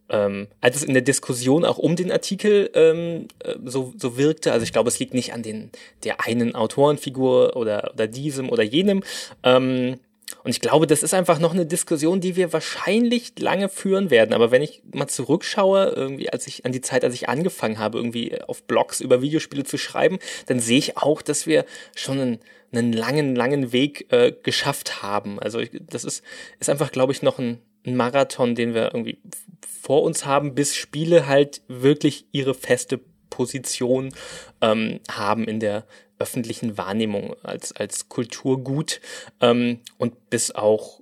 ähm, 0.08 0.48
als 0.60 0.76
es 0.76 0.84
in 0.84 0.94
der 0.94 1.02
Diskussion 1.02 1.64
auch 1.64 1.78
um 1.78 1.96
den 1.96 2.12
Artikel 2.12 2.70
ähm, 2.74 3.28
äh, 3.42 3.54
so, 3.64 3.92
so 3.96 4.16
wirkte, 4.16 4.52
also 4.52 4.64
ich 4.64 4.72
glaube, 4.72 4.88
es 4.88 4.98
liegt 4.98 5.14
nicht 5.14 5.32
an 5.32 5.42
den 5.42 5.70
der 6.04 6.24
einen 6.24 6.54
Autorenfigur 6.54 7.56
oder, 7.56 7.90
oder 7.94 8.06
diesem 8.06 8.50
oder 8.50 8.62
jenem. 8.62 9.02
Ähm, 9.42 9.98
und 10.42 10.50
ich 10.50 10.60
glaube, 10.60 10.86
das 10.86 11.02
ist 11.02 11.14
einfach 11.14 11.38
noch 11.38 11.54
eine 11.54 11.66
Diskussion, 11.66 12.20
die 12.20 12.36
wir 12.36 12.52
wahrscheinlich 12.52 13.32
lange 13.38 13.68
führen 13.68 14.10
werden. 14.10 14.32
Aber 14.32 14.50
wenn 14.50 14.62
ich 14.62 14.82
mal 14.92 15.06
zurückschaue, 15.06 15.92
irgendwie 15.94 16.30
als 16.30 16.46
ich 16.46 16.64
an 16.64 16.72
die 16.72 16.80
Zeit, 16.80 17.04
als 17.04 17.14
ich 17.14 17.28
angefangen 17.28 17.78
habe, 17.78 17.98
irgendwie 17.98 18.40
auf 18.42 18.62
Blogs 18.64 19.00
über 19.00 19.22
Videospiele 19.22 19.64
zu 19.64 19.78
schreiben, 19.78 20.18
dann 20.46 20.60
sehe 20.60 20.78
ich 20.78 20.96
auch, 20.96 21.22
dass 21.22 21.46
wir 21.46 21.64
schon 21.94 22.20
einen, 22.20 22.38
einen 22.72 22.92
langen, 22.92 23.36
langen 23.36 23.72
Weg 23.72 24.12
äh, 24.12 24.32
geschafft 24.42 25.02
haben. 25.02 25.38
Also 25.38 25.60
ich, 25.60 25.70
das 25.80 26.04
ist, 26.04 26.24
ist 26.58 26.70
einfach, 26.70 26.90
glaube 26.90 27.12
ich, 27.12 27.22
noch 27.22 27.38
ein, 27.38 27.58
ein 27.86 27.96
Marathon, 27.96 28.54
den 28.54 28.74
wir 28.74 28.86
irgendwie 28.86 29.18
vor 29.82 30.02
uns 30.02 30.26
haben, 30.26 30.54
bis 30.54 30.74
Spiele 30.74 31.26
halt 31.26 31.62
wirklich 31.68 32.26
ihre 32.32 32.54
feste 32.54 33.00
Position 33.30 34.12
ähm, 34.60 35.00
haben 35.10 35.46
in 35.46 35.60
der 35.60 35.86
öffentlichen 36.18 36.78
Wahrnehmung 36.78 37.36
als, 37.42 37.72
als 37.72 38.08
Kulturgut 38.08 39.00
ähm, 39.40 39.80
und 39.98 40.30
bis 40.30 40.50
auch 40.50 41.00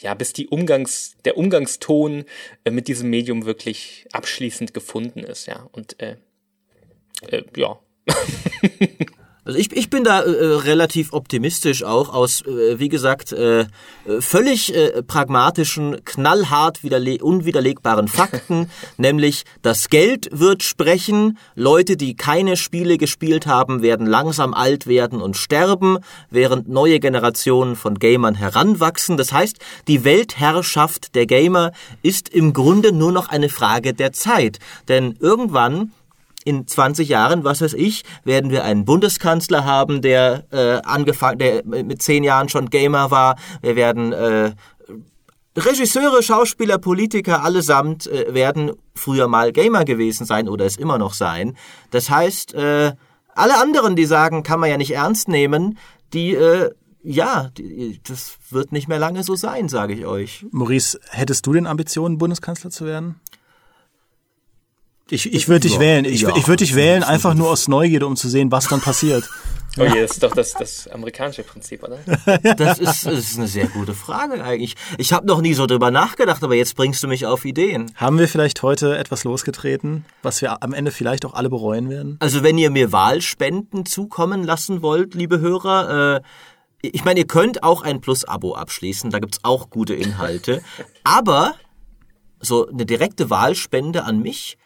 ja, 0.00 0.14
bis 0.14 0.32
die 0.32 0.46
Umgangs, 0.46 1.16
der 1.24 1.36
Umgangston 1.36 2.24
äh, 2.64 2.70
mit 2.70 2.86
diesem 2.86 3.10
Medium 3.10 3.46
wirklich 3.46 4.06
abschließend 4.12 4.72
gefunden 4.72 5.20
ist, 5.20 5.46
ja. 5.46 5.68
Und 5.72 6.00
äh, 6.00 6.16
äh, 7.28 7.42
ja. 7.56 7.80
Also 9.48 9.60
ich, 9.60 9.74
ich 9.74 9.88
bin 9.88 10.04
da 10.04 10.20
äh, 10.20 10.44
relativ 10.56 11.14
optimistisch 11.14 11.82
auch 11.82 12.12
aus, 12.12 12.42
äh, 12.42 12.78
wie 12.78 12.90
gesagt, 12.90 13.32
äh, 13.32 13.64
völlig 14.20 14.74
äh, 14.74 15.02
pragmatischen, 15.02 16.04
knallhart 16.04 16.80
unwiderlegbaren 16.84 18.08
Fakten, 18.08 18.68
nämlich 18.98 19.44
das 19.62 19.88
Geld 19.88 20.28
wird 20.32 20.62
sprechen, 20.64 21.38
Leute, 21.54 21.96
die 21.96 22.14
keine 22.14 22.58
Spiele 22.58 22.98
gespielt 22.98 23.46
haben, 23.46 23.80
werden 23.80 24.06
langsam 24.06 24.52
alt 24.52 24.86
werden 24.86 25.22
und 25.22 25.34
sterben, 25.38 25.96
während 26.28 26.68
neue 26.68 27.00
Generationen 27.00 27.74
von 27.74 27.98
Gamern 27.98 28.34
heranwachsen. 28.34 29.16
Das 29.16 29.32
heißt, 29.32 29.56
die 29.88 30.04
Weltherrschaft 30.04 31.14
der 31.14 31.24
Gamer 31.24 31.72
ist 32.02 32.28
im 32.28 32.52
Grunde 32.52 32.92
nur 32.92 33.12
noch 33.12 33.30
eine 33.30 33.48
Frage 33.48 33.94
der 33.94 34.12
Zeit, 34.12 34.58
denn 34.88 35.16
irgendwann 35.20 35.92
in 36.48 36.66
20 36.66 37.10
Jahren, 37.10 37.44
was 37.44 37.60
weiß 37.60 37.74
ich, 37.74 38.04
werden 38.24 38.50
wir 38.50 38.64
einen 38.64 38.86
Bundeskanzler 38.86 39.66
haben, 39.66 40.00
der 40.00 40.44
äh, 40.50 40.80
angefangen, 40.82 41.38
der 41.38 41.62
mit 41.64 42.00
zehn 42.00 42.24
Jahren 42.24 42.48
schon 42.48 42.70
Gamer 42.70 43.10
war. 43.10 43.36
Wir 43.60 43.76
werden 43.76 44.14
äh, 44.14 44.52
Regisseure, 45.54 46.22
Schauspieler, 46.22 46.78
Politiker 46.78 47.44
allesamt 47.44 48.06
äh, 48.06 48.32
werden 48.32 48.72
früher 48.94 49.28
mal 49.28 49.52
Gamer 49.52 49.84
gewesen 49.84 50.24
sein 50.24 50.48
oder 50.48 50.64
es 50.64 50.76
immer 50.76 50.96
noch 50.96 51.12
sein. 51.12 51.54
Das 51.90 52.08
heißt, 52.08 52.54
äh, 52.54 52.92
alle 53.34 53.60
anderen, 53.60 53.94
die 53.94 54.06
sagen, 54.06 54.42
kann 54.42 54.58
man 54.58 54.70
ja 54.70 54.78
nicht 54.78 54.94
ernst 54.94 55.28
nehmen, 55.28 55.76
die 56.14 56.34
äh, 56.34 56.70
ja, 57.02 57.50
die, 57.56 58.00
das 58.04 58.38
wird 58.50 58.72
nicht 58.72 58.88
mehr 58.88 58.98
lange 58.98 59.22
so 59.22 59.36
sein, 59.36 59.68
sage 59.68 59.92
ich 59.92 60.06
euch. 60.06 60.46
Maurice, 60.50 60.98
hättest 61.10 61.46
du 61.46 61.52
denn 61.52 61.66
Ambitionen, 61.66 62.18
Bundeskanzler 62.18 62.70
zu 62.70 62.86
werden? 62.86 63.20
Ich, 65.10 65.32
ich 65.32 65.48
würde 65.48 65.60
dich 65.60 65.74
ja, 65.74 65.80
wählen. 65.80 66.04
Ich, 66.04 66.22
ja, 66.22 66.36
ich 66.36 66.46
würde 66.48 66.64
dich 66.64 66.74
wählen, 66.74 67.02
einfach 67.02 67.34
nur 67.34 67.48
aus 67.48 67.66
Neugierde, 67.66 68.06
um 68.06 68.16
zu 68.16 68.28
sehen, 68.28 68.52
was 68.52 68.68
dann 68.68 68.80
passiert. 68.80 69.28
Oh 69.78 69.84
je, 69.84 70.02
das 70.02 70.12
ist 70.12 70.22
doch 70.22 70.32
das, 70.32 70.52
das 70.52 70.88
amerikanische 70.88 71.44
Prinzip, 71.44 71.82
oder? 71.82 71.98
Das 72.56 72.78
ist, 72.78 73.06
das 73.06 73.06
ist 73.06 73.38
eine 73.38 73.46
sehr 73.46 73.68
gute 73.68 73.94
Frage 73.94 74.42
eigentlich. 74.42 74.74
Ich 74.98 75.12
habe 75.12 75.26
noch 75.26 75.40
nie 75.40 75.54
so 75.54 75.66
drüber 75.66 75.90
nachgedacht, 75.90 76.42
aber 76.42 76.54
jetzt 76.54 76.74
bringst 76.74 77.02
du 77.02 77.08
mich 77.08 77.26
auf 77.26 77.44
Ideen. 77.44 77.90
Haben 77.94 78.18
wir 78.18 78.28
vielleicht 78.28 78.62
heute 78.62 78.98
etwas 78.98 79.24
losgetreten, 79.24 80.04
was 80.22 80.42
wir 80.42 80.62
am 80.62 80.74
Ende 80.74 80.90
vielleicht 80.90 81.24
auch 81.24 81.34
alle 81.34 81.48
bereuen 81.48 81.88
werden? 81.88 82.16
Also 82.20 82.42
wenn 82.42 82.58
ihr 82.58 82.70
mir 82.70 82.92
Wahlspenden 82.92 83.86
zukommen 83.86 84.42
lassen 84.42 84.82
wollt, 84.82 85.14
liebe 85.14 85.38
Hörer, 85.40 86.16
äh, 86.16 86.20
ich 86.82 87.04
meine, 87.04 87.20
ihr 87.20 87.26
könnt 87.26 87.62
auch 87.62 87.82
ein 87.82 88.00
Plus-Abo 88.00 88.54
abschließen, 88.54 89.10
da 89.10 89.20
gibt's 89.20 89.38
auch 89.42 89.70
gute 89.70 89.94
Inhalte. 89.94 90.60
aber 91.04 91.54
so 92.40 92.68
eine 92.68 92.84
direkte 92.84 93.30
Wahlspende 93.30 94.04
an 94.04 94.20
mich 94.20 94.57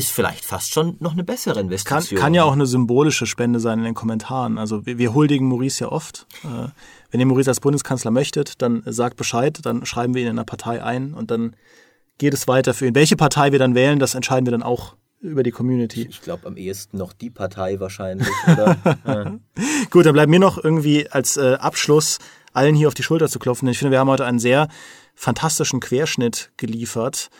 ist 0.00 0.10
vielleicht 0.10 0.44
fast 0.44 0.72
schon 0.72 0.96
noch 1.00 1.12
eine 1.12 1.24
bessere 1.24 1.60
Investition. 1.60 2.18
Kann, 2.18 2.18
kann 2.18 2.34
ja 2.34 2.44
auch 2.44 2.52
eine 2.52 2.66
symbolische 2.66 3.26
Spende 3.26 3.60
sein 3.60 3.78
in 3.78 3.84
den 3.84 3.94
Kommentaren. 3.94 4.58
Also 4.58 4.86
wir, 4.86 4.98
wir 4.98 5.14
huldigen 5.14 5.48
Maurice 5.48 5.84
ja 5.84 5.92
oft. 5.92 6.26
Äh, 6.42 6.68
wenn 7.10 7.20
ihr 7.20 7.26
Maurice 7.26 7.50
als 7.50 7.60
Bundeskanzler 7.60 8.10
möchtet, 8.10 8.62
dann 8.62 8.82
sagt 8.86 9.16
Bescheid, 9.16 9.58
dann 9.62 9.84
schreiben 9.86 10.14
wir 10.14 10.22
ihn 10.22 10.28
in 10.28 10.38
einer 10.38 10.44
Partei 10.44 10.82
ein 10.82 11.14
und 11.14 11.30
dann 11.30 11.54
geht 12.18 12.34
es 12.34 12.48
weiter 12.48 12.74
für 12.74 12.86
ihn. 12.86 12.94
Welche 12.94 13.16
Partei 13.16 13.52
wir 13.52 13.58
dann 13.58 13.74
wählen, 13.74 13.98
das 13.98 14.14
entscheiden 14.14 14.46
wir 14.46 14.52
dann 14.52 14.62
auch 14.62 14.96
über 15.20 15.42
die 15.42 15.50
Community. 15.50 16.06
Ich 16.08 16.22
glaube 16.22 16.46
am 16.46 16.56
ehesten 16.56 16.96
noch 16.96 17.12
die 17.12 17.30
Partei 17.30 17.78
wahrscheinlich. 17.78 18.28
Oder? 18.46 18.76
ja. 19.06 19.38
Gut, 19.90 20.06
dann 20.06 20.14
bleibt 20.14 20.30
mir 20.30 20.40
noch 20.40 20.62
irgendwie 20.62 21.10
als 21.10 21.36
äh, 21.36 21.54
Abschluss 21.60 22.18
allen 22.52 22.74
hier 22.74 22.88
auf 22.88 22.94
die 22.94 23.02
Schulter 23.02 23.28
zu 23.28 23.38
klopfen. 23.38 23.68
Ich 23.68 23.78
finde, 23.78 23.92
wir 23.92 23.98
haben 23.98 24.08
heute 24.08 24.24
einen 24.24 24.38
sehr 24.38 24.68
fantastischen 25.14 25.80
Querschnitt 25.80 26.50
geliefert 26.56 27.30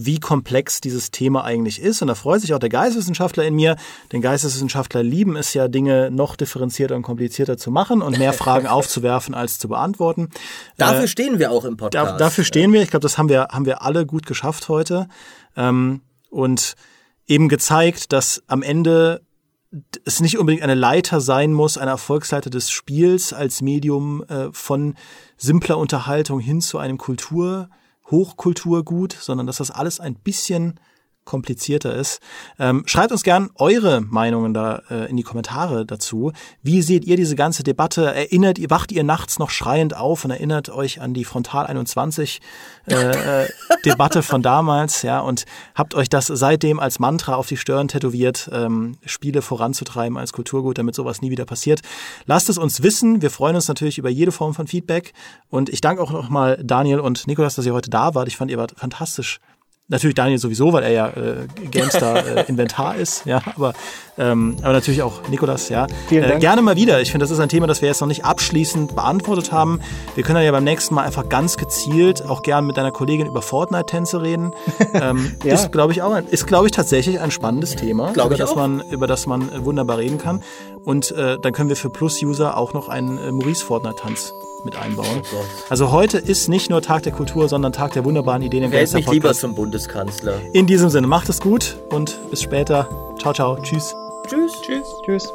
wie 0.00 0.20
komplex 0.20 0.80
dieses 0.80 1.10
Thema 1.10 1.44
eigentlich 1.44 1.82
ist. 1.82 2.02
Und 2.02 2.08
da 2.08 2.14
freut 2.14 2.40
sich 2.40 2.54
auch 2.54 2.60
der 2.60 2.68
Geisteswissenschaftler 2.68 3.44
in 3.44 3.54
mir, 3.54 3.76
denn 4.12 4.20
Geisteswissenschaftler 4.20 5.02
lieben 5.02 5.36
es 5.36 5.54
ja, 5.54 5.66
Dinge 5.66 6.10
noch 6.12 6.36
differenzierter 6.36 6.94
und 6.94 7.02
komplizierter 7.02 7.58
zu 7.58 7.72
machen 7.72 8.00
und 8.00 8.16
mehr 8.16 8.32
Fragen 8.34 8.68
aufzuwerfen 8.68 9.34
als 9.34 9.58
zu 9.58 9.68
beantworten. 9.68 10.28
Dafür 10.76 11.04
äh, 11.04 11.08
stehen 11.08 11.40
wir 11.40 11.50
auch 11.50 11.64
im 11.64 11.76
Podcast. 11.76 12.12
Da, 12.12 12.16
dafür 12.16 12.44
stehen 12.44 12.72
wir. 12.72 12.80
Ich 12.80 12.90
glaube, 12.90 13.02
das 13.02 13.18
haben 13.18 13.28
wir, 13.28 13.48
haben 13.50 13.66
wir 13.66 13.82
alle 13.82 14.06
gut 14.06 14.24
geschafft 14.24 14.68
heute. 14.68 15.08
Ähm, 15.56 16.02
und 16.30 16.76
eben 17.26 17.48
gezeigt, 17.48 18.12
dass 18.12 18.42
am 18.46 18.62
Ende 18.62 19.22
es 20.04 20.20
nicht 20.20 20.38
unbedingt 20.38 20.62
eine 20.62 20.74
Leiter 20.74 21.20
sein 21.20 21.52
muss, 21.52 21.76
eine 21.76 21.90
Erfolgsleiter 21.90 22.50
des 22.50 22.70
Spiels 22.70 23.32
als 23.32 23.60
Medium 23.62 24.22
äh, 24.24 24.48
von 24.52 24.94
simpler 25.36 25.76
Unterhaltung 25.76 26.40
hin 26.40 26.60
zu 26.60 26.78
einem 26.78 26.98
Kultur 26.98 27.68
Hochkulturgut, 28.10 29.12
sondern 29.12 29.46
dass 29.46 29.58
das 29.58 29.70
alles 29.70 30.00
ein 30.00 30.14
bisschen 30.14 30.80
komplizierter 31.28 31.94
ist. 31.94 32.20
Ähm, 32.58 32.82
schreibt 32.86 33.12
uns 33.12 33.22
gern 33.22 33.50
eure 33.54 34.00
Meinungen 34.00 34.54
da 34.54 34.82
äh, 34.90 35.10
in 35.10 35.16
die 35.16 35.22
Kommentare 35.22 35.84
dazu. 35.84 36.32
Wie 36.62 36.80
seht 36.82 37.04
ihr 37.04 37.16
diese 37.16 37.36
ganze 37.36 37.62
Debatte? 37.62 38.06
Erinnert 38.14 38.58
ihr, 38.58 38.70
wacht 38.70 38.90
ihr 38.90 39.04
nachts 39.04 39.38
noch 39.38 39.50
schreiend 39.50 39.94
auf 39.94 40.24
und 40.24 40.30
erinnert 40.30 40.70
euch 40.70 41.00
an 41.00 41.12
die 41.12 41.24
Frontal 41.24 41.66
21 41.66 42.40
äh, 42.86 42.94
äh, 43.42 43.48
Debatte 43.84 44.22
von 44.22 44.42
damals, 44.42 45.02
ja, 45.02 45.20
und 45.20 45.44
habt 45.74 45.94
euch 45.94 46.08
das 46.08 46.26
seitdem 46.26 46.80
als 46.80 46.98
Mantra 46.98 47.34
auf 47.34 47.46
die 47.46 47.58
Stirn 47.58 47.88
tätowiert, 47.88 48.48
ähm, 48.52 48.96
Spiele 49.04 49.42
voranzutreiben 49.42 50.16
als 50.16 50.32
Kulturgut, 50.32 50.78
damit 50.78 50.94
sowas 50.94 51.20
nie 51.20 51.30
wieder 51.30 51.44
passiert. 51.44 51.82
Lasst 52.24 52.48
es 52.48 52.56
uns 52.56 52.82
wissen. 52.82 53.20
Wir 53.20 53.30
freuen 53.30 53.54
uns 53.54 53.68
natürlich 53.68 53.98
über 53.98 54.08
jede 54.08 54.32
Form 54.32 54.54
von 54.54 54.66
Feedback. 54.66 55.12
Und 55.50 55.68
ich 55.68 55.82
danke 55.82 56.02
auch 56.02 56.10
nochmal 56.10 56.58
Daniel 56.64 57.00
und 57.00 57.26
Nikolas, 57.26 57.54
dass 57.54 57.66
ihr 57.66 57.74
heute 57.74 57.90
da 57.90 58.14
wart. 58.14 58.28
Ich 58.28 58.36
fand, 58.38 58.50
ihr 58.50 58.58
wart 58.58 58.74
fantastisch 58.76 59.40
Natürlich 59.90 60.16
Daniel 60.16 60.38
sowieso, 60.38 60.74
weil 60.74 60.82
er 60.82 60.90
ja 60.90 61.08
äh, 61.08 61.46
Gamestar 61.70 62.26
äh, 62.26 62.44
Inventar 62.48 62.96
ist, 62.96 63.24
ja, 63.24 63.40
aber, 63.56 63.72
ähm, 64.18 64.56
aber 64.60 64.74
natürlich 64.74 65.00
auch 65.00 65.26
Nikolas, 65.30 65.70
ja. 65.70 65.86
Vielen 66.08 66.24
Äh, 66.24 66.38
gerne 66.38 66.60
mal 66.60 66.76
wieder. 66.76 67.00
Ich 67.00 67.10
finde, 67.10 67.24
das 67.24 67.30
ist 67.30 67.40
ein 67.40 67.48
Thema, 67.48 67.66
das 67.66 67.80
wir 67.80 67.88
jetzt 67.88 68.02
noch 68.02 68.08
nicht 68.08 68.22
abschließend 68.22 68.94
beantwortet 68.94 69.50
haben. 69.50 69.80
Wir 70.14 70.24
können 70.24 70.34
dann 70.34 70.44
ja 70.44 70.52
beim 70.52 70.64
nächsten 70.64 70.94
Mal 70.94 71.04
einfach 71.04 71.30
ganz 71.30 71.56
gezielt 71.56 72.22
auch 72.22 72.42
gern 72.42 72.66
mit 72.66 72.76
deiner 72.76 72.90
Kollegin 72.90 73.26
über 73.26 73.40
Fortnite-Tänze 73.40 74.22
reden. 74.22 74.52
Ähm, 74.94 75.36
ja. 75.44 75.54
Ist, 75.54 75.70
glaube 75.70 75.92
ich, 75.92 76.02
auch 76.02 76.12
ein, 76.12 76.26
ist, 76.26 76.46
glaube 76.46 76.66
ich, 76.66 76.72
tatsächlich 76.72 77.20
ein 77.20 77.30
spannendes 77.30 77.76
Thema, 77.76 78.12
über 78.12 78.36
das 78.36 78.50
auch. 78.50 78.56
man, 78.56 78.82
über 78.90 79.06
das 79.06 79.26
man 79.26 79.52
äh, 79.52 79.64
wunderbar 79.64 79.98
reden 79.98 80.18
kann. 80.18 80.42
Und 80.84 81.10
äh, 81.12 81.38
dann 81.40 81.52
können 81.52 81.68
wir 81.68 81.76
für 81.76 81.90
Plus-User 81.90 82.56
auch 82.56 82.72
noch 82.72 82.88
einen 82.88 83.18
äh, 83.18 83.30
Maurice 83.30 83.64
Fortnite-Tanz 83.64 84.32
mit 84.64 84.76
einbauen. 84.76 85.22
Oh 85.34 85.44
also 85.68 85.92
heute 85.92 86.18
ist 86.18 86.48
nicht 86.48 86.70
nur 86.70 86.82
Tag 86.82 87.02
der 87.02 87.12
Kultur, 87.12 87.48
sondern 87.48 87.72
Tag 87.72 87.92
der 87.92 88.04
wunderbaren 88.04 88.42
Ideen 88.42 88.64
im 88.64 88.72
Wählt 88.72 88.92
mich 88.92 89.10
lieber 89.10 89.32
zum 89.34 89.54
Bundeskanzler. 89.78 90.40
In 90.52 90.66
diesem 90.66 90.88
Sinne, 90.88 91.06
macht 91.06 91.28
es 91.28 91.40
gut 91.40 91.76
und 91.90 92.18
bis 92.30 92.42
später. 92.42 92.88
Ciao, 93.20 93.32
ciao. 93.32 93.56
Tschüss. 93.62 93.94
Tschüss. 94.26 94.52
Tschüss. 94.62 94.86
Tschüss. 95.04 95.32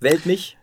Wählt 0.00 0.26
mich. 0.26 0.56